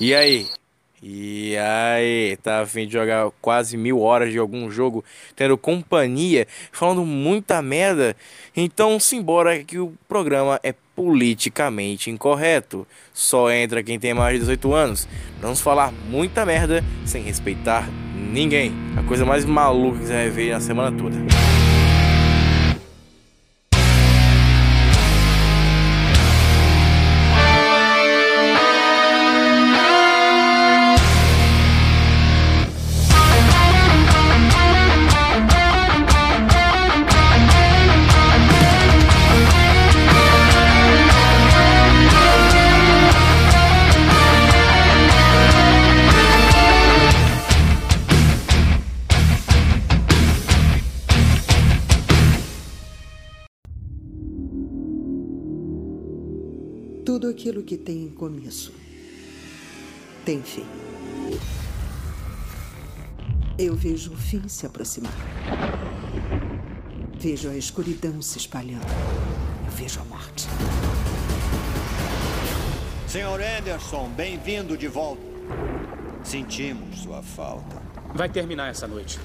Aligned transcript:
E 0.00 0.14
aí? 0.14 0.46
E 1.02 1.56
aí, 1.58 2.38
tá 2.42 2.60
a 2.60 2.66
fim 2.66 2.86
de 2.86 2.94
jogar 2.94 3.30
quase 3.42 3.76
mil 3.76 4.00
horas 4.00 4.32
de 4.32 4.38
algum 4.38 4.70
jogo, 4.70 5.04
tendo 5.36 5.58
companhia, 5.58 6.46
falando 6.72 7.04
muita 7.04 7.60
merda? 7.60 8.16
Então 8.56 8.98
simbora 8.98 9.62
que 9.62 9.78
o 9.78 9.92
programa 10.08 10.58
é 10.62 10.74
politicamente 10.96 12.10
incorreto. 12.10 12.86
Só 13.12 13.50
entra 13.50 13.82
quem 13.82 13.98
tem 14.00 14.14
mais 14.14 14.34
de 14.34 14.40
18 14.40 14.72
anos. 14.72 15.08
Vamos 15.38 15.60
falar 15.60 15.92
muita 16.08 16.46
merda 16.46 16.82
sem 17.04 17.22
respeitar 17.22 17.86
ninguém. 18.14 18.72
A 18.96 19.02
coisa 19.02 19.26
mais 19.26 19.44
maluca 19.44 19.98
que 19.98 20.06
você 20.06 20.12
vai 20.14 20.30
ver 20.30 20.52
na 20.52 20.60
semana 20.60 20.96
toda. 20.96 21.16
Aquilo 57.50 57.64
que 57.64 57.76
tem 57.76 58.08
começo 58.10 58.72
tem 60.24 60.40
fim. 60.40 60.64
Eu 63.58 63.74
vejo 63.74 64.12
o 64.12 64.16
fim 64.16 64.46
se 64.46 64.66
aproximar. 64.66 65.12
Vejo 67.18 67.48
a 67.50 67.56
escuridão 67.56 68.22
se 68.22 68.38
espalhando. 68.38 68.86
Eu 69.66 69.72
vejo 69.72 70.00
a 70.00 70.04
morte. 70.04 70.46
Senhor 73.08 73.40
Anderson, 73.40 74.08
bem-vindo 74.10 74.76
de 74.76 74.86
volta. 74.86 75.22
Sentimos 76.22 77.00
sua 77.00 77.22
falta. 77.22 77.82
Vai 78.14 78.28
terminar 78.28 78.70
essa 78.70 78.86
noite. 78.86 79.18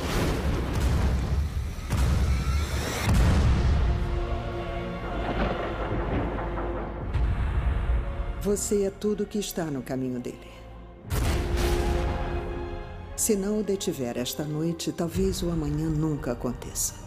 Você 8.45 8.83
é 8.83 8.91
tudo 8.91 9.25
que 9.25 9.39
está 9.39 9.65
no 9.65 9.81
caminho 9.81 10.19
dele. 10.19 10.51
Se 13.15 13.35
não 13.35 13.59
o 13.61 13.63
detiver 13.63 14.19
esta 14.19 14.43
noite, 14.43 14.91
talvez 14.91 15.41
o 15.41 15.49
amanhã 15.49 15.89
nunca 15.89 16.33
aconteça. 16.33 17.04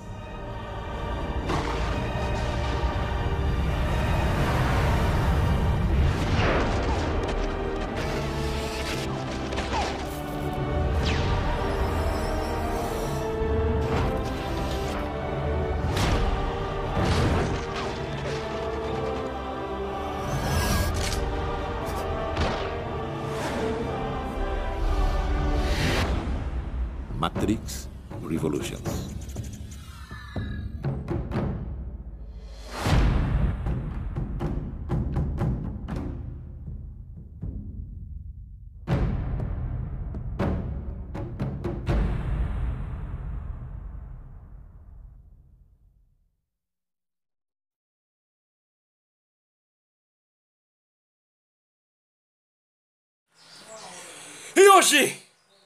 Hoje 54.78 55.12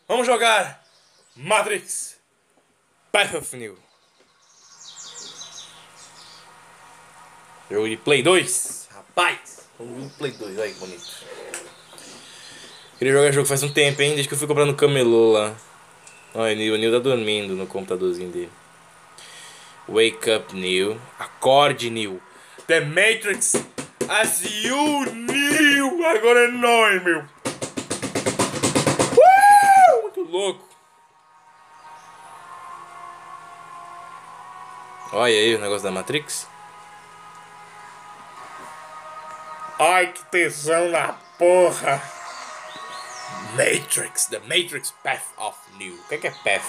vamos 0.08 0.26
jogar 0.26 0.82
Matrix 1.36 2.16
Path 3.12 3.34
of 3.34 3.56
New. 3.58 3.76
Jogo 7.70 7.88
de 7.90 7.98
Play 7.98 8.22
2. 8.22 8.88
Rapaz, 8.90 9.68
ver 9.78 10.10
Play 10.16 10.32
2, 10.32 10.58
olha 10.58 10.72
que 10.72 10.78
bonito. 10.78 11.04
Queria 12.98 13.12
jogar 13.12 13.32
jogo 13.32 13.46
faz 13.46 13.62
um 13.62 13.70
tempo, 13.70 14.00
hein? 14.00 14.14
Desde 14.14 14.28
que 14.28 14.34
eu 14.34 14.38
fui 14.38 14.48
comprar 14.48 14.64
no 14.64 14.74
camelô 14.74 15.32
lá. 15.32 15.54
Olha, 16.34 16.72
o 16.72 16.78
Neil 16.78 16.92
tá 16.92 16.98
dormindo 16.98 17.54
no 17.54 17.66
computadorzinho 17.66 18.30
dele. 18.30 18.52
Wake 19.90 20.30
up, 20.30 20.56
Neil. 20.56 20.98
Acorde, 21.18 21.90
Neil. 21.90 22.18
The 22.66 22.80
Matrix 22.80 23.56
as 24.08 24.42
you, 24.42 25.04
Neil. 25.12 26.02
Agora 26.06 26.44
é 26.44 26.48
nóis, 26.48 27.04
meu. 27.04 27.41
Louco. 30.32 30.66
Olha 35.12 35.26
aí 35.26 35.54
o 35.54 35.60
negócio 35.60 35.82
da 35.82 35.90
Matrix. 35.90 36.48
Ai, 39.78 40.06
que 40.06 40.24
tesão 40.30 40.88
na 40.88 41.12
porra! 41.38 42.02
Matrix, 43.50 44.24
The 44.24 44.38
Matrix 44.38 44.94
Path 45.04 45.34
of 45.36 45.58
New. 45.76 45.96
O 45.96 46.08
que 46.08 46.14
é, 46.14 46.18
que 46.18 46.28
é 46.28 46.30
Path? 46.30 46.64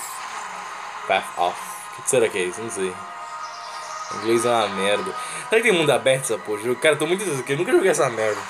Path 1.07 1.39
of. 1.39 1.57
O 1.97 2.01
que 2.01 2.09
será 2.09 2.27
que 2.27 2.37
é 2.39 2.43
isso? 2.43 2.61
Não 2.61 2.69
sei. 2.69 2.89
O 2.89 4.17
inglês 4.17 4.45
é 4.45 4.49
uma 4.49 4.67
merda. 4.67 5.15
Será 5.47 5.61
que 5.61 5.69
tem 5.69 5.71
mundo 5.71 5.89
aberto 5.89 6.23
essa 6.25 6.37
porra? 6.37 6.75
Cara, 6.75 6.95
eu 6.95 6.99
tô 6.99 7.07
muito 7.07 7.23
aqui. 7.39 7.53
Eu 7.53 7.59
nunca 7.59 7.71
joguei 7.71 7.91
essa 7.91 8.09
merda. 8.09 8.41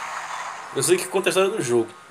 Eu 0.75 0.81
sei 0.81 0.97
que 0.97 1.07
conta 1.07 1.29
a 1.29 1.31
história 1.31 1.51
do 1.51 1.61
jogo. 1.61 2.02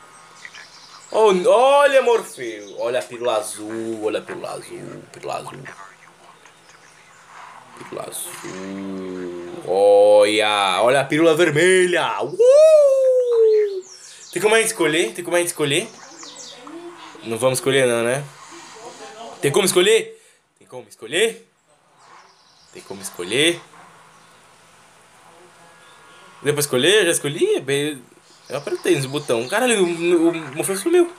Oh, 1.14 1.30
olha, 1.46 2.00
Morfeu. 2.00 2.74
Olha 2.78 2.98
a 2.98 3.02
pílula 3.02 3.36
azul. 3.36 4.02
Olha 4.02 4.20
a 4.20 4.22
pílula 4.22 4.52
azul. 4.52 5.04
Pílula 5.12 5.34
azul. 5.34 5.58
Pílula 7.78 8.08
azul. 8.08 8.32
Olha. 9.66 10.80
Olha 10.82 11.00
a 11.00 11.04
pílula 11.04 11.34
vermelha. 11.34 12.22
Uh! 12.22 13.82
Tem 14.32 14.40
como 14.40 14.54
a 14.54 14.58
gente 14.58 14.68
escolher? 14.68 15.12
Tem 15.12 15.22
como 15.22 15.36
a 15.36 15.40
gente 15.40 15.48
escolher? 15.48 15.86
Não 17.24 17.36
vamos 17.36 17.58
escolher 17.58 17.86
não, 17.86 18.02
né? 18.02 18.24
Tem 19.42 19.52
como 19.52 19.66
escolher? 19.66 20.18
Tem 20.58 20.66
como 20.66 20.88
escolher? 20.88 21.46
Tem 22.72 22.82
como 22.82 23.02
escolher? 23.02 23.60
Deu 26.42 26.54
pra 26.54 26.60
escolher? 26.60 27.04
Já 27.04 27.10
escolhi? 27.12 27.60
Bem, 27.60 28.02
Eu 28.52 28.58
apertei 28.58 28.94
nesse 28.94 29.08
botão. 29.08 29.48
Caralho, 29.48 29.82
o, 29.82 30.60
o 30.60 30.76
sumiu. 30.76 31.10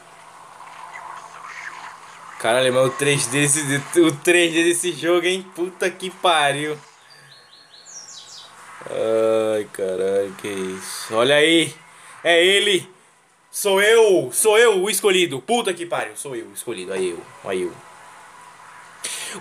Caralho, 2.37 2.71
mas 2.71 2.85
o 2.85 2.91
3D 2.91 3.31
desse, 3.31 3.59
o 4.01 4.11
3D 4.11 4.63
desse 4.63 4.91
jogo, 4.91 5.25
hein? 5.25 5.43
Puta 5.55 5.89
que 5.89 6.11
pariu. 6.11 6.77
Ai, 8.85 9.67
caralho, 9.73 10.35
que 10.39 10.47
isso. 10.47 11.15
Olha 11.15 11.37
aí. 11.37 11.73
É 12.23 12.45
ele. 12.45 12.87
Sou 13.49 13.81
eu. 13.81 14.29
Sou 14.31 14.59
eu 14.59 14.83
o 14.83 14.87
escolhido. 14.87 15.41
Puta 15.41 15.73
que 15.73 15.87
pariu. 15.87 16.15
Sou 16.15 16.35
eu 16.35 16.45
o 16.45 16.53
escolhido. 16.53 16.93
Aí 16.93 17.09
eu. 17.09 17.21
Aí 17.45 17.63
eu. 17.63 17.73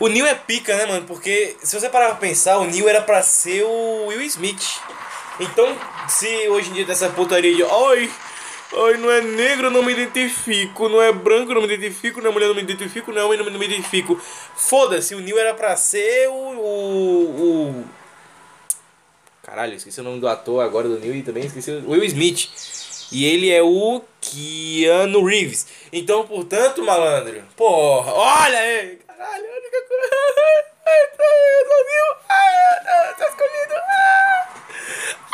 O 0.00 0.08
Neil 0.08 0.24
é 0.24 0.34
pica, 0.34 0.74
né, 0.78 0.86
mano? 0.86 1.04
Porque 1.06 1.58
se 1.62 1.78
você 1.78 1.90
parar 1.90 2.06
pra 2.06 2.16
pensar, 2.16 2.56
o 2.56 2.64
Neil 2.64 2.88
era 2.88 3.02
pra 3.02 3.22
ser 3.22 3.64
o 3.64 4.06
Will 4.06 4.22
Smith. 4.22 4.80
Então, 5.40 5.76
se 6.08 6.48
hoje 6.48 6.70
em 6.70 6.74
dia 6.74 6.84
tem 6.84 6.92
essa 6.92 7.08
putaria 7.08 7.54
de. 7.54 7.62
Ai, 7.62 8.10
ai, 8.74 8.96
não 8.98 9.10
é 9.10 9.20
negro, 9.20 9.70
não 9.70 9.82
me 9.82 9.92
identifico. 9.92 10.88
Não 10.88 11.00
é 11.00 11.12
branco, 11.12 11.54
não 11.54 11.62
me 11.62 11.72
identifico. 11.72 12.20
Não 12.20 12.30
é 12.30 12.32
mulher, 12.32 12.48
não 12.48 12.54
me 12.54 12.62
identifico. 12.62 13.12
Não 13.12 13.20
é 13.20 13.24
homem, 13.24 13.38
não 13.38 13.58
me 13.58 13.66
identifico. 13.66 14.20
Foda-se, 14.54 15.14
o 15.14 15.20
Neil 15.20 15.38
era 15.38 15.54
pra 15.54 15.76
ser 15.76 16.28
o. 16.28 16.32
o, 16.32 17.24
o... 17.70 17.84
Caralho, 19.42 19.74
esqueci 19.74 20.00
o 20.00 20.04
nome 20.04 20.20
do 20.20 20.28
ator 20.28 20.62
agora 20.62 20.88
do 20.88 20.98
Neil 20.98 21.16
e 21.16 21.22
também 21.22 21.46
esqueci 21.46 21.70
o 21.70 21.90
Will 21.90 22.04
Smith. 22.04 22.48
E 23.10 23.26
ele 23.26 23.50
é 23.50 23.62
o 23.62 24.02
Keanu 24.20 25.24
Reeves. 25.24 25.66
Então, 25.92 26.26
portanto, 26.26 26.82
malandro, 26.82 27.42
porra, 27.56 28.12
olha 28.12 28.58
aí, 28.58 28.98
caralho, 29.06 29.44
a 29.44 29.58
única 29.58 29.82
coisa. 29.88 30.72
Ai, 30.84 31.02
eu 31.02 31.66
sou 31.66 31.76
o 31.76 31.84
Neil. 31.84 33.08
Eu 33.08 33.16
tô 33.16 33.24
escolhido. 33.24 33.74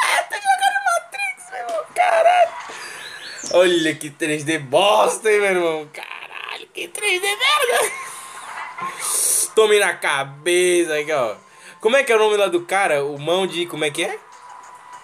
Ah, 0.03 0.23
tô 0.25 0.35
jogando 0.37 0.79
Matrix, 0.85 1.51
meu 1.53 1.85
caralho. 1.95 2.51
Olha 3.55 3.95
que 3.95 4.11
3D 4.11 4.59
bosta, 4.61 5.31
hein, 5.31 5.41
meu 5.41 5.51
irmão? 5.51 5.89
Caralho, 5.93 6.67
que 6.73 6.89
3D 6.89 7.23
merda! 7.23 7.93
Tome 9.55 9.79
na 9.81 9.95
cabeça 9.95 10.99
aqui, 10.99 11.13
ó. 11.13 11.35
Como 11.81 11.97
é 11.97 12.03
que 12.03 12.13
é 12.13 12.17
o 12.17 12.19
nome 12.19 12.37
lá 12.37 12.47
do 12.47 12.63
cara? 12.63 13.05
O 13.05 13.19
mão 13.19 13.47
de. 13.47 13.67
Como 13.67 13.85
é 13.85 13.91
que 13.91 14.05
é? 14.05 14.19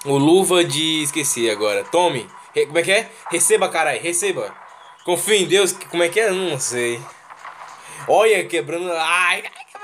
O 0.04 0.16
luva 0.16 0.64
de. 0.64 1.02
Esqueci 1.02 1.50
agora. 1.50 1.84
Tome. 1.84 2.28
Re... 2.54 2.66
Como 2.66 2.78
é 2.78 2.82
que 2.82 2.92
é? 2.92 3.10
Receba, 3.30 3.68
caralho. 3.68 4.00
Receba. 4.00 4.54
Confia 5.04 5.36
em 5.36 5.46
Deus. 5.46 5.72
Como 5.72 6.02
é 6.02 6.08
que 6.08 6.20
é? 6.20 6.30
Não 6.30 6.58
sei. 6.58 7.00
Olha, 8.06 8.44
quebrando. 8.44 8.92
Ai, 8.92 9.42
que 9.42 9.74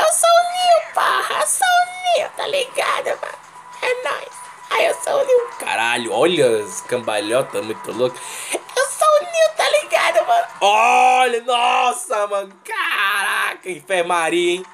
Eu 0.00 0.12
sou 0.12 0.30
o 0.30 0.42
Nil, 0.52 0.94
porra. 0.94 1.40
Eu 1.40 1.46
sou 1.46 1.66
o 1.66 2.18
Nil, 2.18 2.28
tá 2.36 2.46
ligado, 2.46 3.06
mano? 3.20 3.38
É 3.82 4.02
nóis. 4.04 4.28
Ai, 4.70 4.88
eu 4.88 4.94
sou 5.02 5.20
o 5.20 5.24
Nil. 5.24 5.48
Caralho, 5.58 6.12
olha 6.12 6.62
as 6.62 6.80
cambalhotas 6.82 7.64
muito 7.64 7.92
loucas. 7.92 8.20
Eu 8.52 8.86
sou 8.86 9.08
o 9.08 9.20
Nil, 9.20 9.48
tá 9.56 9.68
ligado, 9.70 10.26
mano? 10.26 10.46
Olha, 10.60 11.40
nossa, 11.42 12.26
mano. 12.28 12.52
Caraca, 12.64 13.68
enfermaria, 13.70 14.56
hein? 14.56 14.66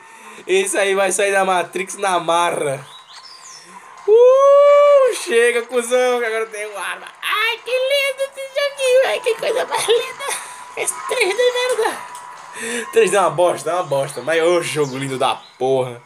Esse 0.47 0.77
aí 0.77 0.95
vai 0.95 1.11
sair 1.11 1.33
da 1.33 1.45
Matrix 1.45 1.97
na 1.97 2.21
marra. 2.21 2.85
Uh, 4.07 5.15
chega, 5.25 5.63
cuzão, 5.63 6.19
que 6.19 6.27
agora 6.27 6.43
eu 6.43 6.51
tenho 6.51 6.77
arma. 6.77 7.07
Ai, 7.23 7.59
que 7.65 7.71
lindo 7.71 8.23
esse 8.25 8.43
joguinho, 8.49 9.03
velho. 9.05 9.23
Que 9.23 9.35
coisa 9.37 9.65
mais 9.65 9.89
linda. 9.89 10.25
Esse 10.77 10.95
3D 10.95 11.39
é 11.39 11.77
verdade. 11.77 12.14
3D 12.95 13.15
é 13.15 13.21
uma 13.21 13.31
bosta, 13.31 13.71
é 13.71 13.75
uma 13.75 13.83
bosta. 13.83 14.23
Mas 14.23 14.43
ô 14.43 14.63
jogo 14.63 14.97
lindo 14.97 15.19
da 15.19 15.35
porra. 15.59 16.01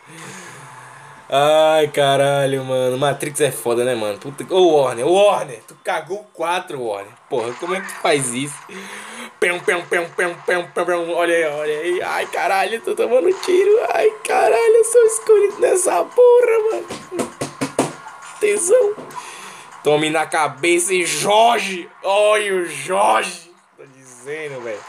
Ai, 1.31 1.89
caralho, 1.89 2.65
mano. 2.65 2.97
Matrix 2.97 3.41
é 3.43 3.51
foda, 3.51 3.85
né, 3.85 3.95
mano? 3.95 4.19
Puta... 4.19 4.47
Ô, 4.55 4.79
Warner, 4.79 5.07
Warner, 5.07 5.61
tu 5.69 5.77
cagou 5.85 6.27
4, 6.33 6.83
Warner. 6.83 7.13
Porra, 7.29 7.53
como 7.61 7.75
é 7.75 7.83
que 7.83 7.89
tu 7.89 8.01
faz 8.01 8.33
isso? 8.33 8.57
Pem, 9.39 9.61
pem, 9.61 9.85
pem, 9.85 10.09
pem, 10.09 10.35
pem, 10.35 10.65
pem. 10.65 10.95
Olha 11.15 11.35
aí, 11.35 11.45
olha 11.45 11.79
aí. 11.81 12.03
Ai, 12.03 12.27
caralho, 12.29 12.81
tô 12.81 12.95
tomando 12.95 13.31
tiro. 13.41 13.71
Ai, 13.93 14.11
caralho, 14.27 14.77
eu 14.77 14.85
sou 14.85 15.05
escolhido 15.05 15.61
nessa 15.61 16.03
porra, 16.03 16.59
mano. 16.71 17.31
Tesão. 18.41 18.95
Tome 19.85 20.09
na 20.09 20.27
cabeça 20.27 20.95
e 20.95 21.05
Jorge. 21.05 21.91
Olha 22.03 22.55
o 22.55 22.65
Jorge. 22.65 23.48
Dizendo, 24.29 24.61
velho. 24.61 24.85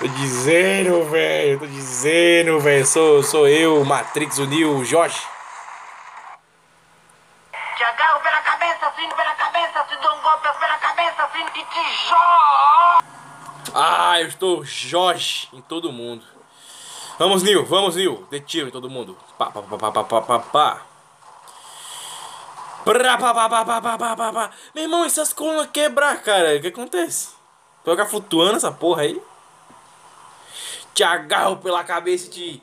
Tô 0.00 0.08
dizendo, 0.08 1.04
velho. 1.04 1.58
Tô 1.60 1.66
dizendo, 1.66 2.58
velho. 2.58 2.84
Sou, 2.84 3.22
sou 3.22 3.46
eu, 3.46 3.84
Matrix, 3.84 4.38
o 4.38 4.46
Neo, 4.46 4.84
Jorge. 4.84 5.24
Te 7.76 7.84
agarro 7.84 8.20
pela 8.20 8.40
cabeça, 8.40 8.90
fino 8.96 9.14
pela 9.14 9.34
cabeça, 9.36 9.84
te 9.84 9.96
dou 10.02 10.12
um 10.16 10.20
golpe 10.20 10.48
pela 10.58 10.78
cabeça, 10.78 11.28
fino 11.28 11.48
e 11.48 11.64
te 11.64 12.08
jogo. 12.08 13.04
Ah, 13.72 14.20
eu 14.20 14.26
estou 14.26 14.64
Jorge 14.64 15.48
em 15.52 15.60
todo 15.60 15.92
mundo. 15.92 16.24
Vamos, 17.20 17.44
Nil, 17.44 17.64
vamos, 17.64 17.94
Nil. 17.94 18.26
Dê 18.32 18.40
tiro 18.40 18.66
em 18.66 18.72
todo 18.72 18.90
mundo. 18.90 19.16
Pá, 19.38 19.46
pá, 19.46 19.62
pá, 19.62 19.78
pá, 19.78 19.92
pá, 19.92 20.02
pá, 20.02 20.22
pá, 20.22 20.38
pá. 20.40 20.82
Pra, 22.82 23.16
pá, 23.16 23.32
pá, 23.32 23.48
pá, 23.48 23.64
pá, 23.64 23.80
pá, 23.80 23.96
pá, 23.96 24.16
pá, 24.16 24.32
pá. 24.32 24.50
Meu 24.74 24.82
irmão, 24.82 25.04
essas 25.04 25.32
colunas 25.32 25.68
quebrar, 25.72 26.20
cara. 26.20 26.56
O 26.56 26.60
que 26.60 26.66
acontece? 26.66 27.39
Pra 27.84 27.92
ficar 27.94 28.06
flutuando 28.06 28.56
essa 28.56 28.70
porra 28.70 29.02
aí. 29.02 29.20
Te 30.94 31.02
agarro 31.02 31.56
pela 31.56 31.82
cabeça 31.84 32.26
e 32.26 32.30
te. 32.30 32.62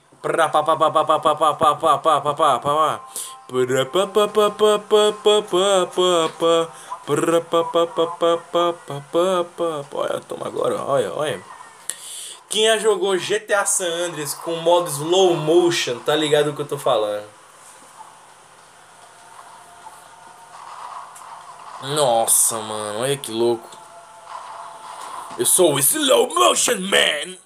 Olha, 9.94 10.20
toma 10.28 10.48
agora, 10.48 10.84
olha, 10.84 11.14
olha. 11.14 11.42
Quem 12.50 12.66
já 12.66 12.78
jogou 12.78 13.18
GTA 13.18 13.66
San 13.66 13.88
Andreas 13.88 14.34
com 14.34 14.56
modo 14.56 14.90
slow 14.90 15.36
motion, 15.36 16.00
tá 16.00 16.16
ligado 16.16 16.50
o 16.50 16.54
que 16.56 16.62
eu 16.62 16.68
tô 16.68 16.78
falando. 16.78 17.26
Nossa, 21.84 22.58
mano, 22.58 23.02
olha 23.02 23.18
que 23.18 23.32
louco. 23.32 23.77
Eu 25.38 25.46
sou 25.46 25.76
o 25.76 25.80
Slow 25.80 26.34
Motion 26.34 26.80
Man. 26.80 27.38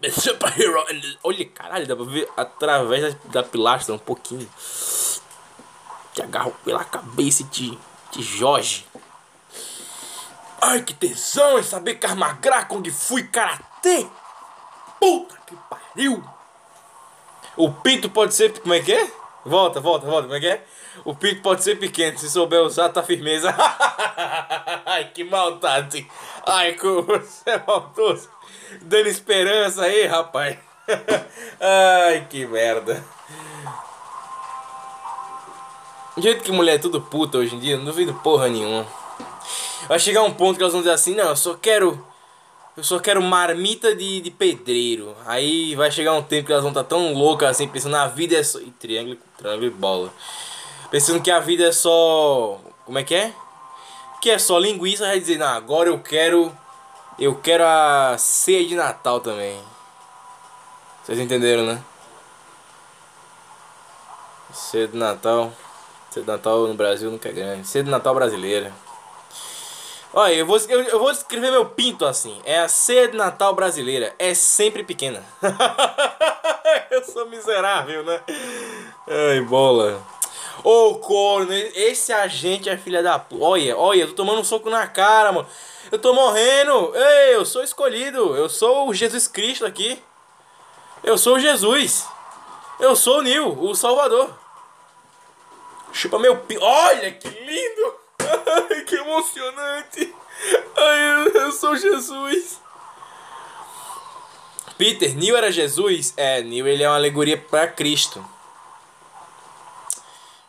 The 0.00 0.10
superhero. 0.10 0.80
And 0.90 1.00
the... 1.00 1.18
Olha, 1.22 1.44
caralho, 1.46 1.86
dá 1.86 1.94
pra 1.94 2.06
ver 2.06 2.26
através 2.34 3.14
da, 3.14 3.42
da 3.42 3.42
pilastra 3.42 3.94
um 3.94 3.98
pouquinho. 3.98 4.48
Te 6.14 6.22
agarro 6.22 6.56
pela 6.64 6.84
cabeça 6.84 7.42
e 7.42 7.46
te, 7.46 7.78
te 8.10 8.22
Jorge. 8.22 8.86
Ai, 10.62 10.82
que 10.82 10.94
tesão 10.94 11.58
em 11.58 11.62
saber 11.62 11.96
que 11.96 12.06
armagra 12.06 12.64
Kung 12.64 12.90
Fu 12.90 13.18
e 13.18 13.28
Karatê. 13.28 14.06
Puta 14.98 15.36
que 15.46 15.54
pariu. 15.68 16.24
O 17.58 17.70
pinto 17.72 18.08
pode 18.08 18.34
ser... 18.34 18.58
Como 18.60 18.72
é 18.72 18.80
que 18.80 18.92
é? 18.92 19.12
Volta, 19.44 19.80
volta, 19.80 20.06
volta. 20.06 20.22
Como 20.22 20.34
é 20.34 20.40
que 20.40 20.48
é? 20.48 20.66
O 21.04 21.14
pinto 21.14 21.42
pode 21.42 21.62
ser 21.62 21.76
pequeno, 21.78 22.18
se 22.18 22.30
souber 22.30 22.60
usar, 22.62 22.88
tá 22.88 23.02
firmeza. 23.02 23.54
Ai, 24.84 25.10
que 25.12 25.24
maldade. 25.24 26.06
Ai, 26.44 26.74
como 26.74 27.02
você 27.02 27.50
é 27.50 27.62
maldoso. 27.66 28.28
Dando 28.82 29.08
esperança 29.08 29.82
aí, 29.82 30.06
rapaz. 30.06 30.56
Ai, 31.60 32.26
que 32.28 32.46
merda. 32.46 33.04
Do 36.16 36.22
jeito 36.22 36.42
que 36.42 36.50
mulher 36.50 36.76
é 36.76 36.78
tudo 36.78 37.00
puta 37.00 37.36
hoje 37.38 37.54
em 37.54 37.58
dia, 37.58 37.76
não 37.76 37.84
duvido 37.84 38.14
porra 38.14 38.48
nenhuma. 38.48 38.86
Vai 39.86 39.98
chegar 39.98 40.22
um 40.22 40.32
ponto 40.32 40.56
que 40.56 40.62
elas 40.62 40.72
vão 40.72 40.80
dizer 40.80 40.94
assim, 40.94 41.14
não, 41.14 41.28
eu 41.28 41.36
só 41.36 41.54
quero. 41.54 42.04
Eu 42.76 42.82
só 42.82 42.98
quero 42.98 43.22
marmita 43.22 43.94
de, 43.94 44.20
de 44.20 44.30
pedreiro. 44.30 45.14
Aí 45.26 45.74
vai 45.74 45.90
chegar 45.90 46.12
um 46.14 46.22
tempo 46.22 46.46
que 46.46 46.52
elas 46.52 46.62
vão 46.62 46.72
estar 46.72 46.84
tão 46.84 47.12
loucas 47.14 47.50
assim, 47.50 47.68
pensando 47.68 47.92
na 47.92 48.06
vida 48.06 48.36
é 48.36 48.42
só. 48.42 48.58
E 48.60 48.70
triângulo, 48.70 49.18
triângulo 49.36 49.66
e 49.66 49.70
bola. 49.70 50.12
Pensando 50.96 51.20
que 51.20 51.30
a 51.30 51.40
vida 51.40 51.64
é 51.64 51.72
só. 51.72 52.58
Como 52.86 52.98
é 52.98 53.04
que 53.04 53.14
é? 53.14 53.30
Que 54.18 54.30
é 54.30 54.38
só 54.38 54.58
linguiça, 54.58 55.04
vai 55.04 55.20
dizer, 55.20 55.36
não, 55.36 55.46
agora 55.46 55.90
eu 55.90 55.98
quero. 55.98 56.50
Eu 57.18 57.34
quero 57.34 57.64
a 57.66 58.16
ceia 58.16 58.66
de 58.66 58.74
Natal 58.74 59.20
também. 59.20 59.60
Vocês 61.04 61.18
entenderam, 61.18 61.66
né? 61.66 61.82
Ceia 64.54 64.88
de 64.88 64.96
Natal. 64.96 65.52
Ceia 66.10 66.24
de 66.24 66.32
Natal 66.32 66.66
no 66.66 66.72
Brasil 66.72 67.10
nunca 67.10 67.28
é 67.28 67.32
grande. 67.32 67.68
Ceia 67.68 67.84
de 67.84 67.90
Natal 67.90 68.14
brasileira. 68.14 68.72
Olha, 70.14 70.32
eu 70.32 70.46
vou, 70.46 70.56
eu, 70.56 70.80
eu 70.80 70.98
vou 70.98 71.10
escrever 71.10 71.50
meu 71.50 71.66
pinto 71.66 72.06
assim. 72.06 72.40
É 72.42 72.60
a 72.60 72.68
ceia 72.68 73.06
de 73.06 73.18
Natal 73.18 73.54
brasileira. 73.54 74.14
É 74.18 74.32
sempre 74.32 74.82
pequena. 74.82 75.22
eu 76.90 77.04
sou 77.04 77.28
miserável, 77.28 78.02
né? 78.02 78.18
Ai, 79.06 79.42
bola. 79.42 80.15
Ô, 80.64 80.96
corno, 80.96 81.52
esse 81.52 82.12
agente 82.12 82.68
é 82.68 82.76
filha 82.76 83.02
da 83.02 83.18
puta. 83.18 83.44
Olha, 83.44 83.76
olha, 83.76 84.00
eu 84.00 84.08
tô 84.08 84.14
tomando 84.14 84.40
um 84.40 84.44
soco 84.44 84.70
na 84.70 84.86
cara, 84.86 85.32
mano. 85.32 85.46
Eu 85.90 85.98
tô 85.98 86.12
morrendo. 86.12 86.92
Ei, 86.94 87.34
eu 87.34 87.44
sou 87.44 87.62
escolhido. 87.62 88.36
Eu 88.36 88.48
sou 88.48 88.88
o 88.88 88.94
Jesus 88.94 89.28
Cristo 89.28 89.64
aqui. 89.64 90.02
Eu 91.04 91.16
sou 91.16 91.36
o 91.36 91.40
Jesus. 91.40 92.06
Eu 92.80 92.96
sou 92.96 93.18
o 93.18 93.22
Nil, 93.22 93.58
o 93.62 93.74
Salvador. 93.74 94.36
Chupa 95.92 96.18
meu 96.18 96.36
pi. 96.38 96.58
Olha 96.58 97.12
que 97.12 97.28
lindo! 97.28 97.94
Que 98.86 98.96
emocionante! 98.96 100.14
Ai, 100.76 101.14
eu, 101.14 101.42
eu 101.42 101.52
sou 101.52 101.76
Jesus. 101.76 102.60
Peter, 104.76 105.16
Nil 105.16 105.36
era 105.36 105.50
Jesus? 105.50 106.12
É, 106.16 106.42
Nil 106.42 106.66
ele 106.66 106.82
é 106.82 106.88
uma 106.88 106.96
alegoria 106.96 107.38
para 107.38 107.66
Cristo. 107.66 108.24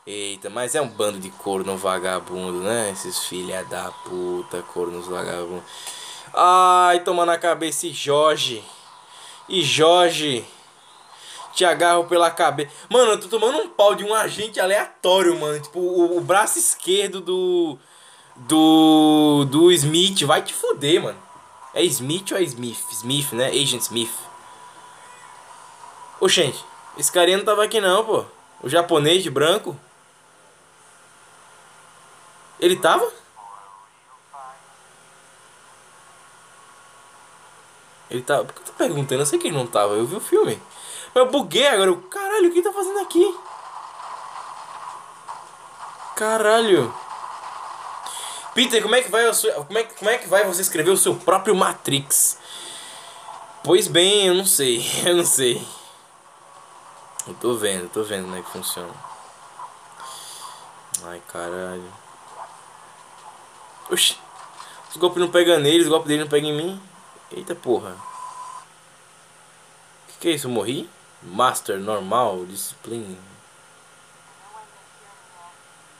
Eita, 0.10 0.50
mas 0.50 0.74
é 0.74 0.82
um 0.82 0.88
bando 0.88 1.20
de 1.20 1.30
corno 1.30 1.76
vagabundo, 1.76 2.60
né? 2.60 2.92
Esses 2.92 3.26
filha 3.26 3.66
da 3.66 3.92
puta, 3.92 4.62
cornos 4.62 5.06
vagabundos. 5.06 5.66
Ai, 6.34 7.02
toma 7.02 7.26
na 7.26 7.38
cabeça 7.38 7.88
e 7.88 7.92
Jorge. 7.92 8.64
E 9.50 9.62
Jorge. 9.62 10.46
Te 11.54 11.66
agarro 11.66 12.06
pela 12.06 12.32
cabeça. 12.32 12.72
Mano, 12.90 13.12
eu 13.12 13.20
tô 13.20 13.28
tomando 13.28 13.58
um 13.58 13.68
pau 13.68 13.96
de 13.96 14.06
um 14.06 14.14
agente 14.14 14.62
aleatório, 14.62 15.38
mano. 15.38 15.60
Tipo, 15.60 15.82
o, 15.82 16.18
o 16.18 16.22
braço 16.22 16.58
esquerdo 16.58 17.20
do. 17.20 17.78
Do. 18.38 19.44
Do 19.52 19.74
Smith. 19.74 20.24
Vai 20.24 20.42
te 20.42 20.54
fuder, 20.54 21.04
mano. 21.04 21.20
É 21.74 21.84
Smith 21.84 22.32
ou 22.32 22.38
é 22.38 22.44
Smith? 22.44 22.80
Smith, 22.92 23.34
né? 23.34 23.48
Agent 23.48 23.82
Smith. 23.82 24.14
Ô, 26.22 26.30
gente. 26.30 26.64
Esse 26.98 27.12
carinha 27.12 27.40
não 27.40 27.46
tava 27.46 27.66
aqui 27.66 27.82
não, 27.82 28.06
pô. 28.06 28.24
O 28.64 28.70
japonês 28.70 29.22
de 29.22 29.30
branco. 29.30 29.78
Ele 32.60 32.76
tava? 32.76 33.12
Ele 38.10 38.22
tava. 38.22 38.46
Por 38.46 38.54
que 38.54 38.62
eu 38.62 38.66
tô 38.66 38.74
perguntando? 38.74 39.22
Eu 39.22 39.26
sei 39.26 39.38
que 39.38 39.48
ele 39.48 39.58
não 39.58 39.68
tava. 39.68 39.94
Eu 39.94 40.06
vi 40.06 40.16
o 40.16 40.22
filme. 40.22 40.62
Mas 41.14 41.26
eu 41.26 41.32
buguei 41.32 41.68
agora. 41.68 41.90
Eu, 41.90 42.02
caralho, 42.04 42.50
o 42.50 42.52
que 42.52 42.60
ele 42.60 42.68
tá 42.68 42.74
fazendo 42.74 43.00
aqui? 43.00 43.38
Caralho. 46.16 46.94
Peter, 48.54 48.82
como 48.82 48.96
é 48.96 49.04
que 49.04 49.12
vai 49.12 49.32
sua, 49.36 49.52
como 49.66 49.78
é, 49.78 49.84
como 49.84 50.10
é 50.10 50.18
que 50.18 50.28
vai 50.28 50.44
você 50.44 50.64
escrever 50.64 50.90
o 50.90 50.98
seu 50.98 51.16
próprio 51.16 51.56
Matrix? 51.56 52.40
Pois 53.64 53.88
bem, 53.88 54.26
eu 54.26 54.34
não 54.34 54.46
sei, 54.46 54.84
eu 55.06 55.18
não 55.18 55.26
sei. 55.26 55.62
Eu 57.28 57.36
tô 57.36 57.54
vendo, 57.54 57.88
tô 57.90 58.02
vendo 58.02 58.24
como 58.24 58.36
é 58.36 58.42
que 58.42 58.50
funciona. 58.50 58.94
Ai, 61.04 61.22
caralho. 61.28 62.07
Oxi. 63.90 64.18
Os 64.90 64.98
golpes 64.98 65.20
não 65.20 65.30
pegam 65.30 65.60
nele, 65.60 65.84
os 65.84 65.90
golpes 65.90 66.08
dele 66.08 66.22
não 66.22 66.30
pegam 66.30 66.50
em 66.50 66.56
mim. 66.56 66.82
Eita 67.32 67.56
porra. 67.56 67.96
Que, 70.08 70.18
que 70.20 70.28
é 70.30 70.32
isso? 70.32 70.48
Eu 70.48 70.52
morri? 70.52 70.90
Master, 71.22 71.78
normal, 71.80 72.46
disciplina. 72.46 73.18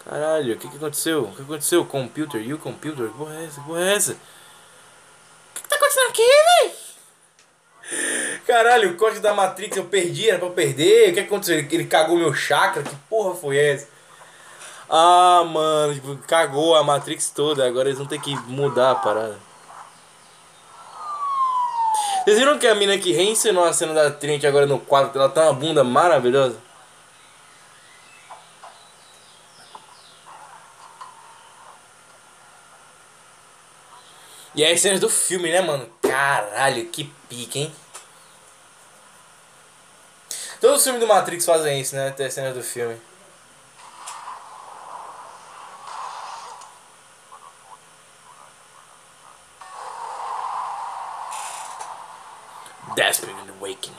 Caralho, 0.04 0.56
o 0.56 0.58
que, 0.58 0.70
que 0.70 0.78
aconteceu? 0.78 1.24
O 1.24 1.36
que 1.36 1.42
aconteceu? 1.42 1.86
Computer, 1.86 2.42
you 2.42 2.58
computer? 2.58 3.10
Que 3.10 3.18
porra 3.18 3.36
é 3.36 3.46
essa? 3.46 3.60
Que 3.60 3.68
porra 3.68 3.82
é 3.82 3.94
essa? 3.94 4.12
O 4.14 4.16
que, 5.54 5.62
que 5.64 5.70
tá 5.70 5.76
acontecendo 5.76 6.10
aqui, 6.10 6.28
véi? 6.62 6.76
Caralho, 8.46 8.92
o 8.92 8.96
código 8.96 9.22
da 9.22 9.34
Matrix 9.34 9.76
eu 9.76 9.86
perdi, 9.86 10.30
era 10.30 10.40
pra 10.40 10.48
eu 10.48 10.54
perder. 10.54 11.12
O 11.12 11.14
que 11.14 11.20
aconteceu? 11.20 11.58
Ele, 11.58 11.68
ele 11.70 11.86
cagou 11.86 12.18
meu 12.18 12.34
chakra? 12.34 12.84
Que 12.84 12.96
porra 13.10 13.36
foi 13.36 13.58
essa? 13.58 13.90
Ah, 14.90 15.44
mano, 15.46 15.94
tipo, 15.94 16.18
cagou 16.28 16.76
a 16.76 16.84
Matrix 16.84 17.30
toda. 17.30 17.68
Agora 17.68 17.90
eles 17.90 17.98
vão 17.98 18.08
ter 18.08 18.22
que 18.22 18.36
mudar 18.48 18.92
a 18.92 18.96
parada. 18.96 19.38
Vocês 22.24 22.40
viram 22.40 22.60
que 22.60 22.68
a 22.68 22.76
mina 22.76 22.98
que 22.98 23.14
reencenou 23.14 23.64
a 23.64 23.72
cena 23.72 23.94
da 23.94 24.12
Trinity 24.12 24.46
agora 24.46 24.66
no 24.66 24.80
quadro, 24.80 25.18
ela 25.18 25.30
tá 25.30 25.44
uma 25.44 25.54
bunda 25.54 25.84
maravilhosa? 25.84 26.58
E 34.54 34.64
aí 34.64 34.74
as 34.74 34.82
cenas 34.82 35.00
do 35.00 35.10
filme, 35.10 35.52
né, 35.52 35.62
mano? 35.62 35.88
Caralho, 36.02 36.88
que 36.88 37.06
pique, 37.30 37.60
hein? 37.60 37.76
Todos 40.60 40.78
os 40.78 40.84
filmes 40.84 41.00
do 41.00 41.08
Matrix 41.08 41.46
fazem 41.46 41.80
isso, 41.80 41.96
né? 41.96 42.14
As 42.20 42.34
cenas 42.34 42.56
do 42.56 42.64
filme. 42.64 43.00
Desperate 52.98 53.52
Awakening. 53.60 53.94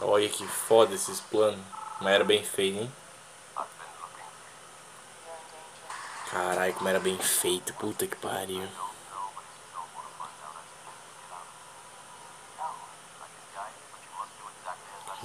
Olha 0.00 0.28
que 0.28 0.46
foda 0.46 0.94
esses 0.94 1.18
planos. 1.18 1.58
Mas 2.00 2.12
era 2.12 2.22
bem 2.22 2.44
feito, 2.44 2.78
hein? 2.78 2.92
Caralho, 6.30 6.74
como 6.74 6.88
era 6.88 7.00
bem 7.00 7.18
feito. 7.18 7.74
Puta 7.74 8.06
que 8.06 8.14
pariu. 8.14 8.62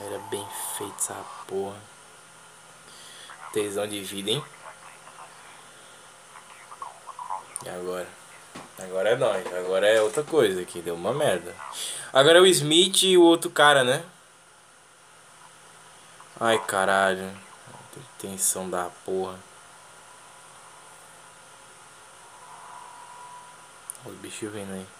Era 0.01 0.17
bem 0.29 0.47
feito 0.77 0.95
essa 0.97 1.25
porra. 1.47 1.77
Tesão 3.51 3.87
de 3.87 4.01
vida, 4.01 4.31
hein? 4.31 4.43
E 7.65 7.69
agora? 7.69 8.07
Agora 8.77 9.09
é 9.09 9.15
nóis. 9.15 9.53
Agora 9.53 9.87
é 9.87 10.01
outra 10.01 10.23
coisa 10.23 10.61
aqui. 10.61 10.81
Deu 10.81 10.95
uma 10.95 11.13
merda. 11.13 11.55
Agora 12.13 12.37
é 12.37 12.41
o 12.41 12.47
Smith 12.47 13.03
e 13.03 13.17
o 13.17 13.23
outro 13.23 13.49
cara, 13.49 13.83
né? 13.83 14.03
Ai, 16.39 16.57
caralho. 16.59 17.29
Tensão 18.17 18.69
da 18.69 18.89
porra. 19.05 19.37
Os 24.05 24.15
bichos 24.15 24.51
vindo 24.51 24.73
aí. 24.73 24.98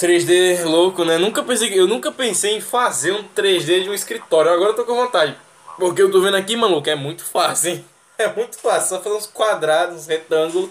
3D 0.00 0.64
louco, 0.64 1.04
né? 1.04 1.18
Nunca 1.18 1.42
pensei, 1.42 1.78
eu 1.78 1.86
nunca 1.86 2.10
pensei 2.10 2.56
em 2.56 2.60
fazer 2.60 3.12
um 3.12 3.22
3D 3.22 3.82
de 3.82 3.90
um 3.90 3.94
escritório. 3.94 4.50
Agora 4.50 4.70
eu 4.70 4.74
tô 4.74 4.84
com 4.84 4.94
vontade. 4.94 5.36
Porque 5.76 6.00
eu 6.00 6.10
tô 6.10 6.22
vendo 6.22 6.38
aqui, 6.38 6.56
maluco, 6.56 6.88
é 6.88 6.94
muito 6.94 7.22
fácil, 7.24 7.72
hein? 7.72 7.84
É 8.18 8.28
muito 8.34 8.58
fácil, 8.58 8.90
só 8.90 9.02
fazer 9.02 9.16
uns 9.16 9.26
quadrados, 9.26 9.96
uns 9.96 10.06
retângulos. 10.06 10.68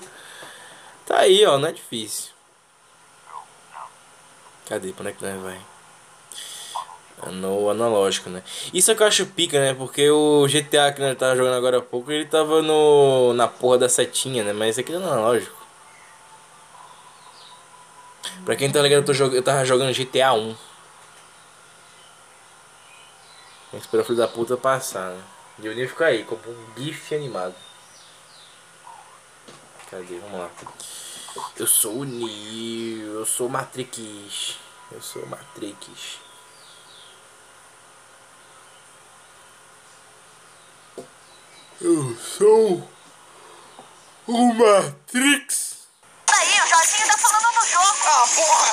Tá 1.03 1.21
aí, 1.21 1.43
ó, 1.48 1.57
não 1.57 1.67
é 1.67 1.71
difícil. 1.71 2.29
Cadê? 4.67 4.91
Pra 4.91 5.01
onde 5.01 5.09
é 5.09 5.13
que 5.13 5.25
nós 5.25 5.41
vai? 5.41 5.57
No 7.31 7.71
analógico, 7.71 8.29
né? 8.29 8.43
Isso 8.71 8.91
é 8.91 8.95
que 8.95 9.01
eu 9.01 9.07
acho 9.07 9.25
pica, 9.25 9.59
né? 9.59 9.74
Porque 9.74 10.07
o 10.12 10.45
GTA 10.45 10.91
que 10.93 11.01
nós 11.01 11.17
tava 11.17 11.36
jogando 11.36 11.55
agora 11.55 11.79
há 11.79 11.81
pouco, 11.81 12.12
ele 12.12 12.25
tava 12.25 12.62
no 12.62 13.33
na 13.33 13.48
porra 13.48 13.79
da 13.79 13.89
setinha, 13.89 14.43
né? 14.43 14.53
Mas 14.53 14.77
aqui 14.77 14.93
é 14.93 14.98
analógico. 14.98 15.58
Pra 18.46 18.55
quem 18.55 18.72
tá 18.72 18.81
ligado, 18.81 19.08
eu, 19.10 19.13
jog... 19.13 19.36
eu 19.36 19.43
tava 19.43 19.65
jogando 19.65 19.93
GTA 19.93 20.34
1. 20.34 20.55
Tem 23.72 23.79
que 23.79 23.86
esperar 23.86 24.01
o 24.01 24.05
filho 24.05 24.17
da 24.17 24.27
puta 24.27 24.58
passar, 24.58 25.12
né? 25.12 25.24
E 25.62 25.69
o 25.69 25.75
Neo 25.75 25.89
fica 25.89 26.05
aí, 26.05 26.24
como 26.24 26.41
um 26.48 26.72
bife 26.74 27.13
animado. 27.13 27.55
Cadê? 29.91 30.17
Vamos 30.19 30.39
lá. 30.39 30.50
Eu 31.58 31.67
sou 31.67 31.98
o 31.98 32.03
Neo, 32.05 33.19
eu 33.19 33.25
sou 33.25 33.50
Matrix. 33.50 34.58
Eu 34.91 35.01
sou 35.01 35.25
Matrix. 35.27 36.19
Eu 41.81 42.15
sou 42.17 42.89
o 44.27 44.53
Matrix. 44.53 45.78
Jorginho 46.69 47.07
tá 47.07 47.17
falando 47.17 47.51
do 47.51 47.65
jogo. 47.65 47.97
Ah, 48.05 48.27
porra! 48.35 48.67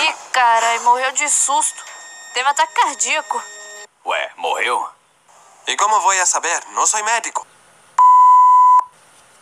Ih, 0.00 0.14
caralho, 0.32 0.82
morreu 0.82 1.12
de 1.12 1.28
susto. 1.30 1.84
Teve 2.34 2.48
ataque 2.48 2.74
cardíaco. 2.74 3.40
Ué, 4.04 4.32
morreu? 4.36 4.88
E 5.68 5.76
como 5.76 6.00
vou 6.00 6.10
a 6.10 6.26
saber? 6.26 6.60
Não 6.72 6.86
sou 6.86 7.04
médico. 7.04 7.46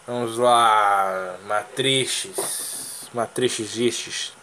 Vamos 0.06 0.36
lá, 0.36 1.38
Matrixes. 1.44 3.08
Matrixes. 3.14 4.34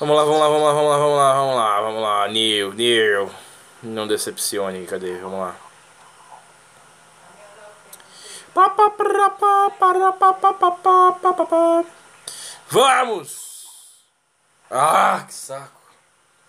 Vamos 0.00 0.16
lá, 0.16 0.24
vamos 0.24 0.40
lá, 0.40 0.48
vamos 0.48 0.62
lá, 0.62 0.72
vamos 0.72 0.88
lá, 0.90 0.96
vamos 0.96 1.16
lá, 1.16 1.32
vamos 1.34 1.56
lá, 1.56 1.80
vamos 1.80 2.02
lá, 2.02 2.28
Neil, 2.28 2.72
Neil. 2.72 3.47
Não 3.82 4.08
decepcione, 4.08 4.86
cadê? 4.86 5.18
Vamos 5.18 5.40
lá. 5.40 5.54
Vamos! 12.68 13.66
Ah, 14.70 15.24
que 15.26 15.32
saco. 15.32 15.80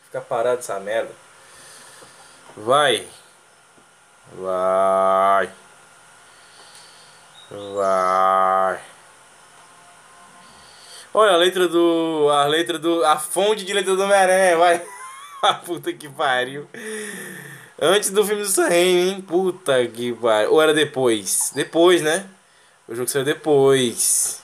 Fica 0.05 0.19
parado 0.19 0.59
essa 0.59 0.79
merda. 0.79 1.13
Vai. 2.57 3.07
Vai. 4.33 5.51
Vai. 7.51 8.81
Olha 11.13 11.33
a 11.33 11.37
letra 11.37 11.67
do. 11.67 12.29
A 12.31 12.45
letra 12.45 12.79
do. 12.79 13.05
A 13.05 13.17
fonte 13.17 13.63
de 13.63 13.73
letra 13.73 13.95
do 13.95 14.03
Homem-Aranha, 14.03 14.57
vai. 14.57 14.98
Puta 15.65 15.93
que 15.93 16.09
pariu. 16.09 16.67
Antes 17.81 18.09
do 18.09 18.25
filme 18.25 18.43
do 18.43 18.49
Sam 18.49 18.69
hein? 18.73 19.21
Puta 19.21 19.85
que 19.87 20.13
pariu. 20.13 20.53
Ou 20.53 20.61
era 20.61 20.73
depois? 20.73 21.51
Depois, 21.55 22.01
né? 22.01 22.25
O 22.87 22.95
jogo 22.95 23.07
saiu 23.07 23.23
depois. 23.23 24.41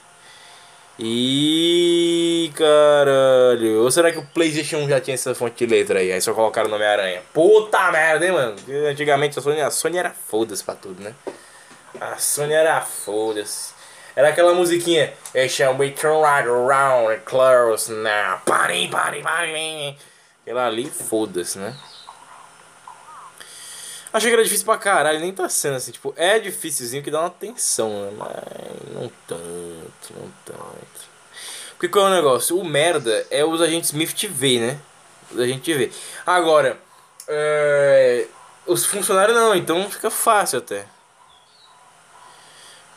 Ih, 0.98 2.54
caralho. 2.56 3.84
Ou 3.84 3.92
será 3.92 4.12
que 4.12 4.20
o 4.20 4.26
PlayStation 4.28 4.78
1 4.78 4.90
já 4.90 5.02
tinha 5.02 5.16
essa 5.16 5.36
fonte 5.36 5.66
de 5.66 5.74
letra 5.74 6.00
aí? 6.00 6.12
Aí 6.12 6.22
só 6.22 6.34
colocaram 6.34 6.70
o 6.70 6.74
Homem-Aranha. 6.74 7.22
Puta 7.34 7.92
merda, 7.92 8.26
hein, 8.26 8.32
mano? 8.32 8.56
Antigamente 8.90 9.38
a 9.38 9.42
Sony, 9.42 9.62
a 9.62 9.72
Sony 9.72 9.98
era 9.98 10.12
foda-se 10.12 10.64
pra 10.64 10.76
tudo, 10.76 11.04
né? 11.04 11.14
A 12.00 12.18
Sony 12.18 12.54
era 12.54 12.80
foda-se. 12.82 13.74
Era 14.16 14.30
aquela 14.30 14.54
musiquinha. 14.54 15.14
It 15.36 15.50
shall 15.50 15.74
be 15.74 15.92
turned 15.92 16.22
right 16.22 16.48
around 16.48 17.12
and 17.12 17.20
close 17.26 17.92
now. 17.92 18.40
Pari, 18.46 18.88
pari, 18.88 19.22
pari. 19.22 19.98
Aquela 20.46 20.68
ali, 20.68 20.88
foda-se, 20.92 21.58
né? 21.58 21.76
Achei 24.14 24.30
que 24.30 24.36
era 24.36 24.44
difícil 24.44 24.64
pra 24.64 24.78
caralho, 24.78 25.20
nem 25.20 25.34
tá 25.34 25.50
sendo 25.50 25.76
assim, 25.76 25.92
tipo, 25.92 26.14
é 26.16 26.38
difícilzinho 26.38 27.02
que 27.02 27.10
dá 27.10 27.22
uma 27.22 27.32
tensão, 27.32 27.90
né? 27.90 28.12
Mas 28.16 28.94
não 28.94 29.12
tanto, 29.28 30.14
não 30.14 30.32
tanto. 30.46 31.10
Porque 31.72 31.90
qual 31.90 32.08
é 32.08 32.12
o 32.12 32.14
negócio? 32.14 32.60
O 32.60 32.64
merda 32.64 33.26
é 33.32 33.44
os 33.44 33.60
agentes 33.60 33.90
Smith 33.90 34.14
TV, 34.14 34.60
né? 34.60 34.80
Os 35.32 35.40
agentes 35.40 35.66
TV. 35.66 35.92
Agora, 36.24 36.80
é... 37.28 38.28
os 38.68 38.86
funcionários 38.86 39.36
não, 39.36 39.56
então 39.56 39.90
fica 39.90 40.12
fácil 40.12 40.60
até. 40.60 40.86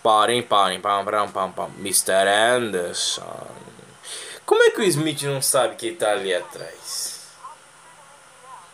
Parem, 0.02 0.42
parem, 0.42 0.82
pam, 0.82 1.02
pam, 1.02 1.28
pam, 1.28 1.50
pam. 1.50 1.70
Mr. 1.78 2.28
Anderson. 2.28 3.48
Como 4.44 4.62
é 4.62 4.70
que 4.70 4.82
o 4.82 4.84
Smith 4.84 5.22
não 5.22 5.40
sabe 5.40 5.76
que 5.76 5.86
ele 5.86 5.96
tá 5.96 6.12
ali 6.12 6.34
atrás? 6.34 7.17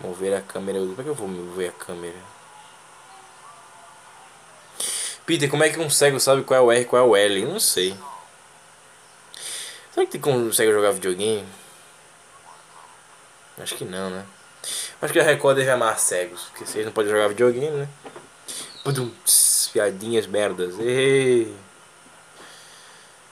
Mover 0.00 0.36
a 0.36 0.42
câmera. 0.42 0.78
Como 0.78 1.00
é 1.00 1.02
que 1.02 1.08
eu 1.08 1.14
vou 1.14 1.28
mover 1.28 1.70
a 1.70 1.72
câmera? 1.72 2.34
Peter, 5.26 5.48
como 5.48 5.64
é 5.64 5.70
que 5.70 5.80
um 5.80 5.88
cego 5.88 6.20
sabe 6.20 6.42
qual 6.42 6.58
é 6.58 6.62
o 6.62 6.72
R 6.72 6.82
e 6.82 6.84
qual 6.84 7.02
é 7.02 7.08
o 7.08 7.16
L? 7.16 7.42
Eu 7.42 7.48
não 7.48 7.60
sei. 7.60 7.96
Será 9.92 10.06
que 10.06 10.18
consegue 10.18 10.72
jogar 10.72 10.90
videogame? 10.90 11.46
Acho 13.58 13.76
que 13.76 13.84
não, 13.84 14.10
né? 14.10 14.26
Acho 15.00 15.12
que 15.12 15.20
a 15.20 15.22
Record 15.22 15.56
deve 15.56 15.70
amar 15.70 15.98
cegos, 15.98 16.42
porque 16.44 16.66
vocês 16.66 16.84
não 16.84 16.92
podem 16.92 17.10
jogar 17.10 17.28
videogame, 17.28 17.70
né? 17.70 17.88
Pudum, 18.82 19.08
tss, 19.24 19.70
piadinhas 19.72 20.26
merdas. 20.26 20.78
Ei. 20.78 21.54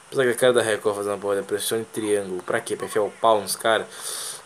Apesar 0.06 0.24
que 0.24 0.30
a 0.30 0.34
cara 0.34 0.52
da 0.52 0.62
Record 0.62 0.96
fazendo 0.96 1.14
uma 1.14 1.18
porra 1.18 1.42
pressione 1.42 1.84
triângulo. 1.84 2.42
Pra 2.42 2.60
quê? 2.60 2.76
Pra 2.76 2.86
enfiar 2.86 3.02
o 3.02 3.10
pau 3.10 3.40
nos 3.40 3.56
caras? 3.56 3.86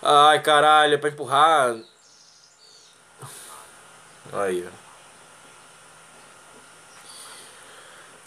Ai, 0.03 0.41
caralho, 0.41 0.95
é 0.95 0.99
pra 0.99 1.11
empurrar. 1.11 1.77
Aí, 4.33 4.67
ó. 4.67 4.87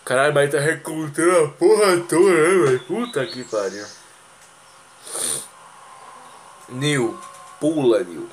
Caralho, 0.05 0.33
mas 0.33 0.51
tá 0.51 0.59
recortando 0.59 1.45
a 1.45 1.47
porra 1.49 1.97
toda, 2.09 2.31
né, 2.31 2.65
velho? 2.65 2.79
Puta 2.79 3.25
que 3.27 3.43
pariu. 3.43 3.85
Nil, 6.69 7.19
pula, 7.59 8.03
Nil. 8.03 8.27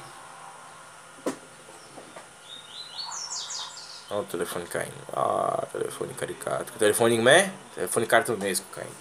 Olha 4.08 4.20
o 4.20 4.24
telefone 4.24 4.64
caindo. 4.66 4.94
Ah, 5.12 5.66
telefone 5.72 6.14
caricato. 6.14 6.72
Telefone, 6.78 7.18
né? 7.18 7.52
Telefone 7.74 8.06
cartunesco 8.06 8.66
caindo. 8.72 8.94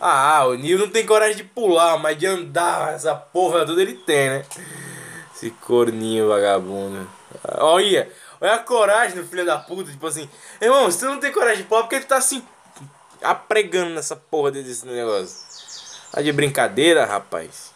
Ah, 0.00 0.46
o 0.46 0.54
Nil 0.54 0.78
não 0.78 0.88
tem 0.88 1.04
coragem 1.04 1.36
de 1.36 1.44
pular, 1.44 1.98
mas 1.98 2.18
de 2.18 2.26
andar 2.26 2.94
essa 2.94 3.14
porra 3.14 3.66
toda 3.66 3.82
ele 3.82 3.94
tem, 3.94 4.30
né? 4.30 4.44
Esse 5.32 5.50
corninho 5.50 6.28
vagabundo. 6.28 7.19
Olha, 7.58 8.10
olha 8.40 8.54
a 8.54 8.58
coragem 8.58 9.16
do 9.16 9.26
filho 9.26 9.44
da 9.44 9.58
puta. 9.58 9.90
Tipo 9.90 10.06
assim, 10.06 10.28
irmão, 10.60 10.90
se 10.90 10.98
tu 10.98 11.06
não 11.06 11.20
tem 11.20 11.32
coragem 11.32 11.62
de 11.62 11.68
pular, 11.68 11.82
porque 11.82 12.00
tu 12.00 12.06
tá 12.06 12.16
assim, 12.16 12.44
apregando 13.22 13.90
nessa 13.90 14.16
porra 14.16 14.50
desse 14.50 14.86
negócio. 14.86 15.36
Tá 16.12 16.20
de 16.20 16.32
brincadeira, 16.32 17.04
rapaz. 17.04 17.70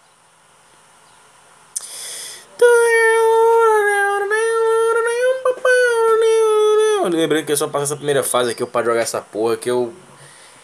Lembrando 7.11 7.45
que 7.45 7.53
eu 7.53 7.57
só 7.57 7.69
passo 7.69 7.85
essa 7.85 7.97
primeira 7.97 8.23
fase 8.23 8.51
aqui 8.51 8.65
pra 8.67 8.85
jogar 8.85 9.01
essa 9.01 9.21
porra 9.21 9.57
que 9.57 9.71
eu. 9.71 9.95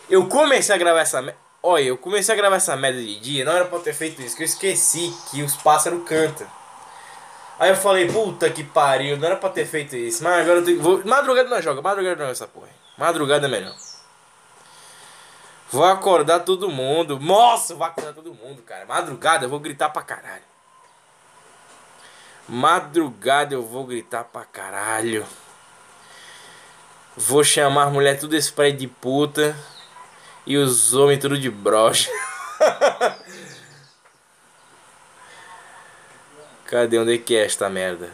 Eu 0.08 0.26
comecei 0.26 0.74
a 0.74 0.78
gravar 0.78 1.00
essa. 1.00 1.34
Olha, 1.62 1.84
eu 1.84 1.98
comecei 1.98 2.34
a 2.34 2.36
gravar 2.36 2.56
essa 2.56 2.76
merda 2.76 3.00
de 3.00 3.20
dia, 3.20 3.44
não 3.44 3.52
era 3.52 3.66
pra 3.66 3.78
ter 3.78 3.92
feito 3.92 4.20
isso, 4.22 4.36
que 4.36 4.42
eu 4.42 4.46
esqueci 4.46 5.14
que 5.30 5.42
os 5.42 5.54
pássaros 5.56 6.02
cantam. 6.08 6.46
Aí 7.60 7.68
eu 7.68 7.76
falei, 7.76 8.10
puta 8.10 8.48
que 8.48 8.64
pariu, 8.64 9.18
não 9.18 9.26
era 9.26 9.36
pra 9.36 9.50
ter 9.50 9.66
feito 9.66 9.94
isso. 9.94 10.24
Mas 10.24 10.40
agora 10.40 10.60
eu 10.60 10.64
tenho. 10.64 10.80
Vou... 10.80 11.04
Madrugada 11.04 11.46
não 11.46 11.60
joga, 11.60 11.82
madrugada 11.82 12.16
não 12.16 12.30
é 12.30 12.32
essa 12.32 12.46
porra. 12.46 12.70
Madrugada 12.96 13.46
é 13.46 13.50
melhor. 13.50 13.76
Vou 15.70 15.84
acordar 15.84 16.40
todo 16.40 16.70
mundo. 16.70 17.20
Nossa, 17.20 17.74
vou 17.74 17.86
acordar 17.86 18.14
todo 18.14 18.32
mundo, 18.32 18.62
cara. 18.62 18.86
Madrugada 18.86 19.44
eu 19.44 19.50
vou 19.50 19.60
gritar 19.60 19.90
pra 19.90 20.00
caralho. 20.00 20.42
Madrugada 22.48 23.54
eu 23.54 23.62
vou 23.62 23.84
gritar 23.84 24.24
pra 24.24 24.42
caralho. 24.46 25.26
Vou 27.14 27.44
chamar 27.44 27.88
as 27.88 27.92
mulher 27.92 28.18
tudo 28.18 28.36
spray 28.36 28.72
de 28.72 28.86
puta. 28.86 29.54
E 30.46 30.56
os 30.56 30.94
homens 30.94 31.20
tudo 31.20 31.38
de 31.38 31.50
brocha. 31.50 32.10
Cadê 36.70 36.98
onde 37.00 37.14
é 37.16 37.18
que 37.18 37.34
é 37.34 37.44
esta 37.44 37.68
merda? 37.68 38.08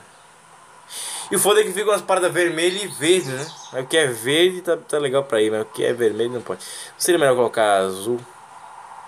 E 1.31 1.37
o 1.37 1.39
foda 1.39 1.61
é 1.61 1.65
que 1.65 1.73
fica 1.73 1.91
umas 1.91 2.01
paradas 2.01 2.33
vermelhas 2.33 2.83
e 2.83 2.87
verde, 2.87 3.29
né? 3.29 3.47
Mas 3.71 3.85
o 3.85 3.87
que 3.87 3.97
é 3.99 4.07
verde 4.07 4.63
tá, 4.63 4.79
tá 4.79 4.97
legal 4.97 5.25
pra 5.25 5.43
ir, 5.43 5.51
mas 5.51 5.61
o 5.61 5.67
que 5.67 5.85
é 5.85 5.93
vermelho 5.93 6.33
não 6.33 6.41
pode. 6.41 6.61
Não 6.65 7.01
seria 7.01 7.19
melhor 7.19 7.37
colocar 7.37 7.81
azul 7.81 8.19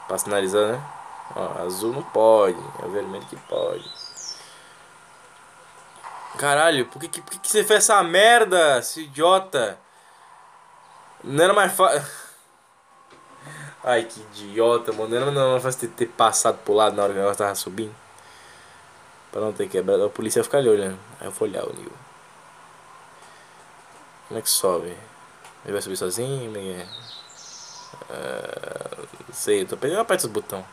pra 0.07 0.19
sinalizar, 0.19 0.73
né? 0.73 0.83
Ó, 1.35 1.63
azul 1.65 1.95
não 1.95 2.03
pode, 2.03 2.59
é 2.85 2.89
vermelho 2.89 3.25
que 3.25 3.37
pode. 3.37 3.89
Caralho, 6.37 6.85
por 6.87 7.01
que, 7.01 7.21
por 7.21 7.41
que, 7.41 7.49
você 7.49 7.65
fez 7.65 7.85
essa 7.85 8.03
merda, 8.03 8.83
seu 8.83 9.03
idiota? 9.03 9.79
Não 11.25 11.43
era 11.43 11.55
mais 11.55 11.73
fácil. 11.73 12.03
Ai, 13.83 14.03
que 14.05 14.21
idiota, 14.21 14.93
mano. 14.93 15.09
Não 15.09 15.17
era 15.17 15.51
mais 15.53 15.63
fácil 15.63 15.81
ter, 15.81 15.89
ter 15.89 16.07
passado 16.07 16.59
pro 16.59 16.75
lado 16.75 16.95
na 16.95 17.05
hora 17.05 17.13
que 17.13 17.19
o 17.19 17.23
negócio 17.23 17.39
tava 17.39 17.55
subindo. 17.55 18.08
Pra 19.31 19.41
não 19.41 19.53
ter 19.53 19.69
quebrado. 19.69 20.05
A 20.05 20.11
polícia 20.11 20.41
ia 20.41 20.45
ficar 20.45 20.59
ali 20.59 20.69
olhando. 20.69 20.99
Aí 21.21 21.27
eu 21.27 21.31
vou 21.31 21.49
olhar 21.49 21.65
o 21.65 21.73
Nil. 21.73 21.93
Como 24.29 24.39
é 24.39 24.43
que 24.43 24.51
sobe? 24.51 24.89
Ele 25.65 25.73
vai 25.73 25.83
subir 25.83 25.97
sozinho? 25.97 26.47
Como 26.47 26.57
é 26.57 26.61
que 26.61 26.71
é? 26.73 26.87
Não 29.27 29.35
sei, 29.35 29.63
eu 29.63 29.67
tô 29.67 29.77
perdendo 29.77 30.01
a 30.01 30.05
parte 30.05 30.23
dos 30.23 30.31
botão. 30.31 30.65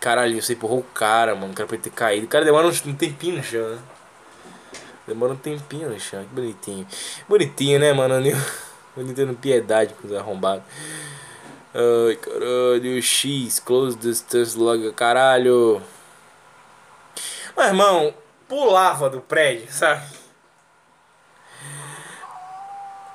Caralho, 0.00 0.40
você 0.40 0.52
empurrou 0.52 0.80
o 0.80 0.82
cara, 0.82 1.34
mano. 1.34 1.52
O 1.52 1.54
cara 1.54 1.68
pode 1.68 1.82
ter 1.82 1.90
caído. 1.90 2.26
O 2.26 2.28
cara 2.28 2.44
demora 2.44 2.66
um 2.66 2.94
tempinho 2.94 3.36
no 3.36 3.42
chão, 3.42 3.70
né? 3.70 3.78
Demora 5.06 5.32
um 5.32 5.36
tempinho 5.36 5.88
no 5.88 5.98
chão. 5.98 6.22
Que 6.24 6.34
bonitinho. 6.34 6.86
Bonitinho, 7.28 7.78
né, 7.80 7.92
mano? 7.92 8.14
Eu 8.26 8.36
não 8.96 9.14
tendo 9.14 9.34
piedade 9.34 9.94
com 9.94 10.06
os 10.06 10.12
arrombados. 10.14 10.64
Ai, 11.74 12.16
caralho. 12.16 13.02
X, 13.02 13.58
close 13.60 13.96
distance 13.96 14.56
log. 14.56 14.92
Caralho. 14.92 15.82
Meu 17.64 17.70
irmão, 17.70 18.14
pulava 18.46 19.08
do 19.08 19.22
prédio, 19.22 19.72
sabe? 19.72 20.04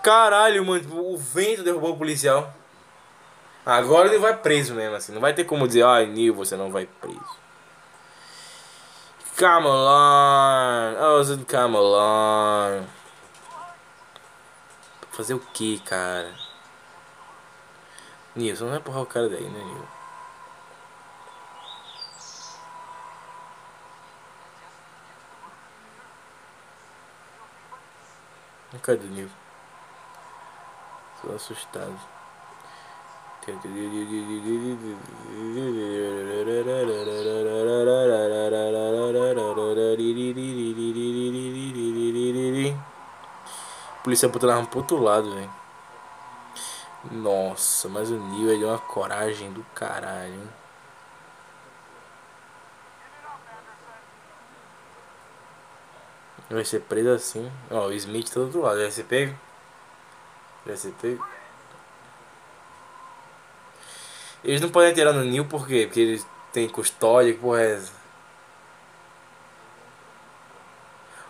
Caralho, 0.01 0.65
mano, 0.65 1.13
o 1.13 1.17
vento 1.17 1.61
derrubou 1.61 1.93
o 1.93 1.97
policial. 1.97 2.51
Agora 3.63 4.07
ele 4.07 4.17
vai 4.17 4.35
preso 4.35 4.73
mesmo, 4.73 4.95
assim. 4.95 5.11
Não 5.11 5.21
vai 5.21 5.33
ter 5.33 5.43
como 5.43 5.67
dizer, 5.67 5.83
ai, 5.83 6.07
Nil, 6.07 6.33
você 6.33 6.55
não 6.55 6.71
vai 6.71 6.87
preso. 6.87 7.37
Come 9.37 9.67
along. 9.67 10.95
Oh, 10.99 11.45
come 11.45 11.77
along. 11.77 12.87
Fazer 15.11 15.35
o 15.35 15.39
que, 15.39 15.79
cara? 15.81 16.33
Nilson, 18.35 18.63
não 18.63 18.71
vai 18.71 18.79
empurrar 18.79 19.03
o 19.03 19.05
cara 19.05 19.29
daí, 19.29 19.43
né, 19.43 19.63
Nil? 19.63 19.98
Cadê 28.77 29.05
o 29.05 29.09
Nil? 29.09 29.29
Tô 31.21 31.33
assustado. 31.33 31.99
polícia 44.03 44.29
botando 44.29 44.67
pro 44.67 44.79
outro 44.79 45.01
lado, 45.01 45.33
velho. 45.33 45.49
Nossa, 47.11 47.89
mas 47.89 48.11
o 48.11 48.17
Nil 48.17 48.59
deu 48.59 48.69
uma 48.69 48.77
coragem 48.77 49.51
do 49.51 49.63
caralho. 49.73 50.58
Vai 56.49 56.65
ser 56.65 56.81
preso 56.81 57.11
assim. 57.11 57.51
Ó, 57.69 57.87
o 57.87 57.93
Smith 57.93 58.29
tá 58.29 58.39
do 58.39 58.45
outro 58.45 58.61
lado. 58.61 58.79
Vai 58.79 58.91
ser 58.91 59.03
pego. 59.03 59.35
Vai 60.65 60.75
ser 60.75 60.91
pego. 61.01 61.25
Eles 64.43 64.61
não 64.61 64.69
podem 64.69 64.93
tirar 64.93 65.13
no 65.13 65.23
Nil 65.23 65.45
por 65.45 65.67
quê? 65.67 65.85
Porque 65.85 65.99
eles 65.99 66.25
têm 66.53 66.69
custódia, 66.69 67.33
que 67.33 67.39
porra 67.39 67.61
é 67.61 67.75
essa? 67.75 67.91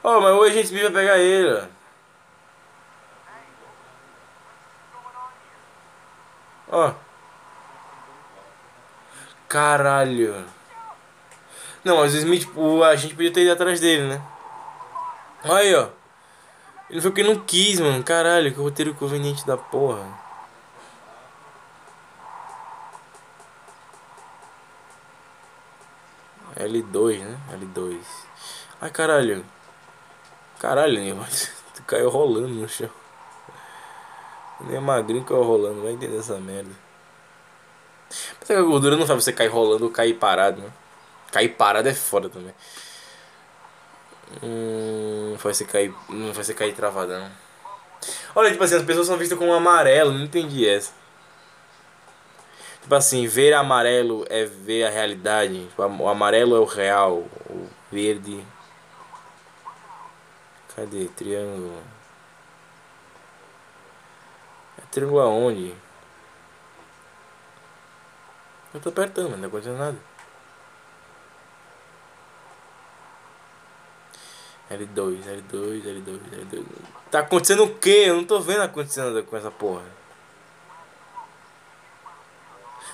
Oh, 0.03 0.21
mas 0.21 0.33
o 0.33 0.43
agente 0.43 0.71
B 0.73 0.81
vai 0.83 0.91
pegar 0.91 1.17
ele. 1.17 1.67
ó. 6.71 6.87
Ó. 6.87 6.93
Caralho. 9.47 10.45
Não, 11.83 11.97
mas 11.97 12.13
o 12.13 12.17
Smith, 12.17 12.47
o, 12.55 12.83
a 12.83 12.95
gente 12.95 13.15
podia 13.15 13.33
ter 13.33 13.41
ido 13.41 13.51
atrás 13.51 13.79
dele, 13.79 14.07
né? 14.07 14.21
Aí, 15.43 15.73
ó. 15.75 15.89
Ele 16.89 17.01
foi 17.01 17.11
porque 17.11 17.23
não 17.23 17.39
quis, 17.45 17.79
mano. 17.79 18.03
Caralho, 18.03 18.51
que 18.51 18.59
roteiro 18.59 18.93
conveniente 18.93 19.45
da 19.45 19.57
porra. 19.57 20.07
L2, 26.57 27.19
né? 27.19 27.37
L2. 27.53 27.99
Ai, 28.81 28.89
caralho. 28.89 29.45
Caralho, 30.59 30.99
Nil, 30.99 31.15
mas 31.15 31.51
tu 31.73 31.83
caiu 31.83 32.09
rolando 32.09 32.49
no 32.49 32.67
chão. 32.67 32.89
Nem 34.61 34.75
é 34.75 34.79
magrinho 34.79 35.23
caiu 35.23 35.43
rolando, 35.43 35.81
vai 35.81 35.93
entender 35.93 36.17
essa 36.17 36.37
merda. 36.37 36.71
Mas 38.39 38.49
é 38.49 38.53
que 38.53 38.59
a 38.59 38.61
gordura 38.61 38.97
não 38.97 39.07
sabe 39.07 39.21
você 39.21 39.31
cair 39.31 39.47
rolando 39.47 39.85
ou 39.85 39.91
cair 39.91 40.15
parado, 40.15 40.61
né? 40.61 40.69
Cair 41.31 41.49
parado 41.49 41.87
é 41.87 41.93
foda 41.93 42.29
também. 42.29 42.53
Hum, 44.43 45.35
vai 45.37 45.53
ser 45.53 45.65
cair. 45.65 45.93
Não 46.09 46.33
vai 46.33 46.43
ser 46.43 46.53
cair 46.53 46.73
travadão. 46.73 47.29
Olha, 48.35 48.51
tipo 48.51 48.63
assim, 48.63 48.75
as 48.75 48.83
pessoas 48.83 49.07
são 49.07 49.17
vistas 49.17 49.37
como 49.37 49.53
amarelo, 49.53 50.11
não 50.11 50.23
entendi 50.23 50.67
essa. 50.67 50.93
Tipo 52.81 52.95
assim, 52.95 53.27
ver 53.27 53.53
amarelo 53.53 54.25
é 54.29 54.45
ver 54.45 54.85
a 54.85 54.89
realidade. 54.89 55.67
Tipo, 55.67 55.83
O 55.83 56.07
amarelo 56.07 56.55
é 56.55 56.59
o 56.59 56.65
real. 56.65 57.17
O 57.49 57.67
verde. 57.91 58.43
Cadê? 60.75 61.05
Triângulo. 61.15 61.81
É 64.77 64.81
triângulo 64.91 65.21
aonde? 65.21 65.75
Eu 68.73 68.79
tô 68.79 68.89
apertando, 68.89 69.31
mas 69.31 69.39
não 69.39 69.41
tá 69.41 69.47
acontecendo 69.47 69.77
nada. 69.77 70.08
L2, 74.69 75.23
L2, 75.23 75.83
L2, 75.83 76.19
L2. 76.51 76.63
Tá 77.09 77.19
acontecendo 77.19 77.63
o 77.63 77.75
quê? 77.75 78.05
Eu 78.07 78.17
não 78.17 78.23
tô 78.23 78.39
vendo 78.39 78.61
acontecendo 78.61 79.23
com 79.23 79.35
essa 79.35 79.49
porra. 79.49 79.83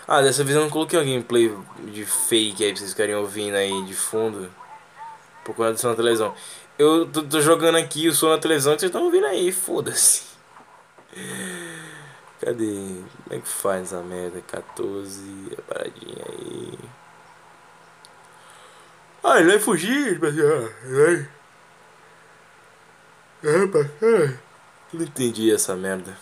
Ah, 0.08 0.22
dessa 0.22 0.44
vez 0.44 0.56
eu 0.56 0.64
não 0.64 0.70
coloquei 0.70 0.98
uma 0.98 1.06
gameplay 1.06 1.52
de 1.92 2.06
fake 2.06 2.64
aí 2.64 2.72
pra 2.72 2.80
vocês 2.80 2.92
ficarem 2.92 3.16
ouvindo 3.16 3.56
aí 3.56 3.84
de 3.86 3.94
fundo. 3.94 4.50
Por 5.44 5.56
conta 5.56 5.74
do 5.74 5.80
som 5.80 5.90
na 5.90 5.96
televisão. 5.96 6.34
Eu 6.78 7.08
tô, 7.08 7.24
tô 7.24 7.42
jogando 7.42 7.78
aqui 7.78 8.08
o 8.08 8.14
som 8.14 8.30
na 8.30 8.38
televisão 8.38 8.74
que 8.74 8.82
vocês 8.82 8.90
estão 8.90 9.04
ouvindo 9.04 9.26
aí, 9.26 9.52
foda-se. 9.52 10.24
Cadê? 12.40 13.02
Como 13.24 13.36
é 13.36 13.40
que 13.40 13.48
faz 13.48 13.84
essa 13.84 14.02
merda? 14.02 14.42
14, 14.42 15.58
a 15.58 15.62
paradinha 15.74 16.26
aí. 16.30 16.80
Ah, 19.24 19.40
ele 19.40 19.50
vai 19.50 19.60
fugir, 19.60 20.20
mas. 20.20 20.36
Mas. 20.36 21.36
Não 24.92 25.04
entendi 25.04 25.54
essa 25.54 25.76
merda. 25.76 26.18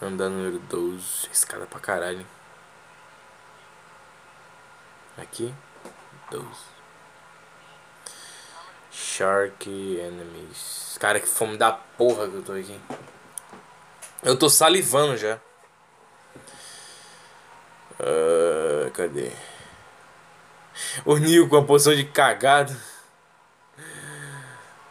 Andar 0.00 0.28
número 0.28 0.58
12. 0.58 1.30
Escada 1.32 1.64
pra 1.64 1.80
caralho. 1.80 2.26
Aqui. 5.16 5.54
12. 6.30 6.46
Shark 8.90 9.70
Enemies. 9.70 10.98
Cara, 11.00 11.18
que 11.18 11.26
fome 11.26 11.56
da 11.56 11.72
porra 11.72 12.28
que 12.28 12.34
eu 12.34 12.42
tô 12.42 12.52
aqui. 12.52 12.78
Eu 14.22 14.38
tô 14.38 14.50
salivando 14.50 15.16
já. 15.16 15.40
Ah, 17.98 18.90
cadê? 18.92 19.32
O 21.06 21.16
Nil 21.16 21.48
com 21.48 21.56
a 21.56 21.64
poção 21.64 21.94
de 21.94 22.04
cagado. 22.04 22.76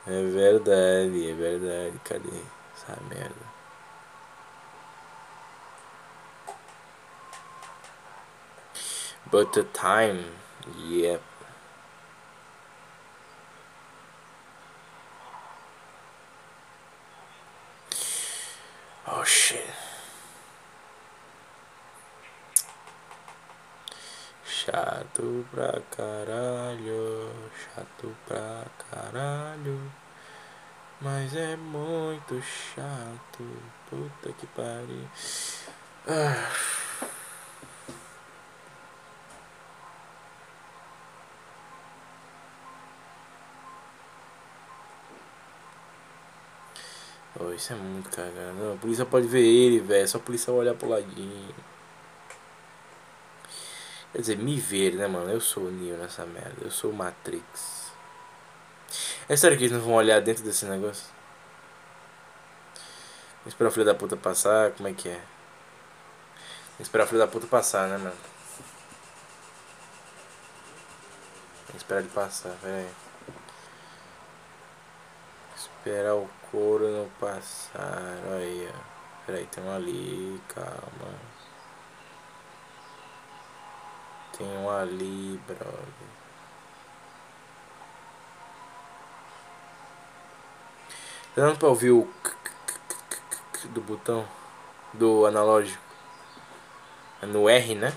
É 0.08 0.24
verdade, 0.24 1.32
é 1.32 1.34
verdade. 1.34 2.00
Cadê 2.04 2.42
essa 2.76 2.98
merda? 3.10 3.56
But 9.32 9.54
the 9.54 9.64
time, 9.64 10.24
yep. 10.78 11.22
Oh 19.08 19.24
shit. 19.24 19.65
Chato 24.66 25.46
pra 25.52 25.80
caralho, 25.96 27.32
chato 27.54 28.16
pra 28.28 28.66
caralho. 28.90 29.80
Mas 31.00 31.36
é 31.36 31.56
muito 31.56 32.42
chato, 32.42 33.46
puta 33.88 34.34
que 34.34 34.48
pariu. 34.48 35.08
Ah. 36.08 36.52
Oh, 47.40 47.54
isso 47.54 47.74
é 47.74 47.76
muito 47.76 48.10
cagado. 48.10 48.74
A 48.74 48.78
polícia 48.78 49.06
pode 49.06 49.28
ver 49.28 49.46
ele, 49.46 49.80
velho. 49.80 50.08
Só 50.08 50.18
a 50.18 50.22
polícia 50.22 50.52
olhar 50.52 50.74
pro 50.74 50.90
ladinho. 50.90 51.54
Quer 54.16 54.22
dizer, 54.22 54.38
me 54.38 54.58
ver, 54.58 54.94
né, 54.94 55.08
mano? 55.08 55.30
Eu 55.30 55.42
sou 55.42 55.64
o 55.64 55.70
Neo 55.70 55.98
nessa 55.98 56.26
merda. 56.26 56.56
Eu 56.62 56.72
sou 56.72 56.90
o 56.90 56.96
Matrix. 56.96 57.92
É 59.28 59.36
sério 59.36 59.58
que 59.58 59.66
eles 59.66 59.76
não 59.76 59.82
vão 59.84 59.96
olhar 59.96 60.22
dentro 60.22 60.42
desse 60.42 60.66
negócio? 60.66 61.06
Esperar 63.46 63.68
o 63.68 63.74
filho 63.74 63.86
da 63.86 63.94
puta 63.94 64.16
passar. 64.16 64.72
Como 64.72 64.88
é 64.88 64.94
que 64.94 65.10
é? 65.10 65.22
Esperar 66.80 67.04
o 67.04 67.08
filho 67.08 67.20
da 67.20 67.28
puta 67.28 67.46
passar, 67.46 67.90
né, 67.90 67.98
mano? 67.98 68.16
Esperar 71.76 72.00
ele 72.00 72.10
passar, 72.10 72.56
aí. 72.64 72.90
Esperar 75.58 76.16
o 76.16 76.30
couro 76.50 76.90
não 76.90 77.10
passar. 77.20 78.18
Olha 78.30 78.38
aí, 78.38 78.72
ó. 78.74 79.26
Pera 79.26 79.40
aí, 79.40 79.46
tem 79.48 79.62
um 79.62 79.76
ali. 79.76 80.42
Calma. 80.48 81.35
Tem 84.38 84.48
um 84.48 84.70
ali, 84.70 85.40
brother. 85.48 86.16
Tá 91.34 91.42
dando 91.42 91.58
pra 91.58 91.68
ouvir 91.70 91.92
o 91.92 92.08
do 93.70 93.82
botão? 93.82 94.28
Do 94.94 95.26
analógico? 95.26 95.82
É 97.22 97.26
no 97.26 97.50
R, 97.50 97.76
né? 97.76 97.94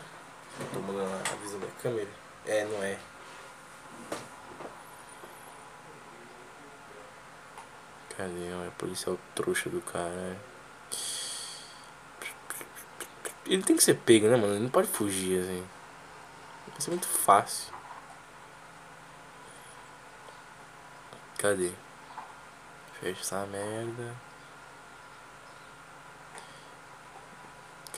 Tô 0.73 0.81
mudando 0.81 1.13
a 1.13 1.37
visão 1.37 1.61
da 1.61 1.67
câmera. 1.83 2.09
É, 2.47 2.65
no 2.65 2.83
R. 2.83 2.99
Cadê? 8.17 8.53
Olha, 8.61 8.71
policial 8.73 9.19
trouxa 9.35 9.71
do 9.71 9.81
cara. 9.81 10.37
Ele 13.47 13.63
tem 13.63 13.77
que 13.77 13.83
ser 13.83 13.95
pego, 13.95 14.27
né, 14.27 14.37
mano? 14.37 14.55
Ele 14.55 14.65
não 14.65 14.71
pode 14.71 14.89
fugir 14.89 15.41
assim. 15.41 15.78
Vai 16.79 16.85
ser 16.85 16.91
muito 16.91 17.09
fácil. 17.09 17.75
Cadê? 21.37 21.73
Fecha 23.01 23.21
essa 23.21 23.47
merda. 23.47 24.15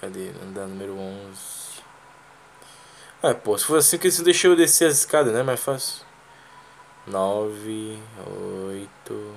Cadê? 0.01 0.31
Andar 0.43 0.67
número 0.67 0.99
11. 0.99 1.83
Ah, 3.23 3.35
pô, 3.35 3.59
se 3.59 3.67
for 3.67 3.77
assim 3.77 3.99
que 3.99 4.07
eles 4.07 4.19
deixou 4.21 4.53
eu 4.53 4.57
descer 4.57 4.89
as 4.89 5.01
escadas, 5.01 5.35
né? 5.35 5.43
Mais 5.43 5.61
fácil. 5.61 6.07
9, 7.07 8.03
8. 9.05 9.37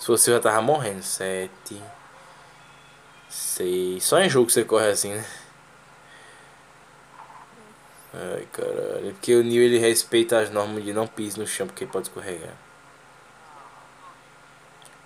Se 0.00 0.08
você 0.08 0.32
já 0.32 0.40
tava 0.40 0.60
morrendo. 0.60 1.04
7. 1.04 1.80
6. 3.28 4.02
Só 4.02 4.18
em 4.18 4.28
jogo 4.28 4.50
você 4.50 4.64
corre 4.64 4.88
assim, 4.88 5.14
né? 5.14 5.24
Ai, 8.14 8.46
caralho. 8.52 9.08
É 9.08 9.12
porque 9.12 9.34
o 9.34 9.42
Neo 9.42 9.62
ele 9.62 9.78
respeita 9.78 10.38
as 10.38 10.50
normas 10.50 10.84
de 10.84 10.92
não 10.92 11.06
pise 11.06 11.38
no 11.38 11.46
chão 11.46 11.66
porque 11.66 11.86
pode 11.86 12.08
escorregar. 12.08 12.54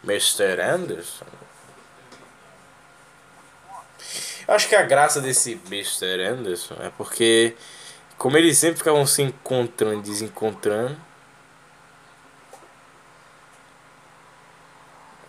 Mr. 0.05 0.61
Anderson? 0.61 1.27
Acho 4.49 4.69
que 4.69 4.77
a 4.77 4.83
graça 4.83 5.21
desse 5.21 5.61
Mr. 5.67 6.23
Anderson 6.23 6.77
é 6.81 6.91
porque, 6.91 7.57
como 8.17 8.37
eles 8.37 8.57
sempre 8.59 8.79
ficavam 8.79 9.05
se 9.05 9.23
encontrando 9.23 9.99
e 9.99 10.03
desencontrando, 10.03 10.97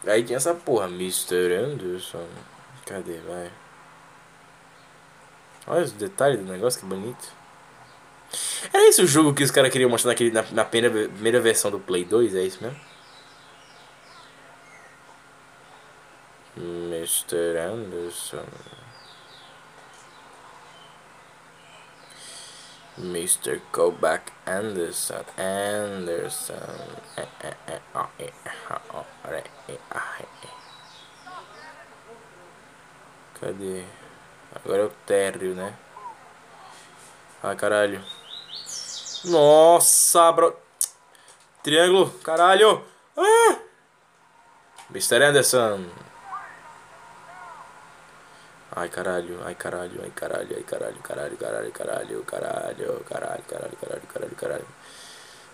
aí 0.06 0.24
tinha 0.24 0.38
essa 0.38 0.54
porra, 0.54 0.86
Mr. 0.86 1.54
Anderson. 1.54 2.28
Cadê, 2.86 3.18
vai? 3.20 3.52
Olha 5.66 5.84
os 5.84 5.92
detalhes 5.92 6.40
do 6.40 6.46
negócio, 6.46 6.80
que 6.80 6.86
bonito. 6.86 7.34
Era 8.74 8.88
esse 8.88 9.02
o 9.02 9.08
jogo 9.08 9.34
que 9.34 9.44
os 9.44 9.52
caras 9.52 9.72
queriam 9.72 9.90
mostrar 9.90 10.12
naquele, 10.12 10.32
na, 10.32 10.44
na 10.52 10.66
primeira, 10.66 11.10
primeira 11.10 11.40
versão 11.40 11.72
do 11.72 11.80
Play 11.80 12.04
2, 12.06 12.36
é 12.36 12.44
isso 12.44 12.62
mesmo? 12.62 12.80
Mr. 16.58 17.58
Anderson. 17.58 18.46
Mr. 22.98 23.62
Kovac 23.72 24.32
Anderson. 24.46 25.24
Anderson. 25.38 26.56
Cadê? 33.40 33.86
Agora 34.56 34.82
é 34.82 34.86
o 34.86 34.90
térreo, 35.06 35.54
né? 35.54 35.74
Ai, 37.44 37.56
caralho. 37.56 38.17
Nossa, 39.26 40.32
bro. 40.32 40.56
Triângulo, 41.64 42.10
caralho. 42.24 42.84
Ah! 43.18 43.58
Mr. 44.92 45.22
Anderson. 45.22 45.86
Ai, 48.76 48.90
caralho, 48.90 49.40
ai, 49.44 49.56
caralho, 49.56 50.02
ai, 50.04 50.12
caralho, 50.12 50.56
ai, 50.56 50.64
caralho, 50.64 51.02
caralho, 51.02 51.38
caralho, 51.38 51.72
caralho, 51.72 52.24
caralho, 52.24 53.04
caralho, 53.04 53.44
caralho, 53.44 53.78
caralho, 53.78 54.08
caralho, 54.08 54.36
caralho. 54.36 54.66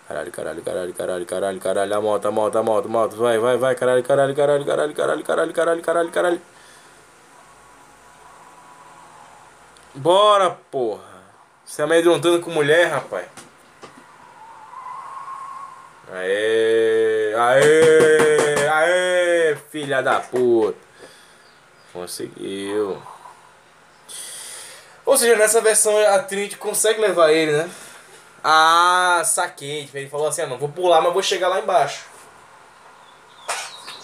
Caralho, 0.06 0.32
caralho, 0.32 0.62
caralho, 0.62 0.94
caralho, 0.94 1.26
caralho, 1.26 1.60
caralho, 1.62 1.96
a 1.96 2.02
moto, 2.02 2.28
a 2.28 2.32
moto, 2.32 2.58
a 2.58 2.64
moto, 2.64 2.90
moto, 2.90 3.16
vai, 3.16 3.38
vai, 3.40 3.58
vai, 3.58 3.76
caralho, 3.76 4.04
caralho, 4.04 4.36
caralho, 4.36 4.66
caralho, 4.66 4.94
caralho, 4.94 5.24
caralho, 5.24 5.54
caralho, 5.54 5.82
caralho, 5.82 6.12
caralho. 6.12 6.42
Bora, 9.96 10.50
porra. 10.70 11.14
Você 11.66 11.82
é 11.82 11.86
amedrontando 11.86 12.42
com 12.42 12.52
mulher, 12.52 12.88
rapaz. 12.88 13.26
Aê, 16.16 17.34
aê, 17.36 18.68
aê, 18.70 19.58
filha 19.72 20.04
da 20.04 20.20
puta. 20.20 20.78
Conseguiu. 21.92 23.02
Ou 25.04 25.18
seja, 25.18 25.36
nessa 25.36 25.60
versão 25.60 25.98
a 25.98 26.20
Trinity 26.20 26.56
consegue 26.58 27.02
levar 27.02 27.32
ele, 27.32 27.52
né? 27.52 27.70
Ah, 28.44 29.24
saquei. 29.26 29.90
Ele 29.92 30.08
falou 30.08 30.28
assim, 30.28 30.44
ah, 30.44 30.48
não 30.48 30.60
vou 30.60 30.70
pular, 30.70 31.02
mas 31.02 31.14
vou 31.14 31.24
chegar 31.24 31.48
lá 31.48 31.60
embaixo. 31.60 32.06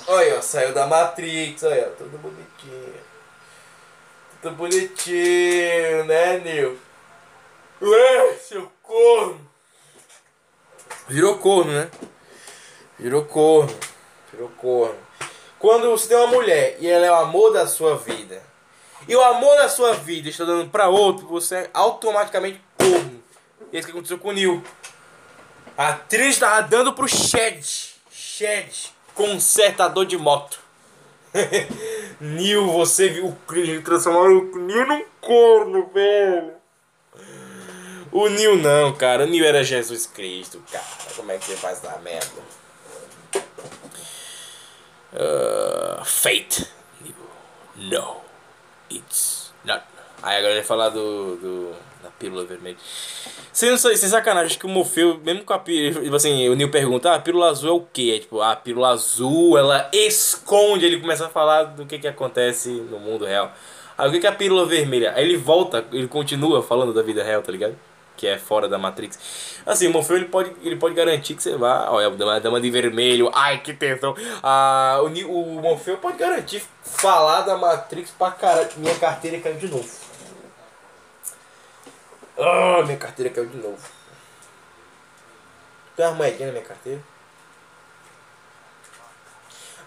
Olha, 0.08 0.39
ó, 0.39 0.41
saiu 0.41 0.74
da 0.74 0.88
Matrix, 0.88 1.62
olha, 1.62 1.91
tudo 1.91 2.17
bonitinho. 2.17 2.93
Tudo 4.41 4.56
bonitinho, 4.56 6.06
né, 6.06 6.39
Nil? 6.39 6.80
Ué, 7.80 8.34
seu 8.39 8.72
corno. 8.82 9.48
Virou 11.10 11.39
corno, 11.39 11.72
né? 11.72 11.89
Virou 13.00 13.26
corno. 13.26 13.76
Virou 14.32 14.48
corno. 14.50 14.95
Quando 15.58 15.89
você 15.89 16.08
tem 16.08 16.15
uma 16.15 16.28
mulher 16.28 16.78
e 16.80 16.88
ela 16.88 17.04
é 17.04 17.12
o 17.12 17.15
amor 17.15 17.52
da 17.52 17.65
sua 17.65 17.98
vida, 17.98 18.41
e 19.08 19.15
o 19.15 19.22
amor 19.24 19.58
da 19.58 19.67
sua 19.67 19.93
vida 19.93 20.30
está 20.30 20.45
dando 20.45 20.69
para 20.69 20.88
outro, 20.88 21.28
você 21.28 21.56
é 21.56 21.69
automaticamente 21.74 22.62
corno. 22.78 23.24
E 23.72 23.78
é 23.80 23.82
que 23.82 23.89
aconteceu 23.89 24.19
com 24.19 24.30
o 24.30 24.34
Neil. 24.34 24.63
A 25.76 25.89
atriz 25.89 26.36
estava 26.36 26.62
dando 26.62 26.93
pro 26.93 27.08
Shed. 27.08 27.65
Shed, 28.12 28.93
consertador 29.15 30.06
de 30.06 30.17
moto. 30.17 30.60
Neil, 32.22 32.67
você 32.67 33.10
viu 33.10 33.28
o 33.30 33.82
transformar 33.82 34.30
o 34.30 34.60
Neil 34.60 34.86
num 34.86 35.06
corno, 35.19 35.89
velho. 35.91 36.59
O 38.12 38.28
Neil 38.28 38.56
não, 38.58 38.93
cara. 38.93 39.24
O 39.24 39.28
Neil 39.28 39.45
era 39.45 39.63
Jesus 39.63 40.06
Cristo, 40.06 40.62
cara. 40.72 40.86
Como 41.15 41.32
é 41.32 41.38
que 41.38 41.45
você 41.45 41.56
faz 41.56 41.84
essa 41.84 41.98
merda? 42.00 42.41
Uh, 45.13 46.04
fate. 46.06 46.67
No. 47.76 48.17
It's 48.91 49.54
not. 49.63 49.84
Aí 50.22 50.38
agora 50.38 50.54
ele 50.54 50.63
falar 50.63 50.89
do, 50.89 51.36
do. 51.38 51.72
da 52.04 52.10
pílula 52.10 52.43
vermelha. 52.45 52.78
Sem, 53.54 53.76
sem 53.78 53.95
sacanagem, 53.95 54.48
acho 54.48 54.60
que 54.60 54.65
o 54.65 54.69
Morfeu, 54.69 55.19
mesmo 55.19 55.43
com 55.43 55.54
a 55.54 55.60
pílula. 55.60 56.04
Tipo 56.04 56.15
assim, 56.15 56.50
o 56.50 56.56
Neil 56.56 56.69
pergunta: 56.72 57.12
ah, 57.12 57.15
a 57.15 57.19
pílula 57.19 57.50
azul 57.50 57.69
é 57.69 57.74
o 57.74 57.82
quê? 57.93 58.13
É 58.15 58.19
tipo, 58.19 58.41
a 58.41 58.56
pílula 58.56 58.89
azul 58.89 59.58
ela 59.58 59.89
esconde. 59.93 60.86
Ele 60.86 61.00
começa 61.00 61.28
a 61.28 61.30
falar 61.30 61.63
do 61.63 61.86
que, 61.86 62.00
que 62.00 62.08
acontece 62.08 62.69
no 62.69 63.00
mundo 63.00 63.26
real. 63.26 63.54
Aí 63.98 64.08
o 64.08 64.12
que, 64.12 64.19
que 64.19 64.28
é 64.28 64.30
a 64.30 64.34
pílula 64.34 64.65
vermelha? 64.65 65.13
Aí 65.15 65.24
ele 65.26 65.38
volta, 65.38 65.86
ele 65.91 66.08
continua 66.08 66.63
falando 66.63 66.93
da 66.93 67.02
vida 67.02 67.24
real, 67.24 67.41
tá 67.41 67.52
ligado? 67.52 67.76
Que 68.19 68.27
é 68.27 68.38
fora 68.38 68.67
da 68.67 68.77
Matrix. 68.77 69.17
Assim, 69.65 69.88
o 69.88 69.93
Morfeu 69.93 70.17
ele 70.17 70.25
pode, 70.25 70.53
ele 70.62 70.75
pode 70.75 70.93
garantir 70.93 71.36
que 71.36 71.41
você 71.41 71.55
vai. 71.55 71.88
Olha, 71.88 72.08
a 72.36 72.39
dama 72.39 72.60
de 72.60 72.69
vermelho. 72.69 73.32
Ai, 73.34 73.62
que 73.62 73.73
tensão. 73.73 74.13
Ah, 74.43 74.99
o, 75.01 75.05
o 75.05 75.62
Morfeu 75.62 75.97
pode 75.97 76.17
garantir 76.17 76.62
falar 76.84 77.41
da 77.43 77.55
Matrix 77.55 78.12
pra 78.12 78.32
caralho. 78.32 78.69
Minha 78.75 78.99
carteira 78.99 79.39
caiu 79.39 79.55
de 79.55 79.69
novo. 79.69 79.89
Ah, 82.38 82.84
minha 82.84 82.97
carteira 82.97 83.32
caiu 83.32 83.47
de 83.47 83.55
novo. 83.55 83.88
Tem 85.95 86.05
uma 86.05 86.15
moedinha 86.15 86.47
na 86.47 86.51
minha 86.51 86.65
carteira? 86.65 87.01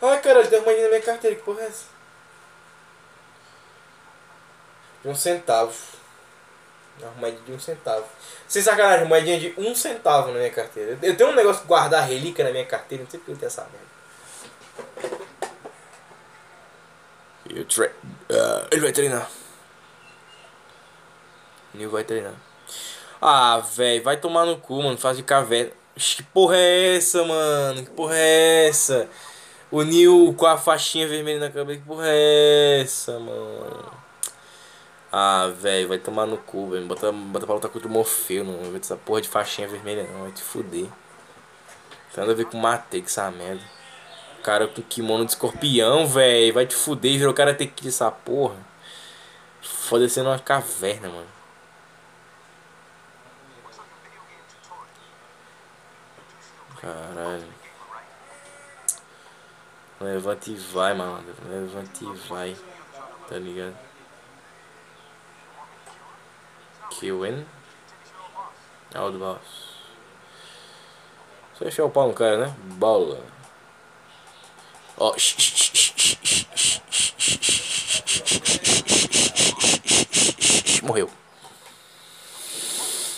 Ai, 0.01 0.21
caralho, 0.23 0.49
tem 0.49 0.59
uma 0.59 0.65
moedinha 0.65 0.85
na 0.85 0.91
minha 0.91 1.03
carteira. 1.03 1.37
Que 1.37 1.43
porra 1.43 1.61
é 1.61 1.67
essa? 1.67 1.85
Um 5.05 5.15
centavo. 5.15 5.75
Uma 7.01 7.11
moedinha 7.13 7.43
de 7.45 7.53
um 7.53 7.59
centavo. 7.59 8.05
Sem 8.47 8.63
sacanagem, 8.63 9.07
moedinha 9.07 9.39
de 9.39 9.55
um 9.59 9.75
centavo 9.75 10.29
na 10.29 10.39
minha 10.39 10.51
carteira. 10.51 10.99
Eu 11.03 11.17
tenho 11.17 11.31
um 11.31 11.35
negócio 11.35 11.63
de 11.63 11.69
guardar 11.69 12.07
relíquia 12.07 12.45
na 12.45 12.51
minha 12.51 12.67
carteira, 12.67 13.03
não 13.03 13.11
sei 13.11 13.19
porque 13.19 13.33
eu 13.33 13.37
tenho 13.37 13.49
essa 13.49 13.63
merda. 13.63 13.93
You 17.51 17.65
tra 17.65 17.87
uh, 17.87 18.69
ele 18.71 18.81
vai 18.81 18.93
treinar. 18.93 19.29
Nil 21.75 21.91
vai 21.91 22.05
treinar. 22.05 22.35
Ah, 23.21 23.59
velho, 23.59 24.03
vai 24.03 24.17
tomar 24.17 24.45
no 24.45 24.59
cu, 24.59 24.83
mano. 24.83 24.99
Faz 24.99 25.17
de 25.17 25.23
caverna. 25.23 25.73
Que 25.95 26.23
porra 26.23 26.57
é 26.57 26.97
essa, 26.97 27.25
mano? 27.25 27.85
Que 27.85 27.91
porra 27.91 28.17
é 28.17 28.69
essa? 28.69 29.09
O 29.71 29.83
Nil 29.83 30.35
com 30.37 30.47
a 30.47 30.57
faixinha 30.57 31.07
vermelha 31.07 31.41
na 31.41 31.51
cabeça. 31.51 31.81
Que 31.81 31.87
porra 31.87 32.07
é 32.09 32.81
essa, 32.83 33.19
mano? 33.19 34.02
Ah, 35.13 35.53
velho, 35.55 35.89
vai 35.89 35.99
tomar 35.99 36.25
no 36.27 36.39
cu, 36.39 36.71
velho. 36.71 36.87
Bota, 36.87 37.13
bota 37.13 37.45
pra 37.45 37.55
lutar 37.55 37.71
contra 37.71 37.87
o 37.87 37.91
Morfeu, 37.91 38.45
não 38.45 38.71
vai 38.71 38.81
essa 38.81 38.97
porra 38.97 39.21
de 39.21 39.29
faixinha 39.29 39.69
vermelha, 39.69 40.05
não. 40.05 40.23
Vai 40.23 40.33
te 40.33 40.43
fuder. 40.43 40.87
Tem 42.15 42.21
nada 42.21 42.33
a 42.33 42.35
ver 42.35 42.47
com 42.47 42.57
Matrix, 42.57 43.13
essa 43.19 43.31
merda. 43.31 43.63
Cara 44.43 44.67
com 44.67 44.83
kimono 44.83 45.27
de 45.27 45.33
escorpião, 45.33 46.07
velho. 46.07 46.55
Vai 46.55 46.67
te 46.67 46.75
fuder, 46.75 47.19
virou 47.19 47.35
cara 47.35 47.55
ter 47.55 47.67
que 47.67 47.89
essa 47.89 48.11
porra. 48.11 48.57
Foda 49.61 50.09
se 50.09 50.23
numa 50.23 50.39
caverna, 50.39 51.09
mano. 51.09 51.29
Caralho. 56.81 57.45
Levanta 60.01 60.51
e 60.51 60.55
vai, 60.55 60.95
mano. 60.95 61.23
Levanta 61.49 62.05
e 62.05 62.29
vai. 62.29 62.57
Tá 63.29 63.37
ligado? 63.39 63.92
Kill-in. 66.99 67.45
Ah, 68.95 69.05
o 69.05 69.11
do 69.11 69.19
boss. 69.19 69.41
Só 71.59 71.65
enfiar 71.65 71.85
o 71.85 71.91
pau 71.91 72.09
no 72.09 72.15
cara, 72.15 72.37
né? 72.37 72.55
Bola. 72.77 73.21
Ó. 74.99 75.11
Oh. 75.11 75.17
Morreu. 80.87 81.11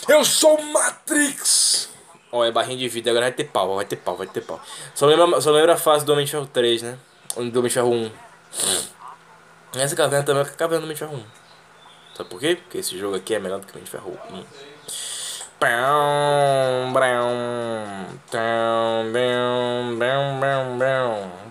Eu 0.09 0.25
sou 0.25 0.61
Matrix! 0.61 1.89
Ó, 2.31 2.39
oh, 2.39 2.45
é 2.45 2.51
barrinha 2.51 2.77
de 2.77 2.89
vida, 2.89 3.11
agora 3.11 3.27
vai 3.27 3.33
ter 3.33 3.45
pau, 3.45 3.77
vai 3.77 3.85
ter 3.85 3.97
pau, 3.97 4.17
vai 4.17 4.27
ter 4.27 4.43
pau. 4.43 4.61
Só 4.95 5.07
lembra, 5.07 5.41
só 5.41 5.51
lembra 5.51 5.75
a 5.75 5.77
fase 5.77 6.05
do 6.05 6.13
Homem 6.13 6.25
de 6.25 6.31
Ferro 6.31 6.47
3, 6.47 6.83
né? 6.83 6.99
Do 7.37 7.41
Homem 7.41 7.63
de 7.63 7.71
Ferro 7.71 7.91
1. 7.91 8.11
Essa 9.77 9.97
caverna 9.97 10.25
também 10.25 10.43
é 10.43 10.47
a 10.47 10.51
caverna 10.51 10.81
do 10.81 10.85
Homem 10.85 10.95
de 10.95 10.99
Ferro 10.99 11.17
1. 11.17 11.44
Sabe 12.17 12.31
por 12.31 12.41
quê? 12.41 12.57
Porque 12.57 12.79
esse 12.79 12.97
jogo 12.97 13.17
aqui 13.17 13.35
é 13.35 13.39
melhor 13.39 13.61
do 13.61 13.67
que 13.67 13.73
o 13.73 13.77
Homem 13.77 13.85
de 13.85 13.91
Ferro 13.91 14.19
1. 14.31 14.45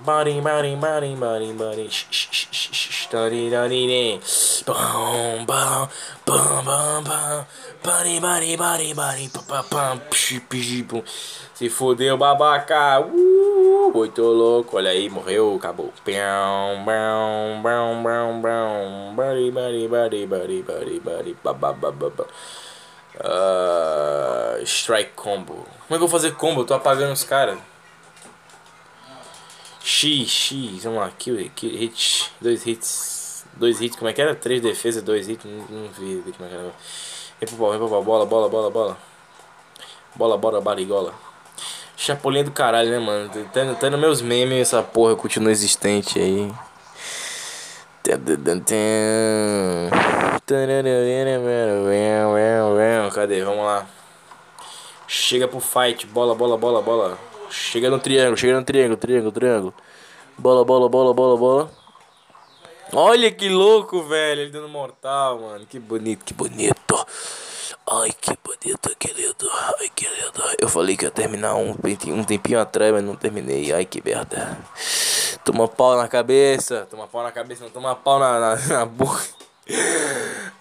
Body, 0.03 0.41
body, 0.41 0.75
body, 0.75 1.15
body, 1.15 1.53
body. 1.53 1.89
Dori, 3.09 3.49
dori, 3.49 3.87
de. 3.87 4.19
Bom, 4.65 5.45
bom, 5.45 5.87
bom, 6.25 6.63
bom, 6.65 7.03
bom. 7.03 7.45
Body, 7.83 8.19
body, 8.19 8.57
body, 8.57 8.93
body. 8.93 9.29
Papapam. 9.29 10.01
Se 11.53 11.69
fodeu, 11.69 12.17
babaca. 12.17 12.99
Uh, 12.99 13.91
muito 13.93 14.21
louco. 14.21 14.77
Olha 14.77 14.91
aí, 14.91 15.09
morreu, 15.09 15.55
acabou. 15.55 15.93
Pão, 16.03 16.83
pão, 16.85 17.61
pão, 17.63 18.03
pão, 18.03 18.41
pão. 18.41 19.15
Body, 19.15 19.51
body, 19.51 19.87
body, 19.87 20.25
body, 20.27 20.61
body, 20.63 20.99
body. 20.99 21.37
Bababababá. 21.43 22.25
Ah, 23.19 24.57
strike 24.63 25.11
combo. 25.15 25.53
Como 25.53 25.65
é 25.89 25.89
que 25.89 25.93
eu 25.95 25.99
vou 25.99 26.09
fazer 26.09 26.35
combo? 26.35 26.61
Eu 26.61 26.65
tô 26.65 26.73
apagando 26.73 27.13
os 27.13 27.23
caras. 27.23 27.57
X, 29.83 30.29
X, 30.29 30.83
vamos 30.85 30.99
lá, 30.99 31.11
kill, 31.17 31.51
kill, 31.53 31.77
hit, 31.77 32.31
dois 32.39 32.65
hits, 32.65 33.45
dois 33.53 33.81
hits, 33.81 33.97
como 33.97 34.09
é 34.09 34.13
que 34.13 34.21
era? 34.21 34.33
Três 34.33 34.61
defesas, 34.61 35.03
dois 35.03 35.27
hits, 35.27 35.43
não, 35.43 35.65
não 35.69 35.89
vi 35.89 36.23
como 36.37 36.45
é 36.45 36.49
que 36.49 36.55
era. 36.55 36.73
Vem 37.39 37.49
pro 37.49 37.57
pau, 37.57 37.69
vem 37.71 37.79
pro 37.79 37.89
pau, 37.89 38.03
bola, 38.03 38.25
bola, 38.25 38.49
bola, 38.49 38.69
bola. 38.69 38.97
Bola, 40.15 40.37
bola, 40.37 40.61
barigola. 40.61 41.13
Chapolinha 41.97 42.45
do 42.45 42.51
caralho, 42.51 42.91
né, 42.91 42.99
mano? 42.99 43.29
Tá, 43.53 43.75
tá 43.75 43.89
nos 43.89 43.99
meus 43.99 44.21
memes 44.21 44.61
essa 44.61 44.81
porra 44.81 45.15
continua 45.15 45.51
existente 45.51 46.19
aí. 46.19 46.51
Cadê? 53.13 53.43
Vamos 53.45 53.65
lá. 53.65 53.85
Chega 55.07 55.47
pro 55.47 55.61
fight, 55.61 56.05
bola, 56.07 56.35
bola, 56.35 56.57
bola, 56.57 56.81
bola. 56.81 57.17
Chega 57.49 57.89
no 57.89 57.97
triângulo, 57.97 58.35
chega 58.35 58.59
no 58.59 58.65
triângulo, 58.65 58.97
triângulo, 58.97 59.31
triângulo. 59.31 59.73
Bola, 60.37 60.65
bola, 60.65 60.89
bola, 60.89 61.13
bola, 61.13 61.37
bola. 61.37 61.71
Olha 62.91 63.31
que 63.31 63.47
louco, 63.47 64.03
velho. 64.03 64.41
Ele 64.41 64.51
dando 64.51 64.67
mortal, 64.67 65.39
mano. 65.39 65.65
Que 65.65 65.79
bonito, 65.79 66.25
que 66.25 66.33
bonito. 66.33 67.05
Ai, 67.89 68.11
que 68.11 68.37
bonito, 68.43 68.95
que 68.97 69.13
lindo. 69.13 69.49
Ai, 69.79 69.89
que 69.95 70.05
lindo. 70.05 70.43
Eu 70.59 70.67
falei 70.67 70.97
que 70.97 71.05
ia 71.05 71.11
terminar 71.11 71.55
um, 71.55 71.71
um 71.71 72.23
tempinho 72.23 72.59
atrás, 72.59 72.91
mas 72.91 73.03
não 73.03 73.15
terminei. 73.15 73.71
Ai, 73.71 73.85
que 73.85 74.01
merda. 74.03 74.57
Toma 75.45 75.67
pau 75.67 75.95
na 75.95 76.07
cabeça. 76.07 76.87
Toma 76.89 77.07
pau 77.07 77.23
na 77.23 77.31
cabeça, 77.31 77.63
não 77.63 77.71
toma 77.71 77.95
pau 77.95 78.19
na, 78.19 78.39
na, 78.39 78.55
na 78.55 78.85
boca. 78.85 79.23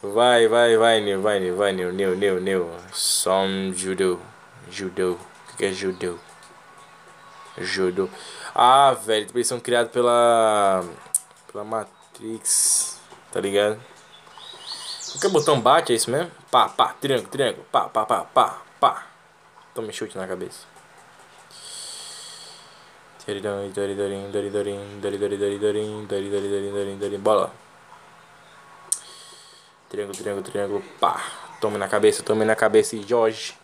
Vai, 0.02 0.46
vai, 0.46 0.76
vai, 0.76 1.00
Nil, 1.00 1.20
vai, 1.20 1.40
Nil, 1.40 1.56
vai, 1.56 1.72
Nil, 1.72 1.92
Nil, 1.92 2.14
Nil, 2.14 2.40
Nil. 2.40 2.70
Som 2.92 3.72
judô. 3.74 4.18
Judô. 4.70 5.12
O 5.52 5.56
que 5.56 5.66
é 5.66 5.72
judô? 5.72 6.18
Judô. 7.58 8.08
Ah, 8.54 8.92
velho, 8.92 9.28
eles 9.34 9.46
são 9.46 9.58
criados 9.58 9.92
pela. 9.92 10.84
pela 11.50 11.64
Matrix. 11.64 13.00
Tá 13.32 13.40
ligado? 13.40 13.80
Qualquer 15.12 15.30
botão 15.30 15.60
bate, 15.60 15.92
é 15.92 15.96
isso 15.96 16.10
mesmo? 16.10 16.30
Pá, 16.50 16.68
pá, 16.68 16.94
triângulo, 17.00 17.28
triângulo. 17.28 17.66
Pá, 17.70 17.88
pá, 17.88 18.06
pá, 18.06 18.24
pá, 18.24 18.62
pá. 18.80 19.06
Tome 19.74 19.92
chute 19.92 20.16
na 20.16 20.26
cabeça. 20.26 20.66
Bola. 27.18 27.61
Triângulo, 29.92 30.16
triângulo, 30.16 30.42
triângulo. 30.42 30.82
Pá. 30.98 31.22
Tome 31.60 31.76
na 31.76 31.86
cabeça, 31.86 32.22
tome 32.22 32.46
na 32.46 32.56
cabeça 32.56 32.96
Jorge. 33.06 33.54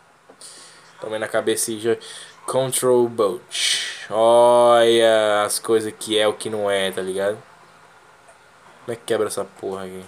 Tome 1.01 1.19
na 1.19 1.27
cabeça 1.27 1.73
Jorge. 1.73 1.99
Control 2.45 3.09
Boat. 3.09 4.07
Olha 4.11 5.45
as 5.45 5.59
coisas 5.59 5.91
que 5.99 6.19
é 6.19 6.29
o 6.29 6.35
que 6.35 6.51
não 6.51 6.71
é, 6.71 6.93
tá 6.93 7.01
ligado? 7.01 7.39
Como 8.85 8.93
é 8.93 8.97
que 8.97 9.05
quebra 9.07 9.29
essa 9.29 9.43
porra 9.43 9.87
aqui? 9.87 10.05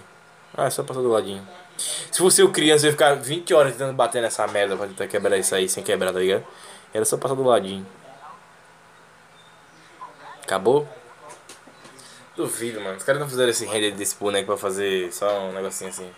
Ah, 0.55 0.65
é 0.65 0.69
só 0.69 0.83
passar 0.83 1.01
do 1.01 1.09
ladinho. 1.09 1.47
Se 1.75 2.19
fosse 2.19 2.39
eu 2.39 2.51
criança, 2.51 2.85
eu 2.85 2.89
ia 2.89 2.91
ficar 2.91 3.15
20 3.15 3.51
horas 3.55 3.71
tentando 3.71 3.93
bater 3.93 4.21
nessa 4.21 4.45
merda 4.45 4.77
pra 4.77 4.85
tentar 4.85 5.07
quebrar 5.07 5.37
isso 5.39 5.55
aí 5.55 5.67
sem 5.67 5.83
quebrar, 5.83 6.13
tá 6.13 6.19
ligado? 6.19 6.45
Era 6.93 7.03
só 7.03 7.17
passar 7.17 7.33
do 7.33 7.43
ladinho. 7.43 7.85
Acabou? 10.43 10.87
Duvido, 12.41 12.81
mano. 12.81 12.97
Os 12.97 13.03
caras 13.03 13.21
não 13.21 13.29
fizeram 13.29 13.51
esse 13.51 13.65
render 13.65 13.91
desse 13.91 14.15
boneco 14.15 14.47
pra 14.47 14.57
fazer 14.57 15.13
só 15.13 15.47
um 15.47 15.53
negocinho 15.53 15.91
assim. 15.91 16.09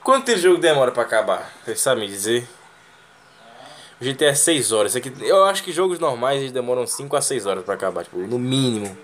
Quanto 0.00 0.36
jogo 0.38 0.58
demora 0.58 0.92
pra 0.92 1.02
acabar? 1.02 1.52
Vocês 1.64 1.80
sabem 1.80 2.04
me 2.04 2.08
dizer? 2.08 2.48
O 4.00 4.04
GTA 4.04 4.26
é 4.26 4.34
6 4.34 4.70
horas. 4.70 4.94
Aqui, 4.94 5.12
eu 5.20 5.44
acho 5.44 5.64
que 5.64 5.72
jogos 5.72 5.98
normais 5.98 6.40
eles 6.40 6.52
demoram 6.52 6.86
5 6.86 7.16
a 7.16 7.20
6 7.20 7.46
horas 7.46 7.64
pra 7.64 7.74
acabar, 7.74 8.04
tipo, 8.04 8.18
no 8.18 8.38
mínimo. 8.38 8.96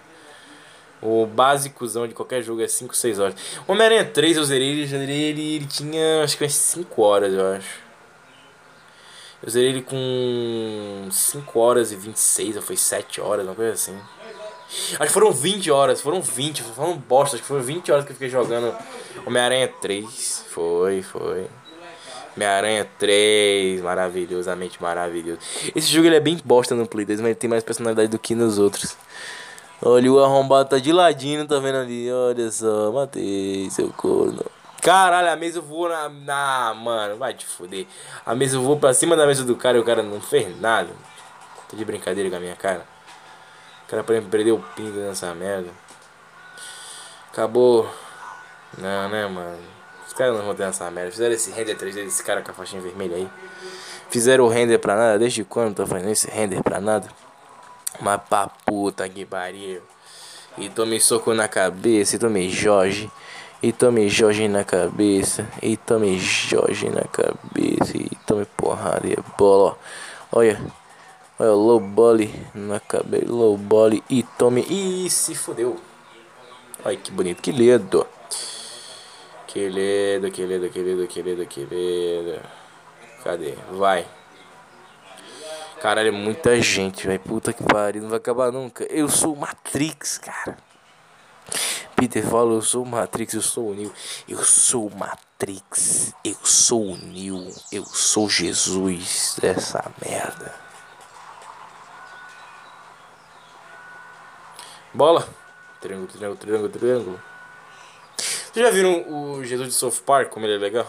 O 1.02 1.26
básicozão 1.26 2.06
de 2.06 2.14
qualquer 2.14 2.40
jogo 2.40 2.62
é 2.62 2.68
5, 2.68 2.96
6 2.96 3.18
horas. 3.18 3.34
Homem-Aranha 3.66 4.04
3 4.04 4.36
eu 4.36 4.44
zerei 4.44 4.68
ele, 4.68 4.94
ele, 4.94 5.12
ele, 5.12 5.54
ele 5.56 5.66
tinha 5.66 6.22
acho 6.22 6.36
que 6.38 6.44
umas 6.44 6.54
5 6.54 7.02
horas, 7.02 7.32
eu 7.32 7.52
acho. 7.52 7.80
Eu 9.42 9.50
zerei 9.50 9.70
ele 9.70 9.82
com 9.82 11.08
5 11.10 11.58
horas 11.58 11.90
e 11.90 11.96
26, 11.96 12.56
ou 12.56 12.62
foi 12.62 12.76
7 12.76 13.20
horas, 13.20 13.44
uma 13.44 13.56
coisa 13.56 13.72
assim. 13.72 13.98
Acho 14.68 14.98
que 14.98 15.08
foram 15.08 15.32
20 15.32 15.70
horas, 15.70 16.00
foram 16.00 16.20
20, 16.20 16.62
foram 16.62 16.96
bosta, 16.96 17.36
acho 17.36 17.42
que 17.42 17.48
foram 17.48 17.62
20 17.62 17.90
horas 17.90 18.04
que 18.04 18.10
eu 18.10 18.14
fiquei 18.14 18.28
jogando 18.28 18.74
Homem-Aranha 19.26 19.68
3. 19.80 20.44
Foi, 20.50 21.02
foi. 21.02 21.46
Homem-Aranha 22.36 22.86
3, 22.98 23.80
maravilhosamente 23.80 24.80
maravilhoso. 24.80 25.40
Esse 25.74 25.88
jogo 25.88 26.06
ele 26.06 26.16
é 26.16 26.20
bem 26.20 26.38
bosta 26.44 26.74
no 26.74 26.86
Play 26.86 27.04
2, 27.04 27.20
mas 27.20 27.30
ele 27.30 27.34
tem 27.34 27.50
mais 27.50 27.64
personalidade 27.64 28.08
do 28.08 28.18
que 28.18 28.34
nos 28.34 28.58
outros. 28.58 28.96
Olha, 29.80 30.12
o 30.12 30.22
arrombado 30.22 30.68
tá 30.68 30.78
de 30.78 30.92
ladinho, 30.92 31.46
tá 31.46 31.58
vendo 31.58 31.78
ali? 31.78 32.10
Olha 32.12 32.50
só, 32.50 32.92
matei 32.92 33.68
seu 33.70 33.88
corno. 33.90 34.44
Caralho, 34.82 35.30
a 35.30 35.36
mesa 35.36 35.60
voou 35.60 35.88
na, 35.88 36.08
na. 36.08 36.74
Mano, 36.74 37.16
vai 37.16 37.34
te 37.34 37.44
foder. 37.44 37.86
A 38.24 38.34
mesa 38.34 38.58
voou 38.58 38.78
pra 38.78 38.94
cima 38.94 39.16
da 39.16 39.26
mesa 39.26 39.44
do 39.44 39.56
cara 39.56 39.76
e 39.76 39.80
o 39.80 39.84
cara 39.84 40.02
não 40.02 40.20
fez 40.20 40.60
nada. 40.60 40.90
Tá 41.68 41.76
de 41.76 41.84
brincadeira 41.84 42.30
com 42.30 42.36
a 42.36 42.40
minha 42.40 42.56
cara. 42.56 42.97
O 43.88 43.90
cara 43.90 44.04
perdeu 44.04 44.56
o 44.56 44.62
pingo 44.76 44.98
nessa 45.00 45.34
merda. 45.34 45.70
Acabou. 47.32 47.88
Não, 48.76 49.08
né, 49.08 49.26
mano? 49.26 49.58
Os 50.06 50.12
caras 50.12 50.36
não 50.36 50.44
vão 50.44 50.54
ter 50.54 50.64
essa 50.64 50.90
merda. 50.90 51.10
Fizeram 51.10 51.34
esse 51.34 51.50
render 51.50 51.74
3D 51.74 52.04
desse 52.04 52.22
cara 52.22 52.42
com 52.42 52.50
a 52.50 52.54
faixinha 52.54 52.82
vermelha 52.82 53.16
aí. 53.16 53.26
Fizeram 54.10 54.44
o 54.44 54.48
render 54.48 54.76
pra 54.76 54.94
nada. 54.94 55.18
Desde 55.18 55.42
quando 55.42 55.76
tô 55.76 55.86
fazendo 55.86 56.10
esse 56.10 56.28
render 56.28 56.62
pra 56.62 56.82
nada? 56.82 57.08
Mas 57.98 58.20
pra 58.28 58.48
puta 58.66 59.08
que 59.08 59.24
pariu. 59.24 59.80
E 60.58 60.68
tomei 60.68 61.00
soco 61.00 61.32
na 61.32 61.48
cabeça. 61.48 62.16
E 62.16 62.18
tomei 62.18 62.50
Jorge. 62.50 63.10
E 63.62 63.72
tomei 63.72 64.10
Jorge 64.10 64.48
na 64.48 64.64
cabeça. 64.64 65.48
E 65.62 65.78
tomei 65.78 66.18
Jorge 66.18 66.90
na 66.90 67.04
cabeça. 67.04 67.96
E 67.96 68.10
tomei 68.26 68.44
porrada 68.54 69.06
e 69.06 69.16
bola. 69.38 69.78
Olha. 70.30 70.60
Olha, 71.38 71.52
low 71.52 71.78
body 71.78 72.34
na 72.54 72.80
cabeça. 72.80 73.30
Low 73.30 73.56
body. 73.56 74.02
E 74.10 74.22
tome. 74.22 74.62
Ih, 74.62 75.08
se 75.08 75.34
fodeu. 75.34 75.78
Olha 76.84 76.96
que 76.96 77.10
bonito. 77.10 77.40
Que 77.40 77.52
lindo. 77.52 78.06
Que 79.46 79.68
lindo, 79.68 80.30
que 80.30 80.44
lindo, 80.44 80.68
que 80.68 80.82
lindo, 80.82 81.06
que 81.06 81.22
lindo, 81.22 81.46
que 81.46 81.60
lindo. 81.60 82.40
Cadê? 83.24 83.54
Vai. 83.72 84.06
Caralho, 85.80 86.08
é 86.08 86.10
muita 86.10 86.60
gente, 86.60 87.06
velho. 87.06 87.20
Puta 87.20 87.52
que 87.52 87.62
pariu, 87.62 88.02
não 88.02 88.10
vai 88.10 88.18
acabar 88.18 88.52
nunca. 88.52 88.84
Eu 88.84 89.08
sou 89.08 89.34
Matrix, 89.36 90.18
cara. 90.18 90.58
Peter 91.96 92.24
fala, 92.24 92.52
eu 92.52 92.62
sou 92.62 92.84
Matrix, 92.84 93.34
eu 93.34 93.42
sou 93.42 93.70
o 93.70 93.74
Neo. 93.74 93.92
Eu 94.28 94.44
sou 94.44 94.90
Matrix, 94.90 96.12
eu 96.24 96.36
sou 96.42 96.92
o 96.92 96.96
Neo. 96.96 97.48
Eu 97.72 97.84
sou 97.84 98.28
Jesus 98.28 99.36
dessa 99.40 99.84
merda. 100.04 100.67
Bola. 104.98 105.24
Triângulo, 105.80 106.08
triângulo, 106.08 106.36
triângulo, 106.36 106.68
triângulo. 106.70 107.22
Vocês 108.16 108.66
já 108.66 108.68
viram 108.72 109.04
o 109.08 109.44
Jesus 109.44 109.68
de 109.68 109.74
South 109.74 110.02
Park, 110.04 110.30
como 110.30 110.44
ele 110.44 110.56
é 110.56 110.58
legal? 110.58 110.88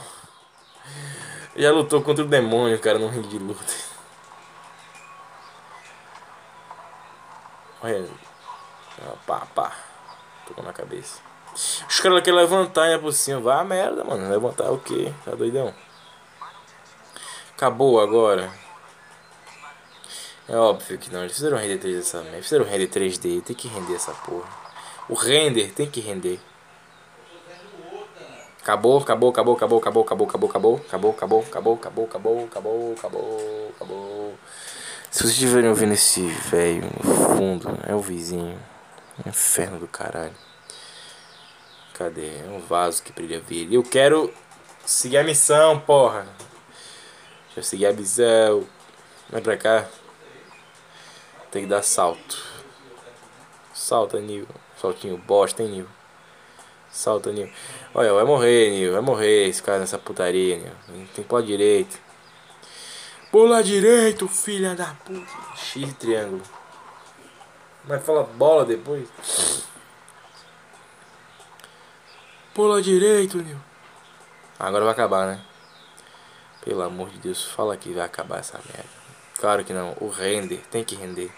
Já 1.55 1.71
lutou 1.71 2.01
contra 2.01 2.23
o 2.23 2.27
demônio, 2.27 2.79
cara, 2.79 2.97
num 2.97 3.07
ringue 3.07 3.27
de 3.27 3.37
luta. 3.37 3.71
Olha. 7.83 8.09
Ah, 8.99 9.13
pá, 9.27 9.47
pá. 9.53 9.77
Tocou 10.47 10.63
na 10.63 10.73
cabeça. 10.73 11.21
Os 11.53 11.99
caras 11.99 12.23
querem 12.23 12.39
levantar 12.39 12.89
e 12.89 12.93
é 12.93 12.97
por 12.97 13.13
cima. 13.13 13.39
Vai 13.39 13.59
a 13.59 13.63
merda, 13.63 14.03
mano. 14.03 14.27
Levantar 14.27 14.71
o 14.71 14.79
quê? 14.79 15.13
Tá 15.23 15.35
doidão? 15.35 15.71
Acabou 17.55 18.01
agora. 18.01 18.51
É 20.49 20.57
óbvio 20.57 20.97
que 20.97 21.13
não. 21.13 21.21
Eles 21.21 21.35
fizeram 21.35 21.57
render 21.57 21.77
3D 21.77 21.99
essa 21.99 22.21
merda. 22.23 22.41
Fizeram 22.41 22.65
render 22.65 22.87
3D. 22.87 23.43
Tem 23.43 23.55
que 23.55 23.67
render 23.67 23.93
essa 23.93 24.11
porra. 24.11 24.49
O 25.07 25.13
render 25.13 25.71
tem 25.73 25.89
que 25.89 25.99
render. 25.99 26.39
Acabou, 28.61 28.97
acabou, 28.97 29.29
acabou, 29.29 29.55
acabou, 29.55 29.77
acabou, 29.77 30.03
acabou, 30.03 30.27
acabou, 30.27 30.45
acabou, 30.45 30.75
acabou, 30.75 31.11
acabou, 31.11 31.41
acabou, 31.41 31.73
acabou, 31.75 32.05
acabou, 32.05 32.43
acabou, 32.45 32.93
acabou, 32.93 33.71
acabou. 33.75 34.39
Se 35.11 35.21
vocês 35.21 35.33
estiverem 35.33 35.69
ouvindo 35.69 35.93
esse 35.93 36.27
velho 36.27 36.89
no 37.03 37.15
fundo, 37.35 37.79
é 37.87 37.93
o 37.93 37.99
vizinho. 37.99 38.59
Inferno 39.25 39.79
do 39.79 39.87
caralho. 39.87 40.35
Cadê? 41.93 42.27
É 42.27 42.49
um 42.49 42.59
vaso 42.59 43.03
que 43.03 43.11
brilha 43.11 43.39
verde. 43.39 43.75
Eu 43.75 43.83
quero 43.83 44.33
seguir 44.85 45.17
a 45.17 45.23
missão, 45.23 45.79
porra. 45.79 46.27
Deixa 47.47 47.59
eu 47.59 47.63
seguir 47.63 47.87
a 47.87 47.93
missão. 47.93 48.63
Vem 49.29 49.41
pra 49.41 49.57
cá. 49.57 49.87
Tem 51.51 51.63
que 51.63 51.69
dar 51.69 51.81
salto. 51.81 52.43
Salta, 53.73 54.19
Nil. 54.19 54.47
Saltinho 54.79 55.17
bosta, 55.17 55.63
hein, 55.63 55.69
Nil. 55.69 55.87
Salta, 56.91 57.31
Nil. 57.31 57.49
Olha, 57.93 58.13
vai 58.13 58.23
morrer, 58.23 58.69
Nil. 58.69 58.93
Vai 58.93 59.01
morrer 59.01 59.47
esse 59.47 59.61
cara 59.61 59.79
nessa 59.79 59.97
putaria, 59.97 60.57
Nil. 60.57 60.71
Tem 60.87 61.23
que 61.23 61.23
pular 61.23 61.41
direito. 61.41 61.97
Pula 63.31 63.63
direito, 63.63 64.27
filha 64.27 64.75
da 64.75 64.93
puta. 65.05 65.31
X 65.55 65.93
triângulo. 65.93 66.41
Mas 67.85 68.03
fala 68.03 68.23
bola 68.23 68.65
depois. 68.65 69.07
Pula 72.53 72.81
direito, 72.81 73.37
Nil. 73.37 73.57
Agora 74.59 74.83
vai 74.83 74.93
acabar, 74.93 75.27
né? 75.27 75.41
Pelo 76.65 76.81
amor 76.81 77.09
de 77.09 77.19
Deus, 77.19 77.45
fala 77.45 77.77
que 77.77 77.93
vai 77.93 78.03
acabar 78.03 78.39
essa 78.39 78.59
merda. 78.65 78.89
Claro 79.39 79.63
que 79.63 79.71
não. 79.71 79.95
O 80.01 80.09
render, 80.09 80.61
tem 80.69 80.83
que 80.83 80.95
render. 80.95 81.31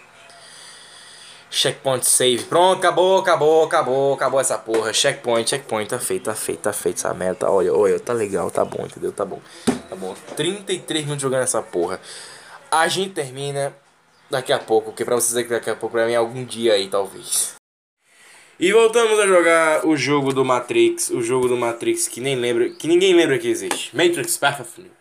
Checkpoint 1.52 2.06
save. 2.08 2.46
Pronto, 2.46 2.80
acabou, 2.80 3.20
acabou, 3.20 3.66
acabou, 3.66 4.14
acabou 4.14 4.40
essa 4.40 4.58
porra. 4.58 4.94
Checkpoint, 4.94 5.50
checkpoint, 5.50 5.90
tá 5.90 6.00
feito, 6.00 6.24
tá 6.24 6.34
feito, 6.34 6.60
tá 6.62 6.72
feito 6.72 6.96
essa 6.96 7.14
merda. 7.14 7.52
Olha, 7.52 7.74
olha, 7.74 8.00
tá 8.00 8.14
legal, 8.14 8.50
tá 8.50 8.64
bom, 8.64 8.86
entendeu? 8.86 9.12
Tá 9.12 9.26
bom. 9.26 9.42
Tá 9.90 9.96
bom. 9.98 10.16
33 10.38 11.04
minutos 11.04 11.22
jogando 11.22 11.44
essa 11.44 11.62
porra. 11.62 12.00
A 12.72 12.88
gente 12.88 13.14
termina 13.14 13.76
daqui 14.30 14.54
a 14.54 14.60
pouco, 14.60 14.94
que 14.94 15.04
pra 15.04 15.16
vocês 15.16 15.36
é 15.36 15.44
que 15.44 15.50
daqui 15.50 15.70
a 15.70 15.76
pouco, 15.76 15.92
pra 15.94 16.06
mim 16.06 16.14
é 16.14 16.16
algum 16.16 16.46
dia 16.46 16.74
aí, 16.74 16.88
talvez. 16.88 17.56
E 18.58 18.72
voltamos 18.72 19.20
a 19.20 19.28
jogar 19.28 19.86
o 19.86 19.98
jogo 19.98 20.32
do 20.32 20.46
Matrix, 20.46 21.10
o 21.10 21.22
jogo 21.22 21.50
do 21.50 21.58
Matrix 21.58 22.08
que 22.08 22.22
nem 22.22 22.36
lembra, 22.36 22.70
que 22.70 22.88
ninguém 22.88 23.14
lembra 23.14 23.38
que 23.38 23.50
existe. 23.50 23.94
Matrix 23.94 24.38
Path 24.38 24.62
of 24.62 24.82
New. 24.82 25.01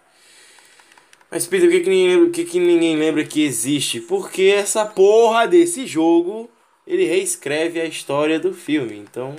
Mas 1.31 1.47
Peter, 1.47 1.69
por 1.69 1.77
que, 1.77 1.81
que, 1.83 1.91
ninguém, 1.91 2.09
lembra, 2.09 2.31
que, 2.31 2.45
que 2.45 2.59
ninguém 2.59 2.97
lembra 2.97 3.25
que 3.25 3.45
existe? 3.45 4.01
Porque 4.01 4.43
essa 4.43 4.85
porra 4.85 5.47
desse 5.47 5.87
jogo 5.87 6.51
ele 6.87 7.05
reescreve 7.05 7.81
a 7.81 7.85
história 7.85 8.41
do 8.41 8.53
filme. 8.53 8.97
Então. 8.97 9.37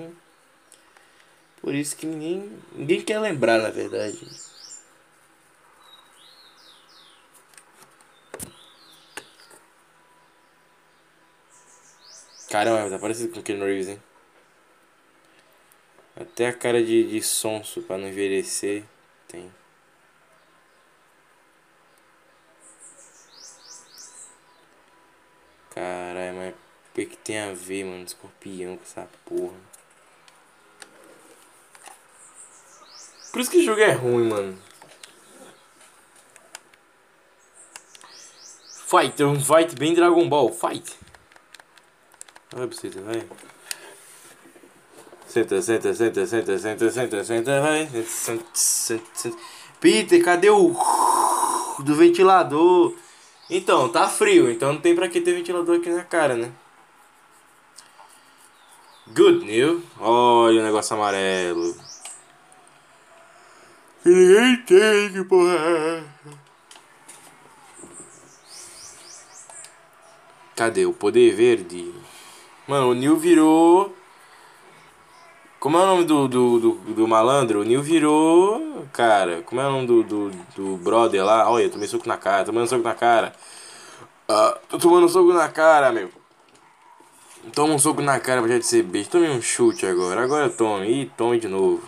Por 1.61 1.75
isso 1.75 1.95
que 1.95 2.05
ninguém, 2.05 2.49
ninguém 2.73 3.01
quer 3.01 3.19
lembrar, 3.19 3.59
na 3.61 3.69
verdade. 3.69 4.19
Caramba, 12.49 12.89
tá 12.89 12.99
parecido 12.99 13.33
com 13.33 13.39
o 13.39 13.43
Ken 13.43 13.57
Reeves, 13.57 13.89
hein? 13.89 14.01
Até 16.15 16.47
a 16.47 16.53
cara 16.53 16.83
de, 16.83 17.07
de 17.07 17.21
sonso 17.21 17.81
pra 17.81 17.97
não 17.97 18.07
envelhecer 18.07 18.83
tem. 19.27 19.49
Caralho, 25.73 26.35
mas 26.35 26.53
o 26.53 26.93
que, 26.93 27.05
que 27.05 27.17
tem 27.17 27.39
a 27.39 27.53
ver, 27.53 27.85
mano? 27.85 28.03
Escorpião 28.03 28.77
com 28.77 28.83
essa 28.83 29.07
porra. 29.25 29.55
Por 33.31 33.39
isso 33.39 33.49
que 33.49 33.59
o 33.59 33.63
jogo 33.63 33.79
é 33.79 33.91
ruim, 33.93 34.27
mano. 34.27 34.57
Fight, 38.87 39.23
um 39.23 39.39
fight 39.39 39.73
bem 39.75 39.93
Dragon 39.93 40.27
Ball. 40.27 40.51
Fight. 40.51 40.99
Vai 42.53 42.67
você, 42.67 42.89
vai. 42.89 43.25
Senta, 45.25 45.61
senta, 45.61 45.93
senta, 45.93 46.25
senta, 46.25 46.59
senta, 46.59 46.91
senta, 46.91 47.23
senta, 47.23 47.61
vai. 47.61 47.87
Senta, 48.05 48.45
senta, 48.53 49.05
senta. 49.13 49.37
Peter, 49.79 50.21
cadê 50.21 50.49
o 50.49 50.75
do 51.79 51.95
ventilador? 51.95 52.93
Então, 53.53 53.89
tá 53.89 54.07
frio, 54.07 54.49
então 54.49 54.71
não 54.71 54.79
tem 54.79 54.95
pra 54.95 55.09
que 55.09 55.19
ter 55.19 55.33
ventilador 55.33 55.77
aqui 55.77 55.89
na 55.89 56.05
cara, 56.05 56.35
né? 56.37 56.53
Good 59.07 59.43
news. 59.43 59.83
Olha 59.99 60.61
o 60.61 60.63
negócio 60.63 60.95
amarelo. 60.95 61.75
Ninguém 64.05 64.55
tem 64.63 65.11
que 65.11 65.23
porra. 65.25 65.53
é. 65.53 66.03
Cadê 70.55 70.85
o 70.85 70.93
poder 70.93 71.35
verde? 71.35 71.93
Mano, 72.65 72.91
o 72.91 72.93
Nil 72.93 73.17
virou. 73.17 73.93
Como 75.61 75.77
é 75.77 75.81
o 75.81 75.85
nome 75.85 76.05
do, 76.05 76.27
do, 76.27 76.59
do, 76.59 76.71
do 76.95 77.07
malandro? 77.07 77.61
O 77.61 77.63
Nil 77.63 77.83
virou. 77.83 78.83
Cara, 78.91 79.43
como 79.43 79.61
é 79.61 79.67
o 79.67 79.71
nome 79.71 79.85
do, 79.85 80.01
do, 80.01 80.31
do 80.55 80.77
brother 80.77 81.23
lá? 81.23 81.47
Olha, 81.51 81.69
tomei 81.69 81.87
soco 81.87 82.07
na 82.07 82.17
cara, 82.17 82.43
tomando 82.43 82.67
soco 82.67 82.81
na 82.81 82.95
cara. 82.95 83.31
Ah, 84.27 84.57
tô 84.67 84.79
tomando 84.79 85.07
soco 85.07 85.31
na 85.31 85.47
cara, 85.49 85.91
meu. 85.91 86.09
Toma 87.53 87.75
um 87.75 87.77
soco 87.77 88.01
na 88.01 88.19
cara 88.19 88.41
pra 88.41 88.49
já 88.53 88.57
de 88.57 88.65
ser 88.65 88.81
beijo. 88.81 89.11
Tome 89.11 89.29
um 89.29 89.39
chute 89.39 89.85
agora. 89.85 90.23
Agora 90.23 90.49
tome. 90.49 91.03
E 91.03 91.05
tome 91.15 91.39
de 91.39 91.47
novo. 91.47 91.83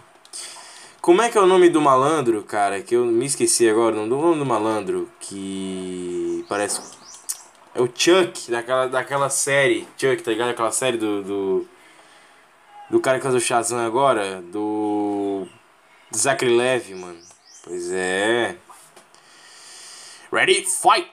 Como 1.02 1.24
é 1.24 1.30
que 1.30 1.38
é 1.40 1.42
o 1.42 1.48
nome 1.48 1.68
do 1.68 1.82
malandro, 1.82 2.44
cara? 2.44 2.80
Que 2.80 2.94
eu 2.96 3.04
me 3.06 3.26
esqueci 3.26 3.68
agora. 3.68 3.96
O 3.96 4.06
nome 4.06 4.38
do 4.38 4.46
malandro 4.46 5.10
que 5.20 6.46
parece. 6.48 6.80
É 7.74 7.82
o 7.82 7.90
Chuck, 7.92 8.52
daquela, 8.52 8.86
daquela 8.86 9.30
série. 9.32 9.88
Chuck, 9.98 10.22
tá 10.22 10.30
ligado? 10.30 10.52
Aquela 10.52 10.72
série 10.72 10.98
do. 10.98 11.24
Do, 11.24 11.73
do 12.94 13.00
cara 13.00 13.18
que 13.18 13.24
faz 13.24 13.34
o 13.34 13.40
Shazam 13.40 13.80
agora. 13.80 14.40
Do. 14.40 15.48
Zachary 16.16 16.56
Levy, 16.56 16.94
mano. 16.94 17.18
Pois 17.64 17.92
é. 17.92 18.56
Ready, 20.32 20.64
fight! 20.64 21.10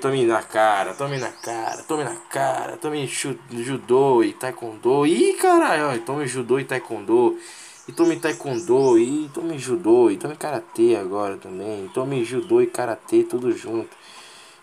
Tome 0.00 0.26
na 0.26 0.42
cara, 0.42 0.94
tome 0.94 1.18
na 1.18 1.30
cara, 1.30 1.82
tome 1.84 2.04
na 2.04 2.16
cara, 2.28 2.76
tome 2.76 3.06
judô 3.06 4.24
e 4.24 4.32
taekwondo. 4.32 5.06
Ih, 5.06 5.34
caralho, 5.34 6.00
tome 6.02 6.26
judô 6.26 6.58
e 6.58 6.64
taekwondo. 6.64 7.38
E 7.86 7.92
tome 7.92 8.16
taekwondo, 8.16 8.98
e 8.98 9.30
tome 9.32 9.58
judô, 9.58 10.10
e 10.10 10.16
tome 10.16 10.34
karatê 10.34 10.96
agora 10.96 11.36
também. 11.36 11.88
Tome 11.94 12.24
judô 12.24 12.60
e 12.60 12.66
karatê 12.66 13.22
tudo 13.22 13.52
junto. 13.52 13.96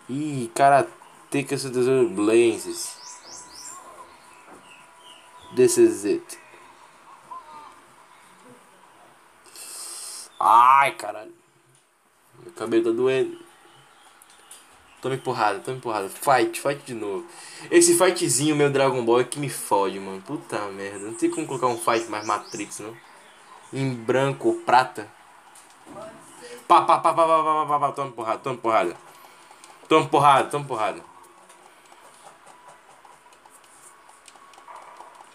Ih, 0.09 0.51
karatê 0.53 1.43
que 1.43 1.53
eu 1.53 2.09
blazes. 2.09 3.00
This 5.55 5.77
is 5.77 6.05
it. 6.05 6.39
Ai, 10.39 10.91
caralho. 10.95 11.33
Meu 12.41 12.51
cabelo 12.53 12.85
tá 12.85 12.91
doendo. 12.91 13.37
Tome 15.01 15.17
porrada, 15.17 15.59
tome 15.59 15.81
porrada. 15.81 16.07
Fight, 16.09 16.59
fight 16.59 16.83
de 16.85 16.93
novo. 16.93 17.25
Esse 17.69 17.97
fightzinho, 17.97 18.55
meu 18.55 18.71
Dragon 18.71 19.03
Ball, 19.03 19.21
é 19.21 19.23
que 19.23 19.39
me 19.39 19.49
fode, 19.49 19.99
mano. 19.99 20.21
Puta 20.21 20.59
merda. 20.67 20.99
Não 20.99 21.13
tem 21.15 21.29
como 21.29 21.45
colocar 21.45 21.67
um 21.67 21.77
fight 21.77 22.07
mais 22.09 22.25
Matrix, 22.25 22.79
não. 22.79 22.95
Em 23.73 23.93
branco 23.93 24.49
ou 24.49 24.55
prata. 24.61 25.11
Pá, 26.67 26.81
pá, 26.83 26.99
pá, 26.99 27.13
pá, 27.13 27.27
pá, 27.27 27.43
pá, 27.43 27.65
pá, 27.65 27.79
pá. 27.79 27.91
Tome 27.91 28.11
porrada, 28.11 28.39
tome 28.39 28.57
porrada. 28.57 28.95
Tome 29.89 30.07
porrada, 30.07 30.49
tome 30.49 30.65
porrada. 30.65 31.10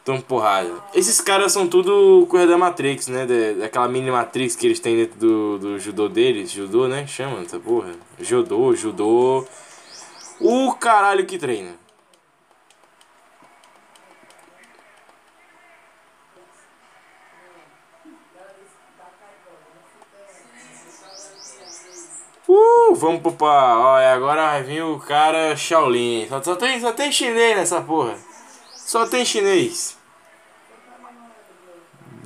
Tome 0.07 0.23
porrada. 0.23 0.73
Esses 0.95 1.21
caras 1.21 1.51
são 1.53 1.67
tudo 1.67 2.27
coisa 2.31 2.47
da 2.47 2.57
Matrix, 2.57 3.09
né? 3.09 3.27
Da- 3.27 3.61
Daquela 3.63 3.89
mini 3.89 4.09
Matrix 4.11 4.55
que 4.55 4.65
eles 4.65 4.79
têm 4.79 4.97
dentro 4.97 5.19
do, 5.19 5.59
do 5.59 5.79
judô 5.81 6.09
deles. 6.09 6.51
Judô, 6.51 6.87
né? 6.87 7.05
Chama 7.09 7.41
essa 7.43 7.59
porra. 7.59 7.91
Judô, 8.21 8.73
judô. 8.75 9.45
O 10.41 10.73
caralho 10.75 11.27
que 11.27 11.37
treina. 11.37 11.73
Uh, 22.49 22.95
vamos 22.95 23.21
pro 23.23 23.33
pá. 23.33 23.77
Olha, 23.77 24.13
agora 24.15 24.43
vai 24.51 24.63
vir 24.63 24.83
o 24.83 24.99
cara 25.01 25.57
Shaolin. 25.57 26.27
Só, 26.29 26.43
só, 26.43 26.55
tem, 26.57 26.81
só 26.81 26.93
tem 26.93 27.11
chinês 27.11 27.57
nessa 27.57 27.81
porra. 27.81 28.17
Só 28.77 29.07
tem 29.07 29.25
chinês. 29.25 29.96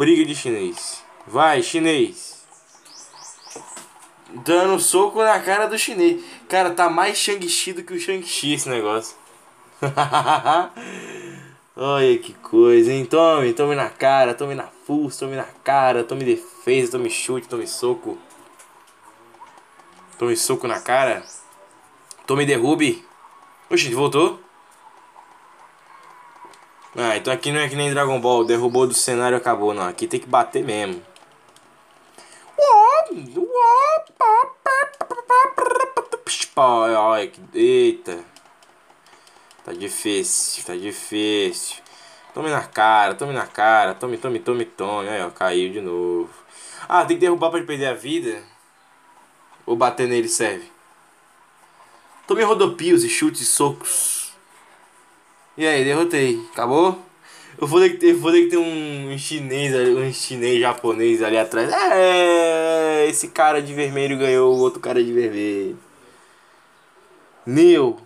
Briga 0.01 0.25
de 0.25 0.35
chinês. 0.35 1.05
Vai, 1.27 1.63
chinês. 1.63 2.43
Dando 4.47 4.81
soco 4.81 5.23
na 5.23 5.39
cara 5.41 5.67
do 5.67 5.79
chinês. 5.79 6.25
Cara, 6.49 6.71
tá 6.71 6.89
mais 6.89 7.19
Shang-Chi 7.19 7.75
do 7.75 7.83
que 7.83 7.93
o 7.93 8.01
Shang-Chi 8.01 8.55
esse 8.55 8.67
negócio. 8.67 9.15
Olha 11.77 12.19
que 12.19 12.33
coisa, 12.33 12.91
hein? 12.91 13.05
Tome, 13.05 13.53
tome 13.53 13.75
na 13.75 13.91
cara, 13.91 14.33
tome 14.33 14.55
na 14.55 14.69
fuça, 14.87 15.27
tome 15.27 15.37
na 15.37 15.45
cara, 15.63 16.03
tome 16.03 16.25
defesa, 16.25 16.93
tome 16.93 17.11
chute, 17.11 17.47
tome 17.47 17.67
soco. 17.67 18.17
Tome 20.19 20.35
soco 20.35 20.67
na 20.67 20.81
cara. 20.81 21.23
Tome 22.27 22.47
derrube. 22.47 23.05
Oxi, 23.69 23.93
voltou? 23.93 24.41
Ah, 27.03 27.17
então 27.17 27.33
aqui 27.33 27.51
não 27.51 27.61
é 27.61 27.67
que 27.67 27.75
nem 27.75 27.91
Dragon 27.91 28.21
Ball, 28.21 28.45
derrubou 28.45 28.87
do 28.87 28.93
cenário 28.93 29.35
e 29.37 29.39
acabou, 29.41 29.73
não. 29.73 29.89
Aqui 29.89 30.07
tem 30.07 30.21
que 30.21 30.27
bater 30.27 30.63
mesmo. 30.63 31.03
Eita. 37.55 38.23
Tá 39.65 39.73
difícil, 39.73 40.63
tá 40.63 40.77
difícil. 40.77 41.79
Tome 42.35 42.51
na 42.51 42.67
cara, 42.67 43.15
tome 43.15 43.33
na 43.33 43.47
cara, 43.47 43.95
tome, 43.95 44.19
tome, 44.19 44.39
tome, 44.39 44.67
tome. 44.67 45.09
Aí, 45.09 45.23
ó, 45.23 45.31
caiu 45.31 45.73
de 45.73 45.81
novo. 45.81 46.29
Ah, 46.87 47.07
tem 47.07 47.17
que 47.17 47.23
derrubar 47.23 47.49
pra 47.49 47.61
ele 47.61 47.67
perder 47.67 47.87
a 47.87 47.95
vida? 47.95 48.43
Ou 49.65 49.75
bater 49.75 50.07
nele 50.07 50.29
serve? 50.29 50.71
Tome 52.27 52.43
rodopios 52.43 53.05
e 53.05 53.09
chutes 53.09 53.41
e 53.41 53.47
socos. 53.47 54.20
E 55.61 55.67
aí, 55.67 55.85
derrotei. 55.85 56.43
Acabou? 56.55 56.99
Eu 57.61 57.69
ter 57.69 57.91
que 57.91 57.97
eu 57.97 57.99
ter, 57.99 58.15
que 58.45 58.49
ter 58.49 58.57
um 58.57 59.19
chinês 59.19 59.75
um 59.95 60.11
chinês 60.11 60.59
japonês 60.59 61.23
ali 61.23 61.37
atrás. 61.37 61.71
É, 61.71 63.07
esse 63.07 63.29
cara 63.29 63.61
de 63.61 63.75
vermelho 63.75 64.17
ganhou 64.17 64.57
o 64.57 64.59
outro 64.59 64.81
cara 64.81 65.05
de 65.05 65.13
vermelho. 65.13 65.79
Neil. 67.45 67.89
O 67.89 67.97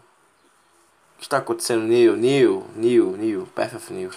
que 1.18 1.22
está 1.22 1.36
acontecendo, 1.36 1.84
Neil? 1.84 2.16
Neil, 2.16 2.66
Neil, 2.74 3.16
Neil, 3.16 3.48
of 3.76 3.92
Neil. 3.92 4.11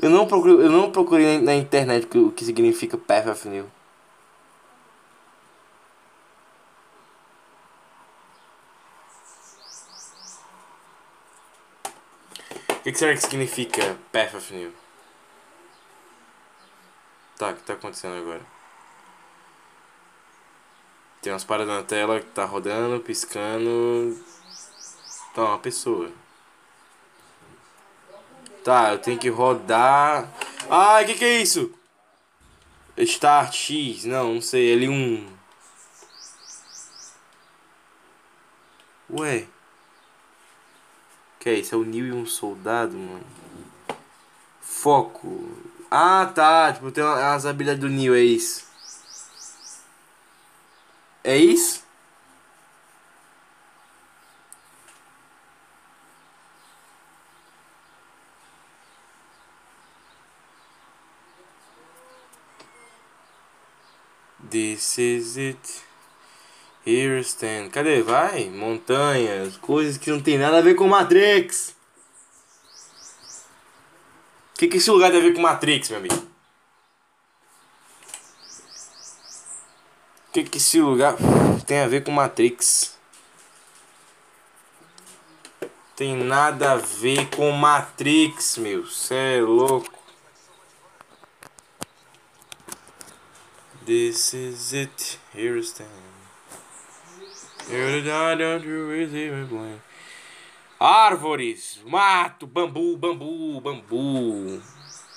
Eu 0.00 0.08
não 0.08 0.26
procurei, 0.26 0.54
eu 0.54 0.70
não 0.70 0.90
procurei 0.90 1.38
na, 1.38 1.54
internet 1.54 2.06
o 2.06 2.32
que, 2.32 2.46
significa 2.46 2.96
of 3.30 3.46
Neil. 3.46 3.66
O 12.80 12.82
que, 12.82 12.92
que 12.92 12.98
será 12.98 13.12
que 13.12 13.20
significa 13.20 13.98
Path 14.10 14.34
of 14.36 14.54
New? 14.54 14.72
Tá, 17.36 17.50
o 17.50 17.56
que 17.56 17.62
tá 17.62 17.74
acontecendo 17.74 18.16
agora? 18.16 18.40
Tem 21.20 21.30
umas 21.30 21.44
paradas 21.44 21.74
na 21.74 21.82
tela 21.82 22.20
que 22.20 22.30
tá 22.30 22.46
rodando, 22.46 22.98
piscando. 23.00 24.18
Tá, 25.34 25.42
uma 25.44 25.58
pessoa. 25.58 26.10
Tá, 28.64 28.92
eu 28.92 28.98
tenho 28.98 29.18
que 29.18 29.28
rodar. 29.28 30.32
Ai, 30.70 31.04
que, 31.04 31.16
que 31.16 31.24
é 31.26 31.42
isso? 31.42 31.74
Start 32.96 33.54
X, 33.54 34.06
não, 34.06 34.36
não 34.36 34.40
sei, 34.40 34.74
L1. 34.74 35.28
Ué. 39.10 39.46
Que 41.40 41.48
é 41.48 41.54
isso? 41.54 41.74
É 41.74 41.78
o 41.78 41.84
Neo 41.84 42.06
e 42.06 42.12
um 42.12 42.26
soldado, 42.26 42.96
mano. 42.96 43.24
Foco. 44.60 45.48
Ah, 45.90 46.30
tá. 46.34 46.72
Tipo, 46.72 46.92
tem 46.92 47.02
as 47.02 47.46
habilidades 47.46 47.80
do 47.80 47.88
Neo, 47.88 48.14
é 48.14 48.20
isso. 48.20 48.68
É 51.24 51.36
isso? 51.36 51.82
This 64.50 64.98
is 64.98 65.36
it. 65.38 65.89
Stand. 67.20 67.70
Cadê? 67.70 68.02
Vai? 68.02 68.50
Montanhas, 68.50 69.56
coisas 69.56 69.96
que 69.96 70.10
não 70.10 70.20
tem 70.20 70.38
nada 70.38 70.58
a 70.58 70.60
ver 70.60 70.74
com 70.74 70.88
Matrix. 70.88 71.74
O 74.54 74.58
que, 74.58 74.68
que 74.68 74.76
esse 74.76 74.90
lugar 74.90 75.10
tem 75.10 75.20
a 75.20 75.22
ver 75.22 75.34
com 75.34 75.40
Matrix, 75.40 75.88
meu 75.88 75.98
amigo? 75.98 76.14
O 80.28 80.32
que, 80.32 80.44
que 80.44 80.58
esse 80.58 80.80
lugar 80.80 81.16
tem 81.66 81.80
a 81.80 81.88
ver 81.88 82.04
com 82.04 82.12
Matrix? 82.12 82.96
Tem 85.96 86.16
nada 86.16 86.72
a 86.72 86.76
ver 86.76 87.28
com 87.30 87.50
Matrix, 87.50 88.56
meu. 88.56 88.86
Cê 88.86 89.38
é 89.38 89.40
louco. 89.42 90.00
This 93.84 94.34
is 94.34 94.72
it. 94.72 95.18
Here 95.34 95.58
I 95.58 95.62
stand. 95.62 95.88
Here 95.88 96.06
I 96.06 96.08
don't 96.08 96.08
you 97.18 97.26
receive 97.26 97.50
me 97.50 97.58
blame. 97.58 97.59
Árvores, 100.80 101.80
mato, 101.86 102.44
bambu, 102.44 102.96
bambu, 102.96 103.60
bambu. 103.60 104.60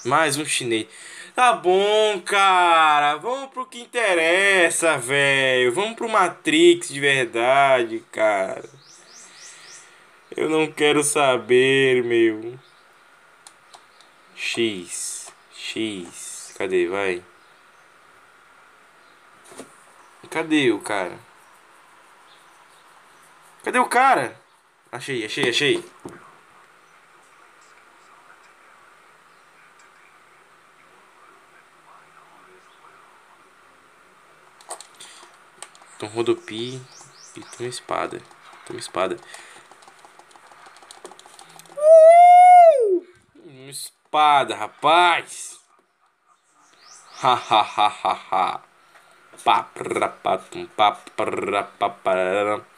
Mais 0.05 0.37
um 0.37 0.45
chinês. 0.45 0.87
Tá 1.33 1.53
bom, 1.53 2.21
cara. 2.21 3.15
Vamos 3.15 3.49
pro 3.49 3.65
que 3.65 3.79
interessa, 3.79 4.99
velho. 4.99 5.73
Vamos 5.73 5.95
pro 5.95 6.07
Matrix 6.07 6.89
de 6.89 6.99
verdade, 6.99 8.03
cara. 8.11 8.63
Eu 10.37 10.47
não 10.47 10.71
quero 10.71 11.03
saber, 11.03 12.03
meu. 12.03 12.59
X. 14.35 15.33
X. 15.55 16.53
Cadê? 16.55 16.87
Vai. 16.87 17.23
Cadê 20.29 20.71
o 20.71 20.79
cara? 20.79 21.32
Cadê 23.63 23.79
o 23.79 23.87
cara? 23.87 24.35
Achei, 24.91 25.25
achei, 25.25 25.49
achei. 25.49 25.83
Então 35.95 36.09
rodopie 36.09 36.81
e 37.37 37.41
toma 37.55 37.69
espada. 37.69 38.21
Toma 38.65 38.79
espada. 38.79 39.15
Uh! 41.77 43.07
Uma 43.45 43.71
espada, 43.71 44.57
rapaz. 44.57 45.57
Ha 47.21 47.33
ha 47.33 47.61
ha 47.61 47.87
ha 47.87 48.13
ha. 48.29 48.61
Paprapatum, 49.45 50.67
paprapaparam. 50.75 52.72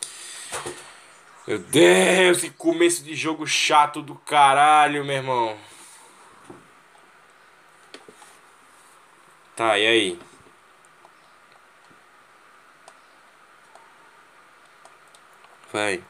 Meu 1.48 1.60
Deus, 1.60 2.42
que 2.42 2.50
começo 2.50 3.04
de 3.04 3.14
jogo 3.16 3.46
chato 3.46 4.02
do 4.02 4.16
caralho, 4.16 5.06
meu 5.06 5.16
irmão. 5.16 5.56
Tá, 9.56 9.78
e 9.78 9.86
aí? 9.86 10.20
Vai. 15.72 16.04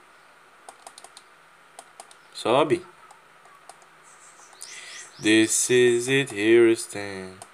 Sobe. 2.33 2.85
This 5.21 5.69
is 5.69 6.07
it, 6.07 6.33
here 6.33 6.71
stand. 6.75 7.44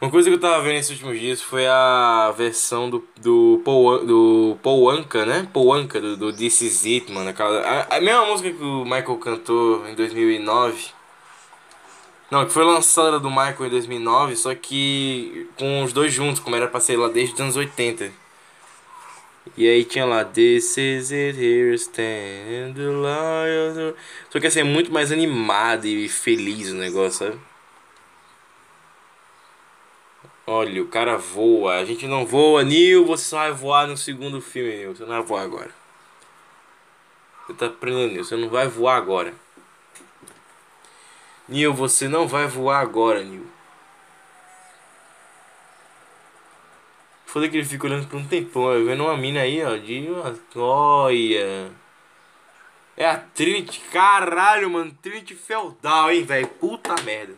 Uma 0.00 0.10
coisa 0.10 0.30
que 0.30 0.36
eu 0.36 0.40
tava 0.40 0.62
vendo 0.62 0.74
nesses 0.74 0.92
últimos 0.92 1.20
dias 1.20 1.42
foi 1.42 1.66
a 1.66 2.32
versão 2.36 2.88
do, 2.88 3.06
do, 3.20 3.60
Paul, 3.64 4.06
do 4.06 4.56
Paul 4.62 4.88
Anka, 4.90 5.26
né? 5.26 5.46
Paul 5.52 5.74
Anka, 5.74 6.00
do, 6.00 6.16
do 6.16 6.32
This 6.32 6.62
Is 6.62 6.86
It, 6.86 7.12
mano. 7.12 7.34
A, 7.36 7.96
a 7.96 8.00
mesma 8.00 8.24
música 8.26 8.50
que 8.50 8.62
o 8.62 8.84
Michael 8.84 9.16
cantou 9.18 9.86
em 9.88 9.94
2009. 9.94 10.86
Não, 12.30 12.46
que 12.46 12.52
foi 12.52 12.64
lançada 12.64 13.18
do 13.18 13.28
Michael 13.28 13.66
em 13.66 13.70
2009, 13.70 14.36
só 14.36 14.54
que 14.54 15.48
com 15.58 15.82
os 15.82 15.92
dois 15.92 16.12
juntos, 16.12 16.40
como 16.40 16.54
era 16.54 16.68
pra 16.68 16.78
ser 16.78 16.96
lá 16.96 17.08
desde 17.08 17.34
os 17.34 17.40
anos 17.40 17.56
80. 17.56 18.12
E 19.56 19.68
aí 19.68 19.84
tinha 19.84 20.04
lá 20.04 20.24
This 20.24 20.76
is 20.76 21.10
it 21.12 21.38
here 21.38 21.74
stand 21.74 22.74
the 22.74 23.94
Só 24.30 24.38
que 24.38 24.46
assim 24.46 24.60
é 24.60 24.64
muito 24.64 24.92
mais 24.92 25.10
animado 25.10 25.86
e 25.86 26.08
feliz 26.08 26.70
o 26.70 26.74
negócio, 26.74 27.26
sabe? 27.26 27.40
Olha, 30.46 30.82
o 30.82 30.88
cara 30.88 31.16
voa. 31.16 31.76
A 31.78 31.84
gente 31.84 32.06
não 32.06 32.26
voa, 32.26 32.64
Neil. 32.64 33.06
Você 33.06 33.24
só 33.24 33.38
vai 33.38 33.52
voar 33.52 33.86
no 33.86 33.96
segundo 33.96 34.40
filme, 34.40 34.70
Neil. 34.70 34.96
Você 34.96 35.04
não 35.04 35.10
vai 35.10 35.22
voar 35.22 35.42
agora. 35.42 35.70
Você 37.46 37.54
tá 37.54 37.66
aprendendo, 37.66 38.12
Neil. 38.12 38.24
Você 38.24 38.36
não 38.36 38.48
vai 38.48 38.66
voar 38.66 38.96
agora. 38.96 39.32
Neil, 41.48 41.72
você 41.74 42.08
não 42.08 42.26
vai 42.26 42.46
voar 42.46 42.80
agora, 42.80 43.22
Neil. 43.22 43.46
Foda 47.30 47.48
que 47.48 47.56
ele 47.56 47.64
fica 47.64 47.86
olhando 47.86 48.08
por 48.08 48.16
um 48.18 48.26
tempão, 48.26 48.62
ó, 48.62 48.72
vendo 48.72 49.04
uma 49.04 49.16
mina 49.16 49.42
aí, 49.42 49.64
ó, 49.64 49.76
de 49.76 50.00
uma... 50.10 50.36
Olha. 50.56 51.70
É 52.96 53.08
a 53.08 53.18
Trinity, 53.18 53.78
caralho, 53.92 54.68
mano, 54.68 54.92
Trinity 55.00 55.36
feudal, 55.36 56.10
hein, 56.10 56.24
velho, 56.24 56.48
puta 56.48 56.92
merda. 57.02 57.36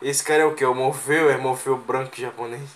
Esse 0.00 0.24
cara 0.24 0.44
é 0.44 0.46
o 0.46 0.54
que? 0.54 0.64
O 0.64 0.74
Morfeu? 0.74 1.28
É 1.28 1.36
Morfeu 1.36 1.76
branco 1.76 2.16
japonês? 2.16 2.70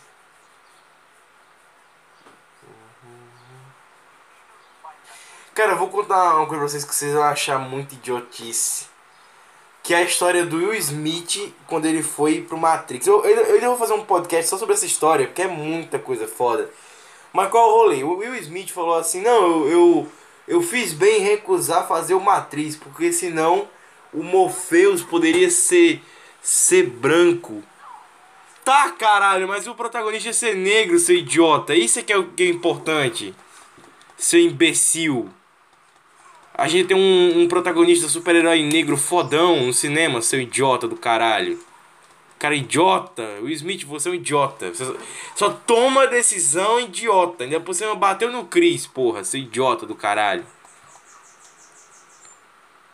Cara, 5.55 5.73
eu 5.73 5.79
vou 5.79 5.89
contar 5.89 6.37
uma 6.37 6.47
coisa 6.47 6.61
pra 6.61 6.69
vocês 6.69 6.85
que 6.85 6.95
vocês 6.95 7.15
vão 7.15 7.23
achar 7.23 7.59
muito 7.59 7.95
idiotice. 7.95 8.92
Que 9.83 9.95
é 9.95 9.99
a 9.99 10.03
história 10.03 10.47
do 10.47 10.59
Will 10.59 10.75
Smith 10.75 11.53
quando 11.67 11.87
ele 11.87 12.03
foi 12.03 12.41
pro 12.41 12.57
Matrix. 12.57 13.07
Eu, 13.07 13.25
eu, 13.25 13.57
eu 13.57 13.71
vou 13.71 13.79
fazer 13.79 13.95
um 13.95 14.05
podcast 14.05 14.49
só 14.49 14.57
sobre 14.57 14.75
essa 14.75 14.87
história, 14.87 15.27
porque 15.27 15.43
é 15.43 15.49
muita 15.49 15.99
coisa 15.99 16.29
foda. 16.29 16.71
Mas 17.33 17.51
qual 17.51 17.69
é 17.69 17.73
o 17.73 17.77
rolê? 17.77 18.05
O 18.05 18.19
Will 18.19 18.35
Smith 18.37 18.71
falou 18.71 18.95
assim: 18.95 19.23
Não, 19.23 19.67
eu, 19.67 19.69
eu, 19.69 20.13
eu 20.47 20.63
fiz 20.63 20.93
bem 20.93 21.21
em 21.21 21.25
recusar 21.25 21.89
fazer 21.89 22.15
o 22.15 22.21
Matrix, 22.21 22.77
porque 22.77 23.13
senão 23.13 23.69
o 24.13 24.23
Morpheus 24.23 25.03
poderia 25.03 25.51
ser, 25.51 26.03
ser 26.43 26.87
branco. 26.87 27.63
Tá, 28.65 28.91
caralho, 28.91 29.49
mas 29.49 29.67
o 29.67 29.75
protagonista 29.75 30.29
é 30.29 30.33
ser 30.33 30.55
negro, 30.55 30.99
seu 30.99 31.17
idiota. 31.17 31.75
Isso 31.75 31.99
é 31.99 32.03
que 32.03 32.13
é 32.13 32.17
o 32.17 32.29
que 32.29 32.45
é 32.45 32.49
importante. 32.49 33.35
Seu 34.17 34.39
imbecil. 34.39 35.29
A 36.55 36.69
gente 36.69 36.89
tem 36.89 36.97
um, 36.97 37.43
um 37.43 37.49
protagonista 37.49 38.09
super-herói 38.09 38.63
negro 38.63 38.97
fodão 38.97 39.67
no 39.67 39.73
cinema, 39.73 40.21
seu 40.21 40.41
idiota 40.41 40.87
do 40.87 40.97
caralho. 40.97 41.59
Cara, 42.39 42.55
idiota. 42.57 43.23
O 43.41 43.49
Smith, 43.49 43.85
você 43.85 44.09
é 44.09 44.13
um 44.13 44.15
idiota. 44.17 44.75
Você 44.75 44.85
só, 44.85 44.95
só 45.37 45.51
toma 45.51 46.09
decisão 46.09 46.81
idiota. 46.81 47.45
Ainda 47.45 47.61
por 47.61 47.73
cima 47.73 47.95
bateu 47.95 48.33
no 48.33 48.47
Chris, 48.47 48.87
porra, 48.87 49.23
seu 49.23 49.41
idiota 49.41 49.87
do 49.87 49.95
caralho. 49.95 50.43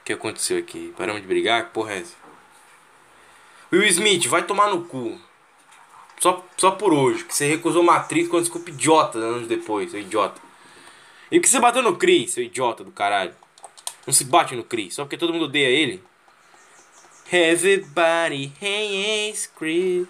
O 0.01 0.05
que 0.05 0.13
aconteceu 0.13 0.59
aqui? 0.59 0.93
Paramos 0.97 1.23
de 1.23 1.27
brigar? 1.27 1.65
Que 1.65 1.73
porra 1.73 1.95
é 1.95 2.01
essa? 2.01 2.15
Will 3.73 3.85
Smith, 3.85 4.27
vai 4.27 4.43
tomar 4.43 4.69
no 4.69 4.85
cu. 4.85 5.19
Só, 6.21 6.45
só 6.57 6.73
por 6.73 6.93
hoje. 6.93 7.25
Que 7.25 7.35
você 7.35 7.47
recusou 7.47 7.83
Matrix 7.83 8.29
quando 8.29 8.43
desculpa 8.43 8.71
idiota 8.71 9.19
anos 9.19 9.49
depois, 9.49 9.91
seu 9.91 10.01
idiota. 10.01 10.41
E 11.31 11.41
que 11.41 11.49
você 11.49 11.59
bateu 11.59 11.83
no 11.83 11.97
Chris, 11.97 12.33
seu 12.33 12.45
idiota 12.45 12.85
do 12.85 12.93
caralho. 12.93 13.35
Não 14.09 14.13
se 14.15 14.25
bate 14.25 14.57
no 14.57 14.65
Chris, 14.65 14.95
só 14.95 15.05
porque 15.05 15.19
todo 15.19 15.35
mundo 15.35 15.45
odeia 15.45 15.69
ele. 15.69 16.03
Everybody 17.31 18.51
hates 18.59 19.53
Chris. 19.55 20.09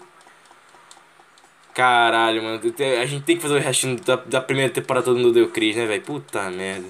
Caralho, 1.74 2.40
mano. 2.40 2.60
A 3.02 3.06
gente 3.06 3.24
tem 3.24 3.34
que 3.34 3.42
fazer 3.42 3.56
o 3.56 3.58
restinho 3.58 3.98
da, 3.98 4.14
da 4.14 4.40
primeira 4.40 4.72
temporada 4.72 5.06
todo 5.06 5.16
mundo 5.16 5.30
odeia 5.30 5.44
o 5.44 5.50
Chris, 5.50 5.74
né, 5.74 5.84
velho? 5.84 6.02
Puta 6.02 6.48
merda. 6.48 6.86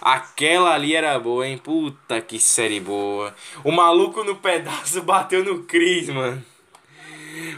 Aquela 0.00 0.74
ali 0.74 0.96
era 0.96 1.16
boa, 1.20 1.46
hein? 1.46 1.58
Puta 1.58 2.20
que 2.20 2.40
série 2.40 2.80
boa. 2.80 3.32
O 3.62 3.70
maluco 3.70 4.24
no 4.24 4.34
pedaço 4.34 5.00
bateu 5.06 5.44
no 5.44 5.62
Chris, 5.62 6.08
mano. 6.08 6.44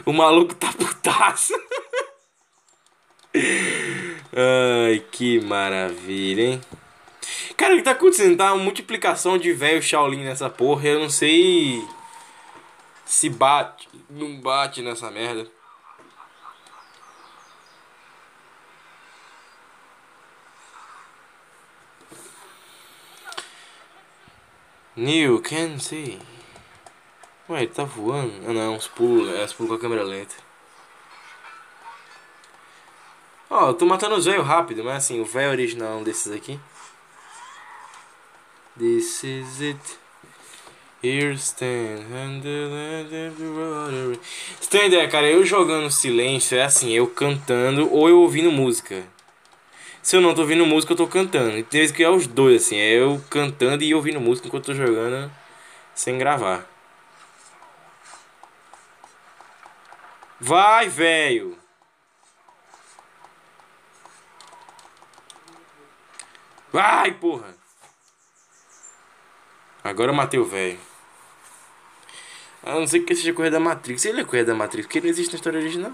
O 0.05 0.13
maluco 0.13 0.53
tá 0.53 0.71
putaço. 0.73 1.59
Ai, 3.33 5.03
que 5.11 5.39
maravilha, 5.39 6.43
hein? 6.43 6.61
Cara, 7.57 7.73
o 7.73 7.77
que 7.77 7.83
tá 7.83 7.91
acontecendo? 7.91 8.37
Tá 8.37 8.53
uma 8.53 8.63
multiplicação 8.63 9.35
de 9.37 9.51
velho 9.51 9.81
Shaolin 9.81 10.23
nessa 10.23 10.47
porra. 10.47 10.87
Eu 10.89 10.99
não 10.99 11.09
sei 11.09 11.83
se 13.03 13.29
bate, 13.29 13.89
não 14.09 14.39
bate 14.39 14.81
nessa 14.83 15.09
merda. 15.09 15.49
New, 24.95 25.41
can 25.41 25.79
see. 25.79 26.19
Ué, 27.49 27.63
ele 27.63 27.71
tá 27.71 27.83
voando? 27.83 28.33
Ah 28.47 28.53
não, 28.53 28.75
os 28.75 28.87
pulos, 28.87 29.33
é 29.33 29.43
os 29.43 29.53
pulos 29.53 29.71
com 29.71 29.75
a 29.77 29.79
câmera 29.79 30.03
lenta. 30.03 30.35
Ó, 33.49 33.69
eu 33.69 33.73
tô 33.73 33.85
matando 33.85 34.15
os 34.15 34.25
velhos 34.25 34.45
rápido, 34.45 34.83
mas 34.83 34.97
assim, 34.97 35.19
o 35.21 35.25
velho 35.25 35.51
original 35.51 36.03
desses 36.03 36.31
aqui. 36.31 36.59
This 38.77 39.23
is 39.23 39.59
it. 39.61 39.97
Here 41.01 41.33
stand. 41.33 42.05
Você 44.59 44.69
tem 44.69 44.85
ideia, 44.85 45.07
cara? 45.07 45.27
Eu 45.27 45.43
jogando 45.43 45.89
silêncio 45.89 46.57
é 46.57 46.63
assim, 46.63 46.91
eu 46.91 47.07
cantando 47.07 47.91
ou 47.91 48.07
eu 48.07 48.19
ouvindo 48.19 48.51
música. 48.51 49.03
Se 50.03 50.15
eu 50.15 50.21
não 50.21 50.35
tô 50.35 50.41
ouvindo 50.41 50.65
música, 50.65 50.93
eu 50.93 50.97
tô 50.97 51.07
cantando. 51.07 51.57
E 51.57 51.63
tem 51.63 51.81
vezes 51.81 51.95
que 51.95 52.03
é 52.03 52.09
os 52.09 52.27
dois, 52.27 52.63
assim. 52.63 52.77
É 52.77 52.91
eu 52.93 53.19
cantando 53.31 53.83
e 53.83 53.95
ouvindo 53.95 54.21
música 54.21 54.47
enquanto 54.47 54.71
eu 54.71 54.75
tô 54.75 54.85
jogando 54.85 55.31
sem 55.95 56.17
gravar. 56.19 56.67
Vai, 60.39 60.87
velho! 60.87 61.57
Vai, 66.71 67.11
porra! 67.11 67.66
Agora 69.87 70.11
eu 70.11 70.15
matei 70.15 70.39
o 70.39 70.45
velho. 70.45 70.77
A 72.61 72.73
não 72.73 72.85
ser 72.85 72.99
que 72.99 73.15
seja 73.15 73.33
correr 73.33 73.49
da 73.49 73.59
Matrix. 73.59 74.03
Ele 74.05 74.21
é 74.21 74.25
correr 74.25 74.43
da 74.43 74.53
Matrix, 74.53 74.85
porque 74.85 74.97
ele 74.97 75.09
existe 75.09 75.31
na 75.31 75.37
história 75.37 75.59
original. 75.59 75.93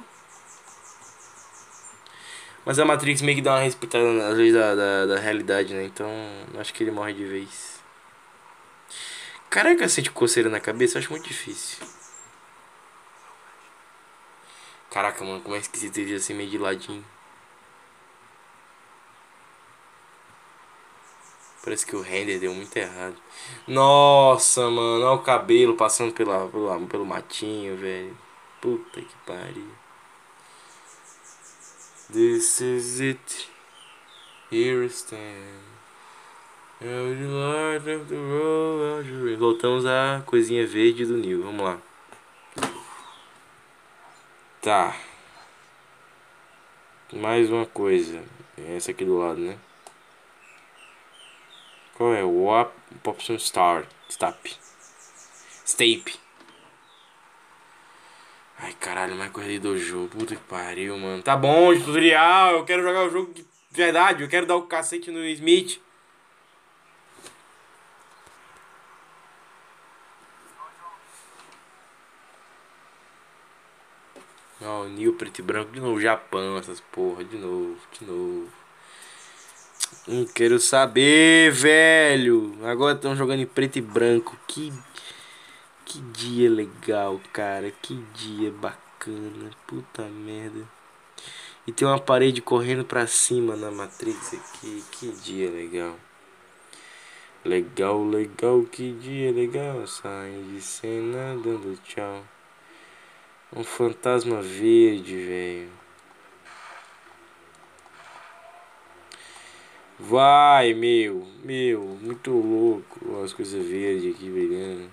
Mas 2.66 2.80
a 2.80 2.86
Matrix 2.86 3.22
meio 3.22 3.36
que 3.38 3.42
dá 3.44 3.54
uma 3.54 3.62
respeitada 3.62 4.12
nas 4.14 4.36
leis 4.36 4.54
da, 4.54 4.74
da, 4.74 5.06
da 5.06 5.20
realidade, 5.20 5.74
né? 5.74 5.84
Então 5.84 6.10
acho 6.58 6.74
que 6.74 6.84
ele 6.84 6.92
morre 6.92 7.14
de 7.14 7.26
vez. 7.26 7.80
Caraca, 9.50 9.88
sente 9.88 10.10
coceira 10.10 10.50
na 10.50 10.60
cabeça, 10.60 10.98
acho 10.98 11.12
muito 11.12 11.28
difícil. 11.28 11.86
Caraca, 14.90 15.24
mano, 15.24 15.42
como 15.42 15.56
é 15.56 15.60
esquisito 15.60 15.98
ele 16.00 16.16
assim 16.16 16.34
meio 16.34 16.50
de 16.50 16.58
ladinho. 16.58 17.06
Parece 21.64 21.86
que 21.86 21.96
o 21.96 22.02
render 22.02 22.40
deu 22.40 22.54
muito 22.54 22.76
errado. 22.76 23.16
Nossa, 23.66 24.70
mano, 24.70 25.06
olha 25.06 25.12
o 25.12 25.24
cabelo 25.24 25.76
passando 25.76 26.14
pela, 26.14 26.48
pelo, 26.50 26.88
pelo 26.88 27.06
matinho, 27.06 27.78
velho. 27.78 28.18
Puta 28.60 29.00
que 29.00 29.16
pariu. 29.26 29.72
This 32.12 32.60
is 32.60 33.00
it. 33.00 33.50
Here 34.52 34.86
stand. 34.88 35.74
Voltamos 39.40 39.86
à 39.86 40.22
coisinha 40.26 40.68
verde 40.68 41.06
do 41.06 41.18
Nil. 41.18 41.44
Vamos 41.44 41.64
lá. 41.64 41.78
Tá. 44.62 44.98
Mais 47.14 47.50
uma 47.50 47.66
coisa. 47.66 48.22
Essa 48.58 48.92
aqui 48.92 49.06
do 49.06 49.18
lado, 49.18 49.40
né? 49.40 49.58
Qual 51.96 52.14
é? 52.14 52.24
O 52.24 52.48
Popson 53.04 53.38
Star. 53.38 53.86
Stap. 54.10 54.56
Stape. 55.66 56.20
Ai 58.60 58.74
caralho, 58.80 59.16
mais 59.16 59.32
coisa 59.32 59.50
de 59.50 59.60
dojo. 59.60 60.08
Puta 60.08 60.36
que 60.36 60.42
pariu, 60.44 60.98
mano. 60.98 61.22
Tá 61.22 61.36
bom 61.36 61.74
tutorial. 61.78 62.54
Eu 62.58 62.66
quero 62.66 62.82
jogar 62.82 63.04
o 63.04 63.10
jogo 63.10 63.34
de 63.34 63.46
verdade. 63.72 64.24
Eu 64.24 64.30
quero 64.30 64.46
dar 64.46 64.56
o 64.56 64.68
cacete 64.68 65.12
no 65.12 65.24
Smith. 65.26 65.82
Ó, 74.62 74.84
oh, 74.84 74.86
Nil 74.86 75.14
preto 75.16 75.40
e 75.40 75.42
branco 75.42 75.72
de 75.72 75.80
novo. 75.80 76.00
Japão, 76.00 76.58
essas 76.58 76.80
porra. 76.80 77.24
De 77.24 77.38
novo, 77.38 77.78
de 78.00 78.06
novo. 78.06 78.63
Não 80.08 80.26
quero 80.26 80.60
saber, 80.60 81.52
velho. 81.52 82.58
Agora 82.64 82.96
estão 82.96 83.16
jogando 83.16 83.42
em 83.42 83.46
preto 83.46 83.78
e 83.78 83.82
branco. 83.82 84.38
Que, 84.48 84.72
que 85.86 86.00
dia 86.00 86.50
legal, 86.50 87.20
cara. 87.32 87.72
Que 87.82 87.96
dia 88.14 88.52
bacana. 88.52 89.50
Puta 89.68 90.04
merda. 90.04 90.68
E 91.66 91.72
tem 91.72 91.88
uma 91.88 92.00
parede 92.00 92.42
correndo 92.42 92.84
pra 92.84 93.08
cima 93.08 93.56
na 93.56 93.72
Matrix 93.72 94.34
aqui. 94.34 94.84
Que 94.92 95.12
dia 95.12 95.50
legal. 95.50 95.96
Legal, 97.46 98.04
legal, 98.06 98.64
que 98.64 98.94
dia 98.94 99.32
legal. 99.32 99.86
Sai 99.88 100.44
de 100.50 100.62
cena 100.62 101.36
dando 101.44 101.78
tchau. 101.84 102.24
Um 103.56 103.64
fantasma 103.64 104.42
verde, 104.42 105.16
velho. 105.16 105.83
Vai, 110.06 110.74
meu, 110.74 111.26
meu, 111.46 111.80
muito 112.02 112.32
louco. 112.32 113.24
As 113.24 113.32
coisas 113.32 113.66
verdes 113.66 114.14
aqui 114.14 114.30
brilhando. 114.30 114.92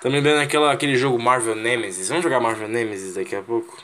Tá 0.00 0.08
me 0.08 0.16
lembrando 0.16 0.40
aquela, 0.40 0.72
aquele 0.72 0.96
jogo 0.96 1.18
Marvel 1.18 1.54
Nemesis. 1.54 2.08
Vamos 2.08 2.24
jogar 2.24 2.40
Marvel 2.40 2.66
Nemesis 2.66 3.16
daqui 3.16 3.36
a 3.36 3.42
pouco? 3.42 3.76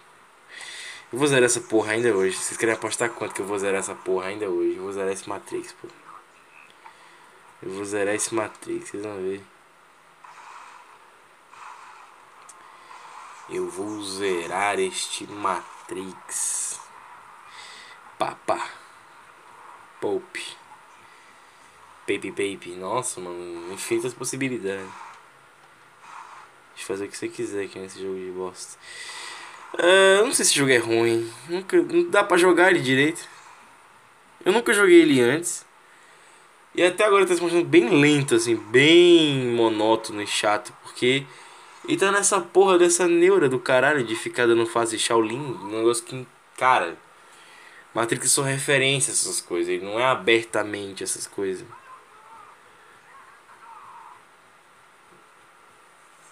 Eu 1.12 1.18
vou 1.18 1.28
zerar 1.28 1.44
essa 1.44 1.60
porra 1.60 1.92
ainda 1.92 2.08
hoje. 2.16 2.38
Vocês 2.38 2.56
querem 2.56 2.74
apostar 2.74 3.10
quanto 3.10 3.34
que 3.34 3.42
eu 3.42 3.46
vou 3.46 3.58
zerar 3.58 3.80
essa 3.80 3.94
porra 3.94 4.28
ainda 4.28 4.48
hoje? 4.48 4.76
Eu 4.76 4.82
vou 4.84 4.92
zerar 4.92 5.12
esse 5.12 5.28
Matrix, 5.28 5.72
pô. 5.72 5.88
Eu 7.62 7.70
vou 7.72 7.84
zerar 7.84 8.14
esse 8.14 8.34
Matrix, 8.34 8.88
vocês 8.88 9.02
vão 9.02 9.16
ver. 9.16 9.42
Eu 13.50 13.68
vou 13.68 14.02
zerar 14.02 14.78
este 14.78 15.26
Matrix. 15.26 16.80
Papá. 18.20 18.68
Pope. 19.98 20.44
Baby 22.06 22.30
Baby. 22.30 22.76
Nossa, 22.78 23.18
mano. 23.18 23.72
Infinitas 23.72 24.12
possibilidades. 24.12 24.90
De 26.76 26.84
fazer 26.84 27.06
o 27.06 27.08
que 27.08 27.16
você 27.16 27.28
quiser 27.28 27.64
aqui 27.64 27.78
nesse 27.78 28.02
jogo 28.02 28.16
de 28.16 28.30
bosta. 28.30 28.78
Ah, 29.78 30.20
não 30.22 30.34
sei 30.34 30.44
se 30.44 30.50
esse 30.50 30.54
jogo 30.58 30.70
é 30.70 30.76
ruim. 30.76 31.32
Nunca, 31.48 31.80
não 31.80 32.10
dá 32.10 32.22
pra 32.22 32.36
jogar 32.36 32.70
ele 32.70 32.80
direito. 32.80 33.26
Eu 34.44 34.52
nunca 34.52 34.74
joguei 34.74 35.00
ele 35.00 35.18
antes. 35.22 35.64
E 36.74 36.82
até 36.82 37.06
agora 37.06 37.26
tá 37.26 37.34
se 37.34 37.40
mostrando 37.40 37.64
bem 37.66 37.88
lento, 37.88 38.34
assim, 38.34 38.54
bem 38.54 39.46
monótono 39.54 40.22
e 40.22 40.26
chato, 40.26 40.74
porque 40.82 41.26
ele 41.88 41.96
tá 41.96 42.12
nessa 42.12 42.38
porra 42.38 42.78
dessa 42.78 43.08
neura 43.08 43.48
do 43.48 43.58
caralho 43.58 44.04
de 44.04 44.14
ficar 44.14 44.46
dando 44.46 44.66
fase 44.66 44.98
Shaolin, 44.98 45.40
um 45.40 45.78
negócio 45.78 46.04
que, 46.04 46.26
cara, 46.56 46.96
Matrix 47.94 48.30
são 48.30 48.44
referência 48.44 49.10
a 49.10 49.14
essas 49.14 49.40
coisas, 49.40 49.68
ele 49.68 49.84
não 49.84 49.98
é 49.98 50.04
abertamente 50.04 51.02
essas 51.02 51.26
coisas. 51.26 51.66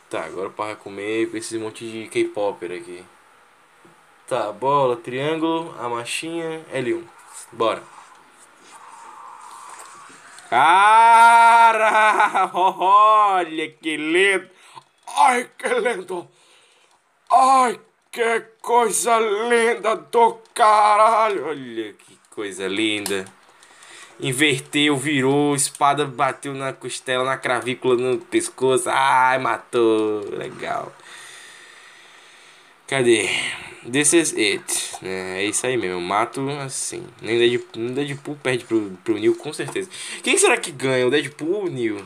Tá, 0.09 0.25
agora 0.25 0.49
para 0.49 0.77
comer 0.77 1.31
com 1.31 1.37
esse 1.37 1.59
monte 1.59 1.91
de 1.91 2.09
K-Popper 2.09 2.81
aqui. 2.81 3.05
Tá, 4.27 4.53
bola, 4.53 4.97
triângulo, 4.97 5.75
a 5.79 5.89
machinha, 5.89 6.65
L1. 6.73 7.05
Bora. 7.53 7.83
Cara, 10.49 12.51
olha 12.55 13.71
que 13.71 13.97
lindo. 13.97 14.49
Ai, 15.07 15.51
que 15.59 15.69
lindo. 15.69 16.29
Ai, 17.31 17.79
que 18.19 18.41
coisa 18.61 19.17
linda 19.21 19.95
do 19.95 20.39
caralho. 20.53 21.47
Olha 21.47 21.93
que 21.93 22.19
coisa 22.31 22.67
linda. 22.67 23.25
Inverteu, 24.21 24.97
virou, 24.97 25.55
espada 25.55 26.05
bateu 26.05 26.53
na 26.53 26.73
costela, 26.73 27.23
na 27.23 27.37
cravícula, 27.37 27.97
no 27.97 28.19
pescoço. 28.19 28.91
Ai, 28.91 29.39
matou. 29.39 30.29
Legal. 30.31 30.93
Cadê? 32.89 33.29
This 33.89 34.13
is 34.13 34.33
it. 34.33 34.97
É, 35.01 35.43
é 35.43 35.45
isso 35.45 35.65
aí 35.65 35.77
mesmo. 35.77 36.01
Mato 36.01 36.51
assim. 36.51 37.07
Nem 37.23 37.39
Deadpool, 37.39 37.91
Deadpool 37.91 38.37
perde 38.43 38.65
pro, 38.65 38.99
pro 39.05 39.15
Neil, 39.15 39.37
com 39.37 39.53
certeza. 39.53 39.89
Quem 40.25 40.37
será 40.37 40.57
que 40.57 40.73
ganha? 40.73 41.07
O 41.07 41.11
Deadpool 41.11 41.53
ou 41.53 41.67
o 41.67 41.71
Neil? 41.71 42.05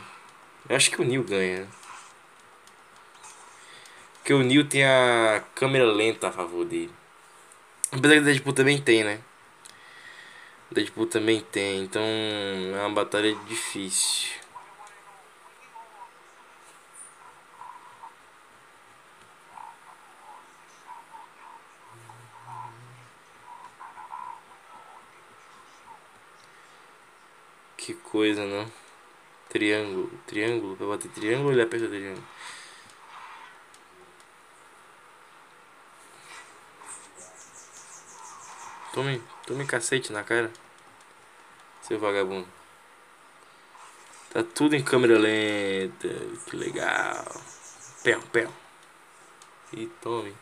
Eu 0.69 0.77
acho 0.77 0.91
que 0.91 1.01
o 1.01 1.05
Neil 1.05 1.25
ganha. 1.25 1.67
Porque 4.23 4.33
o 4.35 4.43
Neil 4.45 4.69
tem 4.69 4.85
a 4.85 5.43
câmera 5.53 5.85
lenta 5.85 6.29
a 6.29 6.33
favor 6.33 6.65
dele. 6.65 6.93
Apesar 7.91 8.15
que 8.15 8.21
o 8.21 8.25
Deadpool 8.25 8.53
também 8.53 8.81
tem, 8.81 9.03
né? 9.03 9.19
O 10.71 10.75
Deadpool 10.75 11.07
também 11.07 11.41
tem. 11.41 11.83
Então 11.83 12.01
é 12.01 12.87
uma 12.87 12.91
batalha 12.95 13.35
difícil. 13.49 14.31
Que 27.77 27.95
coisa, 27.95 28.47
não? 28.47 28.71
Triângulo, 29.49 30.11
triângulo, 30.29 30.77
pra 30.77 30.87
bater 30.87 31.11
triângulo 31.11 31.51
ele 31.53 31.63
aperta 31.63 31.89
triângulo. 31.89 32.25
Tome, 38.93 39.23
tome 39.47 39.65
cacete 39.67 40.13
na 40.13 40.23
cara. 40.23 40.53
Seu 41.81 41.99
vagabundo. 41.99 42.47
Tá 44.31 44.43
tudo 44.43 44.77
em 44.77 44.85
câmera 44.85 45.19
lenta. 45.19 46.09
Que 46.45 46.57
legal. 46.57 47.25
Pé, 48.03 48.19
pé. 48.31 48.49
E 49.73 49.87
tome. 50.03 50.37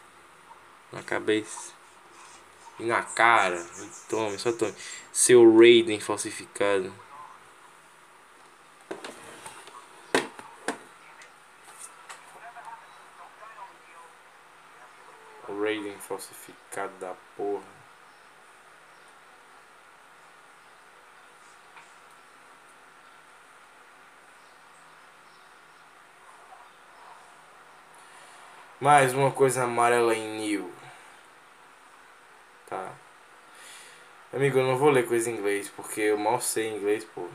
Na 0.91 1.01
cabeça. 1.01 1.73
E 2.81 2.85
na 2.85 3.03
cara. 3.03 3.57
E 3.57 4.09
tome, 4.09 4.37
só 4.37 4.51
tome. 4.51 4.75
Seu 5.13 5.57
Raiden 5.57 6.01
falsificado. 6.01 6.93
Raiden 15.49 15.97
falsificado 16.01 16.93
da 16.99 17.15
porra. 17.37 17.80
Mais 28.81 29.13
uma 29.13 29.31
coisa 29.31 29.65
amarela 29.65 30.15
em 30.15 30.39
New. 30.39 30.73
Tá. 32.67 32.93
Amigo, 34.33 34.59
eu 34.59 34.65
não 34.67 34.79
vou 34.79 34.89
ler 34.89 35.07
coisa 35.07 35.31
em 35.31 35.35
inglês, 35.35 35.69
porque 35.69 36.01
eu 36.01 36.17
mal 36.17 36.41
sei 36.41 36.75
inglês, 36.75 37.05
pô. 37.05 37.29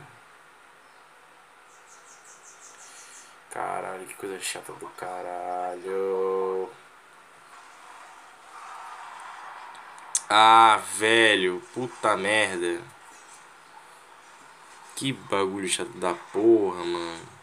Caralho, 3.52 4.08
que 4.08 4.16
coisa 4.16 4.40
chata 4.40 4.74
do 4.74 4.88
caralho. 4.98 6.68
Ah, 10.28 10.82
velho, 10.96 11.62
puta 11.76 12.18
merda. 12.18 12.82
Que 14.96 15.14
bagulho 15.14 15.68
chato 15.70 15.92
da 16.00 16.16
porra, 16.16 16.84
mano. 16.84 17.35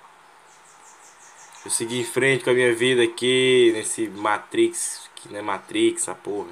Eu 1.64 1.70
segui 1.70 2.00
em 2.00 2.04
frente 2.04 2.42
com 2.42 2.50
a 2.50 2.54
minha 2.54 2.74
vida 2.74 3.04
aqui 3.04 3.70
nesse 3.72 4.08
Matrix, 4.08 5.08
que 5.14 5.28
não 5.28 5.38
é 5.38 5.42
Matrix, 5.42 6.08
a 6.08 6.14
porra. 6.14 6.50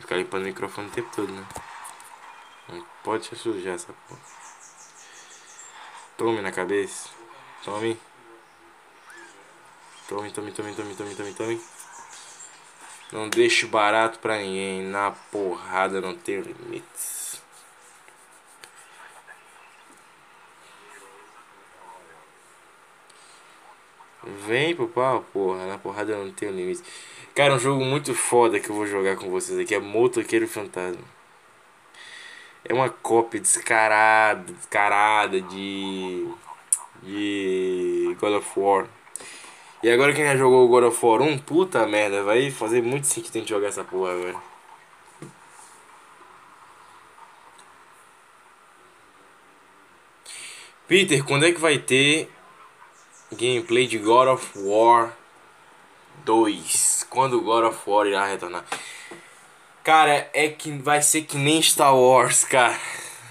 Ficar 0.00 0.16
limpando 0.16 0.42
o 0.42 0.46
microfone 0.46 0.88
o 0.88 0.90
tempo 0.90 1.14
todo, 1.14 1.32
né? 1.32 1.46
Não 2.68 2.84
pode 3.04 3.26
se 3.26 3.36
sujar 3.36 3.74
essa 3.74 3.92
porra. 3.92 4.20
Tome 6.16 6.42
na 6.42 6.50
cabeça. 6.50 7.10
Tome. 7.62 7.96
Tome, 10.08 10.30
tome, 10.32 10.50
tome, 10.50 10.74
tome, 10.74 10.94
tome, 10.96 11.14
tome, 11.14 11.34
tome. 11.34 11.77
Não 13.12 13.28
deixo 13.28 13.68
barato 13.68 14.18
pra 14.18 14.38
ninguém. 14.38 14.82
Na 14.82 15.10
porrada 15.10 16.00
não 16.00 16.14
tem 16.14 16.40
limites. 16.40 17.42
Vem 24.46 24.74
pro 24.76 24.88
pau, 24.88 25.24
porra. 25.32 25.66
Na 25.66 25.78
porrada 25.78 26.16
não 26.16 26.30
tem 26.30 26.50
limites. 26.50 26.84
Cara, 27.34 27.54
um 27.54 27.58
jogo 27.58 27.84
muito 27.84 28.14
foda 28.14 28.60
que 28.60 28.68
eu 28.68 28.74
vou 28.74 28.86
jogar 28.86 29.16
com 29.16 29.30
vocês 29.30 29.58
aqui 29.58 29.74
é 29.74 29.78
Motoqueiro 29.78 30.46
Fantasma. 30.46 31.04
É 32.64 32.74
uma 32.74 32.90
cópia 32.90 33.40
descarada, 33.40 34.52
descarada 34.52 35.40
de. 35.40 36.28
de. 37.02 38.16
God 38.20 38.34
of 38.34 38.60
War. 38.60 38.86
E 39.80 39.90
agora 39.90 40.12
quem 40.12 40.24
já 40.24 40.36
jogou 40.36 40.64
o 40.64 40.68
God 40.68 40.84
of 40.84 41.06
War 41.06 41.22
1, 41.22 41.38
puta 41.38 41.86
merda, 41.86 42.24
vai 42.24 42.50
fazer 42.50 42.82
muito 42.82 43.06
sentido 43.06 43.36
a 43.36 43.38
gente 43.38 43.48
jogar 43.48 43.68
essa 43.68 43.84
porra 43.84 44.12
agora. 44.12 44.36
Peter, 50.88 51.24
quando 51.24 51.44
é 51.46 51.52
que 51.52 51.60
vai 51.60 51.78
ter 51.78 52.28
gameplay 53.30 53.86
de 53.86 53.98
God 53.98 54.28
of 54.28 54.58
War 54.58 55.12
2? 56.24 57.06
Quando 57.08 57.40
God 57.40 57.64
of 57.66 57.78
War 57.86 58.06
irá 58.06 58.26
retornar? 58.26 58.64
Cara, 59.84 60.28
é 60.32 60.48
que 60.48 60.72
vai 60.72 61.00
ser 61.02 61.22
que 61.22 61.36
nem 61.36 61.62
Star 61.62 61.94
Wars, 61.94 62.42
cara. 62.42 62.76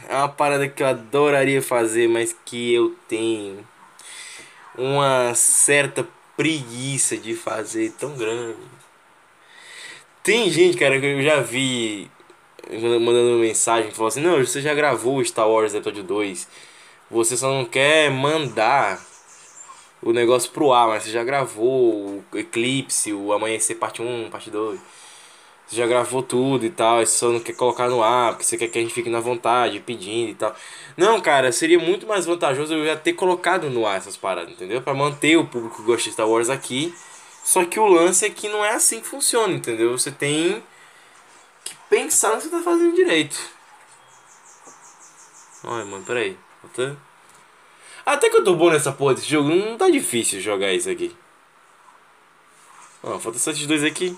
É 0.07 0.15
uma 0.15 0.29
parada 0.29 0.69
que 0.69 0.81
eu 0.81 0.87
adoraria 0.87 1.61
fazer, 1.61 2.07
mas 2.07 2.33
que 2.45 2.73
eu 2.73 2.95
tenho 3.07 3.67
uma 4.77 5.33
certa 5.35 6.07
preguiça 6.37 7.17
de 7.17 7.35
fazer 7.35 7.91
tão 7.99 8.15
grande. 8.15 8.55
Tem 10.23 10.49
gente, 10.49 10.77
cara, 10.77 10.99
que 10.99 11.05
eu 11.05 11.21
já 11.23 11.41
vi 11.41 12.09
mandando 12.69 13.39
mensagem 13.39 13.91
falou 13.91 14.07
assim: 14.07 14.21
Não, 14.21 14.37
você 14.37 14.61
já 14.61 14.73
gravou 14.73 15.23
Star 15.23 15.49
Wars 15.49 15.73
Episódio 15.73 16.03
2. 16.03 16.47
Você 17.09 17.37
só 17.37 17.49
não 17.49 17.65
quer 17.65 18.11
mandar 18.11 19.01
o 20.01 20.11
negócio 20.11 20.51
pro 20.51 20.73
ar, 20.73 20.89
mas 20.89 21.03
você 21.03 21.09
já 21.09 21.23
gravou 21.23 22.23
o 22.31 22.37
Eclipse, 22.37 23.13
o 23.13 23.31
Amanhecer 23.31 23.77
Parte 23.77 24.01
1, 24.01 24.29
Parte 24.29 24.51
2. 24.51 24.79
Você 25.67 25.75
já 25.75 25.85
gravou 25.85 26.23
tudo 26.23 26.65
e 26.65 26.69
tal, 26.69 27.01
e 27.01 27.05
só 27.05 27.29
não 27.29 27.41
quer 27.41 27.53
colocar 27.53 27.89
no 27.89 28.01
ar, 28.01 28.31
porque 28.31 28.45
você 28.45 28.57
quer 28.57 28.69
que 28.69 28.79
a 28.79 28.81
gente 28.81 28.93
fique 28.93 29.09
na 29.09 29.19
vontade, 29.19 29.81
pedindo 29.81 30.31
e 30.31 30.35
tal. 30.35 30.55
Não, 30.95 31.19
cara, 31.19 31.51
seria 31.51 31.77
muito 31.77 32.07
mais 32.07 32.25
vantajoso 32.25 32.73
eu 32.73 32.85
já 32.85 32.95
ter 32.95 33.13
colocado 33.13 33.69
no 33.69 33.85
ar 33.85 33.97
essas 33.97 34.15
paradas, 34.15 34.53
entendeu? 34.53 34.81
Pra 34.81 34.93
manter 34.93 35.35
o 35.35 35.45
público 35.45 35.75
que 35.75 35.81
gosta 35.83 36.05
de 36.05 36.13
Star 36.13 36.27
Wars 36.27 36.49
aqui. 36.49 36.95
Só 37.43 37.65
que 37.65 37.79
o 37.79 37.85
lance 37.85 38.25
é 38.25 38.29
que 38.29 38.47
não 38.47 38.63
é 38.63 38.73
assim 38.73 39.01
que 39.01 39.07
funciona, 39.07 39.53
entendeu? 39.53 39.97
Você 39.97 40.09
tem 40.09 40.63
que 41.65 41.75
pensar 41.89 42.29
no 42.31 42.37
que 42.37 42.43
você 42.43 42.49
tá 42.49 42.61
fazendo 42.61 42.95
direito. 42.95 43.37
Olha, 45.65 45.85
mano, 45.85 46.03
peraí. 46.05 46.37
Até... 46.63 46.95
Até 48.05 48.29
que 48.29 48.37
eu 48.37 48.43
tô 48.43 48.55
bom 48.55 48.69
nessa 48.69 48.93
porra 48.93 49.15
desse 49.15 49.29
jogo, 49.29 49.49
não 49.49 49.77
tá 49.77 49.89
difícil 49.89 50.39
jogar 50.39 50.71
isso 50.71 50.89
aqui. 50.89 51.13
Ó, 53.03 53.19
falta 53.19 53.37
só 53.37 53.51
esses 53.51 53.67
dois 53.67 53.83
aqui. 53.83 54.17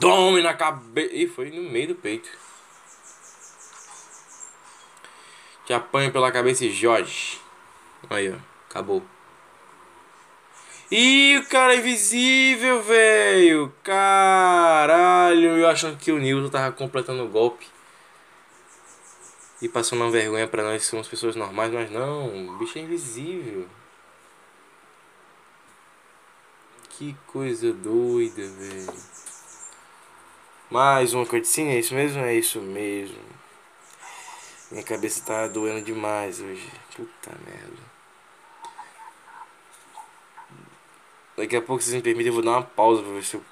Tome 0.00 0.42
na 0.42 0.54
cabeça. 0.54 1.14
Ih, 1.14 1.28
foi 1.28 1.50
no 1.50 1.70
meio 1.70 1.88
do 1.88 1.94
peito. 1.94 2.28
Te 5.64 5.72
apanho 5.72 6.10
pela 6.10 6.32
cabeça 6.32 6.68
Jorge. 6.68 7.40
Aí, 8.10 8.32
ó. 8.32 8.36
Acabou. 8.68 9.02
Ih, 10.90 11.38
o 11.38 11.46
cara 11.46 11.74
é 11.74 11.78
invisível, 11.78 12.82
velho. 12.82 13.72
Caralho. 13.84 15.56
Eu 15.56 15.68
achando 15.68 15.96
que 15.96 16.10
o 16.10 16.18
Nilton 16.18 16.50
tava 16.50 16.72
completando 16.72 17.24
o 17.24 17.28
golpe. 17.28 17.66
E 19.60 19.68
passando 19.68 20.00
uma 20.02 20.10
vergonha 20.10 20.48
pra 20.48 20.64
nós 20.64 20.82
que 20.82 20.88
somos 20.90 21.06
pessoas 21.06 21.36
normais, 21.36 21.72
mas 21.72 21.90
não. 21.90 22.48
O 22.48 22.58
bicho 22.58 22.76
é 22.76 22.82
invisível. 22.82 23.68
Que 26.92 27.16
coisa 27.26 27.72
doida, 27.72 28.46
velho. 28.46 28.94
Mais 30.70 31.14
uma 31.14 31.24
cutscene, 31.24 31.76
é 31.76 31.78
isso 31.78 31.94
mesmo? 31.94 32.20
É 32.20 32.34
isso 32.34 32.60
mesmo. 32.60 33.18
Minha 34.70 34.84
cabeça 34.84 35.24
tá 35.24 35.48
doendo 35.48 35.84
demais 35.84 36.40
hoje. 36.40 36.70
Puta 36.94 37.30
merda. 37.46 37.92
Daqui 41.36 41.56
a 41.56 41.62
pouco, 41.62 41.82
se 41.82 41.88
vocês 41.88 41.96
me 41.96 42.02
permitem, 42.02 42.28
eu 42.28 42.34
vou 42.34 42.42
dar 42.42 42.52
uma 42.52 42.62
pausa 42.62 43.02
pra 43.02 43.12
ver 43.12 43.24
se 43.24 43.36
eu 43.36 43.44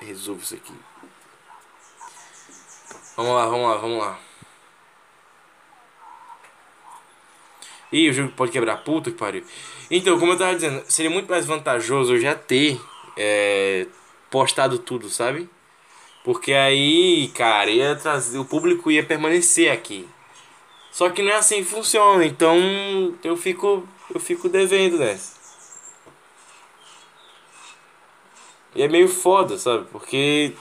resolvo 0.00 0.42
isso 0.42 0.54
aqui. 0.54 0.74
Vamos 3.16 3.32
lá, 3.32 3.46
vamos 3.46 3.68
lá, 3.68 3.76
vamos 3.78 3.98
lá. 3.98 4.25
Ih, 7.92 8.10
o 8.10 8.12
jogo 8.12 8.32
pode 8.32 8.52
quebrar. 8.52 8.78
Puta 8.78 9.10
que 9.10 9.16
pariu. 9.16 9.44
Então, 9.90 10.18
como 10.18 10.32
eu 10.32 10.38
tava 10.38 10.54
dizendo, 10.54 10.82
seria 10.88 11.10
muito 11.10 11.30
mais 11.30 11.46
vantajoso 11.46 12.14
eu 12.14 12.20
já 12.20 12.34
ter 12.34 12.80
é, 13.16 13.86
postado 14.30 14.78
tudo, 14.78 15.08
sabe? 15.08 15.48
Porque 16.24 16.52
aí, 16.52 17.30
cara, 17.34 17.70
ia 17.70 17.94
trazer, 17.94 18.38
o 18.38 18.44
público 18.44 18.90
ia 18.90 19.04
permanecer 19.04 19.70
aqui. 19.70 20.08
Só 20.90 21.10
que 21.10 21.22
não 21.22 21.30
é 21.30 21.36
assim 21.36 21.56
que 21.56 21.64
funciona, 21.70 22.24
então 22.24 22.56
eu 23.22 23.36
fico 23.36 23.86
eu 24.12 24.20
fico 24.20 24.48
devendo 24.48 24.98
nessa. 24.98 25.36
E 28.74 28.82
é 28.82 28.88
meio 28.88 29.08
foda, 29.08 29.56
sabe? 29.58 29.86
Porque 29.90 30.54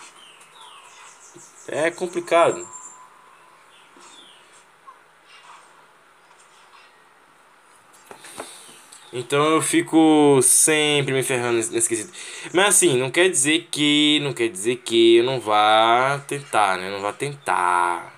é 1.68 1.92
complicado. 1.92 2.75
Então 9.18 9.46
eu 9.46 9.62
fico 9.62 10.42
sempre 10.42 11.14
me 11.14 11.24
ferrando 11.24 11.56
nesse 11.56 11.88
quesito. 11.88 12.12
Mas 12.54 12.76
assim, 12.76 12.98
não 12.98 13.10
quer 13.10 13.30
dizer 13.30 13.70
que. 13.72 14.20
Não 14.22 14.34
quer 14.34 14.50
dizer 14.50 14.76
que 14.84 15.16
eu 15.16 15.24
não 15.24 15.40
vá 15.40 16.22
tentar, 16.28 16.78
né? 16.78 16.90
Eu 16.90 16.92
não 16.92 17.02
vá 17.02 17.14
tentar 17.14 18.14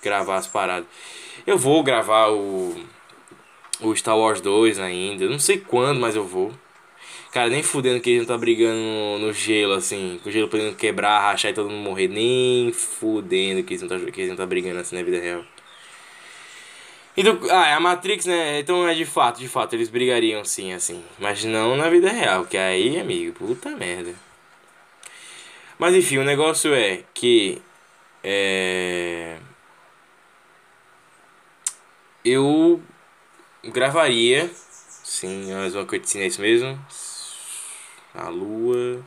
gravar 0.00 0.36
as 0.36 0.46
paradas. 0.46 0.86
Eu 1.44 1.58
vou 1.58 1.82
gravar 1.82 2.28
o. 2.28 2.72
O 3.80 3.96
Star 3.96 4.16
Wars 4.16 4.40
2 4.40 4.78
ainda. 4.78 5.24
Eu 5.24 5.30
não 5.30 5.40
sei 5.40 5.58
quando, 5.58 5.98
mas 5.98 6.14
eu 6.14 6.24
vou. 6.24 6.52
Cara, 7.32 7.48
nem 7.48 7.64
fudendo 7.64 8.00
que 8.00 8.10
eles 8.10 8.28
não 8.28 8.36
tá 8.36 8.38
brigando 8.38 9.18
no, 9.18 9.32
gelo, 9.32 9.72
assim. 9.72 10.20
Com 10.22 10.28
o 10.28 10.32
gelo 10.32 10.46
podendo 10.46 10.76
quebrar, 10.76 11.20
rachar 11.20 11.50
e 11.50 11.54
todo 11.54 11.68
mundo 11.68 11.82
morrer. 11.82 12.06
Nem 12.06 12.72
fudendo 12.72 13.64
que 13.64 13.74
eles 13.74 13.82
não 13.82 13.88
tá, 13.88 13.98
que 14.12 14.26
não 14.26 14.36
tá 14.36 14.46
brigando 14.46 14.78
assim 14.78 14.94
na 14.94 15.02
vida 15.02 15.18
real. 15.18 15.44
Então, 17.16 17.38
ah, 17.50 17.68
é 17.68 17.74
a 17.74 17.80
Matrix, 17.80 18.24
né? 18.26 18.60
Então 18.60 18.88
é 18.88 18.94
de 18.94 19.04
fato, 19.04 19.38
de 19.38 19.48
fato, 19.48 19.74
eles 19.74 19.90
brigariam 19.90 20.44
sim, 20.44 20.72
assim. 20.72 21.04
Mas 21.18 21.44
não 21.44 21.76
na 21.76 21.90
vida 21.90 22.10
real, 22.10 22.46
que 22.46 22.56
aí, 22.56 22.98
amigo, 22.98 23.34
puta 23.34 23.70
merda. 23.70 24.14
Mas 25.78 25.94
enfim, 25.94 26.18
o 26.18 26.24
negócio 26.24 26.72
é 26.74 27.04
que. 27.12 27.60
É. 28.24 29.36
Eu 32.24 32.80
gravaria. 33.64 34.50
Sim, 35.04 35.52
mais 35.52 35.74
uma 35.74 35.84
cutscene, 35.84 36.24
é 36.24 36.26
isso 36.28 36.40
mesmo. 36.40 36.78
A 38.14 38.28
lua. 38.28 39.04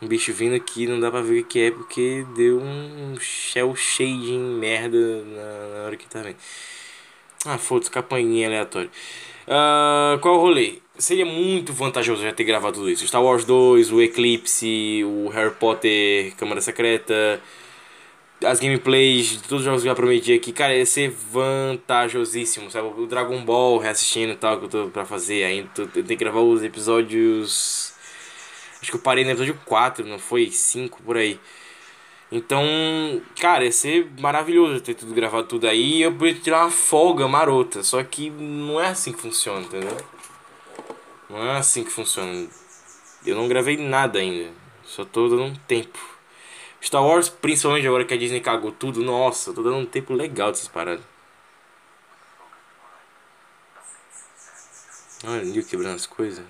Um 0.00 0.06
bicho 0.06 0.32
vindo 0.32 0.54
aqui, 0.54 0.86
não 0.86 1.00
dá 1.00 1.10
pra 1.10 1.20
ver 1.20 1.40
o 1.40 1.44
que 1.44 1.58
é 1.60 1.70
porque 1.72 2.24
deu 2.36 2.60
um 2.60 3.16
shell 3.18 3.74
shading 3.74 4.38
merda 4.38 5.24
na, 5.24 5.76
na 5.76 5.84
hora 5.86 5.96
que 5.96 6.06
tá 6.06 6.22
vendo. 6.22 6.36
Ah, 7.44 7.58
foda-se, 7.58 7.90
campainha 7.90 8.46
aleatória. 8.46 8.90
Uh, 9.46 10.18
qual 10.20 10.36
o 10.36 10.40
rolê? 10.40 10.74
Seria 10.96 11.24
muito 11.24 11.72
vantajoso 11.72 12.22
já 12.22 12.32
ter 12.32 12.44
gravado 12.44 12.74
tudo 12.74 12.90
isso. 12.90 13.06
Star 13.06 13.22
Wars 13.22 13.44
2, 13.44 13.92
o 13.92 14.02
Eclipse, 14.02 15.02
o 15.04 15.28
Harry 15.28 15.54
Potter, 15.54 16.34
Câmara 16.36 16.60
Secreta, 16.60 17.40
as 18.44 18.60
gameplays 18.60 19.26
de 19.26 19.42
todos 19.42 19.60
os 19.60 19.64
jogos 19.64 19.82
que 19.82 19.88
eu 19.88 19.94
prometi 19.94 20.32
aqui. 20.32 20.52
Cara, 20.52 20.76
ia 20.76 20.86
ser 20.86 21.10
vantajosíssimo, 21.10 22.70
sabe? 22.70 22.88
O 23.00 23.06
Dragon 23.06 23.44
Ball 23.44 23.78
reassistindo 23.78 24.32
e 24.32 24.36
tal, 24.36 24.58
que 24.58 24.64
eu 24.66 24.68
tô 24.68 24.88
pra 24.88 25.04
fazer 25.04 25.44
ainda. 25.44 25.68
Eu 25.76 25.88
tenho 25.88 26.06
que 26.06 26.16
gravar 26.16 26.40
os 26.40 26.62
episódios 26.62 27.94
Acho 28.80 28.90
que 28.90 28.96
eu 28.96 29.00
parei 29.00 29.24
no 29.24 29.30
episódio 29.30 29.58
4, 29.64 30.06
não 30.06 30.18
foi? 30.18 30.50
5 30.50 31.02
por 31.02 31.16
aí. 31.16 31.40
Então, 32.30 32.62
cara, 33.40 33.64
ia 33.64 33.72
ser 33.72 34.10
maravilhoso 34.20 34.80
ter 34.80 34.94
tudo 34.94 35.14
gravado 35.14 35.48
tudo 35.48 35.66
aí 35.66 35.96
e 35.96 36.02
eu 36.02 36.12
podia 36.12 36.34
tirar 36.34 36.64
uma 36.64 36.70
folga 36.70 37.26
marota. 37.26 37.82
Só 37.82 38.02
que 38.04 38.30
não 38.30 38.80
é 38.80 38.88
assim 38.88 39.12
que 39.12 39.20
funciona, 39.20 39.60
entendeu? 39.60 39.96
Não 41.28 41.42
é 41.42 41.56
assim 41.56 41.84
que 41.84 41.90
funciona. 41.90 42.46
Eu 43.24 43.34
não 43.34 43.48
gravei 43.48 43.76
nada 43.76 44.18
ainda. 44.18 44.50
Só 44.84 45.04
tô 45.04 45.28
dando 45.28 45.44
um 45.44 45.54
tempo. 45.54 45.98
Star 46.82 47.04
Wars, 47.04 47.28
principalmente 47.28 47.86
agora 47.86 48.04
que 48.04 48.14
a 48.14 48.16
Disney 48.16 48.40
cagou 48.40 48.70
tudo, 48.72 49.02
nossa, 49.02 49.52
tô 49.52 49.62
dando 49.62 49.78
um 49.78 49.86
tempo 49.86 50.14
legal 50.14 50.50
dessas 50.50 50.68
paradas. 50.68 51.04
Olha, 55.24 55.42
o 55.42 55.64
quebrando 55.66 55.96
as 55.96 56.06
coisas. 56.06 56.44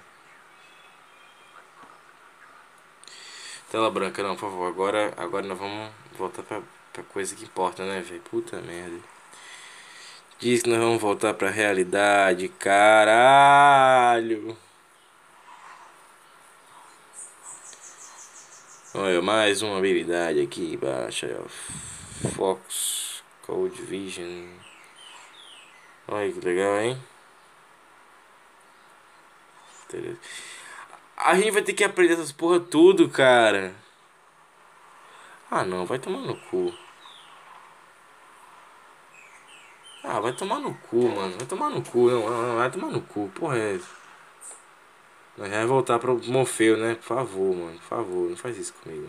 Tela 3.70 3.90
branca, 3.90 4.22
não, 4.22 4.34
por 4.34 4.50
favor. 4.50 4.68
Agora, 4.68 5.12
agora 5.16 5.46
nós 5.46 5.58
vamos 5.58 5.90
voltar 6.16 6.42
pra, 6.42 6.62
pra 6.92 7.02
coisa 7.02 7.34
que 7.34 7.44
importa, 7.44 7.84
né, 7.84 8.00
velho? 8.00 8.20
Puta 8.22 8.60
merda. 8.62 8.98
Diz 10.38 10.62
que 10.62 10.70
nós 10.70 10.78
vamos 10.78 11.00
voltar 11.00 11.34
pra 11.34 11.50
realidade, 11.50 12.48
caralho. 12.48 14.56
Olha, 18.94 19.20
mais 19.20 19.60
uma 19.62 19.78
habilidade 19.78 20.40
aqui 20.40 20.74
embaixo. 20.74 21.26
Fox 22.34 23.22
Code 23.46 23.82
Vision. 23.82 24.48
Olha 26.08 26.32
que 26.32 26.40
legal, 26.40 26.80
hein? 26.80 27.02
Beleza. 29.92 30.18
A 31.20 31.34
gente 31.34 31.50
vai 31.50 31.62
ter 31.62 31.72
que 31.74 31.82
aprender 31.84 32.14
essas 32.14 32.32
porra 32.32 32.60
tudo, 32.60 33.08
cara. 33.08 33.74
Ah, 35.50 35.64
não, 35.64 35.84
vai 35.84 35.98
tomar 35.98 36.20
no 36.20 36.36
cu. 36.36 36.72
Ah, 40.04 40.20
vai 40.20 40.32
tomar 40.32 40.60
no 40.60 40.74
cu, 40.74 41.08
mano. 41.08 41.36
Vai 41.36 41.46
tomar 41.46 41.70
no 41.70 41.82
cu, 41.82 42.08
não. 42.10 42.30
não 42.30 42.56
vai 42.56 42.70
tomar 42.70 42.90
no 42.90 43.02
cu. 43.02 43.28
Porra, 43.34 43.58
é. 43.58 43.80
Nós 45.36 45.50
vai 45.50 45.66
voltar 45.66 45.98
pro 45.98 46.20
Morfeu, 46.26 46.76
né? 46.76 46.94
Por 46.94 47.04
favor, 47.04 47.54
mano. 47.54 47.78
Por 47.78 47.88
favor, 47.88 48.30
não 48.30 48.36
faz 48.36 48.56
isso 48.56 48.72
comigo, 48.74 49.06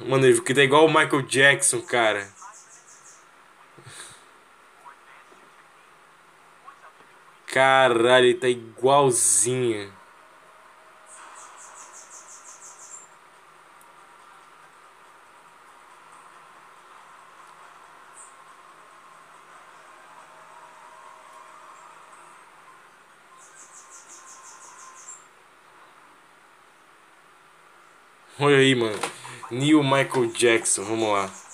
não. 0.00 0.08
Mano, 0.08 0.26
ele 0.26 0.40
tá 0.40 0.62
igual 0.62 0.84
o 0.86 0.88
Michael 0.88 1.22
Jackson, 1.22 1.80
cara. 1.82 2.28
Caralho, 7.56 8.26
ele 8.26 8.34
tá 8.34 8.50
igualzinha. 8.50 9.88
Olha 28.38 28.58
aí, 28.58 28.74
mano. 28.74 28.92
Neil 29.50 29.82
Michael 29.82 30.26
Jackson, 30.34 30.84
vamos 30.84 31.08
lá. 31.08 31.45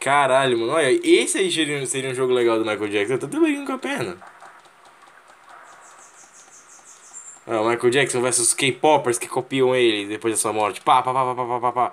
Caralho, 0.00 0.58
mano. 0.58 0.72
Olha, 0.72 0.90
esse 1.06 1.38
aí 1.38 1.52
seria, 1.52 1.86
seria 1.86 2.10
um 2.10 2.14
jogo 2.14 2.32
legal 2.32 2.58
do 2.58 2.64
Michael 2.64 2.88
Jackson. 2.88 3.14
Eu 3.14 3.18
tô 3.18 3.28
trabalhando 3.28 3.66
com 3.66 3.72
a 3.72 3.78
perna. 3.78 4.16
Ah, 7.46 7.62
Michael 7.62 7.90
Jackson 7.90 8.22
versus 8.22 8.54
K-Poppers 8.54 9.18
que 9.18 9.28
copiam 9.28 9.74
ele 9.74 10.06
depois 10.06 10.34
da 10.34 10.40
sua 10.40 10.52
morte. 10.52 10.80
Pá, 10.80 11.02
pá, 11.02 11.12
pá, 11.12 11.34
pá, 11.34 11.44
pá, 11.44 11.60
pá, 11.60 11.72
pá. 11.72 11.92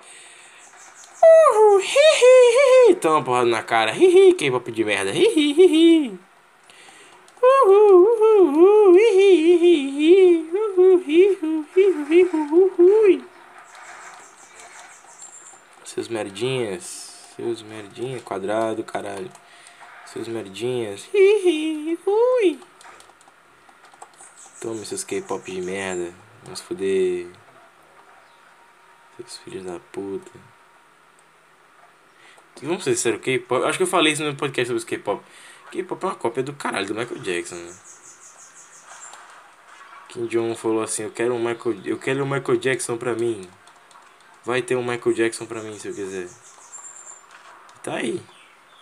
Uhul, 1.22 1.80
hi, 1.80 1.84
hi, 1.84 2.54
hi, 2.54 2.92
hi. 2.92 2.94
Porrada 3.24 3.46
na 3.46 3.62
cara. 3.62 3.92
Hi, 3.92 4.30
hi, 4.30 4.32
K-pop 4.34 4.72
de 4.72 4.84
merda. 4.84 5.10
Hi, 5.12 5.24
hi, 5.24 5.52
hi, 5.52 5.66
hi. 5.66 6.18
Seus 15.84 16.08
merdinhas. 16.08 17.07
Seus 17.38 17.62
merdinhas. 17.62 18.20
Quadrado, 18.22 18.82
caralho. 18.82 19.30
Seus 20.06 20.26
merdinhas. 20.26 21.08
Hi, 21.14 21.42
hi, 21.44 21.98
hui. 22.04 22.58
Tome 24.60 24.84
seus 24.84 25.04
K-pop 25.04 25.48
de 25.48 25.60
merda. 25.60 26.12
Vamos 26.42 26.60
foder. 26.60 27.28
Seus 29.16 29.36
filhos 29.38 29.64
da 29.64 29.78
puta. 29.78 30.32
Vamos 32.60 32.82
ser 32.82 32.96
sinceros, 32.96 33.20
K-pop. 33.20 33.64
Acho 33.66 33.78
que 33.78 33.84
eu 33.84 33.88
falei 33.88 34.14
isso 34.14 34.24
no 34.24 34.34
podcast 34.34 34.66
sobre 34.66 34.78
os 34.78 34.84
K-pop. 34.84 35.22
K-pop 35.70 36.02
é 36.02 36.06
uma 36.08 36.16
cópia 36.16 36.42
do 36.42 36.52
caralho 36.54 36.88
do 36.88 36.94
Michael 36.96 37.20
Jackson, 37.20 37.54
né? 37.54 37.72
Kim 40.08 40.26
Jong 40.26 40.56
falou 40.56 40.82
assim: 40.82 41.04
Eu 41.04 41.12
quero 41.12 41.34
um 41.34 41.38
Michael, 41.38 41.76
eu 41.84 41.98
quero 41.98 42.24
um 42.24 42.28
Michael 42.28 42.58
Jackson 42.58 42.96
pra 42.96 43.14
mim. 43.14 43.48
Vai 44.44 44.60
ter 44.60 44.74
um 44.74 44.82
Michael 44.82 45.14
Jackson 45.14 45.46
pra 45.46 45.62
mim 45.62 45.78
se 45.78 45.86
eu 45.86 45.94
quiser. 45.94 46.28
Tá 47.88 47.94
aí. 47.96 48.20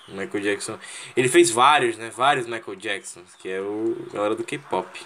O 0.09 0.17
Michael 0.17 0.43
Jackson. 0.43 0.79
Ele 1.17 1.29
fez 1.29 1.49
vários, 1.49 1.97
né? 1.97 2.11
Vários 2.11 2.47
Michael 2.47 2.77
Jacksons, 2.77 3.37
que 3.39 3.49
é 3.49 3.61
o 3.61 3.97
galera 4.13 4.35
do 4.35 4.43
K-pop. 4.43 5.01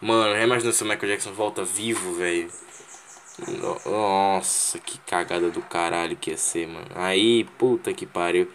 Mano, 0.00 0.34
já 0.34 0.42
imaginou 0.42 0.72
se 0.72 0.82
o 0.82 0.86
Michael 0.86 1.12
Jackson 1.12 1.32
volta 1.34 1.62
vivo, 1.62 2.14
velho? 2.14 2.50
Nossa, 3.84 4.78
que 4.78 4.98
cagada 5.00 5.50
do 5.50 5.60
caralho 5.60 6.16
que 6.16 6.30
ia 6.30 6.38
ser, 6.38 6.66
mano. 6.66 6.86
Aí, 6.94 7.44
puta 7.58 7.92
que 7.92 8.06
pariu. 8.06 8.50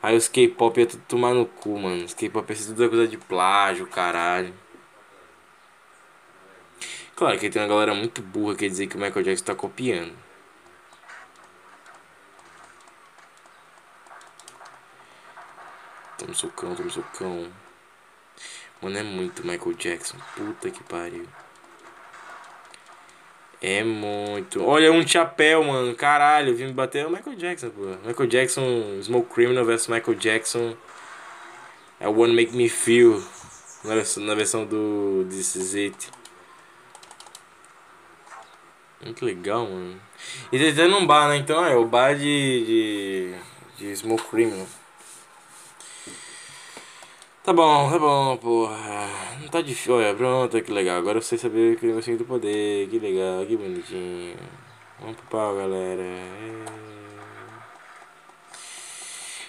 Aí 0.00 0.16
os 0.16 0.28
K-pop 0.28 0.78
ia 0.78 0.86
tudo 0.86 1.02
tomar 1.08 1.34
no 1.34 1.46
cu, 1.46 1.76
mano. 1.80 2.04
Os 2.04 2.14
K-pop 2.14 2.48
ia 2.48 2.56
ser 2.56 2.74
tudo 2.74 2.88
coisa 2.88 3.08
de 3.08 3.16
plágio, 3.16 3.88
caralho. 3.88 4.54
Claro 7.16 7.36
que 7.40 7.50
tem 7.50 7.60
uma 7.60 7.66
galera 7.66 7.92
muito 7.92 8.22
burra 8.22 8.54
que 8.54 8.68
dizer 8.68 8.86
que 8.86 8.96
o 8.96 9.00
Michael 9.00 9.24
Jackson 9.24 9.44
tá 9.46 9.54
copiando. 9.56 10.27
Toma 16.18 16.34
socão, 16.34 16.74
toma 16.74 16.90
socão. 16.90 17.48
Mano, 18.82 18.98
é 18.98 19.02
muito 19.02 19.46
Michael 19.46 19.74
Jackson. 19.74 20.16
Puta 20.36 20.70
que 20.70 20.82
pariu. 20.84 21.26
É 23.60 23.82
muito. 23.82 24.62
Olha, 24.64 24.92
um 24.92 25.06
chapéu, 25.06 25.64
mano. 25.64 25.94
Caralho, 25.94 26.54
vim 26.54 26.66
me 26.66 26.72
bater. 26.72 27.04
É 27.04 27.06
o 27.06 27.10
Michael 27.10 27.36
Jackson, 27.36 27.70
pô. 27.70 27.86
Michael 28.06 28.28
Jackson, 28.28 29.00
Smoke 29.02 29.34
Criminal 29.34 29.64
vs 29.64 29.88
Michael 29.88 30.14
Jackson. 30.16 30.76
É 32.00 32.08
o 32.08 32.18
One 32.18 32.34
Make 32.34 32.56
Me 32.56 32.68
Feel. 32.68 33.22
Na 33.84 33.94
versão, 33.94 34.22
na 34.24 34.34
versão 34.34 34.64
do 34.64 35.26
This 35.28 35.56
Is 35.56 35.74
It. 35.74 36.10
Muito 39.04 39.24
legal, 39.24 39.64
mano. 39.66 40.00
E 40.52 40.68
até 40.68 40.86
num 40.86 41.06
bar, 41.06 41.28
né? 41.28 41.36
Então 41.36 41.64
é 41.64 41.76
o 41.76 41.84
bar 41.84 42.14
de. 42.14 43.34
de, 43.78 43.86
de 43.86 43.96
Smoke 43.96 44.24
Criminal. 44.24 44.66
Tá 47.48 47.54
bom, 47.54 47.90
tá 47.90 47.98
bom, 47.98 48.36
porra. 48.36 49.08
Não 49.40 49.48
tá 49.48 49.62
difícil. 49.62 49.94
Olha, 49.94 50.14
pronto, 50.14 50.60
que 50.60 50.70
legal. 50.70 50.98
Agora 50.98 51.16
eu 51.16 51.22
sei 51.22 51.38
saber 51.38 51.78
que 51.78 51.86
eu 51.86 51.94
consigo 51.94 52.18
do 52.18 52.26
poder. 52.26 52.86
Que 52.90 52.98
legal, 52.98 53.46
que 53.46 53.56
bonitinho. 53.56 54.36
Vamos 55.00 55.16
pro 55.16 55.26
pau, 55.30 55.56
galera. 55.56 56.02
É. 56.02 56.64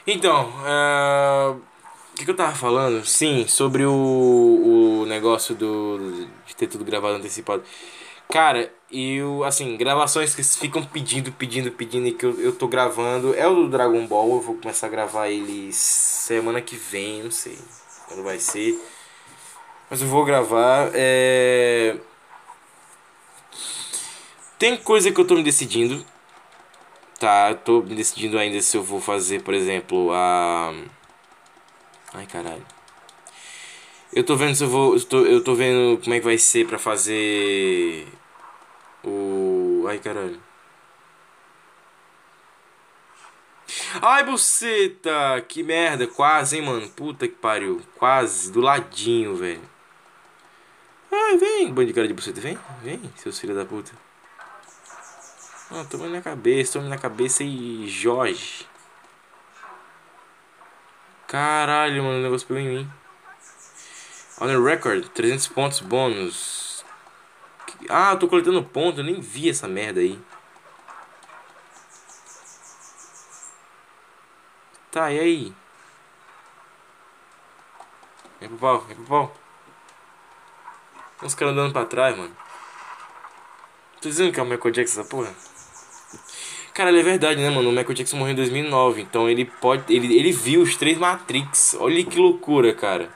Então, 0.08 0.50
é, 0.66 1.50
o 1.50 2.16
que, 2.16 2.24
que 2.24 2.32
eu 2.32 2.36
tava 2.38 2.56
falando? 2.56 3.06
Sim, 3.06 3.45
sobre 3.47 3.86
o, 3.86 5.02
o 5.02 5.06
negócio 5.06 5.54
do 5.54 6.26
de 6.47 6.56
ter 6.56 6.68
tudo 6.68 6.86
gravado 6.86 7.16
antecipado. 7.18 7.64
Cara, 8.30 8.72
eu, 8.89 9.43
assim, 9.43 9.76
gravações 9.76 10.34
que 10.34 10.43
ficam 10.43 10.86
pedindo, 10.86 11.34
pedindo, 11.34 11.70
pedindo 11.70 12.08
e 12.08 12.14
que 12.14 12.26
eu, 12.26 12.39
eu 12.39 12.56
tô 12.56 12.66
gravando 12.70 13.36
é 13.36 13.45
o 13.45 13.56
do 13.56 13.68
Dragon 13.70 14.08
Ball. 14.08 14.36
Eu 14.36 14.41
vou 14.41 14.56
começar 14.56 14.88
a 14.88 14.89
gravar 14.89 15.28
ele 15.28 15.74
semana 15.74 16.62
que 16.62 16.78
vem, 16.78 17.24
não 17.24 17.32
sei 17.32 17.58
quando 18.10 18.24
vai 18.24 18.39
ser. 18.39 18.78
Mas 19.89 20.01
eu 20.01 20.07
vou 20.07 20.26
gravar. 20.26 20.89
É... 20.93 21.95
Tem 24.57 24.76
coisa 24.76 25.12
que 25.12 25.22
eu 25.22 25.26
tô 25.26 25.36
me 25.36 25.43
decidindo. 25.43 26.05
Tá, 27.20 27.51
eu 27.51 27.57
tô 27.57 27.82
me 27.82 27.95
decidindo 27.95 28.38
ainda 28.38 28.62
se 28.62 28.76
eu 28.76 28.84
vou 28.84 28.99
fazer, 28.99 29.41
por 29.43 29.53
exemplo, 29.53 30.12
a. 30.12 30.74
Ai 32.14 32.26
caralho. 32.26 32.66
Eu 34.12 34.24
tô 34.24 34.36
vendo 34.36 34.55
se 34.55 34.64
eu 34.64 34.70
vou. 34.70 34.95
Eu 34.95 35.03
tô, 35.05 35.26
eu 35.26 35.43
tô 35.43 35.55
vendo 35.55 35.99
como 36.01 36.16
é 36.16 36.20
que 36.20 36.26
vai 36.26 36.38
ser 36.38 36.68
pra 36.68 36.80
fazer. 36.80 38.07
O. 39.03 39.86
Ai 39.88 39.99
caralho. 39.99 40.49
Ai, 44.01 44.24
buceta! 44.24 45.43
Que 45.47 45.63
merda, 45.63 46.07
quase, 46.07 46.57
hein, 46.57 46.65
mano. 46.65 46.88
Puta 46.89 47.28
que 47.28 47.36
pariu. 47.36 47.82
Quase, 47.97 48.51
do 48.51 48.61
ladinho, 48.61 49.36
velho. 49.36 49.61
Ai, 51.11 51.38
vem, 51.38 51.74
bando 51.74 51.88
de 51.88 51.93
cara 51.93 52.07
de 52.07 52.13
buceta. 52.13 52.39
Vem, 52.39 52.57
vem, 52.84 53.01
seus 53.17 53.39
filhos 53.39 53.57
da 53.57 53.65
puta. 53.65 53.91
Ah, 55.72 55.86
toma 55.89 56.07
na 56.07 56.22
cabeça, 56.22 56.74
toma 56.74 56.89
na 56.89 56.97
cabeça 56.97 57.43
e 57.43 57.88
Jorge. 57.88 58.67
Caralho, 61.28 62.03
mano, 62.03 62.20
o 62.20 62.24
negócio 62.24 62.47
pegou 62.47 62.61
em 62.61 62.67
mim. 62.67 62.91
On 64.41 64.47
the 64.47 64.57
record, 64.57 65.07
300 65.09 65.47
pontos 65.47 65.80
bônus. 65.80 66.84
Ah, 67.88 68.13
eu 68.13 68.20
tô 68.20 68.28
coletando 68.28 68.63
ponto, 68.63 69.01
eu 69.01 69.03
nem 69.03 69.20
vi 69.20 69.49
essa 69.49 69.67
merda 69.67 69.99
aí. 69.99 70.20
Tá, 74.91 75.11
e 75.11 75.19
aí? 75.19 75.53
Vem 78.39 78.49
pro 78.49 78.57
pau, 78.57 78.79
vem 78.81 78.95
pro 78.95 79.05
pau. 79.05 79.35
Uns 81.21 81.35
caras 81.35 81.53
andando 81.53 81.73
pra 81.73 81.85
trás, 81.85 82.17
mano. 82.17 82.35
Tô 84.01 84.07
dizendo 84.07 84.31
que 84.31 84.39
é 84.39 84.43
o 84.43 84.45
Michael 84.45 84.71
Jackson 84.71 85.01
essa 85.01 85.09
porra? 85.09 85.33
Cara, 86.73 86.97
é 86.97 87.03
verdade, 87.03 87.41
né, 87.41 87.49
mano? 87.49 87.69
O 87.69 87.73
Michael 87.73 87.93
Jackson 87.93 88.17
morreu 88.17 88.31
em 88.31 88.37
2009, 88.37 89.01
então 89.01 89.29
ele 89.29 89.43
pode. 89.43 89.93
Ele, 89.93 90.17
ele 90.17 90.31
viu 90.31 90.61
os 90.61 90.77
três 90.77 90.97
Matrix. 90.97 91.75
Olha 91.77 92.03
que 92.05 92.17
loucura, 92.17 92.73
cara. 92.73 93.09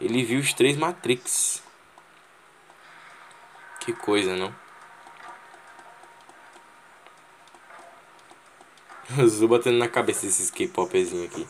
Ele 0.00 0.24
viu 0.24 0.40
os 0.40 0.54
três 0.54 0.76
Matrix. 0.76 1.62
Que 3.80 3.92
coisa, 3.92 4.34
não? 4.34 4.54
Zul 9.26 9.48
batendo 9.48 9.78
na 9.78 9.88
cabeça 9.88 10.26
desses 10.26 10.50
K-popzinho 10.50 11.24
aqui. 11.24 11.46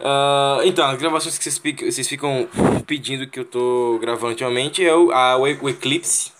Uh, 0.00 0.62
então, 0.64 0.86
as 0.86 0.98
gravações 0.98 1.36
que 1.36 1.44
vocês, 1.44 1.58
vocês 1.94 2.08
ficam 2.08 2.48
pedindo 2.86 3.26
que 3.26 3.38
eu 3.38 3.44
tô 3.44 3.98
gravando 4.00 4.28
ultimamente 4.28 4.84
é 4.84 4.94
o, 4.94 5.10
a, 5.10 5.36
o 5.36 5.46
Eclipse. 5.46 6.32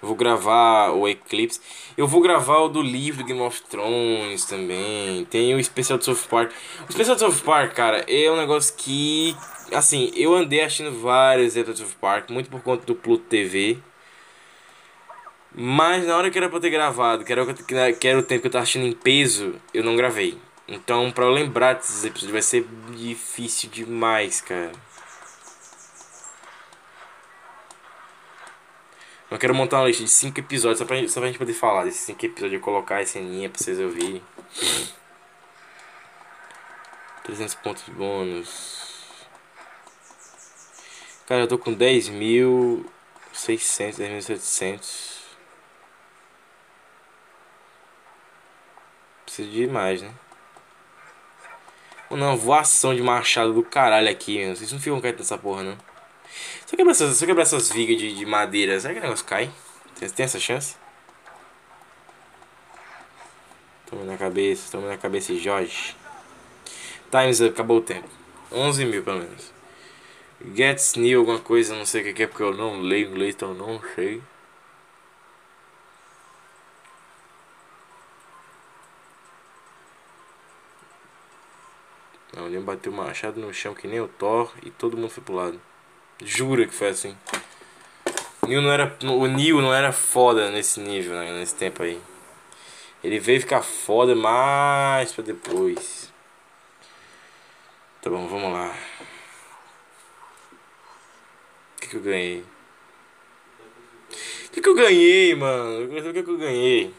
Eu 0.00 0.08
vou 0.08 0.16
gravar 0.16 0.92
o 0.92 1.08
Eclipse. 1.08 1.60
Eu 1.96 2.06
vou 2.06 2.20
gravar 2.20 2.58
o 2.58 2.68
do 2.68 2.80
livro 2.80 3.24
Game 3.24 3.40
of 3.40 3.60
Thrones 3.62 4.44
também. 4.44 5.24
Tem 5.26 5.54
o 5.54 5.58
especial 5.58 5.98
de 5.98 6.04
South 6.04 6.28
Park. 6.30 6.52
O 6.86 6.90
especial 6.90 7.16
de 7.16 7.20
South 7.20 7.44
Park, 7.44 7.74
cara, 7.74 8.04
é 8.08 8.30
um 8.30 8.36
negócio 8.36 8.74
que. 8.76 9.36
Assim, 9.72 10.10
eu 10.14 10.34
andei 10.34 10.62
assistindo 10.62 10.98
vários 11.00 11.56
episódios 11.56 11.80
de 11.80 11.84
South 11.84 11.98
Park, 12.00 12.30
muito 12.30 12.48
por 12.48 12.62
conta 12.62 12.86
do 12.86 12.94
Pluto 12.94 13.24
TV. 13.24 13.78
Mas 15.54 16.06
na 16.06 16.16
hora 16.16 16.30
que 16.30 16.38
era 16.38 16.48
pra 16.48 16.60
ter 16.60 16.70
gravado, 16.70 17.24
que 17.24 17.32
era, 17.32 17.44
que 17.92 18.08
era 18.08 18.18
o 18.18 18.22
tempo 18.22 18.42
que 18.42 18.46
eu 18.46 18.50
tava 18.52 18.62
assistindo 18.62 18.86
em 18.86 18.92
peso, 18.92 19.54
eu 19.72 19.82
não 19.82 19.96
gravei. 19.96 20.38
Então, 20.66 21.10
pra 21.10 21.24
eu 21.24 21.30
lembrar 21.30 21.74
desses 21.74 22.04
episódios, 22.04 22.32
vai 22.32 22.42
ser 22.42 22.66
difícil 22.94 23.70
demais, 23.70 24.40
cara. 24.40 24.72
Eu 29.30 29.38
quero 29.38 29.54
montar 29.54 29.78
uma 29.80 29.88
lista 29.88 30.02
de 30.04 30.10
5 30.10 30.40
episódios 30.40 30.78
só 30.78 30.84
pra, 30.84 31.06
só 31.08 31.20
pra 31.20 31.28
gente 31.28 31.38
poder 31.38 31.52
falar 31.52 31.84
desses 31.84 32.00
5 32.00 32.24
episódios 32.24 32.60
e 32.60 32.62
colocar 32.62 33.00
essa 33.00 33.18
linha 33.18 33.48
pra 33.50 33.58
vocês 33.58 33.78
ouvirem. 33.78 34.22
300 37.24 37.54
pontos 37.56 37.84
de 37.84 37.90
bônus. 37.90 38.88
Cara, 41.26 41.42
eu 41.42 41.48
tô 41.48 41.58
com 41.58 41.74
10 41.74 42.08
mil. 42.08 42.90
600, 43.34 43.98
10.700. 43.98 45.07
Precisa 49.28 49.50
de 49.50 49.66
mais, 49.66 50.00
né? 50.00 50.10
Não, 52.10 52.34
voação 52.34 52.94
de 52.94 53.02
machado 53.02 53.52
do 53.52 53.62
caralho 53.62 54.08
aqui, 54.08 54.38
meu. 54.38 54.56
Vocês 54.56 54.72
não 54.72 54.80
ficam 54.80 54.98
quietos 55.02 55.20
nessa 55.20 55.36
porra, 55.36 55.62
não. 55.62 55.76
Se 56.64 56.74
eu 56.74 56.78
quebrar 56.78 56.92
essas, 56.92 57.14
se 57.18 57.24
eu 57.24 57.28
quebrar 57.28 57.42
essas 57.42 57.70
vigas 57.70 57.98
de, 57.98 58.14
de 58.14 58.24
madeira, 58.24 58.80
será 58.80 58.94
que 58.94 59.00
o 59.00 59.02
negócio 59.02 59.26
cai? 59.26 59.50
Tem, 59.98 60.08
tem 60.08 60.24
essa 60.24 60.40
chance? 60.40 60.76
Toma 63.90 64.04
na 64.04 64.16
cabeça, 64.16 64.72
toma 64.72 64.88
na 64.88 64.96
cabeça, 64.96 65.34
Jorge. 65.34 65.94
Times 67.10 67.42
up, 67.42 67.50
acabou 67.50 67.78
o 67.78 67.82
tempo. 67.82 68.08
11 68.50 68.86
mil, 68.86 69.02
pelo 69.02 69.18
menos. 69.18 69.52
Gets 70.54 70.94
new, 70.94 71.20
alguma 71.20 71.38
coisa, 71.38 71.74
não 71.74 71.84
sei 71.84 72.10
o 72.10 72.14
que 72.14 72.22
é, 72.22 72.26
porque 72.26 72.42
eu 72.42 72.54
não 72.54 72.80
leio 72.80 73.10
inglês, 73.10 73.34
então 73.34 73.52
não 73.52 73.78
sei. 73.94 74.22
Ele 82.48 82.60
bateu 82.60 82.92
o 82.92 82.94
machado 82.94 83.40
no 83.40 83.52
chão 83.52 83.74
que 83.74 83.86
nem 83.86 84.00
o 84.00 84.08
Thor 84.08 84.52
e 84.62 84.70
todo 84.70 84.96
mundo 84.96 85.10
foi 85.10 85.22
pro 85.22 85.34
lado. 85.34 85.60
Jura 86.24 86.66
que 86.66 86.74
foi 86.74 86.88
assim. 86.88 87.16
Neil 88.48 88.62
não 88.62 88.72
era, 88.72 88.96
o 89.02 89.26
Neil 89.26 89.60
não 89.60 89.74
era 89.74 89.92
foda 89.92 90.50
nesse 90.50 90.80
nível, 90.80 91.14
né, 91.14 91.32
nesse 91.32 91.54
tempo 91.54 91.82
aí. 91.82 92.00
Ele 93.04 93.20
veio 93.20 93.40
ficar 93.40 93.62
foda 93.62 94.14
mais 94.14 95.12
pra 95.12 95.22
depois. 95.22 96.12
Tá 98.00 98.08
bom, 98.08 98.26
vamos 98.26 98.52
lá. 98.52 98.74
O 101.76 101.80
que, 101.80 101.88
que 101.88 101.96
eu 101.96 102.00
ganhei? 102.00 102.44
O 104.46 104.50
que, 104.50 104.60
que 104.60 104.68
eu 104.68 104.74
ganhei, 104.74 105.34
mano? 105.34 105.84
O 105.84 106.12
que, 106.12 106.22
que 106.22 106.30
eu 106.30 106.38
ganhei? 106.38 106.94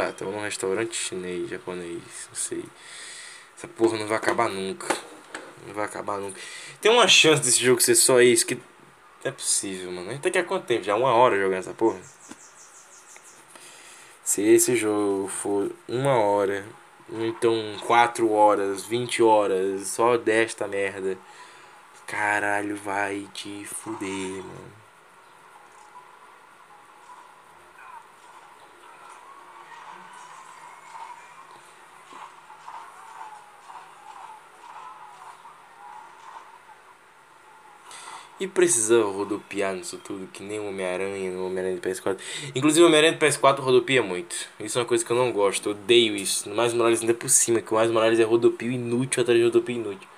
Tá, 0.00 0.08
estamos 0.08 0.34
num 0.34 0.40
restaurante 0.40 0.96
chinês, 0.96 1.50
japonês, 1.50 2.00
não 2.28 2.34
sei. 2.34 2.64
Essa 3.54 3.68
porra 3.68 3.98
não 3.98 4.06
vai 4.06 4.16
acabar 4.16 4.48
nunca. 4.48 4.96
Não 5.66 5.74
vai 5.74 5.84
acabar 5.84 6.16
nunca. 6.16 6.40
Tem 6.80 6.90
uma 6.90 7.06
chance 7.06 7.42
desse 7.42 7.62
jogo 7.62 7.82
ser 7.82 7.94
só 7.94 8.18
isso 8.18 8.46
que. 8.46 8.58
É 9.22 9.30
possível, 9.30 9.92
mano. 9.92 10.08
A 10.08 10.12
gente 10.14 10.22
tá 10.22 10.30
aqui 10.30 10.38
há 10.38 10.44
quanto 10.44 10.64
tempo? 10.64 10.84
Já 10.84 10.96
uma 10.96 11.12
hora 11.12 11.38
jogando 11.38 11.58
essa 11.58 11.74
porra? 11.74 12.00
Se 14.24 14.40
esse 14.40 14.74
jogo 14.74 15.28
for 15.28 15.70
uma 15.86 16.16
hora, 16.16 16.64
então 17.10 17.76
4 17.86 18.32
horas, 18.32 18.86
20 18.86 19.22
horas, 19.22 19.86
só 19.88 20.16
desta 20.16 20.66
merda. 20.66 21.18
Caralho, 22.06 22.74
vai 22.74 23.28
te 23.34 23.66
fuder, 23.66 24.42
mano. 24.42 24.79
E 38.40 38.48
precisava 38.48 39.04
rodopiar 39.04 39.74
nisso 39.74 39.98
tudo, 40.02 40.26
que 40.32 40.42
nem 40.42 40.58
o 40.58 40.68
Homem-Aranha 40.68 41.30
no 41.30 41.46
Homem-Aranha 41.46 41.76
do 41.76 41.82
PS4. 41.86 42.16
Inclusive 42.54 42.82
o 42.82 42.86
Homem-Aranha 42.86 43.12
do 43.12 43.18
PS4 43.18 43.58
rodopia 43.60 44.02
muito. 44.02 44.34
Isso 44.58 44.78
é 44.78 44.80
uma 44.80 44.88
coisa 44.88 45.04
que 45.04 45.10
eu 45.10 45.16
não 45.16 45.30
gosto, 45.30 45.70
odeio 45.70 46.16
isso. 46.16 46.48
No 46.48 46.54
Mais 46.54 46.72
Morales 46.72 47.02
ainda 47.02 47.12
por 47.12 47.28
cima, 47.28 47.60
que 47.60 47.70
o 47.70 47.74
Mais 47.74 47.90
Morales 47.90 48.18
é 48.18 48.24
rodopio 48.24 48.72
inútil 48.72 49.20
atrás 49.20 49.38
de 49.38 49.44
rodopio 49.44 49.76
inútil. 49.76 50.08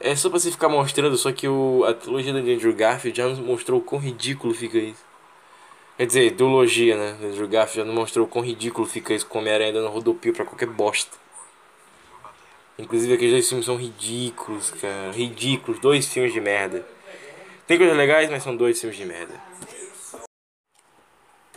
É 0.00 0.16
só 0.16 0.30
pra 0.30 0.38
você 0.38 0.50
ficar 0.50 0.70
mostrando, 0.70 1.14
só 1.18 1.30
que 1.30 1.46
o, 1.46 1.84
a 1.84 1.92
trilogia 1.92 2.32
do 2.32 2.38
Andrew 2.38 2.74
Garfield 2.74 3.18
já 3.18 3.28
nos 3.28 3.38
mostrou 3.38 3.80
o 3.80 3.82
quão 3.82 4.00
ridículo 4.00 4.54
fica 4.54 4.78
isso. 4.78 5.04
Quer 5.98 6.06
dizer, 6.06 6.30
duologia, 6.30 6.96
né? 6.96 7.18
Andrew 7.22 7.46
Garfield 7.46 7.76
já 7.76 7.84
nos 7.84 7.94
mostrou 7.94 8.24
o 8.24 8.28
quão 8.28 8.42
ridículo 8.42 8.86
fica 8.86 9.12
isso 9.12 9.26
com 9.26 9.36
o 9.36 9.40
Homem-Aranha 9.42 9.74
dando 9.74 9.90
rodopio 9.90 10.32
pra 10.32 10.46
qualquer 10.46 10.68
bosta. 10.68 11.14
Inclusive 12.80 13.12
aqueles 13.12 13.32
dois 13.32 13.48
filmes 13.48 13.66
são 13.66 13.76
ridículos, 13.76 14.70
cara. 14.70 15.12
Ridículos. 15.12 15.78
Dois 15.80 16.06
filmes 16.06 16.32
de 16.32 16.40
merda. 16.40 16.86
Tem 17.66 17.76
coisas 17.76 17.96
legais, 17.96 18.30
mas 18.30 18.42
são 18.42 18.56
dois 18.56 18.80
filmes 18.80 18.96
de 18.96 19.04
merda. 19.04 19.34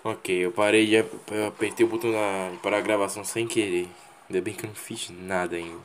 Ok, 0.03 0.35
eu 0.35 0.51
parei 0.51 0.85
de. 0.85 0.95
Eu 0.95 1.47
apertei 1.47 1.85
o 1.85 1.89
botão 1.89 2.11
da, 2.11 2.51
para 2.61 2.77
a 2.77 2.81
gravação 2.81 3.23
sem 3.23 3.47
querer. 3.47 3.87
Ainda 4.29 4.41
bem 4.41 4.53
que 4.53 4.65
eu 4.65 4.67
não 4.67 4.75
fiz 4.75 5.09
nada 5.09 5.55
ainda. 5.55 5.79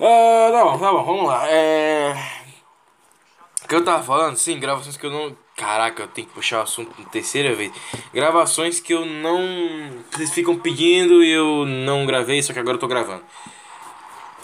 Ah, 0.00 0.48
tá 0.50 0.64
bom, 0.64 0.78
tá 0.78 0.92
bom, 0.92 1.04
vamos 1.04 1.26
lá. 1.26 1.46
É. 1.50 2.14
O 3.64 3.68
que 3.68 3.74
eu 3.74 3.84
tava 3.84 4.02
falando? 4.02 4.36
Sim, 4.36 4.58
gravações 4.58 4.96
que 4.96 5.04
eu 5.04 5.10
não. 5.10 5.36
Caraca, 5.54 6.04
eu 6.04 6.08
tenho 6.08 6.26
que 6.26 6.32
puxar 6.32 6.60
o 6.60 6.62
assunto 6.62 6.98
na 6.98 7.08
terceira 7.10 7.54
vez. 7.54 7.70
Gravações 8.14 8.80
que 8.80 8.94
eu 8.94 9.04
não. 9.04 10.02
Vocês 10.10 10.32
ficam 10.32 10.58
pedindo 10.58 11.22
e 11.22 11.30
eu 11.30 11.66
não 11.66 12.06
gravei, 12.06 12.42
só 12.42 12.54
que 12.54 12.58
agora 12.58 12.76
eu 12.76 12.80
tô 12.80 12.88
gravando 12.88 13.24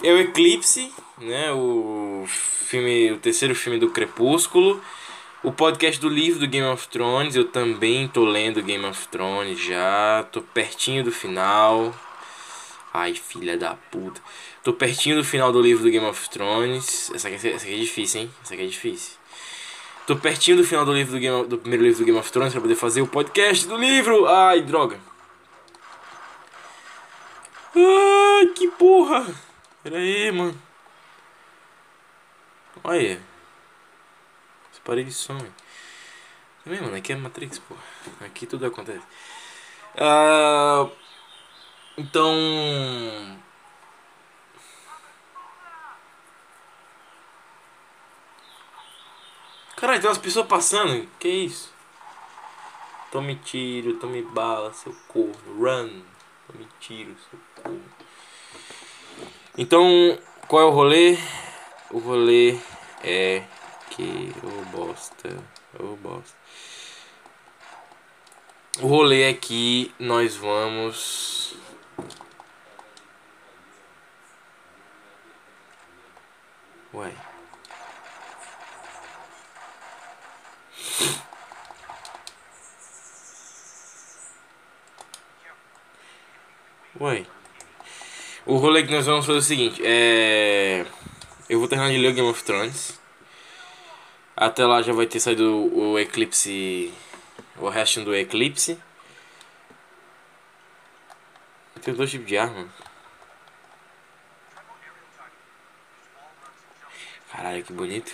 é 0.03 0.11
o 0.11 0.19
Eclipse, 0.19 0.93
né? 1.17 1.51
O 1.51 2.25
filme, 2.27 3.11
o 3.11 3.17
terceiro 3.17 3.55
filme 3.55 3.79
do 3.79 3.89
Crepúsculo. 3.89 4.81
O 5.43 5.51
podcast 5.51 6.01
do 6.01 6.09
livro 6.09 6.39
do 6.39 6.47
Game 6.47 6.67
of 6.67 6.87
Thrones, 6.87 7.35
eu 7.35 7.45
também 7.45 8.07
tô 8.07 8.25
lendo 8.25 8.63
Game 8.63 8.83
of 8.83 9.07
Thrones 9.09 9.59
já, 9.59 10.25
tô 10.31 10.41
pertinho 10.41 11.03
do 11.03 11.11
final. 11.11 11.93
Ai, 12.91 13.13
filha 13.13 13.57
da 13.57 13.75
puta. 13.91 14.19
Tô 14.63 14.73
pertinho 14.73 15.17
do 15.17 15.23
final 15.23 15.51
do 15.51 15.61
livro 15.61 15.83
do 15.83 15.91
Game 15.91 16.05
of 16.05 16.29
Thrones. 16.29 17.11
Essa 17.13 17.27
aqui, 17.27 17.35
essa 17.35 17.65
aqui 17.65 17.75
é 17.75 17.77
difícil, 17.77 18.21
hein? 18.21 18.31
Essa 18.43 18.55
aqui 18.55 18.63
é 18.63 18.67
difícil. 18.67 19.17
Tô 20.07 20.15
pertinho 20.15 20.57
do 20.57 20.63
final 20.63 20.85
do 20.85 20.93
livro 20.93 21.13
do, 21.13 21.19
Game, 21.19 21.47
do 21.47 21.57
primeiro 21.57 21.83
livro 21.83 21.99
do 21.99 22.05
Game 22.05 22.17
of 22.17 22.31
Thrones 22.31 22.53
pra 22.53 22.61
poder 22.61 22.75
fazer 22.75 23.01
o 23.01 23.07
podcast 23.07 23.67
do 23.67 23.77
livro. 23.77 24.27
Ai, 24.27 24.61
droga. 24.61 24.99
Ai, 27.75 28.47
que 28.55 28.67
porra. 28.69 29.25
Pera 29.85 29.97
aí, 29.97 30.31
mano. 30.31 30.59
Olha. 32.83 33.21
Essa 34.71 34.81
parede 34.83 35.13
some. 35.13 35.53
Também, 36.63 36.81
mano, 36.81 36.95
aqui 36.95 37.13
é 37.13 37.15
Matrix, 37.15 37.59
pô. 37.59 37.75
Aqui 38.25 38.47
tudo 38.47 38.65
acontece. 38.65 39.05
Ah, 39.95 40.89
então. 41.95 42.33
Caralho, 49.77 50.01
tem 50.01 50.09
umas 50.09 50.17
pessoas 50.17 50.47
passando. 50.47 51.07
Que 51.19 51.27
isso? 51.29 51.71
Tome 53.11 53.35
tiro, 53.35 53.99
tome 53.99 54.23
bala, 54.23 54.73
seu 54.73 54.95
corno. 55.07 55.59
Run. 55.59 56.01
Tome 56.47 56.67
tiro, 56.79 57.15
seu 57.29 57.39
corno. 57.61 58.04
Então, 59.57 60.19
qual 60.47 60.61
é 60.63 60.65
o 60.65 60.69
rolê? 60.69 61.17
O 61.89 61.99
rolê 61.99 62.59
é 63.03 63.43
que 63.89 64.33
o 64.43 64.47
oh, 64.47 64.77
bosta, 64.77 65.29
o 65.79 65.93
oh, 65.93 65.95
bosta. 65.95 66.37
O 68.81 68.87
rolê 68.87 69.23
é 69.23 69.33
que 69.33 69.93
nós 69.97 70.35
vamos 70.35 71.55
Ué. 76.95 77.11
Ué. 86.99 87.34
O 88.45 88.57
rolê 88.57 88.83
que 88.83 88.91
nós 88.91 89.07
vamos 89.07 89.25
fazer 89.25 89.37
é 89.37 89.41
o 89.41 89.43
seguinte, 89.43 89.81
é... 89.83 90.85
Eu 91.49 91.57
vou 91.57 91.67
terminar 91.67 91.89
de 91.89 91.97
ler 91.97 92.13
Game 92.13 92.29
of 92.29 92.43
Thrones. 92.43 92.99
Até 94.37 94.63
lá 94.65 94.83
já 94.83 94.93
vai 94.93 95.07
ter 95.07 95.19
saído 95.19 95.75
o 95.75 95.97
Eclipse... 95.97 96.93
O 97.57 97.69
resto 97.69 98.03
do 98.03 98.13
Eclipse. 98.13 98.77
Tem 101.81 101.93
dois 101.93 102.11
tipos 102.11 102.27
de 102.27 102.37
arma. 102.37 102.67
Caralho, 107.31 107.63
que 107.63 107.73
bonito. 107.73 108.13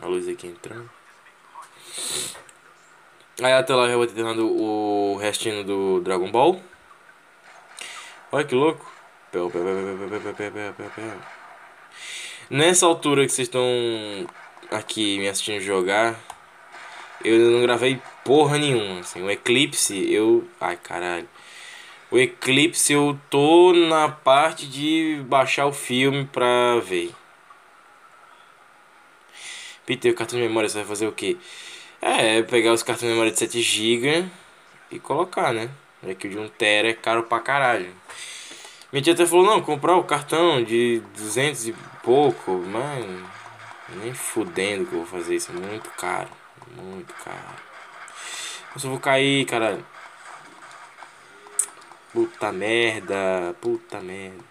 A 0.00 0.06
luz 0.06 0.28
aqui 0.28 0.46
entrando. 0.46 0.90
Aí 3.42 3.52
até 3.52 3.74
lá 3.74 3.88
já 3.88 3.96
vou 3.96 4.06
ter 4.06 4.14
terminado 4.14 4.46
o 4.46 5.16
restinho 5.16 5.64
do 5.64 6.00
Dragon 6.00 6.30
Ball. 6.30 6.62
Olha 8.34 8.46
que 8.46 8.54
louco. 8.54 8.90
Nessa 12.48 12.86
altura 12.86 13.26
que 13.26 13.32
vocês 13.32 13.46
estão 13.46 13.62
aqui 14.70 15.18
me 15.18 15.28
assistindo 15.28 15.60
jogar, 15.60 16.18
eu 17.22 17.50
não 17.50 17.60
gravei 17.60 18.00
porra 18.24 18.56
nenhuma. 18.56 19.00
Assim, 19.00 19.20
o 19.22 19.30
Eclipse, 19.30 20.10
eu. 20.10 20.48
Ai 20.58 20.78
caralho. 20.82 21.28
O 22.10 22.18
Eclipse 22.18 22.94
eu 22.94 23.18
tô 23.28 23.74
na 23.74 24.08
parte 24.08 24.66
de 24.66 25.22
baixar 25.26 25.66
o 25.66 25.72
filme 25.72 26.24
pra 26.24 26.78
ver. 26.80 27.14
Peter, 29.84 30.10
o 30.10 30.14
cartão 30.14 30.38
de 30.38 30.46
memória, 30.46 30.70
você 30.70 30.78
vai 30.78 30.86
fazer 30.86 31.06
o 31.06 31.12
quê? 31.12 31.36
É, 32.00 32.40
pegar 32.42 32.72
os 32.72 32.82
cartões 32.82 33.08
de 33.08 33.12
memória 33.12 33.30
de 33.30 33.38
7 33.38 33.60
GB 33.60 34.24
e 34.90 34.98
colocar, 34.98 35.52
né? 35.52 35.68
É 36.04 36.14
que 36.14 36.26
o 36.26 36.30
de 36.30 36.38
1 36.38 36.48
TB 36.48 36.88
é 36.88 36.94
caro 36.94 37.22
pra 37.24 37.40
caralho. 37.40 37.92
Minha 38.92 39.02
tia 39.02 39.12
até 39.14 39.24
falou, 39.24 39.46
não, 39.46 39.62
comprar 39.62 39.96
o 39.96 40.04
cartão 40.04 40.62
de 40.62 41.00
200 41.16 41.68
e 41.68 41.74
pouco, 42.02 42.52
mas 42.52 43.06
nem 44.02 44.12
fudendo 44.12 44.86
que 44.86 44.92
eu 44.92 45.04
vou 45.04 45.06
fazer 45.06 45.36
isso, 45.36 45.52
é 45.52 45.54
muito 45.54 45.88
caro, 45.90 46.28
muito 46.76 47.14
caro. 47.24 47.56
Eu 48.74 48.80
só 48.80 48.88
vou 48.88 48.98
cair, 48.98 49.44
caralho. 49.46 49.84
Puta 52.12 52.52
merda, 52.52 53.54
puta 53.60 54.00
merda. 54.00 54.44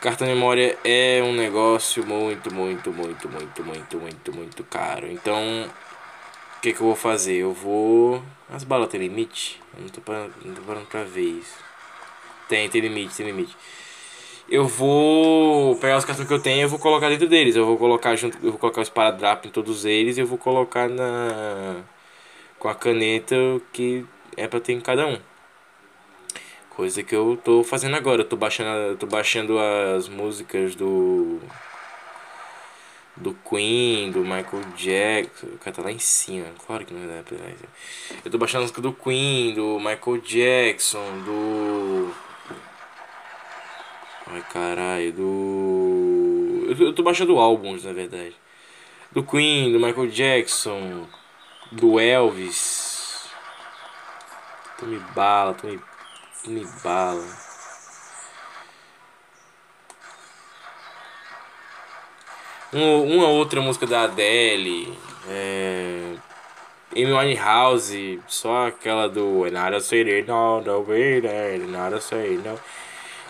Cartão 0.00 0.26
de 0.26 0.34
memória 0.34 0.78
é 0.82 1.20
um 1.22 1.34
negócio 1.34 2.06
muito, 2.06 2.52
muito, 2.52 2.90
muito, 2.90 3.28
muito, 3.28 3.62
muito, 3.62 3.98
muito, 3.98 4.32
muito 4.32 4.64
caro. 4.64 5.06
Então, 5.06 5.70
o 6.56 6.60
que, 6.60 6.72
que 6.72 6.80
eu 6.80 6.86
vou 6.86 6.96
fazer? 6.96 7.34
Eu 7.34 7.52
vou. 7.52 8.22
As 8.48 8.64
balas 8.64 8.88
têm 8.88 8.98
limite? 9.00 9.59
Eu 9.76 9.82
não 9.82 9.88
tô 9.88 10.00
parando, 10.00 10.34
não 10.44 10.54
tô 10.54 10.62
parando 10.62 10.86
pra 10.86 11.04
ver 11.04 11.38
isso. 11.38 11.58
Tem, 12.48 12.68
tem 12.68 12.80
limite, 12.80 13.16
tem 13.16 13.26
limite. 13.26 13.56
Eu 14.48 14.66
vou 14.66 15.76
pegar 15.76 15.96
os 15.96 16.04
cartões 16.04 16.26
que 16.26 16.34
eu 16.34 16.42
tenho 16.42 16.58
e 16.58 16.62
eu 16.62 16.68
vou 16.68 16.78
colocar 16.78 17.08
dentro 17.08 17.28
deles. 17.28 17.54
Eu 17.54 17.64
vou 17.64 17.78
colocar 17.78 18.16
junto, 18.16 18.36
eu 18.42 18.50
vou 18.50 18.58
colocar 18.58 18.80
o 18.80 18.82
esparadrapo 18.82 19.46
em 19.46 19.50
todos 19.50 19.84
eles 19.84 20.16
e 20.16 20.20
eu 20.20 20.26
vou 20.26 20.38
colocar 20.38 20.88
na 20.88 21.82
com 22.58 22.68
a 22.68 22.74
caneta 22.74 23.36
que 23.72 24.04
é 24.36 24.46
para 24.48 24.60
ter 24.60 24.72
em 24.72 24.80
cada 24.80 25.06
um. 25.06 25.18
Coisa 26.70 27.02
que 27.02 27.14
eu 27.14 27.38
tô 27.44 27.62
fazendo 27.62 27.96
agora. 27.96 28.22
Eu 28.22 28.28
tô 28.28 28.36
baixando, 28.36 28.68
eu 28.68 28.96
tô 28.96 29.06
baixando 29.06 29.58
as 29.58 30.08
músicas 30.08 30.74
do 30.74 31.40
do 33.20 33.34
Queen, 33.48 34.10
do 34.10 34.20
Michael 34.20 34.64
Jackson. 34.76 35.46
O 35.46 35.58
cara 35.58 35.76
tá 35.76 35.82
lá 35.82 35.92
em 35.92 35.98
cima, 35.98 36.46
claro 36.66 36.84
que 36.84 36.94
não 36.94 37.06
dá 37.06 37.22
pra 37.22 37.36
Eu 38.24 38.30
tô 38.30 38.38
baixando 38.38 38.60
a 38.60 38.62
música 38.62 38.80
do 38.80 38.92
Queen, 38.92 39.54
do 39.54 39.78
Michael 39.78 40.18
Jackson, 40.24 41.22
do. 41.24 42.14
Ai 44.26 44.42
caralho, 44.52 45.12
do. 45.12 46.66
Eu 46.68 46.76
tô, 46.76 46.84
eu 46.84 46.94
tô 46.94 47.02
baixando 47.02 47.38
álbuns 47.38 47.84
na 47.84 47.92
verdade. 47.92 48.34
Do 49.12 49.22
Queen, 49.22 49.72
do 49.72 49.80
Michael 49.80 50.08
Jackson, 50.08 51.06
do 51.72 52.00
Elvis. 52.00 53.28
Tu 54.78 54.86
me 54.86 54.98
bala, 55.14 55.52
tu 55.54 55.66
me, 55.66 55.80
tu 56.42 56.50
me 56.50 56.64
bala. 56.82 57.49
Um, 62.72 63.16
uma 63.16 63.26
outra 63.26 63.60
música 63.60 63.84
da 63.84 64.02
Adele, 64.04 64.96
é, 65.28 66.14
Amy 66.94 67.12
Winehouse, 67.12 68.20
só 68.28 68.68
aquela 68.68 69.08
do 69.08 69.50
Nada 69.50 69.80
Say 69.80 70.22
No, 70.22 70.60
No 70.60 70.84
Way 70.84 71.20
Nada 71.68 72.00
Say 72.00 72.38
No. 72.44 72.58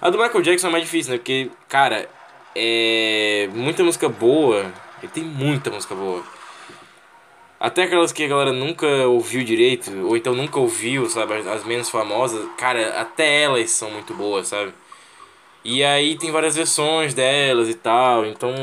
A 0.01 0.11
do 0.11 0.19
Michael 0.19 0.43
Jackson 0.43 0.69
é 0.69 0.71
mais 0.71 0.85
difícil, 0.85 1.13
né? 1.13 1.19
Porque, 1.19 1.51
cara, 1.69 2.07
é 2.55 3.49
muita 3.55 3.83
música 3.83 4.09
boa, 4.09 4.71
ele 5.03 5.13
tem 5.13 5.25
muita 5.25 5.71
música 5.71 5.95
boa. 5.95 6.23
Até 7.59 7.85
aquelas 7.85 8.13
que 8.13 8.25
a 8.25 8.29
galera 8.29 8.53
nunca 8.53 8.87
ouviu 9.07 9.45
direito, 9.45 9.91
ou 10.07 10.17
então 10.17 10.35
nunca 10.35 10.59
ouviu, 10.59 11.09
sabe? 11.09 11.35
As 11.49 11.65
menos 11.65 11.89
famosas, 11.91 12.47
cara, 12.57 13.01
até 13.01 13.43
elas 13.43 13.71
são 13.71 13.91
muito 13.91 14.13
boas, 14.15 14.49
sabe? 14.49 14.73
E 15.63 15.85
aí 15.85 16.17
tem 16.17 16.31
várias 16.31 16.57
versões 16.57 17.13
delas 17.13 17.69
e 17.69 17.75
tal. 17.75 18.25
Então 18.25 18.55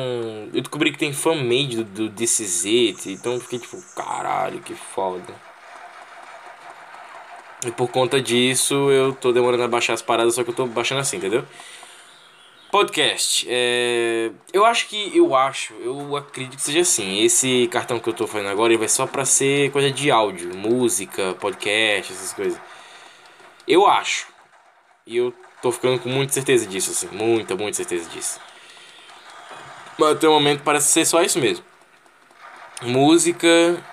eu 0.53 0.61
descobri 0.61 0.91
que 0.91 0.98
tem 0.98 1.14
fan-made 1.14 1.84
do, 1.84 2.10
do 2.10 2.22
It. 2.22 3.11
Então 3.11 3.40
fiquei 3.40 3.60
tipo, 3.60 3.82
caralho, 3.95 4.60
que 4.61 4.74
foda. 4.74 5.34
E 7.65 7.72
por 7.72 7.90
conta 7.90 8.22
disso 8.22 8.91
eu 8.91 9.14
tô 9.14 9.32
demorando 9.32 9.64
a 9.64 9.68
baixar 9.68 9.94
as 9.94 10.02
paradas, 10.02 10.36
só 10.36 10.44
que 10.44 10.49
eu 10.52 10.56
tô 10.56 10.65
baixando 10.68 11.02
assim, 11.02 11.18
entendeu? 11.18 11.44
Podcast. 12.72 13.48
É... 13.49 14.32
Eu 14.53 14.65
acho 14.65 14.88
que. 14.88 15.18
Eu 15.18 15.36
acho, 15.36 15.74
eu 15.76 16.15
acredito 16.18 16.56
que 16.57 16.61
seja 16.61 16.82
assim. 16.82 17.24
Esse 17.24 17.68
cartão 17.72 17.99
que 17.99 18.10
eu 18.10 18.14
tô 18.14 18.28
fazendo 18.28 18.49
agora 18.49 18.72
ele 18.74 18.80
vai 18.80 18.90
só 18.90 19.07
pra 19.07 19.26
ser 19.26 19.72
coisa 19.72 19.90
de 19.91 20.11
áudio, 20.11 20.56
música, 20.56 21.34
podcast, 21.40 22.14
essas 22.14 22.34
coisas. 22.34 22.60
Eu 23.68 23.88
acho. 23.88 24.28
E 25.06 25.18
eu 25.18 25.34
Tô 25.68 25.72
ficando 25.73 25.99
com 25.99 26.07
muita 26.07 26.31
certeza 26.31 26.65
disso, 26.65 26.91
assim. 26.91 27.10
Muita, 27.11 27.53
muita 27.53 27.76
certeza 27.76 28.10
disso. 28.10 28.39
Mas 29.98 30.11
até 30.11 30.26
o 30.26 30.31
momento 30.31 30.64
parece 30.64 30.88
ser 30.88 31.03
só 31.03 31.22
isso 31.22 31.39
mesmo. 31.39 31.65
Música. 32.84 33.84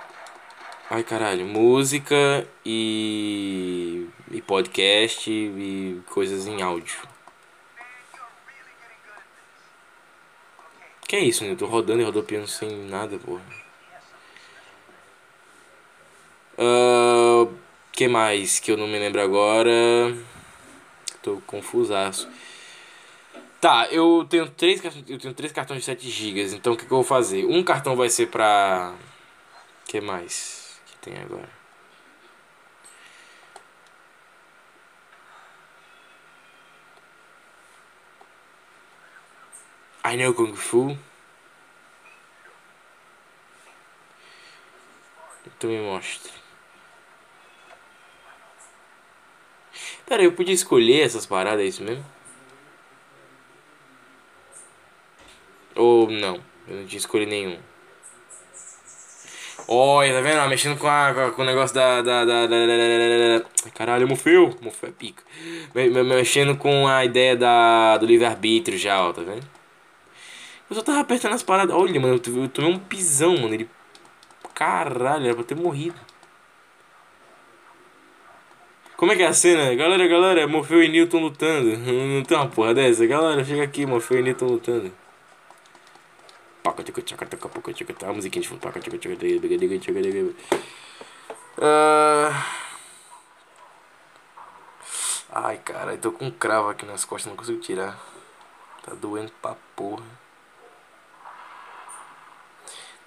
Ai 0.88 1.02
caralho, 1.02 1.44
música 1.44 2.46
e. 2.64 4.06
e 4.30 4.40
podcast 4.42 5.28
e 5.28 6.01
coisas 6.10 6.46
em 6.46 6.62
áudio. 6.62 6.96
Que 11.09 11.16
é 11.16 11.20
isso, 11.24 11.42
né? 11.42 11.51
Eu 11.51 11.56
tô 11.56 11.66
rodando 11.66 12.02
e 12.02 12.05
rodopiando 12.05 12.46
sem 12.46 12.70
nada, 12.84 13.18
porra. 13.18 13.42
Uh, 16.56 17.52
que 17.90 18.06
mais 18.06 18.60
que 18.60 18.70
eu 18.70 18.76
não 18.76 18.86
me 18.86 18.96
lembro 18.96 19.20
agora? 19.20 20.14
Tô 21.24 21.40
confusaço. 21.46 22.28
Tá, 23.60 23.88
eu 23.90 24.26
tenho 24.28 24.48
três, 24.51 24.84
eu 25.09 25.18
tenho 25.18 25.32
três 25.32 25.51
cartões 25.51 25.80
de 25.80 25.86
7 25.86 26.10
GB, 26.10 26.55
então 26.55 26.74
o 26.74 26.76
que, 26.76 26.84
que 26.84 26.92
eu 26.92 26.98
vou 26.98 27.05
fazer? 27.05 27.46
Um 27.46 27.64
cartão 27.64 27.96
vai 27.96 28.10
ser 28.10 28.26
pra. 28.26 28.94
Que 29.86 30.01
mais 30.01 30.78
que 30.86 30.96
tem 30.98 31.16
agora? 31.18 31.48
I 40.06 40.16
know 40.18 40.34
Kung 40.34 40.55
Fu. 40.55 40.98
Então 45.46 45.70
me 45.70 45.80
mostra. 45.80 46.44
Pera, 50.06 50.22
eu 50.22 50.32
podia 50.32 50.55
escolher 50.55 51.01
essas 51.02 51.26
paradas, 51.26 51.60
é 51.60 51.68
isso 51.68 51.82
mesmo? 51.82 52.05
Ou 55.74 56.10
não? 56.10 56.40
Eu 56.68 56.76
não 56.76 56.86
tinha 56.86 56.98
escolhido 56.98 57.31
nenhum. 57.31 57.59
Olha, 59.66 60.12
tá 60.12 60.20
vendo? 60.20 60.48
Mexendo 60.48 60.78
com, 60.78 60.86
a, 60.86 61.32
com 61.35 61.43
o 61.43 61.44
negócio 61.44 61.74
da. 61.74 62.02
da, 62.02 62.24
da, 62.24 62.47
da, 62.47 62.66
da 62.66 63.70
Caralho, 63.74 64.06
Mufeu! 64.06 64.55
Mufeu 64.60 64.90
é 64.90 64.93
pica. 64.93 65.22
Me, 65.74 65.89
me, 65.89 66.02
mexendo 66.02 66.56
com 66.56 66.86
a 66.86 67.05
ideia 67.05 67.35
da, 67.35 67.97
do 67.97 68.05
livre-arbítrio 68.05 68.76
já, 68.76 69.02
ó, 69.02 69.12
tá 69.12 69.22
vendo? 69.22 69.47
Eu 70.68 70.76
só 70.76 70.82
tava 70.82 71.01
apertando 71.01 71.32
as 71.32 71.43
paradas. 71.43 71.74
Olha, 71.74 71.98
mano, 71.98 72.14
eu 72.14 72.48
tomei 72.48 72.70
um 72.70 72.78
pisão, 72.78 73.36
mano. 73.39 73.55
Ele. 73.55 73.68
Caralho, 74.55 75.24
era 75.24 75.35
pra 75.35 75.44
ter 75.44 75.56
morrido. 75.56 75.97
Como 78.97 79.11
é 79.12 79.16
que 79.16 79.23
é 79.23 79.27
a 79.27 79.33
cena? 79.35 79.75
Galera, 79.75 80.07
galera, 80.07 80.47
Morfeu 80.47 80.83
e 80.83 80.89
Newton 80.89 81.19
lutando. 81.19 81.77
Não 81.77 82.23
tem 82.23 82.37
uma 82.37 82.49
porra 82.49 82.73
dessa? 82.75 83.05
Galera, 83.07 83.45
chega 83.45 83.65
aqui, 83.65 83.85
Morfeu 83.85 84.21
e 84.21 84.23
Newton 84.23 84.47
lutando. 84.47 84.93
A 88.07 88.12
musiquinha 88.12 88.43
de 88.43 88.49
fundo. 88.49 88.61
Ai, 95.31 95.59
cara, 95.59 95.93
eu 95.93 95.99
tô 95.99 96.12
com 96.12 96.27
um 96.27 96.31
cravo 96.31 96.69
aqui 96.69 96.87
nas 96.87 97.05
costas, 97.05 97.31
não 97.31 97.37
consigo 97.37 97.61
tirar. 97.61 97.99
Tá 98.83 98.95
doendo 98.95 99.33
pra 99.43 99.57
porra. 99.75 100.05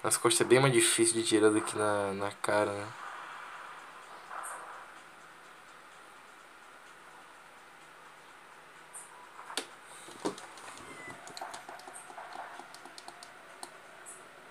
Nas 0.02 0.16
costas 0.16 0.46
é 0.46 0.48
bem 0.48 0.60
mais 0.60 0.72
difícil 0.72 1.14
de 1.14 1.24
tirar 1.24 1.48
do 1.48 1.60
que 1.60 1.76
na, 1.76 2.12
na 2.12 2.30
cara, 2.30 2.72
né? 2.72 2.86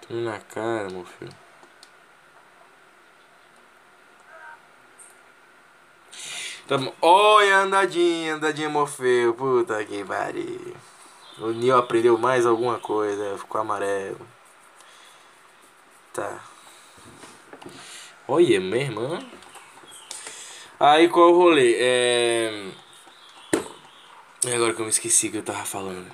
Na 0.09 0.39
cara, 0.39 0.89
meu 0.89 1.05
filho. 1.05 1.33
Tamo... 6.67 6.93
Oi, 7.01 7.51
andadinha, 7.51 8.35
andadinha 8.35 8.69
Morfeu. 8.69 9.33
Puta 9.33 9.83
que 9.85 10.03
pariu. 10.05 10.75
O 11.39 11.47
Neo 11.47 11.77
aprendeu 11.77 12.17
mais 12.17 12.45
alguma 12.45 12.79
coisa, 12.79 13.37
ficou 13.37 13.61
amarelo. 13.61 14.25
Tá. 16.13 16.39
Olha, 18.27 18.59
minha 18.59 18.77
irmã. 18.83 19.19
Aí 20.79 21.09
qual 21.09 21.31
o 21.31 21.37
rolê? 21.37 21.75
É... 21.79 22.71
Agora 24.55 24.73
que 24.73 24.81
eu 24.81 24.85
me 24.85 24.91
esqueci 24.91 25.29
que 25.29 25.37
eu 25.37 25.43
tava 25.43 25.65
falando. 25.65 26.09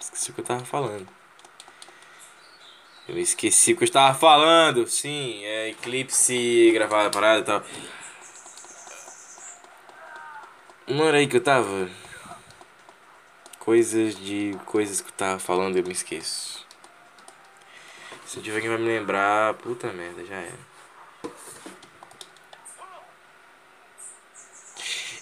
Esqueci 0.00 0.30
o 0.30 0.34
que 0.34 0.40
eu 0.40 0.44
tava 0.44 0.64
falando. 0.64 1.08
Eu 3.06 3.18
esqueci 3.18 3.72
o 3.72 3.76
que 3.76 3.82
eu 3.82 3.86
estava 3.86 4.18
falando. 4.18 4.86
Sim, 4.86 5.44
é 5.44 5.68
eclipse, 5.68 6.70
gravada, 6.72 7.10
parada 7.10 7.40
e 7.40 7.44
tal. 7.44 7.62
Não 10.88 11.06
era 11.06 11.18
aí 11.18 11.26
que 11.26 11.36
eu 11.36 11.42
tava? 11.42 11.88
Coisas 13.58 14.14
de. 14.16 14.56
coisas 14.66 15.00
que 15.00 15.08
eu 15.08 15.14
tava 15.14 15.38
falando 15.38 15.76
eu 15.76 15.84
me 15.84 15.92
esqueço. 15.92 16.66
Se 18.26 18.40
tiver 18.40 18.56
alguém 18.56 18.70
vai 18.70 18.78
me 18.78 18.86
lembrar, 18.86 19.54
puta 19.54 19.92
merda, 19.92 20.24
já 20.24 20.36
era. 20.36 20.74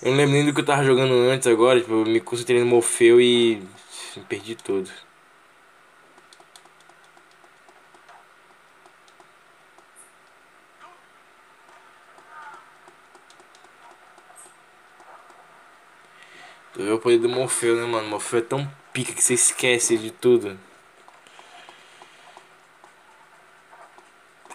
Eu 0.03 0.11
não 0.11 0.17
lembro 0.17 0.33
nem 0.35 0.47
do 0.47 0.55
que 0.55 0.61
eu 0.61 0.65
tava 0.65 0.85
jogando 0.85 1.15
antes 1.31 1.47
agora, 1.47 1.81
tipo, 1.81 1.93
eu 1.93 2.05
me 2.05 2.21
concentrei 2.21 2.59
no 2.61 2.67
Morfeu 2.67 3.21
e 3.21 3.63
perdi 4.29 4.57
todo. 4.57 4.91
Vê 16.93 16.97
o 16.97 17.01
poder 17.01 17.21
do 17.21 17.29
Morfeu, 17.31 17.75
né, 17.75 17.87
mano? 17.87 18.07
Morfeu 18.07 18.41
é 18.41 18.43
tão 18.43 18.71
pica 18.93 19.15
que 19.15 19.25
você 19.25 19.33
esquece 19.33 19.97
de 19.97 20.11
tudo. 20.11 20.61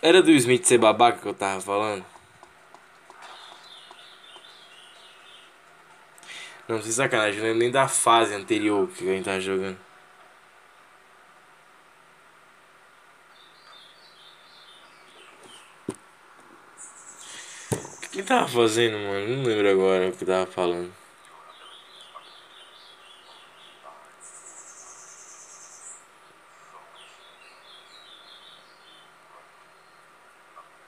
Era 0.04 0.22
do 0.22 0.30
Smith 0.30 0.64
ser 0.64 0.78
babaca 0.78 1.18
que 1.18 1.28
eu 1.28 1.34
tava 1.34 1.60
falando? 1.60 2.06
Não, 6.68 6.80
sem 6.80 6.92
sacanagem, 6.92 7.40
não 7.40 7.48
lembro 7.48 7.60
nem 7.60 7.72
da 7.72 7.88
fase 7.88 8.36
anterior 8.36 8.88
que 8.88 9.10
a 9.10 9.14
gente 9.14 9.26
tava 9.26 9.40
jogando. 9.42 9.80
O 17.72 18.10
que 18.12 18.22
tava 18.22 18.48
fazendo, 18.48 19.00
mano? 19.00 19.38
Não 19.38 19.44
lembro 19.44 19.68
agora 19.72 20.10
o 20.10 20.12
que 20.12 20.24
tava 20.24 20.46
falando. 20.46 21.07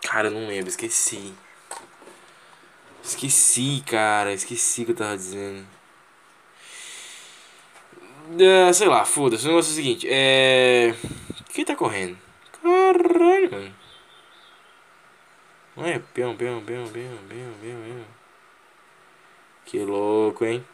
Cara, 0.09 0.31
não 0.31 0.47
lembro, 0.47 0.69
esqueci. 0.69 1.35
Esqueci, 3.03 3.83
cara, 3.85 4.33
esqueci 4.33 4.81
o 4.81 4.85
que 4.85 4.91
eu 4.91 4.95
tava 4.95 5.15
dizendo. 5.15 5.67
É, 8.39 8.73
sei 8.73 8.87
lá, 8.87 9.05
foda-se. 9.05 9.45
O 9.45 9.49
negócio 9.49 9.69
é 9.69 9.71
o 9.71 9.75
seguinte: 9.75 10.07
é. 10.09 10.95
Quem 11.53 11.63
tá 11.63 11.75
correndo? 11.75 12.17
Caralho, 12.59 13.51
mano. 13.51 13.75
Não? 15.77 15.83
Peão, 15.83 16.35
peão, 16.35 16.35
peão, 16.35 16.87
peão, 16.87 16.87
peão, 16.87 17.53
peão, 17.61 17.81
peão. 17.81 18.05
Que 19.63 19.77
louco, 19.77 20.43
hein? 20.43 20.65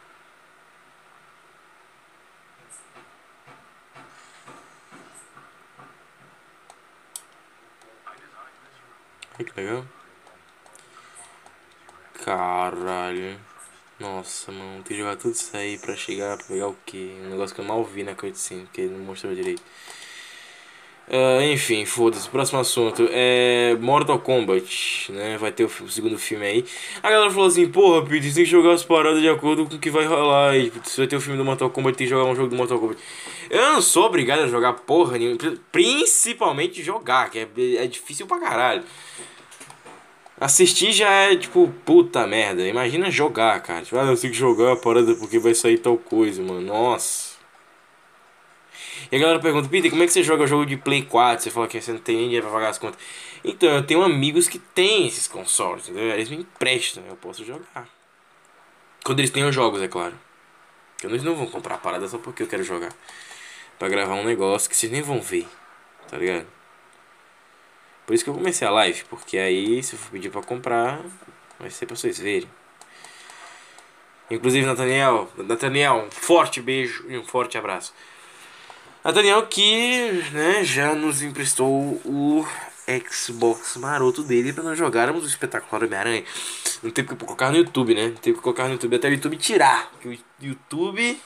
Ai, 9.38 9.44
que 9.44 9.60
legal. 9.60 9.84
Caralho. 12.24 13.38
Nossa, 14.00 14.52
mano, 14.52 14.82
tem 14.82 14.96
que 14.96 14.98
jogar 14.98 15.16
tudo 15.16 15.34
isso 15.34 15.56
aí 15.56 15.78
pra 15.78 15.94
chegar, 15.96 16.36
pra 16.36 16.46
pegar 16.46 16.68
o 16.68 16.76
que? 16.86 16.96
Um 17.24 17.30
negócio 17.30 17.54
que 17.54 17.60
eu 17.60 17.64
mal 17.64 17.82
vi 17.84 18.02
na 18.02 18.14
cutscene, 18.14 18.64
porque 18.64 18.82
ele 18.82 18.94
não 18.94 19.04
mostrou 19.04 19.34
direito. 19.34 19.62
Ah, 21.08 21.44
enfim, 21.44 21.84
foda-se. 21.84 22.28
Próximo 22.28 22.58
assunto 22.58 23.08
é 23.12 23.76
Mortal 23.80 24.18
Kombat, 24.18 25.12
né? 25.12 25.38
Vai 25.38 25.52
ter 25.52 25.64
o, 25.64 25.66
o 25.66 25.88
segundo 25.88 26.18
filme 26.18 26.44
aí. 26.44 26.64
A 27.02 27.10
galera 27.10 27.30
falou 27.30 27.46
assim: 27.46 27.68
Porra, 27.68 28.00
você 28.00 28.20
tem 28.20 28.32
que 28.32 28.44
jogar 28.44 28.72
as 28.72 28.82
paradas 28.82 29.20
de 29.20 29.28
acordo 29.28 29.66
com 29.66 29.76
o 29.76 29.78
que 29.78 29.90
vai 29.90 30.04
rolar. 30.04 30.56
E 30.56 30.72
se 30.84 30.96
vai 30.98 31.06
ter 31.06 31.16
o 31.16 31.20
filme 31.20 31.38
do 31.38 31.44
Mortal 31.44 31.70
Kombat, 31.70 31.96
tem 31.96 32.06
que 32.06 32.10
jogar 32.10 32.28
um 32.28 32.34
jogo 32.34 32.48
do 32.48 32.56
Mortal 32.56 32.78
Kombat. 32.80 33.00
Eu 33.48 33.62
não 33.72 33.80
sou 33.80 34.06
obrigado 34.06 34.40
a 34.40 34.48
jogar 34.48 34.72
porra 34.72 35.16
nenhuma, 35.16 35.38
principalmente 35.70 36.82
jogar, 36.82 37.30
que 37.30 37.38
é, 37.38 37.48
é 37.76 37.86
difícil 37.86 38.26
pra 38.26 38.40
caralho. 38.40 38.82
Assistir 40.38 40.92
já 40.92 41.08
é 41.08 41.36
tipo, 41.36 41.72
puta 41.84 42.26
merda. 42.26 42.66
Imagina 42.66 43.10
jogar, 43.10 43.60
cara. 43.62 43.82
Tipo, 43.82 43.98
ah, 43.98 44.06
eu 44.06 44.16
tenho 44.18 44.32
que 44.32 44.38
jogar 44.38 44.72
a 44.72 44.76
parada 44.76 45.14
porque 45.14 45.38
vai 45.38 45.54
sair 45.54 45.78
tal 45.78 45.96
coisa, 45.96 46.42
mano. 46.42 46.60
Nossa. 46.60 47.25
E 49.10 49.16
a 49.16 49.18
galera 49.18 49.38
pergunta, 49.38 49.68
Peter, 49.68 49.90
como 49.90 50.02
é 50.02 50.06
que 50.06 50.12
você 50.12 50.22
joga 50.22 50.46
jogo 50.46 50.66
de 50.66 50.76
Play 50.76 51.02
4? 51.02 51.44
Você 51.44 51.50
fala 51.50 51.68
que 51.68 51.80
você 51.80 51.92
não 51.92 52.00
tem 52.00 52.16
dinheiro 52.16 52.46
pra 52.46 52.54
pagar 52.54 52.68
as 52.70 52.78
contas. 52.78 53.00
Então, 53.44 53.68
eu 53.70 53.86
tenho 53.86 54.02
amigos 54.02 54.48
que 54.48 54.58
têm 54.58 55.06
esses 55.06 55.28
consoles, 55.28 55.88
entendeu? 55.88 56.10
Eles 56.10 56.28
me 56.28 56.38
emprestam, 56.38 57.04
eu 57.08 57.16
posso 57.16 57.44
jogar. 57.44 57.88
Quando 59.04 59.20
eles 59.20 59.32
os 59.32 59.54
jogos, 59.54 59.80
é 59.80 59.86
claro. 59.86 60.18
Porque 60.92 61.06
eles 61.06 61.22
não 61.22 61.36
vão 61.36 61.46
comprar 61.46 61.76
a 61.76 61.78
parada 61.78 62.08
só 62.08 62.18
porque 62.18 62.42
eu 62.42 62.46
quero 62.48 62.64
jogar. 62.64 62.92
Pra 63.78 63.88
gravar 63.88 64.14
um 64.14 64.24
negócio 64.24 64.68
que 64.68 64.76
vocês 64.76 64.90
nem 64.90 65.02
vão 65.02 65.20
ver, 65.20 65.46
tá 66.08 66.16
ligado? 66.16 66.46
Por 68.06 68.14
isso 68.14 68.24
que 68.24 68.30
eu 68.30 68.34
comecei 68.34 68.66
a 68.66 68.70
live, 68.70 69.04
porque 69.04 69.36
aí 69.36 69.82
se 69.82 69.94
eu 69.94 69.98
for 69.98 70.10
pedir 70.10 70.30
pra 70.30 70.42
comprar, 70.42 71.00
vai 71.58 71.70
ser 71.70 71.86
pra 71.86 71.94
vocês 71.94 72.18
verem. 72.18 72.48
Inclusive, 74.30 74.66
Nathaniel, 74.66 75.30
Nathaniel, 75.36 76.06
um 76.06 76.10
forte 76.10 76.60
beijo 76.60 77.04
e 77.08 77.16
um 77.16 77.24
forte 77.24 77.56
abraço. 77.56 77.94
Nathaniel 79.06 79.46
que 79.46 80.24
né, 80.32 80.64
já 80.64 80.92
nos 80.92 81.22
emprestou 81.22 81.70
o 82.04 82.44
Xbox 83.08 83.76
maroto 83.76 84.24
dele 84.24 84.52
para 84.52 84.64
nós 84.64 84.76
jogarmos 84.76 85.22
o 85.22 85.28
espetacular 85.28 85.84
Homem-Aranha. 85.84 86.24
Não 86.82 86.90
teve 86.90 87.06
que 87.06 87.14
colocar 87.14 87.52
no 87.52 87.56
YouTube, 87.56 87.94
né? 87.94 88.12
Teve 88.20 88.36
que 88.36 88.42
colocar 88.42 88.64
no 88.64 88.72
YouTube 88.72 88.96
até 88.96 89.06
o 89.06 89.12
YouTube 89.12 89.36
tirar. 89.36 89.90
Porque 89.92 90.08
o 90.08 90.18
YouTube. 90.44 91.20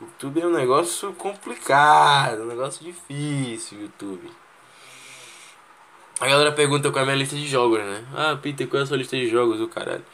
YouTube 0.00 0.40
é 0.40 0.46
um 0.46 0.52
negócio 0.52 1.12
complicado, 1.12 2.44
um 2.44 2.46
negócio 2.46 2.82
difícil, 2.82 3.82
YouTube. 3.82 4.30
A 6.18 6.26
galera 6.26 6.52
pergunta 6.52 6.90
qual 6.90 7.00
é 7.00 7.02
a 7.02 7.04
minha 7.04 7.18
lista 7.18 7.36
de 7.36 7.46
jogos, 7.46 7.80
né? 7.80 8.06
Ah, 8.14 8.38
Peter, 8.40 8.66
qual 8.66 8.80
é 8.80 8.84
a 8.84 8.86
sua 8.86 8.96
lista 8.96 9.18
de 9.18 9.28
jogos, 9.28 9.60
o 9.60 9.68
caralho? 9.68 10.04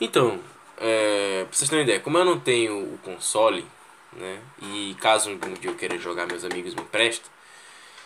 Então, 0.00 0.40
é, 0.78 1.44
pra 1.44 1.54
vocês 1.54 1.68
terem 1.68 1.82
uma 1.82 1.90
ideia, 1.90 2.00
como 2.00 2.16
eu 2.16 2.24
não 2.24 2.40
tenho 2.40 2.94
o 2.94 2.98
console, 3.04 3.66
né? 4.16 4.40
E 4.60 4.96
caso 5.00 5.30
um 5.30 5.36
dia 5.54 5.70
eu 5.70 5.74
queira 5.74 5.98
jogar, 5.98 6.26
meus 6.26 6.44
amigos 6.44 6.74
me 6.74 6.82
emprestam. 6.82 7.30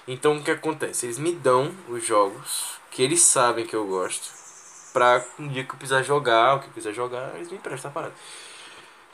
Então 0.07 0.37
o 0.37 0.43
que 0.43 0.51
acontece? 0.51 1.07
Eles 1.07 1.19
me 1.19 1.33
dão 1.33 1.73
os 1.89 2.05
jogos 2.05 2.79
que 2.91 3.03
eles 3.03 3.23
sabem 3.23 3.67
que 3.67 3.75
eu 3.75 3.87
gosto. 3.87 4.31
Pra 4.93 5.25
um 5.39 5.47
dia 5.49 5.65
que 5.65 5.71
eu 5.71 5.77
precisar 5.77 6.03
jogar, 6.03 6.57
o 6.57 6.61
que 6.61 6.67
eu 6.67 6.73
quiser 6.73 6.93
jogar, 6.93 7.35
eles 7.37 7.51
me 7.51 7.57
emprestam 7.57 7.91
a 7.91 7.95
parada. 7.95 8.15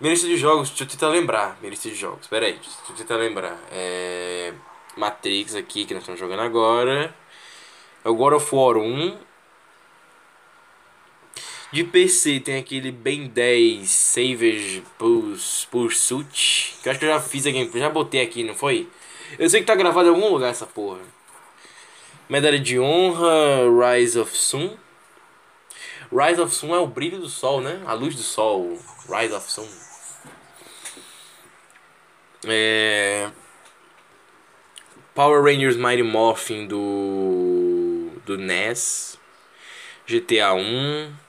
Minha 0.01 0.13
lista 0.13 0.27
de 0.27 0.37
jogos, 0.37 0.69
deixa 0.69 0.85
eu 0.85 0.89
tentar 0.89 1.09
lembrar. 1.09 1.57
Minha 1.61 1.71
lista 1.71 1.89
de 1.89 1.95
jogos, 1.95 2.27
pera 2.27 2.47
aí, 2.47 2.55
deixa 2.55 2.71
eu 2.89 2.97
tentar 2.97 3.17
lembrar. 3.17 3.59
É. 3.71 4.53
Matrix 4.97 5.55
aqui 5.55 5.85
que 5.85 5.93
nós 5.93 6.03
estamos 6.03 6.19
jogando 6.19 6.41
agora. 6.41 7.15
É 8.05 8.09
o 8.09 8.15
God 8.15 8.35
of 8.35 8.55
War 8.55 8.79
1. 8.79 9.19
De 11.77 11.85
PC 11.85 12.41
tem 12.41 12.57
aquele 12.57 12.91
Ben 12.91 13.29
10 13.29 13.87
Savage 13.87 14.83
Pursuit. 15.71 16.75
Que 16.83 16.89
eu 16.89 16.91
acho 16.91 16.99
que 16.99 17.05
eu 17.05 17.11
já 17.11 17.21
fiz 17.21 17.47
a 17.47 17.51
gameplay. 17.51 17.83
Já 17.83 17.91
botei 17.91 18.23
aqui, 18.23 18.43
não 18.43 18.55
foi? 18.55 18.89
Eu 19.39 19.47
sei 19.51 19.61
que 19.61 19.67
tá 19.67 19.75
gravado 19.75 20.09
em 20.09 20.15
algum 20.15 20.33
lugar 20.33 20.49
essa 20.49 20.65
porra. 20.65 21.01
Medalha 22.31 22.59
de 22.59 22.81
honra, 22.81 23.67
Rise 23.93 24.19
of 24.19 24.35
Sun. 24.35 24.75
Rise 26.11 26.41
of 26.41 26.55
Sun 26.55 26.75
é 26.75 26.79
o 26.79 26.87
brilho 26.87 27.19
do 27.19 27.29
sol, 27.29 27.61
né? 27.61 27.83
A 27.85 27.93
luz 27.93 28.17
do 28.17 28.23
sol. 28.23 28.79
Rise 29.07 29.35
of 29.35 29.53
Sun. 29.53 29.69
É... 32.47 33.31
Power 35.15 35.43
Rangers 35.43 35.77
Mighty 35.77 36.03
Morphin 36.03 36.67
do 36.67 38.13
do 38.25 38.39
NES. 38.39 39.19
GTA 40.07 40.55
1. 40.55 41.26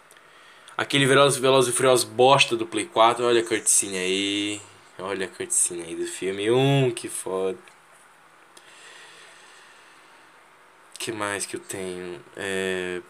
Aquele 0.77 1.07
Velozes 1.07 1.39
Veloz 1.39 1.67
e 1.67 1.71
Furiosos 1.71 2.05
bosta 2.05 2.55
do 2.55 2.67
Play 2.67 2.85
4. 2.85 3.25
Olha 3.25 3.41
a 3.41 3.43
cutscene 3.43 3.97
aí. 3.97 4.61
Olha 4.99 5.25
a 5.25 5.29
cutscene 5.29 5.83
aí 5.83 5.95
do 5.95 6.05
filme 6.05 6.51
1, 6.51 6.91
que 6.91 7.09
foda. 7.09 7.57
que 11.07 11.11
mais 11.13 11.45
que 11.45 11.55
eu 11.55 11.59
tenho? 11.61 12.21
É... 12.35 13.01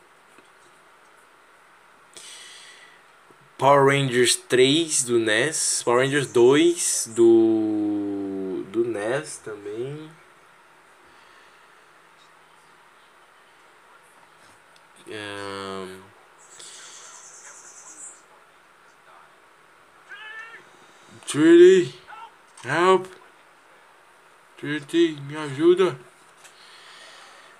Power 3.57 3.87
Rangers 3.87 4.35
3 4.35 5.03
do 5.03 5.17
NES, 5.17 5.81
Power 5.83 6.05
Rangers 6.05 6.27
2 6.27 7.09
do 7.15 8.63
do 8.71 8.85
NES 8.85 9.37
também. 9.37 10.11
Um... 15.07 15.96
Trinity, 21.27 21.93
help. 22.63 23.05
Trinity, 24.57 25.17
me 25.27 25.35
ajuda. 25.35 25.99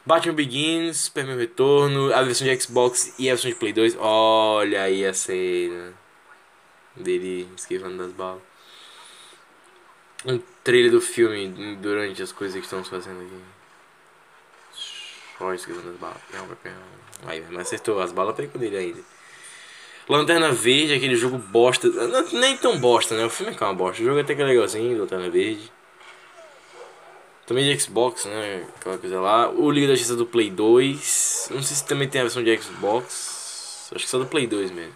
Batman 0.06 0.36
Begins, 0.36 1.02
Superman 1.02 1.38
Retorno, 1.38 2.14
a 2.14 2.24
versão 2.24 2.48
de 2.48 2.58
Xbox 2.62 3.14
e 3.20 3.30
a 3.30 3.34
versão 3.34 3.52
de 3.52 3.58
Play 3.58 3.74
2. 3.74 3.98
Olha 4.00 4.84
aí 4.84 5.06
a 5.06 5.14
cena 5.14 5.94
dele 6.96 7.46
esquivando 7.58 7.98
das 7.98 8.14
balas. 8.14 8.42
Um 10.26 10.40
trailer 10.64 10.90
do 10.90 11.02
filme 11.02 11.76
durante 11.76 12.24
as 12.24 12.32
coisas 12.32 12.58
que 12.58 12.64
estamos 12.64 12.88
fazendo 12.88 13.20
aqui. 13.20 13.42
Só 15.38 15.54
esquivando 15.54 15.92
das 15.92 16.00
balas. 16.00 16.22
Aí, 17.26 17.44
mas 17.52 17.68
acertou, 17.68 18.00
as 18.00 18.14
balas 18.14 18.34
pegou 18.34 18.62
dele 18.62 18.78
ainda. 18.78 19.17
Lanterna 20.10 20.52
Verde, 20.52 20.94
aquele 20.94 21.16
jogo 21.16 21.38
bosta. 21.38 21.90
Não, 21.90 22.26
nem 22.32 22.56
tão 22.56 22.80
bosta, 22.80 23.16
né? 23.16 23.26
O 23.26 23.30
filme 23.30 23.52
é 23.52 23.56
que 23.56 23.64
é 23.64 23.68
uma 23.68 23.74
bosta. 23.74 24.02
O 24.02 24.06
jogo 24.06 24.20
até 24.20 24.34
que 24.34 24.42
é 24.42 24.46
legalzinho, 24.46 25.00
Lanterna 25.00 25.30
Verde. 25.30 25.72
Também 27.46 27.64
de 27.64 27.80
Xbox, 27.82 28.26
né? 28.26 28.66
Aquela 28.78 28.98
coisa 28.98 29.20
lá. 29.20 29.50
O 29.50 29.70
Liga 29.70 29.88
da 29.88 29.94
Justiça 29.94 30.16
do 30.16 30.26
Play 30.26 30.50
2. 30.50 31.50
Não 31.52 31.62
sei 31.62 31.76
se 31.78 31.86
também 31.86 32.08
tem 32.08 32.22
a 32.22 32.24
versão 32.26 32.44
de 32.44 32.58
Xbox. 32.58 33.90
Acho 33.94 34.04
que 34.04 34.10
só 34.10 34.18
do 34.18 34.26
Play 34.26 34.48
2 34.48 34.72
mesmo. 34.72 34.94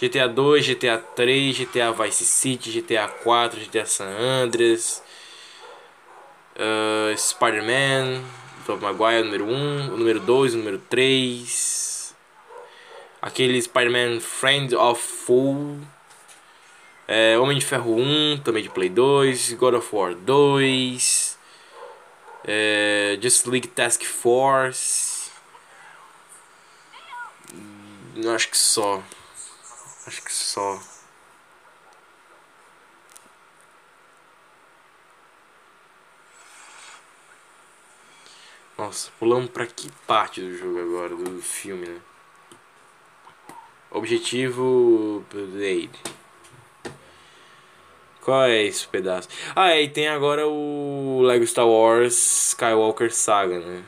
GTA 0.00 0.28
2, 0.28 0.64
GTA 0.64 0.98
3, 0.98 1.58
GTA 1.58 1.90
Vice 1.90 2.24
City, 2.24 2.70
GTA 2.70 3.08
4, 3.08 3.60
GTA 3.60 3.86
San 3.86 4.08
Andreas. 4.08 5.02
Uh, 6.54 7.16
Spider-Man. 7.16 8.22
Top 8.64 8.80
Maguire, 8.80 9.24
número 9.24 9.44
1. 9.44 9.94
O 9.94 9.96
número 9.96 10.20
2, 10.20 10.54
o 10.54 10.58
número 10.58 10.78
3. 10.88 11.97
Aquele 13.28 13.60
Spider-Man 13.60 14.20
Friend 14.20 14.74
of 14.74 15.02
Fool. 15.02 15.78
É, 17.06 17.38
Homem 17.38 17.58
de 17.58 17.64
Ferro 17.64 17.94
1, 17.94 18.40
também 18.42 18.62
de 18.62 18.70
Play 18.70 18.88
2. 18.88 19.52
God 19.52 19.74
of 19.74 19.94
War 19.94 20.14
2 20.14 21.38
é, 22.44 23.18
Just 23.20 23.46
League 23.46 23.68
Task 23.68 24.02
Force. 24.02 25.30
Acho 28.34 28.48
que 28.48 28.56
só. 28.56 29.02
Acho 30.06 30.22
que 30.22 30.32
só. 30.32 30.80
Nossa, 38.78 39.10
pulamos 39.18 39.50
pra 39.50 39.66
que 39.66 39.92
parte 40.06 40.40
do 40.40 40.56
jogo 40.56 40.80
agora, 40.80 41.14
do 41.14 41.42
filme, 41.42 41.86
né? 41.86 42.00
Objetivo 43.90 45.24
Blade. 45.30 45.90
Qual 48.20 48.44
é 48.44 48.62
esse 48.64 48.86
pedaço? 48.86 49.28
Ah, 49.56 49.74
e 49.74 49.88
tem 49.88 50.08
agora 50.08 50.46
o 50.46 51.22
Lego 51.22 51.46
Star 51.46 51.66
Wars 51.66 52.48
Skywalker 52.48 53.12
Saga, 53.12 53.58
né? 53.58 53.82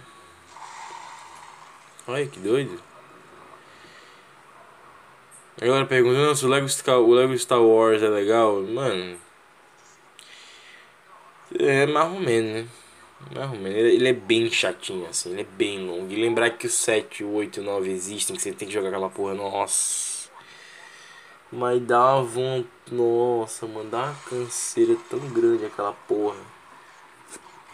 Olha 2.07 2.27
que 2.27 2.41
doido. 2.41 2.81
Agora 5.61 5.85
perguntando 5.85 6.35
se 6.35 6.47
o 6.47 6.49
Lego, 6.49 6.67
o 6.67 7.13
Lego 7.13 7.37
Star 7.39 7.61
Wars 7.61 8.03
é 8.03 8.09
legal. 8.09 8.63
Mano. 8.63 9.19
É 11.59 11.85
mais 11.85 12.11
ou 12.11 12.21
menos, 12.21 12.65
né? 12.65 12.69
Menos. 13.29 13.77
Ele, 13.77 14.09
é 14.09 14.13
bem 14.13 14.51
chatinho, 14.51 15.07
assim. 15.07 15.31
Ele 15.33 15.43
é 15.43 15.45
bem 15.45 15.87
longo. 15.87 16.11
E 16.11 16.17
lembrar 16.17 16.51
que 16.51 16.67
o 16.67 16.71
7, 16.71 17.23
o 17.23 17.33
8 17.33 17.59
e 17.59 17.61
o 17.61 17.65
9 17.65 17.91
existem, 17.91 18.35
que 18.35 18.43
você 18.43 18.53
tem 18.53 18.67
que 18.67 18.75
jogar 18.75 18.89
aquela 18.89 19.11
porra. 19.11 19.35
Nossa. 19.35 20.31
Mas 21.53 21.81
dá 21.83 22.17
uma 22.17 22.25
vontade. 22.25 22.69
Nossa, 22.91 23.67
mano, 23.67 23.89
dá 23.89 24.05
uma 24.05 24.15
canseira 24.29 24.97
tão 25.09 25.21
grande 25.31 25.67
aquela 25.67 25.93
porra. 25.93 26.41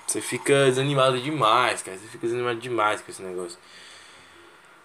Você 0.07 0.21
fica 0.21 0.67
desanimado 0.67 1.21
demais, 1.21 1.83
cara. 1.83 1.97
Você 1.97 2.07
fica 2.07 2.27
desanimado 2.27 2.61
demais 2.61 3.01
com 3.01 3.11
esse 3.11 3.23
negócio. 3.23 3.59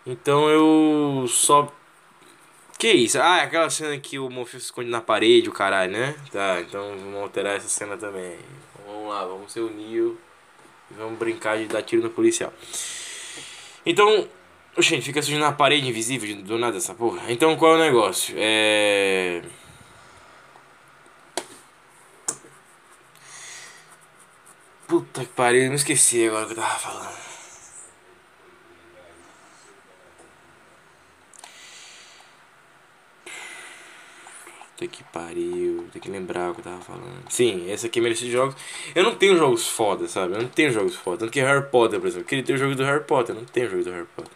Então 0.06 0.50
eu 0.50 1.26
só. 1.28 1.72
Que 2.80 2.92
isso? 2.92 3.20
Ah, 3.22 3.40
é 3.40 3.44
aquela 3.44 3.70
cena 3.70 3.98
que 4.00 4.18
o 4.18 4.30
Morpheus 4.30 4.64
esconde 4.64 4.90
na 4.90 5.02
parede, 5.02 5.50
o 5.50 5.54
caralho, 5.54 5.92
né? 5.92 6.16
Tá, 6.32 6.62
então 6.62 6.98
vamos 6.98 7.22
alterar 7.22 7.58
essa 7.58 7.68
cena 7.68 7.96
também. 7.98 8.40
Então, 8.74 8.94
vamos 8.94 9.10
lá, 9.10 9.26
vamos 9.26 9.52
ser 9.52 9.60
o 9.60 9.70
Neo 9.70 10.18
vamos 10.98 11.18
brincar 11.18 11.58
de 11.58 11.68
dar 11.68 11.82
tiro 11.82 12.02
no 12.02 12.10
policial. 12.10 12.54
Então, 13.86 14.28
Oxente, 14.78 15.04
fica 15.04 15.22
surgindo 15.22 15.42
na 15.42 15.52
parede 15.52 15.88
invisível 15.88 16.44
do 16.44 16.58
nada 16.58 16.78
essa 16.78 16.94
porra. 16.94 17.24
Então 17.30 17.58
qual 17.58 17.74
é 17.74 17.78
o 17.78 17.80
negócio? 17.80 18.34
É. 18.38 19.42
Puta 24.88 25.22
que 25.22 25.32
pariu, 25.34 25.64
eu 25.64 25.70
me 25.70 25.76
esqueci 25.76 26.28
agora 26.28 26.46
o 26.46 26.48
que 26.48 26.54
eu 26.54 26.58
tava 26.58 26.80
falando. 26.80 27.31
Puta 34.82 34.88
que 34.88 35.04
pariu, 35.04 35.88
tem 35.94 36.02
que 36.02 36.10
lembrar 36.10 36.50
o 36.50 36.54
que 36.56 36.62
eu 36.62 36.64
tava 36.64 36.82
falando. 36.82 37.30
Sim, 37.30 37.72
esse 37.72 37.86
aqui 37.86 38.00
é 38.00 38.02
merece 38.02 38.32
jogos. 38.32 38.56
Eu 38.96 39.04
não 39.04 39.16
tenho 39.16 39.38
jogos 39.38 39.68
foda, 39.68 40.08
sabe? 40.08 40.34
Eu 40.34 40.42
não 40.42 40.48
tenho 40.48 40.72
jogos 40.72 40.96
foda. 40.96 41.20
Tanto 41.20 41.32
que 41.32 41.40
Harry 41.40 41.70
Potter, 41.70 42.00
por 42.00 42.08
exemplo. 42.08 42.24
Eu 42.24 42.28
queria 42.28 42.44
ter 42.44 42.54
o 42.54 42.58
jogo 42.58 42.74
do 42.74 42.84
Harry 42.84 43.04
Potter, 43.04 43.36
eu 43.36 43.42
não 43.42 43.46
tenho 43.46 43.70
jogo 43.70 43.84
do 43.84 43.92
Harry 43.92 44.08
Potter. 44.16 44.34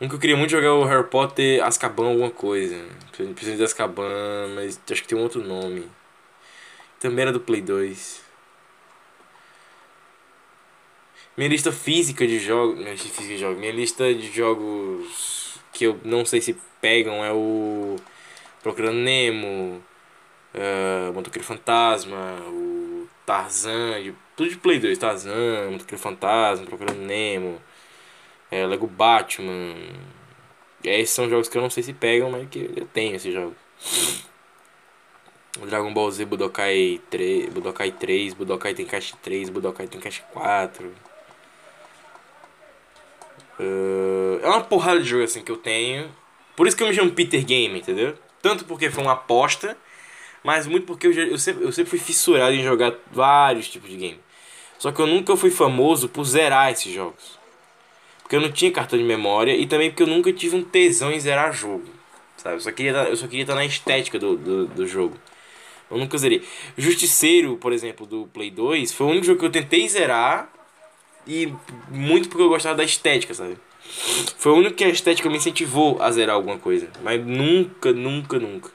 Um 0.00 0.08
que 0.08 0.14
eu 0.14 0.18
queria 0.20 0.36
muito 0.36 0.50
jogar 0.50 0.68
é 0.68 0.70
o 0.70 0.84
Harry 0.84 1.08
Potter 1.08 1.64
Azkaban 1.64 2.10
alguma 2.10 2.30
coisa. 2.30 2.80
Precisa 3.34 3.56
de 3.56 3.64
Azkaban, 3.64 4.54
mas 4.54 4.80
acho 4.88 5.02
que 5.02 5.08
tem 5.08 5.18
um 5.18 5.22
outro 5.22 5.42
nome. 5.42 5.90
Também 7.00 7.22
era 7.22 7.32
do 7.32 7.40
Play 7.40 7.62
2. 7.62 8.22
Minha 11.36 11.48
lista 11.48 11.72
física 11.72 12.24
de 12.24 12.38
jogos. 12.38 12.76
Minha 12.76 12.92
lista 12.92 13.22
de 13.22 13.38
jogos. 13.38 13.58
Minha 13.58 13.72
lista 13.72 14.14
de 14.14 14.30
jogos 14.30 15.58
que 15.72 15.84
eu 15.84 15.98
não 16.04 16.24
sei 16.24 16.40
se 16.40 16.56
pegam 16.80 17.24
é 17.24 17.32
o. 17.32 17.96
Procurando 18.64 18.98
Nemo. 18.98 19.80
Uh, 20.52 21.12
Motoqueiro 21.12 21.46
Fantasma. 21.46 22.40
O 22.48 23.06
Tarzan. 23.24 24.02
De, 24.02 24.12
tudo 24.34 24.50
de 24.50 24.56
Play 24.56 24.80
2. 24.80 24.98
Tarzan, 24.98 25.70
Motoqueiro 25.70 26.02
Fantasma, 26.02 26.66
Procurando 26.66 26.98
Nemo 26.98 27.60
é, 28.54 28.64
Lego 28.66 28.86
Batman. 28.86 29.74
Esses 30.84 31.14
são 31.14 31.28
jogos 31.28 31.48
que 31.48 31.58
eu 31.58 31.62
não 31.62 31.70
sei 31.70 31.82
se 31.82 31.92
pegam, 31.92 32.30
mas 32.30 32.48
que 32.48 32.70
eu 32.76 32.86
tenho 32.86 33.16
esse 33.16 33.32
jogo. 33.32 33.54
Dragon 35.66 35.92
Ball 35.92 36.10
Z 36.10 36.24
Budokai 36.24 37.00
3, 37.10 37.48
Budokai 37.52 37.90
3, 37.90 38.34
Budokai 38.34 38.74
Tenkaichi 38.74 39.16
3, 39.16 39.50
Budokai 39.50 39.86
Tenkaichi 39.86 40.22
4. 40.32 40.92
Uh, 43.58 44.40
é 44.42 44.48
uma 44.48 44.62
porrada 44.62 45.00
de 45.00 45.08
jogo 45.08 45.24
assim 45.24 45.42
que 45.42 45.50
eu 45.50 45.56
tenho. 45.56 46.10
Por 46.56 46.66
isso 46.66 46.76
que 46.76 46.82
eu 46.82 46.88
me 46.88 46.94
chamo 46.94 47.12
Peter 47.12 47.44
Game, 47.44 47.78
entendeu? 47.78 48.16
Tanto 48.44 48.66
porque 48.66 48.90
foi 48.90 49.02
uma 49.02 49.14
aposta, 49.14 49.74
mas 50.42 50.66
muito 50.66 50.84
porque 50.84 51.06
eu, 51.06 51.12
eu, 51.14 51.38
sempre, 51.38 51.64
eu 51.64 51.72
sempre 51.72 51.88
fui 51.88 51.98
fissurado 51.98 52.54
em 52.54 52.62
jogar 52.62 52.92
vários 53.10 53.70
tipos 53.70 53.88
de 53.88 53.96
game. 53.96 54.20
Só 54.78 54.92
que 54.92 55.00
eu 55.00 55.06
nunca 55.06 55.34
fui 55.34 55.50
famoso 55.50 56.10
por 56.10 56.24
zerar 56.24 56.70
esses 56.70 56.92
jogos. 56.92 57.38
Porque 58.20 58.36
eu 58.36 58.42
não 58.42 58.52
tinha 58.52 58.70
cartão 58.70 58.98
de 58.98 59.04
memória 59.04 59.56
e 59.56 59.66
também 59.66 59.88
porque 59.88 60.02
eu 60.02 60.06
nunca 60.06 60.30
tive 60.30 60.56
um 60.56 60.62
tesão 60.62 61.10
em 61.10 61.18
zerar 61.18 61.54
jogo. 61.54 61.86
Sabe? 62.36 62.56
Eu 62.56 62.60
só 62.60 62.70
queria, 62.70 62.92
eu 62.92 63.16
só 63.16 63.26
queria 63.26 63.44
estar 63.44 63.54
na 63.54 63.64
estética 63.64 64.18
do, 64.18 64.36
do, 64.36 64.66
do 64.66 64.86
jogo. 64.86 65.16
Eu 65.90 65.96
nunca 65.96 66.18
zerei. 66.18 66.46
Justiceiro, 66.76 67.56
por 67.56 67.72
exemplo, 67.72 68.04
do 68.04 68.26
Play 68.26 68.50
2, 68.50 68.92
foi 68.92 69.06
o 69.06 69.10
único 69.10 69.24
jogo 69.24 69.40
que 69.40 69.46
eu 69.46 69.50
tentei 69.50 69.88
zerar. 69.88 70.52
E 71.26 71.50
muito 71.88 72.28
porque 72.28 72.42
eu 72.42 72.50
gostava 72.50 72.76
da 72.76 72.84
estética, 72.84 73.32
sabe? 73.32 73.56
Foi 74.38 74.52
o 74.52 74.56
único 74.56 74.76
que 74.76 74.84
a 74.84 74.88
estética 74.88 75.28
me 75.28 75.36
incentivou 75.36 76.00
a 76.02 76.10
zerar 76.10 76.36
alguma 76.36 76.58
coisa. 76.58 76.88
Mas 77.02 77.24
nunca, 77.24 77.92
nunca, 77.92 78.38
nunca. 78.38 78.70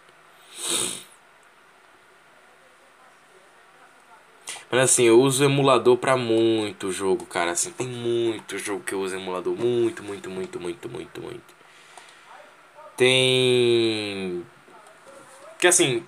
Mas 4.72 4.82
assim, 4.82 5.04
eu 5.04 5.20
uso 5.20 5.44
emulador 5.44 5.98
pra 5.98 6.16
muito 6.16 6.92
jogo, 6.92 7.26
cara. 7.26 7.52
Assim, 7.52 7.72
tem 7.72 7.88
muito 7.88 8.58
jogo 8.58 8.84
que 8.84 8.94
eu 8.94 9.02
uso 9.02 9.16
emulador. 9.16 9.56
Muito, 9.56 10.04
muito, 10.04 10.30
muito, 10.30 10.60
muito, 10.60 10.90
muito, 10.90 11.22
muito. 11.22 11.56
Tem. 12.96 14.46
Que 15.60 15.68
assim. 15.68 16.04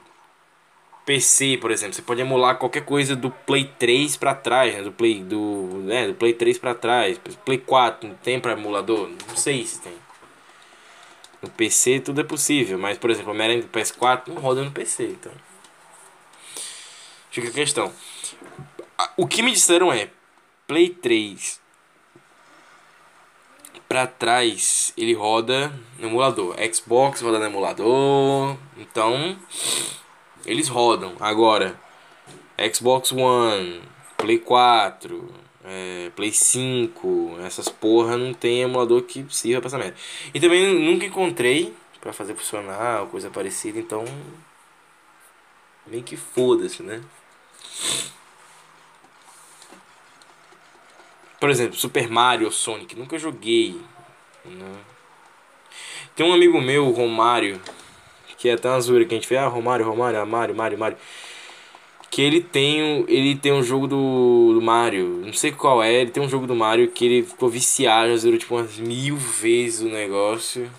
PC, 1.12 1.58
por 1.58 1.72
exemplo, 1.72 1.94
você 1.94 2.02
pode 2.02 2.22
emular 2.22 2.58
qualquer 2.58 2.86
coisa 2.86 3.18
do 3.18 3.30
Play 3.30 3.70
3 3.78 4.16
pra 4.16 4.34
trás, 4.34 4.74
né? 4.74 4.82
Do 4.82 4.94
Play, 4.94 5.22
do, 5.22 5.82
né? 5.84 6.08
do 6.08 6.14
Play 6.14 6.34
3 6.34 6.58
pra 6.58 6.74
trás. 6.74 7.20
Play 7.44 7.58
4 7.58 8.08
não 8.08 8.16
tem 8.16 8.40
pra 8.40 8.54
emulador? 8.54 9.10
Não 9.28 9.36
sei 9.36 9.66
se 9.66 9.82
tem. 9.82 9.92
No 11.42 11.50
PC 11.50 12.00
tudo 12.00 12.22
é 12.22 12.24
possível, 12.24 12.80
mas 12.80 12.98
por 12.98 13.10
exemplo, 13.10 13.32
Homem-Aranha 13.32 13.62
do 13.62 13.68
PS4 13.68 14.28
não 14.28 14.36
roda 14.36 14.64
no 14.64 14.72
PC, 14.72 15.04
então. 15.08 15.34
Fica 17.30 17.50
a 17.50 17.52
questão. 17.52 17.92
O 19.18 19.28
que 19.28 19.44
me 19.44 19.52
disseram 19.52 19.92
é 19.92 20.10
Play 20.66 20.92
3 20.92 21.60
para 23.90 24.08
trás 24.08 24.94
ele 24.96 25.14
roda 25.14 25.74
no 26.00 26.08
emulador. 26.08 26.56
Xbox 26.74 27.20
roda 27.20 27.38
no 27.38 27.46
emulador. 27.48 28.56
Então 28.78 29.38
Eles 30.46 30.68
rodam. 30.68 31.16
Agora, 31.20 31.80
Xbox 32.74 33.12
One, 33.12 33.82
Play 34.18 34.40
4, 34.40 35.34
é, 35.64 36.12
Play 36.16 36.32
5, 36.32 37.38
essas 37.46 37.70
porra 37.70 38.18
não 38.18 38.34
tem 38.34 38.62
emulador 38.62 39.04
que 39.04 39.26
sirva 39.30 39.62
pra 39.62 39.68
essa 39.68 39.78
merda. 39.78 39.96
E 40.34 40.40
também 40.40 40.74
nunca 40.80 41.06
encontrei 41.06 41.74
pra 42.00 42.12
fazer 42.12 42.36
funcionar 42.36 43.02
ou 43.02 43.08
coisa 43.08 43.30
parecida, 43.30 43.80
então. 43.80 44.04
Meio 45.88 46.04
que 46.04 46.16
foda-se, 46.16 46.84
né? 46.84 47.02
Por 51.40 51.50
exemplo, 51.50 51.76
Super 51.76 52.08
Mario 52.08 52.46
ou 52.46 52.52
Sonic, 52.52 52.96
nunca 52.96 53.18
joguei. 53.18 53.82
Né? 54.46 54.78
Tem 56.16 56.26
um 56.26 56.34
amigo 56.34 56.62
meu, 56.62 56.92
Romário, 56.92 57.60
que 58.42 58.50
é 58.50 58.54
até 58.54 58.68
uma 58.70 58.82
zoeira 58.82 59.06
que 59.06 59.14
a 59.14 59.18
gente 59.18 59.28
fez, 59.28 59.40
ah, 59.40 59.48
Romário, 59.48 59.86
Romário, 59.86 60.20
ah, 60.20 60.26
Mario, 60.26 60.56
Mario, 60.56 60.78
Mario. 60.80 60.98
Que 62.10 62.22
ele 62.22 62.42
tem, 62.42 62.84
um- 62.84 63.06
ele 63.08 63.36
tem 63.36 63.54
um 63.54 63.64
jogo 63.64 63.88
do, 63.88 64.54
do 64.56 64.62
Mario, 64.62 65.08
não 65.26 65.32
sei 65.34 65.52
qual 65.52 65.82
é, 65.82 65.94
ele 66.02 66.12
tem 66.12 66.22
um 66.22 66.28
jogo 66.30 66.46
do 66.46 66.54
Mario 66.56 66.92
que 66.92 67.06
ele 67.06 67.24
ficou 67.24 67.48
viciado, 67.50 68.10
já 68.10 68.18
zerou 68.18 68.38
tipo 68.38 68.56
umas 68.56 68.78
mil 68.78 69.16
vezes 69.16 69.82
o 69.82 69.86
negócio. 69.90 70.70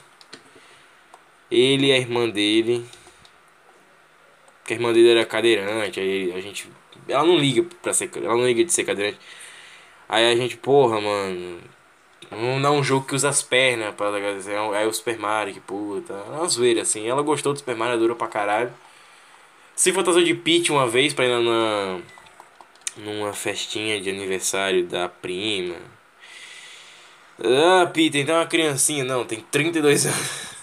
Ele 1.51 1.87
e 1.89 1.93
a 1.93 1.99
irmã 1.99 2.29
dele. 2.29 2.85
Porque 4.61 4.75
a 4.75 4.77
irmã 4.77 4.93
dele 4.93 5.11
era 5.11 5.25
cadeirante, 5.27 6.01
aí 6.01 6.33
a 6.33 6.41
gente. 6.41 6.69
Ela 7.09 7.25
não 7.25 7.37
liga 7.37 7.65
pra 7.83 7.93
ser. 7.93 8.11
Ela 8.17 8.37
não 8.37 8.47
liga 8.47 8.65
de 8.65 8.73
ser 8.73 8.85
cadeirante. 8.85 9.19
Aí 10.09 10.33
a 10.33 10.37
gente, 10.37 10.57
porra, 10.57 11.01
mano. 11.01 11.61
Vamos 12.33 12.63
dar 12.63 12.73
um 12.73 12.83
jogo 12.83 13.07
que 13.07 13.15
usa 13.15 13.29
as 13.29 13.43
pernas 13.43 13.95
pra 13.95 14.09
agradecer. 14.09 14.57
Aí 14.75 14.87
o 14.87 14.93
Super 14.93 15.19
Mario, 15.19 15.55
que 15.55 15.61
puta. 15.61 16.15
É 16.15 16.31
uma 16.31 16.49
zoeira, 16.49 16.83
assim. 16.83 17.07
Ela 17.07 17.23
gostou 17.23 17.53
do 17.53 17.59
Super 17.59 17.77
Mario, 17.77 17.99
dura 17.99 18.15
pra 18.15 18.27
caralho. 18.27 18.73
Se 19.77 19.93
fantasiou 19.93 20.25
de 20.25 20.35
Peach 20.35 20.73
uma 20.73 20.87
vez 20.89 21.13
pra 21.13 21.27
ir 21.27 21.39
na. 21.43 22.01
numa 22.97 23.33
festinha 23.33 24.01
de 24.01 24.09
aniversário 24.11 24.87
da 24.87 25.09
prima. 25.09 25.77
Ah, 27.39 27.87
Peter, 27.93 28.21
então 28.23 28.37
é 28.37 28.39
uma 28.39 28.47
criancinha. 28.47 29.05
Não, 29.05 29.25
tem 29.25 29.41
32 29.51 30.07
anos. 30.07 30.53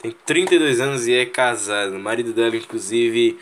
Tem 0.00 0.12
32 0.12 0.80
anos 0.80 1.08
e 1.08 1.14
é 1.14 1.26
casado. 1.26 1.96
O 1.96 1.98
marido 1.98 2.32
dela, 2.32 2.56
inclusive. 2.56 3.36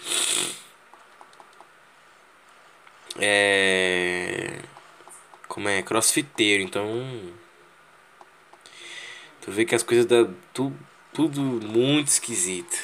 É. 3.18 4.60
Como 5.56 5.70
é? 5.70 5.82
Crossfiteiro, 5.82 6.62
então. 6.62 6.86
Tu 9.40 9.50
vê 9.50 9.64
que 9.64 9.74
as 9.74 9.82
coisas 9.82 10.04
dá 10.04 10.30
tu, 10.52 10.70
tudo 11.14 11.40
muito 11.40 12.08
esquisito. 12.08 12.76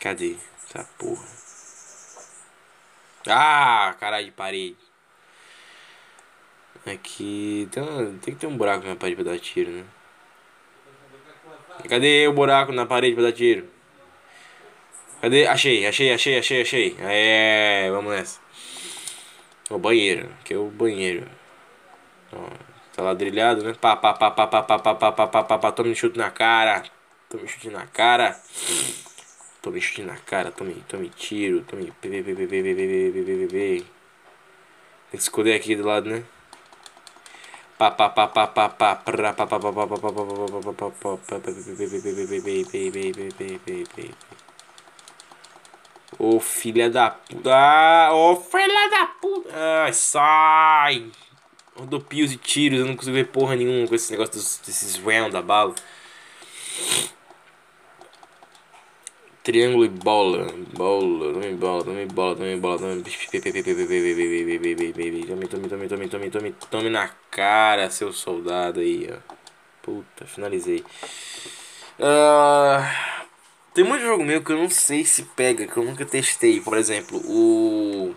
Cadê? 0.00 0.36
Essa 0.68 0.84
porra. 0.96 1.26
Ah, 3.26 3.96
caralho 3.98 4.26
de 4.26 4.30
parede. 4.30 4.76
Aqui. 6.86 7.68
Tem, 7.72 7.82
uma- 7.82 8.04
tem 8.20 8.34
que 8.34 8.40
ter 8.40 8.46
um 8.46 8.56
buraco 8.56 8.86
na 8.86 8.94
parede 8.94 9.16
pra 9.20 9.32
dar 9.32 9.40
tiro, 9.40 9.72
né? 9.72 9.84
Cadê 11.88 12.28
o 12.28 12.32
buraco 12.32 12.70
na 12.70 12.86
parede 12.86 13.16
pra 13.16 13.24
dar 13.24 13.32
tiro? 13.32 13.68
Cadê? 15.20 15.44
Achei, 15.48 15.84
achei, 15.88 16.12
achei, 16.12 16.38
achei, 16.38 16.62
achei. 16.62 16.96
É, 17.00 17.90
vamos 17.90 18.12
nessa. 18.14 18.43
O 19.74 19.78
banheiro, 19.78 20.28
que 20.44 20.54
é 20.54 20.56
o 20.56 20.70
banheiro. 20.70 21.26
Ó, 22.32 22.48
tá 22.94 23.02
ladrilhado, 23.02 23.64
né? 23.64 23.74
Pá, 23.74 23.96
pá, 23.96 24.12
pá, 24.14 24.30
pá, 24.30 24.46
pá, 24.46 24.62
pá, 24.62 24.78
pá, 24.78 24.94
pá, 24.94 25.12
pá, 25.12 25.26
pá, 25.26 25.42
pá, 25.42 25.58
pá, 25.58 25.72
tome 25.72 25.96
chute 25.96 26.16
na 26.16 26.30
cara. 26.30 26.84
Tome 27.28 27.48
chute 27.48 27.70
na 27.70 27.84
cara. 27.84 28.40
Tome 29.60 29.80
chute 29.80 30.04
na 30.04 30.14
cara, 30.14 30.52
tome, 30.52 30.74
tome 30.88 31.08
tiro, 31.08 31.62
tome. 31.62 31.92
Tem 32.00 32.22
que 35.10 35.16
esconder 35.16 35.54
aqui 35.54 35.74
do 35.74 35.84
lado, 35.84 36.08
né? 36.08 36.22
Pá, 37.76 37.90
pá, 37.90 38.08
pá, 38.10 38.28
pá, 38.28 38.46
pá, 38.46 38.68
pá, 38.68 38.94
prá, 38.94 39.32
pá, 39.32 39.46
pá, 39.48 39.58
pá, 39.58 39.72
pá, 39.72 39.86
pá, 39.86 39.98
pá, 39.98 39.98
pá, 39.98 40.38
pá, 40.38 40.78
pá, 40.92 41.18
pá, 41.18 41.18
pá, 41.18 41.18
pá, 41.18 41.18
pá, 41.18 41.50
pá, 43.96 44.33
Ô 46.18 46.38
filha 46.40 46.88
da 46.90 47.10
puta. 47.10 47.50
Ah, 47.52 48.10
Ô 48.12 48.36
filha 48.36 48.88
da 48.90 49.06
puta. 49.06 49.50
Ai, 49.84 49.92
sai. 49.92 51.10
Rodopios 51.76 52.32
e 52.32 52.36
tiros. 52.36 52.80
Eu 52.80 52.86
não 52.86 52.96
consigo 52.96 53.14
ver 53.14 53.28
porra 53.28 53.56
nenhuma 53.56 53.86
com 53.88 53.94
esse 53.94 54.10
negócio 54.12 54.34
dos, 54.34 54.60
desses 54.64 54.96
round 54.96 55.30
da 55.30 55.42
bala. 55.42 55.74
Triângulo 59.42 59.84
e 59.84 59.88
bola. 59.88 60.46
Bola. 60.72 61.32
Tome 61.34 61.54
bola, 61.54 61.84
tome 61.84 62.06
bola, 62.06 62.36
tome 62.36 62.56
bola. 62.56 62.78
Tome 62.78 63.02
tome, 63.02 63.12
tome, 65.48 65.68
tome, 65.68 65.88
tome, 65.88 66.08
tome, 66.08 66.30
tome, 66.30 66.54
tome 66.70 66.88
na 66.90 67.10
cara, 67.30 67.90
seu 67.90 68.12
soldado 68.12 68.80
aí, 68.80 69.08
ó. 69.12 69.34
Puta, 69.82 70.24
finalizei. 70.26 70.82
Ah. 72.00 73.23
Tem 73.74 73.82
muito 73.82 74.04
jogo 74.04 74.24
meu 74.24 74.40
que 74.40 74.52
eu 74.52 74.56
não 74.56 74.70
sei 74.70 75.04
se 75.04 75.24
pega, 75.24 75.66
que 75.66 75.76
eu 75.76 75.84
nunca 75.84 76.06
testei. 76.06 76.60
Por 76.60 76.78
exemplo, 76.78 77.18
o 77.24 78.14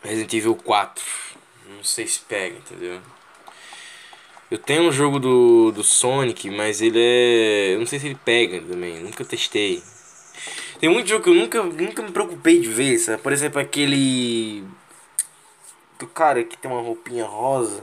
Resident 0.00 0.32
Evil 0.32 0.54
4. 0.54 1.04
Não 1.76 1.82
sei 1.82 2.06
se 2.06 2.20
pega, 2.20 2.56
entendeu? 2.56 3.00
Eu 4.48 4.58
tenho 4.58 4.84
um 4.84 4.92
jogo 4.92 5.18
do, 5.18 5.72
do 5.72 5.82
Sonic, 5.82 6.48
mas 6.50 6.80
ele 6.80 7.00
é. 7.00 7.74
Eu 7.74 7.80
não 7.80 7.86
sei 7.86 7.98
se 7.98 8.06
ele 8.06 8.18
pega 8.24 8.60
também, 8.60 9.00
nunca 9.00 9.24
testei. 9.24 9.82
Tem 10.78 10.88
muito 10.88 11.08
jogo 11.08 11.24
que 11.24 11.30
eu 11.30 11.34
nunca, 11.34 11.62
nunca 11.64 12.00
me 12.00 12.12
preocupei 12.12 12.60
de 12.60 12.68
ver, 12.68 12.96
sabe? 12.98 13.20
Por 13.20 13.32
exemplo, 13.32 13.60
aquele. 13.60 14.62
Do 15.98 16.06
cara 16.06 16.44
que 16.44 16.56
tem 16.56 16.70
uma 16.70 16.80
roupinha 16.80 17.24
rosa. 17.24 17.82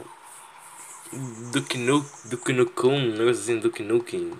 Duke 1.51 1.77
Nukem, 1.77 2.09
Duke 2.29 2.53
Nukem, 2.53 3.21
um 3.21 3.29
assim, 3.29 3.59
Duke 3.59 3.83
Nukem. 3.83 4.31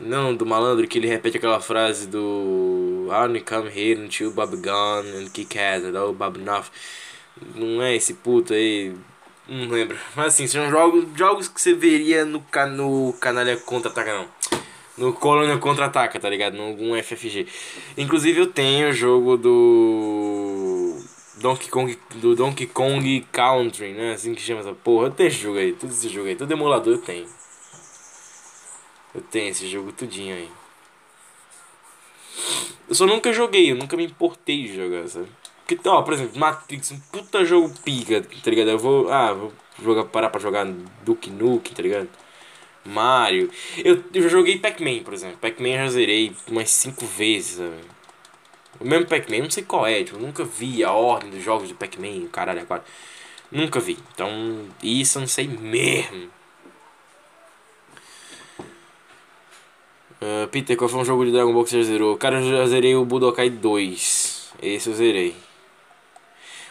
Não, 0.00 0.34
do 0.34 0.44
malandro 0.44 0.88
que 0.88 0.98
ele 0.98 1.06
repete 1.06 1.36
aquela 1.36 1.60
frase 1.60 2.08
do 2.08 3.08
I 3.10 3.26
only 3.26 3.40
come 3.40 3.68
here 3.68 4.00
until 4.00 4.32
Bob 4.32 4.56
gone 4.56 5.08
and 5.16 5.28
kick 5.32 5.56
ass, 5.56 5.84
and 5.84 5.96
oh 5.96 6.12
Bob 6.12 6.40
enough. 6.40 6.66
Não 7.54 7.80
é 7.80 7.94
esse 7.94 8.14
puto 8.14 8.54
aí. 8.54 8.92
Não 9.48 9.68
lembro. 9.68 9.96
Mas 10.16 10.26
assim, 10.34 10.46
são 10.46 10.68
jogos, 10.70 11.06
jogos 11.14 11.48
que 11.48 11.60
você 11.60 11.74
veria 11.74 12.24
no, 12.24 12.42
no 12.76 13.12
Canalha 13.20 13.56
Contra-Ataca, 13.56 14.14
não. 14.14 14.28
No 14.96 15.12
Colônia 15.12 15.58
Contra-Ataca, 15.58 16.18
tá 16.18 16.28
ligado? 16.28 16.60
Algum 16.60 17.00
FFG. 17.00 17.46
Inclusive 17.96 18.40
eu 18.40 18.46
tenho 18.46 18.88
o 18.88 18.92
jogo 18.92 19.36
do. 19.36 20.98
Donkey 21.36 21.68
Kong. 21.68 21.98
Do 22.16 22.34
Donkey 22.34 22.66
Kong 22.66 23.26
Country, 23.30 23.92
né? 23.92 24.14
Assim 24.14 24.34
que 24.34 24.42
chama 24.42 24.60
essa 24.60 24.72
porra. 24.72 25.06
Eu 25.06 25.10
tenho 25.10 25.28
esse 25.28 25.38
jogo 25.38 25.58
aí, 25.58 25.72
tudo 25.72 25.92
esse 25.92 26.08
jogo 26.08 26.28
aí. 26.28 26.36
Todo 26.36 26.50
emulador 26.50 26.94
eu 26.94 27.00
tenho. 27.00 27.26
Eu 29.14 29.20
tenho 29.22 29.50
esse 29.50 29.68
jogo 29.68 29.92
tudinho 29.92 30.34
aí. 30.34 30.50
Eu 32.88 32.94
só 32.94 33.06
nunca 33.06 33.32
joguei, 33.32 33.70
eu 33.70 33.76
nunca 33.76 33.96
me 33.96 34.04
importei 34.04 34.64
de 34.64 34.76
jogar, 34.76 35.08
sabe? 35.08 35.28
Porque, 35.66 35.88
ó, 35.88 36.02
por 36.02 36.12
exemplo, 36.12 36.38
Matrix, 36.38 36.90
um 36.90 37.00
puta 37.00 37.44
jogo 37.44 37.72
pica, 37.82 38.20
tá 38.20 38.50
ligado? 38.50 38.70
Eu 38.70 38.78
vou, 38.78 39.10
ah, 39.10 39.32
vou 39.32 39.52
jogar, 39.82 40.04
parar 40.04 40.28
pra 40.28 40.40
jogar 40.40 40.66
Duke 41.02 41.30
Nukem, 41.30 41.72
tá 41.74 41.82
ligado? 41.82 42.08
Mario. 42.84 43.50
Eu, 43.82 44.04
eu 44.12 44.28
joguei 44.28 44.58
Pac-Man, 44.58 45.02
por 45.02 45.14
exemplo. 45.14 45.38
Pac-Man 45.38 45.68
eu 45.68 45.84
já 45.86 45.88
zerei 45.90 46.36
umas 46.48 46.70
5 46.70 47.06
vezes, 47.06 47.56
sabe? 47.56 47.76
O 48.80 48.84
mesmo 48.84 49.06
Pac-Man, 49.06 49.38
não 49.38 49.50
sei 49.50 49.62
qual 49.64 49.86
é, 49.86 50.04
tipo, 50.04 50.18
eu 50.18 50.22
nunca 50.22 50.44
vi 50.44 50.84
a 50.84 50.92
ordem 50.92 51.30
dos 51.30 51.42
jogos 51.42 51.68
de 51.68 51.74
Pac-Man, 51.74 52.28
caralho, 52.28 52.60
agora. 52.60 52.84
Nunca 53.50 53.80
vi. 53.80 53.96
Então, 54.12 54.68
isso 54.82 55.18
eu 55.18 55.20
não 55.20 55.28
sei 55.28 55.46
mesmo. 55.48 56.30
Ah, 60.26 60.48
Peter, 60.50 60.74
qual 60.74 60.88
foi 60.88 61.00
um 61.00 61.04
jogo 61.04 61.26
de 61.26 61.32
Dragon 61.32 61.52
Ball 61.52 61.64
que 61.64 61.70
você 61.70 61.82
zerou? 61.84 62.16
Cara, 62.16 62.40
eu 62.40 62.48
já 62.48 62.66
zerei 62.66 62.94
o 62.94 63.04
Budokai 63.04 63.50
2. 63.50 64.52
Esse 64.62 64.88
eu 64.88 64.94
zerei. 64.94 65.36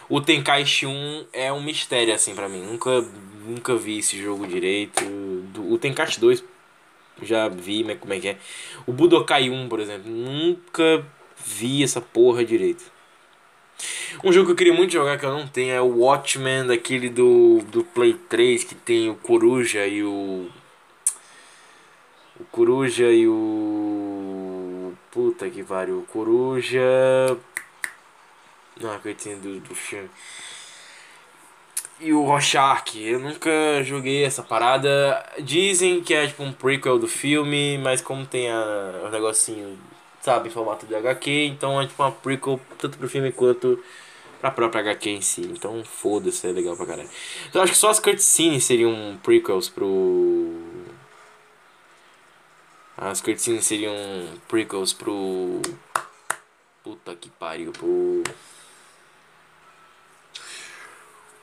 O 0.08 0.20
Tenkaichi 0.20 0.86
1 0.86 1.26
é 1.32 1.52
um 1.52 1.62
mistério 1.62 2.12
assim 2.12 2.34
pra 2.34 2.48
mim. 2.48 2.62
Nunca, 2.62 2.90
nunca 3.46 3.76
vi 3.76 3.98
esse 3.98 4.20
jogo 4.20 4.44
direito. 4.44 5.04
O 5.56 5.78
Tenkaichi 5.78 6.18
2 6.18 6.42
já 7.22 7.48
vi, 7.48 7.84
mas 7.84 7.96
como 8.00 8.12
é 8.12 8.18
que 8.18 8.28
é? 8.30 8.38
O 8.88 8.92
Budokai 8.92 9.48
1, 9.48 9.68
por 9.68 9.78
exemplo, 9.78 10.10
nunca 10.10 11.06
vi 11.46 11.84
essa 11.84 12.00
porra 12.00 12.44
direito. 12.44 12.82
Um 14.24 14.32
jogo 14.32 14.46
que 14.46 14.52
eu 14.52 14.56
queria 14.56 14.74
muito 14.74 14.92
jogar 14.92 15.16
que 15.16 15.26
eu 15.26 15.32
não 15.32 15.46
tenho 15.46 15.72
é 15.72 15.80
o 15.80 15.98
Watchmen, 16.00 16.66
daquele 16.66 17.08
do, 17.08 17.60
do 17.70 17.84
Play 17.84 18.14
3 18.28 18.64
que 18.64 18.74
tem 18.74 19.08
o 19.08 19.14
Coruja 19.14 19.86
e 19.86 20.02
o 20.02 20.50
o 22.38 22.44
Coruja 22.44 23.10
e 23.10 23.26
o. 23.28 24.92
Puta 25.10 25.48
que 25.48 25.62
pariu. 25.62 25.98
O 26.00 26.06
Coruja. 26.06 26.80
Não, 28.80 28.98
coitinho 28.98 29.38
do, 29.38 29.60
do 29.60 29.74
filme. 29.74 30.10
E 32.00 32.12
o 32.12 32.24
Rorschach, 32.24 32.98
eu 33.00 33.20
nunca 33.20 33.50
joguei 33.84 34.24
essa 34.24 34.42
parada. 34.42 35.24
Dizem 35.40 36.02
que 36.02 36.12
é 36.12 36.26
tipo 36.26 36.42
um 36.42 36.52
prequel 36.52 36.98
do 36.98 37.06
filme, 37.06 37.78
mas 37.78 38.00
como 38.00 38.26
tem 38.26 38.50
a, 38.50 39.04
o 39.06 39.10
negocinho, 39.10 39.78
sabe, 40.20 40.48
em 40.48 40.52
formato 40.52 40.86
de 40.86 40.94
HQ, 40.94 41.46
então 41.46 41.80
é 41.80 41.86
tipo 41.86 42.02
uma 42.02 42.10
prequel 42.10 42.60
tanto 42.78 42.98
pro 42.98 43.08
filme 43.08 43.30
quanto 43.30 43.82
pra 44.40 44.50
própria 44.50 44.80
HQ 44.80 45.08
em 45.08 45.20
si. 45.22 45.42
Então 45.42 45.82
foda-se, 45.84 46.46
é 46.46 46.50
legal 46.52 46.76
pra 46.76 46.84
caralho. 46.84 47.08
Então 47.48 47.62
acho 47.62 47.72
que 47.72 47.78
só 47.78 47.90
as 47.90 48.00
cutscenes 48.00 48.64
seriam 48.64 49.18
prequels 49.22 49.68
pro. 49.68 50.43
As 53.04 53.20
cutscenes 53.20 53.66
seriam 53.66 53.94
prequels 54.48 54.94
pro. 54.94 55.60
Puta 56.82 57.14
que 57.14 57.28
pariu, 57.28 57.70
pro 57.70 58.22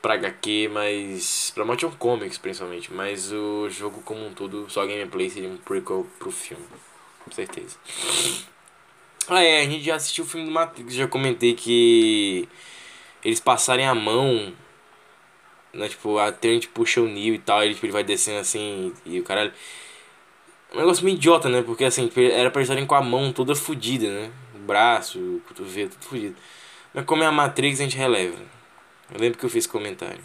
pra 0.02 0.14
HQ, 0.14 0.68
mas. 0.72 1.52
pra 1.54 1.64
Motion 1.64 1.92
Comics 1.92 2.36
principalmente, 2.36 2.92
mas 2.92 3.30
o 3.32 3.70
jogo 3.70 4.02
como 4.02 4.26
um 4.26 4.34
todo, 4.34 4.68
só 4.68 4.84
gameplay 4.84 5.30
seria 5.30 5.48
um 5.48 5.56
prequel 5.56 6.04
pro 6.18 6.32
filme, 6.32 6.66
com 7.24 7.30
certeza. 7.30 7.76
Ah 9.28 9.44
é, 9.44 9.60
a 9.60 9.64
gente 9.64 9.84
já 9.84 9.94
assistiu 9.94 10.24
o 10.24 10.26
filme 10.26 10.46
do 10.46 10.52
Matrix, 10.52 10.94
já 10.94 11.06
comentei 11.06 11.54
que 11.54 12.48
eles 13.24 13.38
passarem 13.38 13.86
a 13.86 13.94
mão, 13.94 14.52
né, 15.72 15.88
tipo, 15.88 16.18
até 16.18 16.48
a 16.48 16.54
gente 16.54 16.66
puxa 16.66 17.00
o 17.00 17.06
Neo 17.06 17.34
e 17.34 17.38
tal, 17.38 17.62
ele, 17.62 17.74
tipo, 17.74 17.86
ele 17.86 17.92
vai 17.92 18.02
descendo 18.02 18.40
assim 18.40 18.92
e 19.06 19.20
o 19.20 19.22
caralho. 19.22 19.52
Um 20.74 20.78
negócio 20.78 21.04
meio 21.04 21.16
idiota, 21.16 21.48
né? 21.48 21.62
Porque 21.62 21.84
assim, 21.84 22.10
era 22.16 22.50
pra 22.50 22.62
estarem 22.62 22.86
com 22.86 22.94
a 22.94 23.02
mão 23.02 23.32
toda 23.32 23.54
fodida, 23.54 24.08
né? 24.08 24.30
O 24.54 24.58
braço, 24.58 25.18
o 25.18 25.42
cotovelo, 25.46 25.90
tudo 25.90 26.04
fodido. 26.04 26.36
Mas 26.94 27.04
como 27.04 27.22
é 27.22 27.26
a 27.26 27.32
Matrix, 27.32 27.80
a 27.80 27.82
gente 27.82 27.96
releva. 27.96 28.38
Eu 29.12 29.20
lembro 29.20 29.38
que 29.38 29.44
eu 29.44 29.50
fiz 29.50 29.66
comentário. 29.66 30.24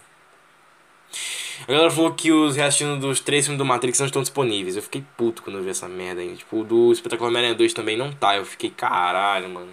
A 1.68 1.72
galera 1.72 1.90
falou 1.90 2.14
que 2.14 2.32
os 2.32 2.56
reassistindo 2.56 2.98
dos 3.00 3.20
três 3.20 3.46
filmes 3.46 3.58
do 3.58 3.66
Matrix 3.66 4.00
não 4.00 4.06
estão 4.06 4.22
disponíveis. 4.22 4.76
Eu 4.76 4.84
fiquei 4.84 5.04
puto 5.18 5.42
quando 5.42 5.58
eu 5.58 5.64
vi 5.64 5.70
essa 5.70 5.88
merda 5.88 6.22
ainda. 6.22 6.36
Tipo, 6.36 6.62
o 6.62 6.64
do 6.64 6.92
Espetacular 6.92 7.30
Homem-Aranha 7.30 7.56
2 7.56 7.74
também 7.74 7.98
não 7.98 8.12
tá. 8.12 8.38
Eu 8.38 8.46
fiquei, 8.46 8.70
caralho, 8.70 9.50
mano. 9.50 9.72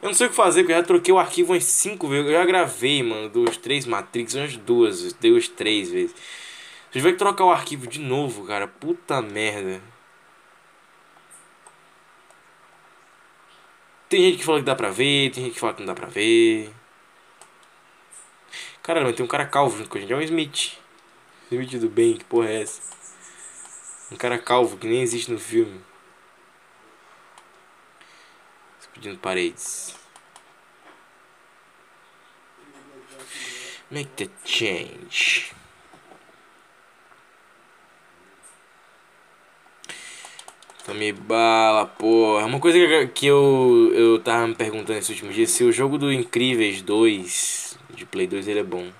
Eu 0.00 0.08
não 0.08 0.14
sei 0.14 0.28
o 0.28 0.30
que 0.30 0.36
fazer, 0.36 0.60
porque 0.62 0.72
eu 0.72 0.76
já 0.76 0.82
troquei 0.82 1.12
o 1.12 1.18
arquivo 1.18 1.52
umas 1.52 1.64
5 1.64 2.06
vezes. 2.06 2.26
Eu 2.26 2.32
já 2.32 2.44
gravei, 2.44 3.02
mano, 3.02 3.28
dos 3.28 3.56
três 3.56 3.86
Matrix 3.86 4.34
umas 4.34 4.56
duas, 4.56 5.12
deu 5.14 5.36
as 5.36 5.48
três 5.48 5.90
vezes. 5.90 6.14
Vocês 6.90 7.02
vão 7.02 7.12
que 7.12 7.18
trocar 7.18 7.44
o 7.44 7.50
arquivo 7.50 7.86
de 7.86 7.98
novo, 7.98 8.46
cara. 8.46 8.66
Puta 8.66 9.20
merda. 9.20 9.80
Tem 14.08 14.22
gente 14.22 14.38
que 14.38 14.44
fala 14.44 14.58
que 14.58 14.64
dá 14.64 14.74
pra 14.74 14.90
ver, 14.90 15.30
tem 15.30 15.44
gente 15.44 15.54
que 15.54 15.60
fala 15.60 15.74
que 15.74 15.80
não 15.80 15.86
dá 15.86 15.94
pra 15.94 16.08
ver. 16.08 16.72
Caramba, 18.82 19.12
tem 19.12 19.22
um 19.22 19.28
cara 19.28 19.44
calvo 19.44 19.76
junto 19.76 19.90
com 19.90 19.98
a 19.98 20.00
gente. 20.00 20.12
É 20.12 20.16
um 20.16 20.22
Smith. 20.22 20.78
Smith 21.50 21.78
do 21.78 21.90
bem, 21.90 22.16
que 22.16 22.24
porra 22.24 22.48
é 22.48 22.62
essa? 22.62 22.80
Um 24.10 24.16
cara 24.16 24.38
calvo 24.38 24.78
que 24.78 24.86
nem 24.86 25.02
existe 25.02 25.30
no 25.30 25.38
filme. 25.38 25.78
Explodindo 28.80 29.18
paredes. 29.18 29.94
Make 33.90 34.10
the 34.16 34.30
change. 34.42 35.57
Tome 40.88 41.12
bala, 41.12 41.84
porra. 41.84 42.46
Uma 42.46 42.58
coisa 42.58 42.78
que, 43.08 43.26
eu, 43.26 43.92
eu 43.94 44.18
tava 44.20 44.46
me 44.46 44.54
perguntando 44.54 44.94
nesses 44.94 45.10
últimos 45.10 45.34
dias, 45.34 45.50
se 45.50 45.62
o 45.62 45.70
jogo 45.70 45.98
do 45.98 46.10
Incríveis 46.10 46.80
2 46.80 47.78
de 47.90 48.06
Play 48.06 48.26
2 48.26 48.48
ele 48.48 48.60
é 48.60 48.62
bom. 48.62 48.90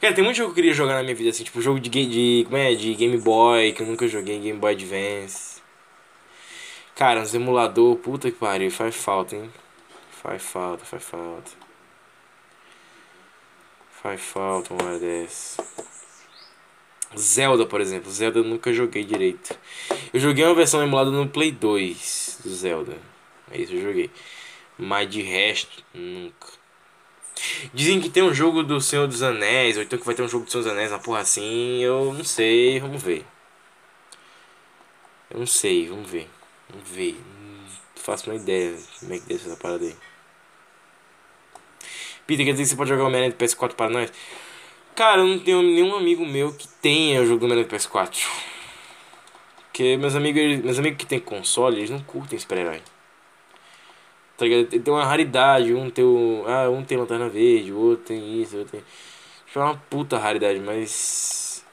Cara, 0.00 0.12
tem 0.12 0.24
muito 0.24 0.38
jogo 0.38 0.48
que 0.48 0.58
eu 0.58 0.64
queria 0.64 0.74
jogar 0.74 0.94
na 0.94 1.04
minha 1.04 1.14
vida, 1.14 1.30
assim, 1.30 1.44
tipo 1.44 1.62
jogo 1.62 1.78
de, 1.78 1.88
de, 1.88 2.44
como 2.46 2.56
é, 2.56 2.74
de 2.74 2.94
Game 2.94 3.16
Boy, 3.16 3.72
que 3.74 3.82
eu 3.84 3.86
nunca 3.86 4.08
joguei, 4.08 4.40
Game 4.40 4.58
Boy 4.58 4.72
Advance. 4.72 5.62
Cara, 6.96 7.20
uns 7.20 7.32
emulador, 7.32 7.94
puta 7.98 8.28
que 8.28 8.36
pariu, 8.36 8.68
faz 8.68 8.96
falta, 8.96 9.36
hein. 9.36 9.48
Faz 10.10 10.42
falta, 10.42 10.84
faz 10.84 11.04
falta. 11.04 11.52
Faz 14.02 14.20
falta 14.20 14.74
uma 14.74 14.84
hora 14.84 14.98
dessa. 14.98 15.62
Zelda, 17.16 17.66
por 17.66 17.80
exemplo. 17.80 18.10
Zelda 18.10 18.40
eu 18.40 18.44
nunca 18.44 18.72
joguei 18.72 19.04
direito. 19.04 19.56
Eu 20.12 20.20
joguei 20.20 20.44
uma 20.44 20.54
versão 20.54 20.82
emulada 20.82 21.10
no 21.10 21.28
Play 21.28 21.52
2 21.52 22.40
do 22.44 22.50
Zelda. 22.50 22.98
É 23.50 23.60
isso 23.60 23.72
eu 23.72 23.82
joguei. 23.82 24.10
Mas 24.76 25.08
de 25.08 25.22
resto, 25.22 25.82
nunca. 25.94 26.48
Dizem 27.72 28.00
que 28.00 28.10
tem 28.10 28.22
um 28.22 28.34
jogo 28.34 28.62
do 28.62 28.80
Senhor 28.80 29.06
dos 29.06 29.22
Anéis, 29.22 29.76
ou 29.76 29.82
então 29.82 29.98
que 29.98 30.04
vai 30.04 30.14
ter 30.14 30.22
um 30.22 30.28
jogo 30.28 30.44
do 30.44 30.50
Senhor 30.50 30.64
dos 30.64 30.72
Anéis, 30.72 30.90
uma 30.90 30.98
porra 30.98 31.20
assim. 31.20 31.82
Eu 31.82 32.12
não 32.12 32.24
sei, 32.24 32.80
vamos 32.80 33.02
ver. 33.02 33.24
Eu 35.30 35.38
não 35.40 35.46
sei, 35.46 35.88
vamos 35.88 36.10
ver. 36.10 36.28
Vamos 36.68 36.88
ver. 36.88 37.14
Não 37.14 38.02
faço 38.02 38.30
uma 38.30 38.36
ideia 38.36 38.76
como 39.00 39.14
é 39.14 39.18
que 39.18 39.38
ser 39.38 39.48
essa 39.48 39.56
parada 39.56 39.84
aí. 39.84 39.96
Peter, 42.26 42.44
quer 42.44 42.52
dizer 42.52 42.64
que 42.64 42.70
você 42.70 42.76
pode 42.76 42.90
jogar 42.90 43.04
o 43.04 43.06
Homem-Aranha 43.06 43.32
do 43.32 43.38
PS4 43.38 43.74
para 43.74 43.90
nós? 43.90 44.12
Cara, 44.98 45.20
eu 45.20 45.28
não 45.28 45.38
tenho 45.38 45.62
nenhum 45.62 45.94
amigo 45.94 46.26
meu 46.26 46.52
que 46.52 46.66
tenha 46.66 47.22
o 47.22 47.24
jogo 47.24 47.38
do 47.38 47.44
Homem-Aranha 47.44 47.68
do 47.68 47.72
PS4. 47.72 48.18
Porque 49.62 49.96
meus 49.96 50.16
amigos, 50.16 50.42
meus 50.64 50.76
amigos 50.76 50.98
que 50.98 51.06
tem 51.06 51.20
console, 51.20 51.76
eles 51.76 51.88
não 51.88 52.00
curtem 52.00 52.36
super-herói. 52.36 52.82
Tá 54.36 54.44
ligado? 54.44 54.66
Tem 54.66 54.92
uma 54.92 55.04
raridade, 55.04 55.72
um 55.72 55.88
tem 55.88 56.04
o, 56.04 56.42
ah, 56.48 56.68
um 56.68 56.82
tem 56.82 56.98
lanterna 56.98 57.28
verde, 57.28 57.70
o 57.70 57.78
outro 57.78 58.06
tem 58.06 58.42
isso, 58.42 58.56
o 58.56 58.58
outro 58.58 58.72
tem. 58.72 58.84
Tipo, 59.46 59.60
é 59.60 59.62
uma 59.62 59.76
puta 59.88 60.18
raridade, 60.18 60.58
mas 60.58 61.64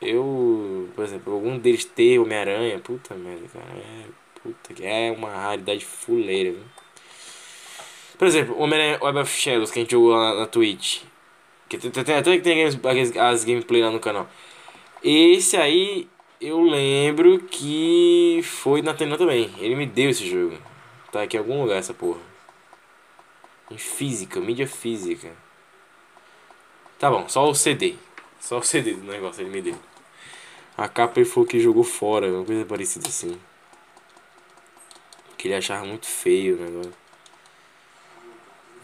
eu, 0.00 0.88
por 0.96 1.04
exemplo, 1.04 1.34
algum 1.34 1.58
deles 1.58 1.84
ter 1.84 2.18
Homem-Aranha, 2.18 2.78
puta 2.78 3.14
merda, 3.14 3.46
cara, 3.52 3.78
é 3.78 4.04
puta 4.42 4.82
é 4.82 5.10
uma 5.10 5.28
raridade 5.28 5.84
fuleira, 5.84 6.52
viu? 6.52 6.64
Por 8.16 8.26
exemplo, 8.26 8.58
Homem-Aranha 8.58 8.98
Web 9.02 9.18
of 9.18 9.38
Shadows 9.38 9.70
que 9.70 9.80
a 9.80 9.82
gente 9.82 9.92
jogou 9.92 10.12
lá 10.12 10.34
na 10.34 10.46
Twitch. 10.46 11.02
Até 11.76 12.36
que 12.36 12.42
tem 12.42 12.64
as, 12.64 12.76
as 13.16 13.44
gameplay 13.44 13.82
lá 13.82 13.90
no 13.90 14.00
canal. 14.00 14.28
Esse 15.02 15.56
aí 15.56 16.08
eu 16.40 16.60
lembro 16.62 17.38
que 17.40 18.40
foi 18.42 18.82
na 18.82 18.94
Tena 18.94 19.16
também. 19.16 19.52
Ele 19.58 19.74
me 19.74 19.86
deu 19.86 20.10
esse 20.10 20.28
jogo. 20.28 20.56
Tá 21.10 21.22
aqui 21.22 21.36
em 21.36 21.40
algum 21.40 21.62
lugar 21.62 21.78
essa 21.78 21.94
porra. 21.94 22.20
Em 23.70 23.78
física, 23.78 24.40
mídia 24.40 24.66
física. 24.66 25.30
Tá 26.98 27.10
bom, 27.10 27.28
só 27.28 27.48
o 27.48 27.54
CD. 27.54 27.94
Só 28.40 28.58
o 28.58 28.62
CD 28.62 28.92
do 28.94 29.04
negócio 29.04 29.42
ele 29.42 29.50
me 29.50 29.62
deu. 29.62 29.76
A 30.76 30.88
capa 30.88 31.20
ele 31.20 31.28
falou 31.28 31.48
que 31.48 31.60
jogou 31.60 31.84
fora, 31.84 32.26
uma 32.26 32.44
coisa 32.44 32.64
parecida 32.64 33.08
assim. 33.08 33.38
Que 35.38 35.48
ele 35.48 35.54
achava 35.54 35.84
muito 35.84 36.06
feio 36.06 36.56
o 36.56 36.60
negócio. 36.60 37.03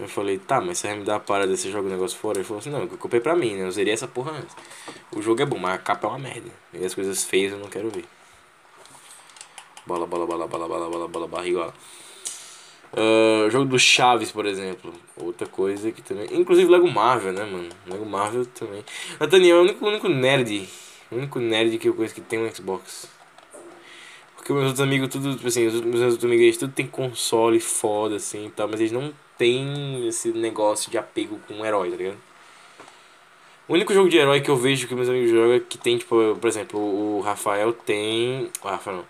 Eu 0.00 0.08
falei, 0.08 0.38
tá, 0.38 0.60
mas 0.60 0.78
você 0.78 0.88
vai 0.88 0.96
me 0.96 1.04
dar 1.04 1.16
a 1.16 1.20
parada 1.20 1.50
desse 1.50 1.70
jogo 1.70 1.88
negócio 1.88 2.18
fora? 2.18 2.38
Ele 2.38 2.44
falou 2.44 2.60
assim, 2.60 2.70
não, 2.70 2.80
eu 2.80 2.88
comprei 2.88 3.20
pra 3.20 3.36
mim, 3.36 3.54
né? 3.54 3.64
Eu 3.66 3.70
zerei 3.70 3.92
essa 3.92 4.08
porra 4.08 4.32
antes. 4.32 4.56
O 5.14 5.20
jogo 5.20 5.42
é 5.42 5.44
bom, 5.44 5.58
mas 5.58 5.74
a 5.74 5.78
capa 5.78 6.06
é 6.06 6.10
uma 6.10 6.18
merda. 6.18 6.50
E 6.72 6.84
as 6.84 6.94
coisas 6.94 7.22
feias 7.24 7.52
eu 7.52 7.58
não 7.58 7.68
quero 7.68 7.90
ver. 7.90 8.04
Bola, 9.86 10.06
bola, 10.06 10.26
bola, 10.26 10.46
bola, 10.46 10.68
bola, 10.68 10.88
bola, 10.88 11.08
bola, 11.08 11.28
barriga, 11.28 11.74
uh, 12.94 13.50
jogo 13.50 13.66
do 13.66 13.78
Chaves, 13.78 14.32
por 14.32 14.46
exemplo. 14.46 14.92
Outra 15.16 15.46
coisa 15.46 15.92
que 15.92 16.00
também. 16.00 16.28
Inclusive 16.32 16.70
Lego 16.70 16.90
Marvel, 16.90 17.32
né, 17.32 17.44
mano? 17.44 17.68
Lego 17.86 18.06
Marvel 18.06 18.46
também. 18.46 18.84
Nathaniel 19.18 19.56
é 19.56 19.60
o 19.60 19.62
único, 19.64 19.86
único 19.86 20.08
nerd. 20.08 20.68
O 21.10 21.16
único 21.16 21.38
nerd 21.38 21.76
que 21.78 21.88
eu 21.88 21.94
conheço 21.94 22.14
que 22.14 22.20
tem 22.20 22.38
um 22.38 22.54
Xbox. 22.54 23.08
Porque 24.36 24.52
meus 24.52 24.66
outros 24.66 24.80
amigos, 24.80 25.08
tudo, 25.10 25.34
tipo 25.34 25.48
assim, 25.48 25.66
os 25.66 25.80
meus 25.82 26.00
outros 26.00 26.24
amigos, 26.24 26.44
eles 26.44 26.56
tudo 26.56 26.72
tem 26.72 26.86
console 26.86 27.60
foda, 27.60 28.16
assim 28.16 28.46
e 28.46 28.50
tal, 28.50 28.68
mas 28.68 28.80
eles 28.80 28.92
não 28.92 29.12
tem 29.40 30.06
esse 30.06 30.32
negócio 30.32 30.90
de 30.90 30.98
apego 30.98 31.40
com 31.48 31.54
um 31.54 31.64
herói, 31.64 31.90
tá 31.90 31.96
ligado? 31.96 32.18
O 33.66 33.72
único 33.72 33.94
jogo 33.94 34.06
de 34.06 34.18
herói 34.18 34.42
que 34.42 34.50
eu 34.50 34.56
vejo 34.56 34.86
que 34.86 34.94
meus 34.94 35.08
amigos 35.08 35.30
jogam 35.30 35.54
é 35.54 35.60
que 35.60 35.78
tem, 35.78 35.96
tipo, 35.96 36.36
por 36.38 36.46
exemplo, 36.46 36.78
o 36.78 37.22
Rafael 37.22 37.72
tem. 37.72 38.50
O 38.62 38.68
Rafael 38.68 38.96
não. 38.98 39.06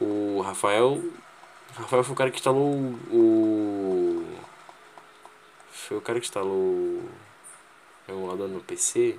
O 0.00 0.40
Rafael. 0.40 1.00
O 1.76 1.82
Rafael 1.82 2.02
foi 2.02 2.12
o 2.12 2.16
cara 2.16 2.30
que 2.32 2.38
instalou 2.38 2.74
o. 3.12 4.26
Foi 5.70 5.98
o 5.98 6.00
cara 6.00 6.18
que 6.18 6.26
instalou 6.26 6.58
o 6.58 7.08
emulador 8.08 8.48
no 8.48 8.60
PC? 8.60 9.16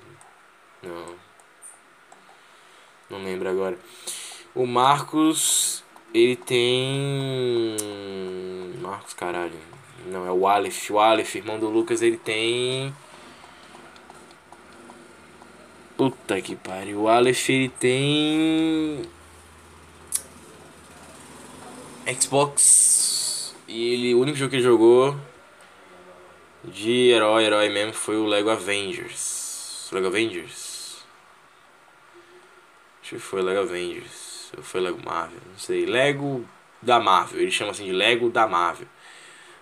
Não. 0.82 1.14
Não 3.08 3.24
lembro 3.24 3.48
agora. 3.48 3.78
O 4.54 4.66
Marcos. 4.66 5.82
Ele 6.12 6.36
tem. 6.36 7.76
Marcos, 8.82 9.14
caralho. 9.14 9.74
Não, 10.06 10.26
é 10.26 10.30
o 10.30 10.46
Aleph. 10.46 10.90
O 10.90 10.98
Aleph, 10.98 11.34
irmão 11.36 11.58
do 11.58 11.68
Lucas, 11.68 12.02
ele 12.02 12.16
tem. 12.16 12.94
Puta 15.96 16.40
que 16.40 16.56
pariu. 16.56 17.02
O 17.02 17.08
Aleph, 17.08 17.48
ele 17.48 17.68
tem. 17.68 19.02
Xbox. 22.20 23.54
E 23.66 23.94
ele, 23.94 24.14
o 24.14 24.20
único 24.20 24.36
jogo 24.36 24.50
que 24.50 24.56
ele 24.56 24.62
jogou. 24.62 25.16
De 26.64 27.10
herói, 27.10 27.44
herói 27.44 27.68
mesmo 27.68 27.92
foi 27.92 28.16
o 28.16 28.26
Lego 28.26 28.50
Avengers. 28.50 29.88
Lego 29.92 30.06
Avengers? 30.06 31.04
Acho 33.02 33.16
que 33.16 33.18
foi 33.18 33.42
Lego 33.42 33.60
Avengers. 33.60 34.52
Ou 34.56 34.62
foi 34.62 34.80
Lego 34.80 34.98
Marvel? 35.04 35.40
Não 35.50 35.58
sei. 35.58 35.86
Lego 35.86 36.44
da 36.80 37.00
Marvel. 37.00 37.40
Ele 37.40 37.50
chama 37.50 37.70
assim 37.70 37.84
de 37.84 37.92
Lego 37.92 38.30
da 38.30 38.46
Marvel. 38.46 38.86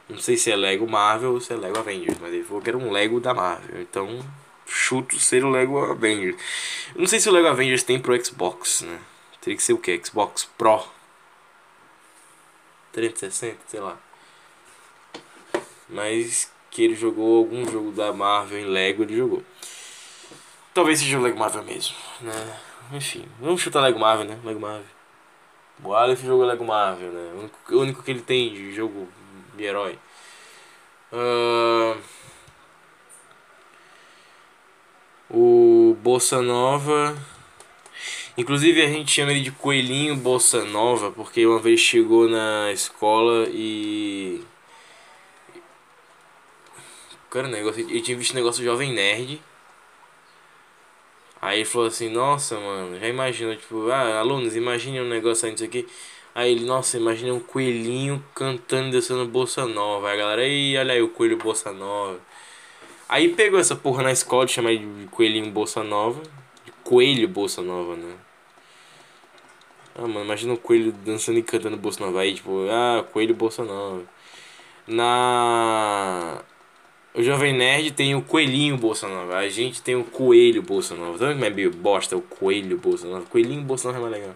Não 0.09 0.19
sei 0.19 0.37
se 0.37 0.51
é 0.51 0.57
Lego 0.57 0.89
Marvel 0.89 1.33
ou 1.33 1.41
se 1.41 1.53
é 1.53 1.57
Lego 1.57 1.79
Avengers. 1.79 2.19
Mas 2.21 2.33
ele 2.33 2.45
falou 2.45 2.63
que 2.63 2.69
era 2.69 2.79
um 2.79 2.91
Lego 2.91 3.21
da 3.21 3.33
Marvel. 3.33 3.81
Então, 3.81 4.25
chuto 4.67 5.19
ser 5.19 5.45
o 5.45 5.51
Lego 5.51 5.79
Avengers. 5.79 6.37
Não 6.95 7.07
sei 7.07 7.21
se 7.21 7.29
o 7.29 7.33
Lego 7.33 7.49
Avengers 7.49 7.83
tem 7.83 7.99
pro 7.99 8.25
Xbox, 8.25 8.83
né? 8.83 8.99
Teria 9.41 9.57
que 9.57 9.63
ser 9.63 9.73
o 9.73 9.79
que? 9.79 10.01
Xbox 10.05 10.45
Pro. 10.57 10.85
360, 12.93 13.59
sei 13.67 13.81
lá. 13.81 13.99
Mas 15.89 16.51
que 16.71 16.83
ele 16.83 16.95
jogou 16.95 17.39
algum 17.39 17.71
jogo 17.71 17.93
da 17.93 18.13
Marvel 18.13 18.59
em 18.59 18.67
Lego, 18.67 19.03
ele 19.03 19.17
jogou. 19.17 19.43
Talvez 20.73 21.01
seja 21.01 21.19
o 21.19 21.23
Lego 21.23 21.39
Marvel 21.39 21.63
mesmo, 21.65 21.95
né? 22.21 22.61
Enfim, 22.93 23.27
vamos 23.41 23.61
chutar 23.61 23.81
Lego 23.83 23.99
Marvel, 23.99 24.27
né? 24.27 24.39
Lego 24.45 24.61
Marvel. 24.61 24.87
O 25.85 25.95
Aleph 25.95 26.23
jogou 26.23 26.47
Lego 26.47 26.65
Marvel, 26.65 27.11
né? 27.11 27.33
O 27.35 27.39
único, 27.41 27.59
o 27.75 27.81
único 27.81 28.03
que 28.03 28.11
ele 28.11 28.23
tem 28.23 28.53
de 28.53 28.73
jogo 28.73 29.09
de 29.55 29.65
herói. 29.65 29.99
Uh, 31.13 31.97
o 35.31 35.97
Bossa 36.03 36.41
Nova. 36.43 37.17
Inclusive 38.37 38.83
a 38.83 38.89
gente 38.89 39.11
chama 39.11 39.33
ele 39.33 39.43
de 39.43 39.51
Coelhinho 39.51 40.17
Bossa 40.17 40.65
Nova, 40.65 41.11
porque 41.11 41.47
uma 41.47 41.59
vez 41.59 41.81
chegou 41.81 42.29
na 42.29 42.73
escola 42.73 43.47
e 43.51 44.43
Cara, 47.33 47.49
negócio, 47.49 47.81
eu 47.91 48.03
tinha 48.03 48.15
visto 48.15 48.33
um 48.33 48.35
negócio 48.35 48.63
Jovem 48.63 48.93
Nerd. 48.93 49.41
Aí 51.41 51.61
ele 51.61 51.65
falou 51.65 51.89
assim, 51.89 52.11
nossa, 52.11 52.61
mano, 52.61 53.01
já 53.01 53.09
imagina, 53.09 53.57
tipo, 53.57 53.89
ah, 53.91 54.19
alunos, 54.19 54.55
imaginem 54.55 55.01
um 55.01 55.09
negócio 55.09 55.49
aí, 55.49 55.55
isso 55.55 55.65
aqui. 55.65 55.89
Aí 56.35 56.53
ele, 56.53 56.65
nossa, 56.65 56.97
imagina 56.97 57.35
um 57.35 57.41
coelhinho 57.41 58.25
cantando 58.35 58.89
e 58.89 58.93
dançando 58.93 59.27
Bolsa 59.27 59.67
Nova. 59.67 60.09
Aí 60.09 60.15
a 60.15 60.17
galera, 60.17 60.43
aí, 60.43 60.77
olha 60.79 60.95
aí 60.95 61.03
o 61.03 61.09
coelho 61.09 61.37
Bolsa 61.37 61.73
Nova. 61.73 62.19
Aí 63.09 63.29
pegou 63.35 63.61
essa 63.61 63.77
porra 63.77 64.03
na 64.03 64.13
escola 64.13 64.47
de 64.47 64.53
chamar 64.53 64.75
de 64.77 65.07
coelhinho 65.11 65.51
Bolsa 65.51 65.85
Nova. 65.85 66.23
De 66.65 66.73
coelho 66.85 67.29
Bolsa 67.29 67.63
Nova, 67.63 67.97
né? 67.97 68.15
Ah, 69.95 70.09
mano, 70.09 70.25
imagina 70.25 70.55
um 70.55 70.57
coelho 70.57 70.93
dançando 71.05 71.39
e 71.39 71.43
cantando 71.43 71.77
Bolsa 71.77 72.05
Nova. 72.05 72.21
Aí, 72.21 72.35
tipo, 72.35 72.67
ah, 72.71 73.05
coelho 73.13 73.35
Bolsa 73.35 73.65
Nova. 73.65 74.03
Na 74.87 76.43
o 77.15 77.23
Jovem 77.23 77.53
Nerd 77.53 77.91
tem 77.91 78.15
o 78.15 78.23
Coelhinho 78.23 78.79
Bolsonaro. 78.79 79.35
A 79.35 79.47
gente 79.49 79.83
tem 79.83 79.95
o 79.95 80.03
Coelho 80.03 80.63
Bolsonaro. 80.63 81.19
Tá 81.19 81.27
vendo 81.27 81.35
como 81.35 81.45
é 81.45 81.51
meio 81.51 81.71
bosta 81.71 82.17
o 82.17 82.23
Coelho 82.23 82.79
Bolsonaro? 82.79 83.25
Coelhinho 83.25 83.63
Bolsonaro 83.63 83.99
é 83.99 84.09
mais 84.09 84.13
legal. 84.15 84.35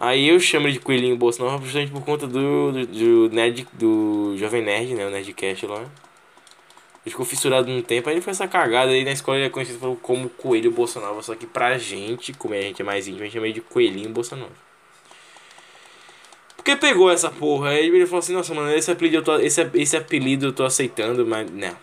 Aí 0.00 0.28
eu 0.28 0.40
chamo 0.40 0.66
ele 0.66 0.72
de 0.72 0.80
Coelhinho 0.80 1.14
Bolsonaro 1.14 1.62
justamente 1.62 1.92
por 1.92 2.02
conta 2.02 2.26
do, 2.26 2.72
do, 2.72 2.86
do, 2.86 3.34
nerd, 3.34 3.68
do 3.74 4.34
Jovem 4.38 4.62
Nerd, 4.62 4.94
né? 4.94 5.06
O 5.06 5.10
Nerdcast 5.10 5.66
lá. 5.66 5.80
Ele 5.80 7.10
ficou 7.10 7.26
fissurado 7.26 7.70
num 7.70 7.82
tempo, 7.82 8.08
aí 8.08 8.14
ele 8.14 8.22
foi 8.22 8.30
essa 8.30 8.48
cagada 8.48 8.92
aí 8.92 9.04
na 9.04 9.12
escola 9.12 9.36
ele 9.36 9.46
é 9.46 9.50
conhecido 9.50 9.98
como 10.00 10.30
Coelho 10.30 10.70
Bolsonaro. 10.70 11.22
Só 11.22 11.34
que 11.34 11.46
pra 11.46 11.76
gente, 11.76 12.32
como 12.32 12.54
a 12.54 12.60
gente 12.60 12.80
é 12.80 12.84
mais 12.84 13.06
íntimo, 13.06 13.20
a 13.20 13.24
gente 13.24 13.34
chama 13.34 13.46
ele 13.46 13.54
de 13.54 13.60
Coelhinho 13.60 14.08
Bolsonaro. 14.08 14.52
Porque 16.56 16.76
pegou 16.76 17.10
essa 17.10 17.30
porra. 17.30 17.70
Aí 17.70 17.86
ele 17.86 18.06
falou 18.06 18.20
assim, 18.20 18.32
nossa, 18.32 18.54
mano, 18.54 18.72
esse 18.74 18.90
apelido 18.90 19.18
eu 19.18 19.22
tô, 19.22 19.38
esse, 19.38 19.70
esse 19.74 19.96
apelido 19.98 20.46
eu 20.46 20.52
tô 20.52 20.64
aceitando, 20.64 21.26
mas 21.26 21.50
não. 21.50 21.76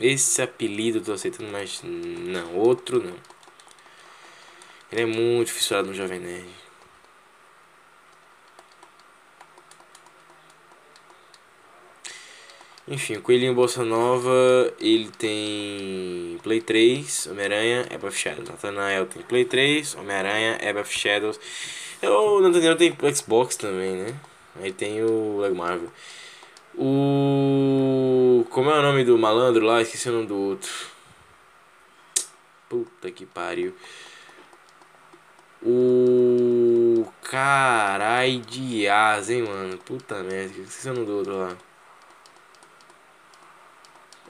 Esse 0.00 0.40
apelido 0.40 0.98
eu 0.98 1.02
tô 1.02 1.12
aceitando, 1.12 1.50
mas 1.50 1.80
não, 1.82 2.54
outro 2.56 3.02
não. 3.02 3.33
Ele 4.94 5.02
é 5.02 5.06
muito 5.06 5.52
fissurado 5.52 5.88
no 5.88 5.94
Jovem 5.94 6.20
Nerd. 6.20 6.46
Enfim, 12.86 13.16
o 13.16 13.22
Coelhinho 13.22 13.54
Bolsa 13.54 13.84
Nova, 13.84 14.72
ele 14.78 15.10
tem 15.18 16.38
Play 16.44 16.60
3, 16.60 17.26
Homem-Aranha, 17.26 17.88
App 17.90 18.06
of 18.06 18.16
Shadows. 18.16 18.48
Nathanael 18.48 19.06
tem 19.06 19.20
Play 19.22 19.44
3, 19.44 19.96
Homem-Aranha, 19.96 20.58
App 20.60 20.78
of 20.78 20.96
Shadows. 20.96 21.40
O 22.00 22.40
Nathaniel 22.40 22.76
tem 22.76 22.96
Xbox 23.12 23.56
também, 23.56 23.96
né? 23.96 24.14
Aí 24.62 24.72
tem 24.72 25.02
o 25.02 25.38
Lego 25.40 25.56
Marvel. 25.56 25.90
O. 26.76 28.46
Como 28.48 28.70
é 28.70 28.78
o 28.78 28.82
nome 28.82 29.04
do 29.04 29.18
malandro 29.18 29.66
lá? 29.66 29.82
Esqueci 29.82 30.08
o 30.08 30.12
nome 30.12 30.26
do 30.26 30.38
outro. 30.38 30.70
Puta 32.68 33.10
que 33.10 33.26
pariu. 33.26 33.74
O. 35.64 37.06
Carai 37.22 38.38
de 38.38 38.86
asa, 38.88 39.32
hein, 39.32 39.42
mano? 39.42 39.78
Puta 39.78 40.22
merda. 40.22 40.60
Esqueci 40.60 40.88
o 40.88 40.94
nome 40.94 41.06
do 41.06 41.16
outro 41.18 41.36
lá. 41.36 41.56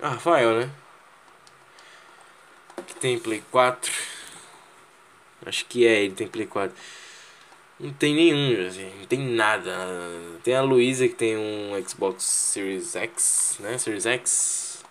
Ah, 0.00 0.10
Rafael, 0.10 0.60
né? 0.60 0.70
Que 2.86 2.94
tem 2.96 3.18
Play 3.18 3.42
4. 3.50 3.92
Acho 5.46 5.66
que 5.66 5.86
é, 5.86 6.04
ele 6.04 6.14
tem 6.14 6.28
Play 6.28 6.46
4. 6.46 6.74
Não 7.78 7.92
tem 7.92 8.14
nenhum, 8.14 8.66
assim, 8.66 8.90
não 9.00 9.06
tem 9.06 9.18
nada. 9.18 9.72
Tem 10.42 10.54
a 10.54 10.62
Luísa 10.62 11.08
que 11.08 11.14
tem 11.14 11.36
um 11.36 11.72
Xbox 11.86 12.24
Series 12.24 12.94
X, 12.94 13.56
né? 13.60 13.76
Series 13.78 14.06
X. 14.06 14.84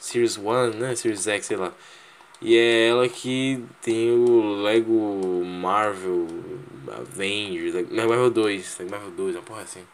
Series 0.00 0.36
One, 0.36 0.76
né? 0.76 0.94
Series 0.96 1.26
X, 1.26 1.46
sei 1.46 1.56
lá. 1.56 1.72
E 2.40 2.56
é 2.56 2.88
ela 2.88 3.08
que 3.08 3.64
tem 3.80 4.10
o 4.10 4.62
Lego 4.62 5.42
Marvel 5.44 6.26
Avengers, 6.92 7.74
Marvel 7.90 8.30
2, 8.30 8.78
Marvel 8.90 9.10
2, 9.10 9.36
uma 9.36 9.42
porra 9.42 9.62
assim. 9.62 9.84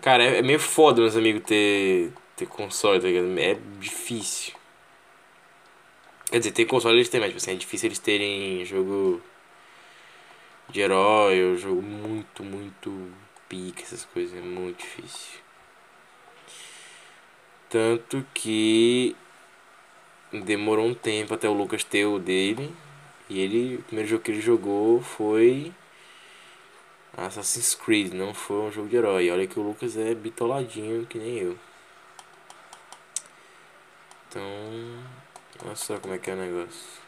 Cara, 0.00 0.22
é, 0.24 0.38
é 0.38 0.42
meio 0.42 0.58
foda, 0.58 1.00
meus 1.00 1.16
amigos, 1.16 1.42
ter, 1.44 2.12
ter 2.36 2.46
console, 2.46 3.00
tá 3.00 3.06
ligado? 3.06 3.38
É 3.38 3.56
difícil. 3.78 4.54
Quer 6.30 6.38
dizer, 6.38 6.52
ter 6.52 6.64
console 6.64 6.96
eles 6.96 7.08
têm, 7.08 7.20
mas 7.20 7.28
tipo 7.30 7.38
assim, 7.38 7.52
é 7.52 7.54
difícil 7.54 7.88
eles 7.88 7.98
terem 7.98 8.64
jogo 8.64 9.22
de 10.68 10.80
herói, 10.80 11.34
eu 11.36 11.56
jogo 11.56 11.80
muito, 11.80 12.42
muito 12.42 13.12
pica, 13.48 13.82
essas 13.82 14.04
coisas, 14.04 14.36
é 14.36 14.40
muito 14.40 14.78
difícil. 14.78 15.40
Tanto 17.70 18.24
que 18.34 19.16
demorou 20.32 20.86
um 20.86 20.94
tempo 20.94 21.34
até 21.34 21.48
o 21.48 21.52
Lucas 21.52 21.84
ter 21.84 22.06
o 22.06 22.18
dele. 22.18 22.74
E 23.28 23.40
ele, 23.40 23.76
o 23.76 23.82
primeiro 23.82 24.08
jogo 24.08 24.22
que 24.22 24.30
ele 24.30 24.40
jogou 24.40 25.00
foi 25.02 25.72
Assassin's 27.16 27.74
Creed, 27.74 28.12
não 28.12 28.34
foi 28.34 28.56
um 28.56 28.70
jogo 28.70 28.88
de 28.88 28.96
herói. 28.96 29.30
Olha 29.30 29.46
que 29.46 29.58
o 29.58 29.62
Lucas 29.62 29.96
é 29.96 30.14
bitoladinho 30.14 31.06
que 31.06 31.18
nem 31.18 31.38
eu. 31.38 31.58
Então, 34.28 34.42
olha 35.64 35.74
só 35.74 35.98
como 35.98 36.14
é 36.14 36.18
que 36.18 36.30
é 36.30 36.34
o 36.34 36.36
negócio. 36.36 37.06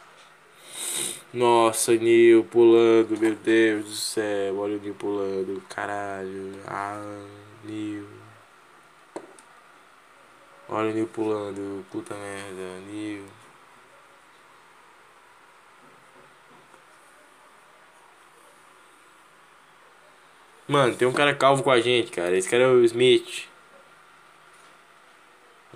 Nossa, 1.33 1.95
Nil 1.95 2.45
pulando, 2.45 3.19
meu 3.19 3.35
Deus 3.35 3.85
do 3.85 3.95
céu. 3.95 4.59
Olha 4.59 4.79
o 4.79 4.81
Nil 4.81 4.95
pulando, 4.95 5.63
caralho. 5.69 6.53
Ah, 6.67 7.27
Nil. 7.65 8.18
Olha 10.69 10.91
o 10.91 10.93
Nil 10.93 11.07
pulando, 11.09 11.85
puta 11.91 12.15
merda, 12.15 12.81
Nil. 12.87 13.25
Mano, 20.69 20.95
tem 20.95 21.09
um 21.09 21.13
cara 21.13 21.35
calvo 21.35 21.63
com 21.63 21.71
a 21.71 21.81
gente, 21.81 22.11
cara. 22.11 22.37
Esse 22.37 22.49
cara 22.51 22.65
é 22.65 22.67
o 22.67 22.85
Smith. 22.85 23.49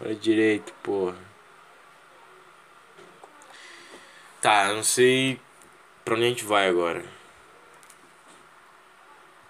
Olha 0.00 0.14
direito, 0.14 0.72
porra. 0.82 1.16
Tá, 4.42 4.72
não 4.74 4.82
sei 4.82 5.40
pra 6.04 6.14
onde 6.14 6.24
a 6.24 6.28
gente 6.28 6.44
vai 6.44 6.68
agora. 6.68 7.02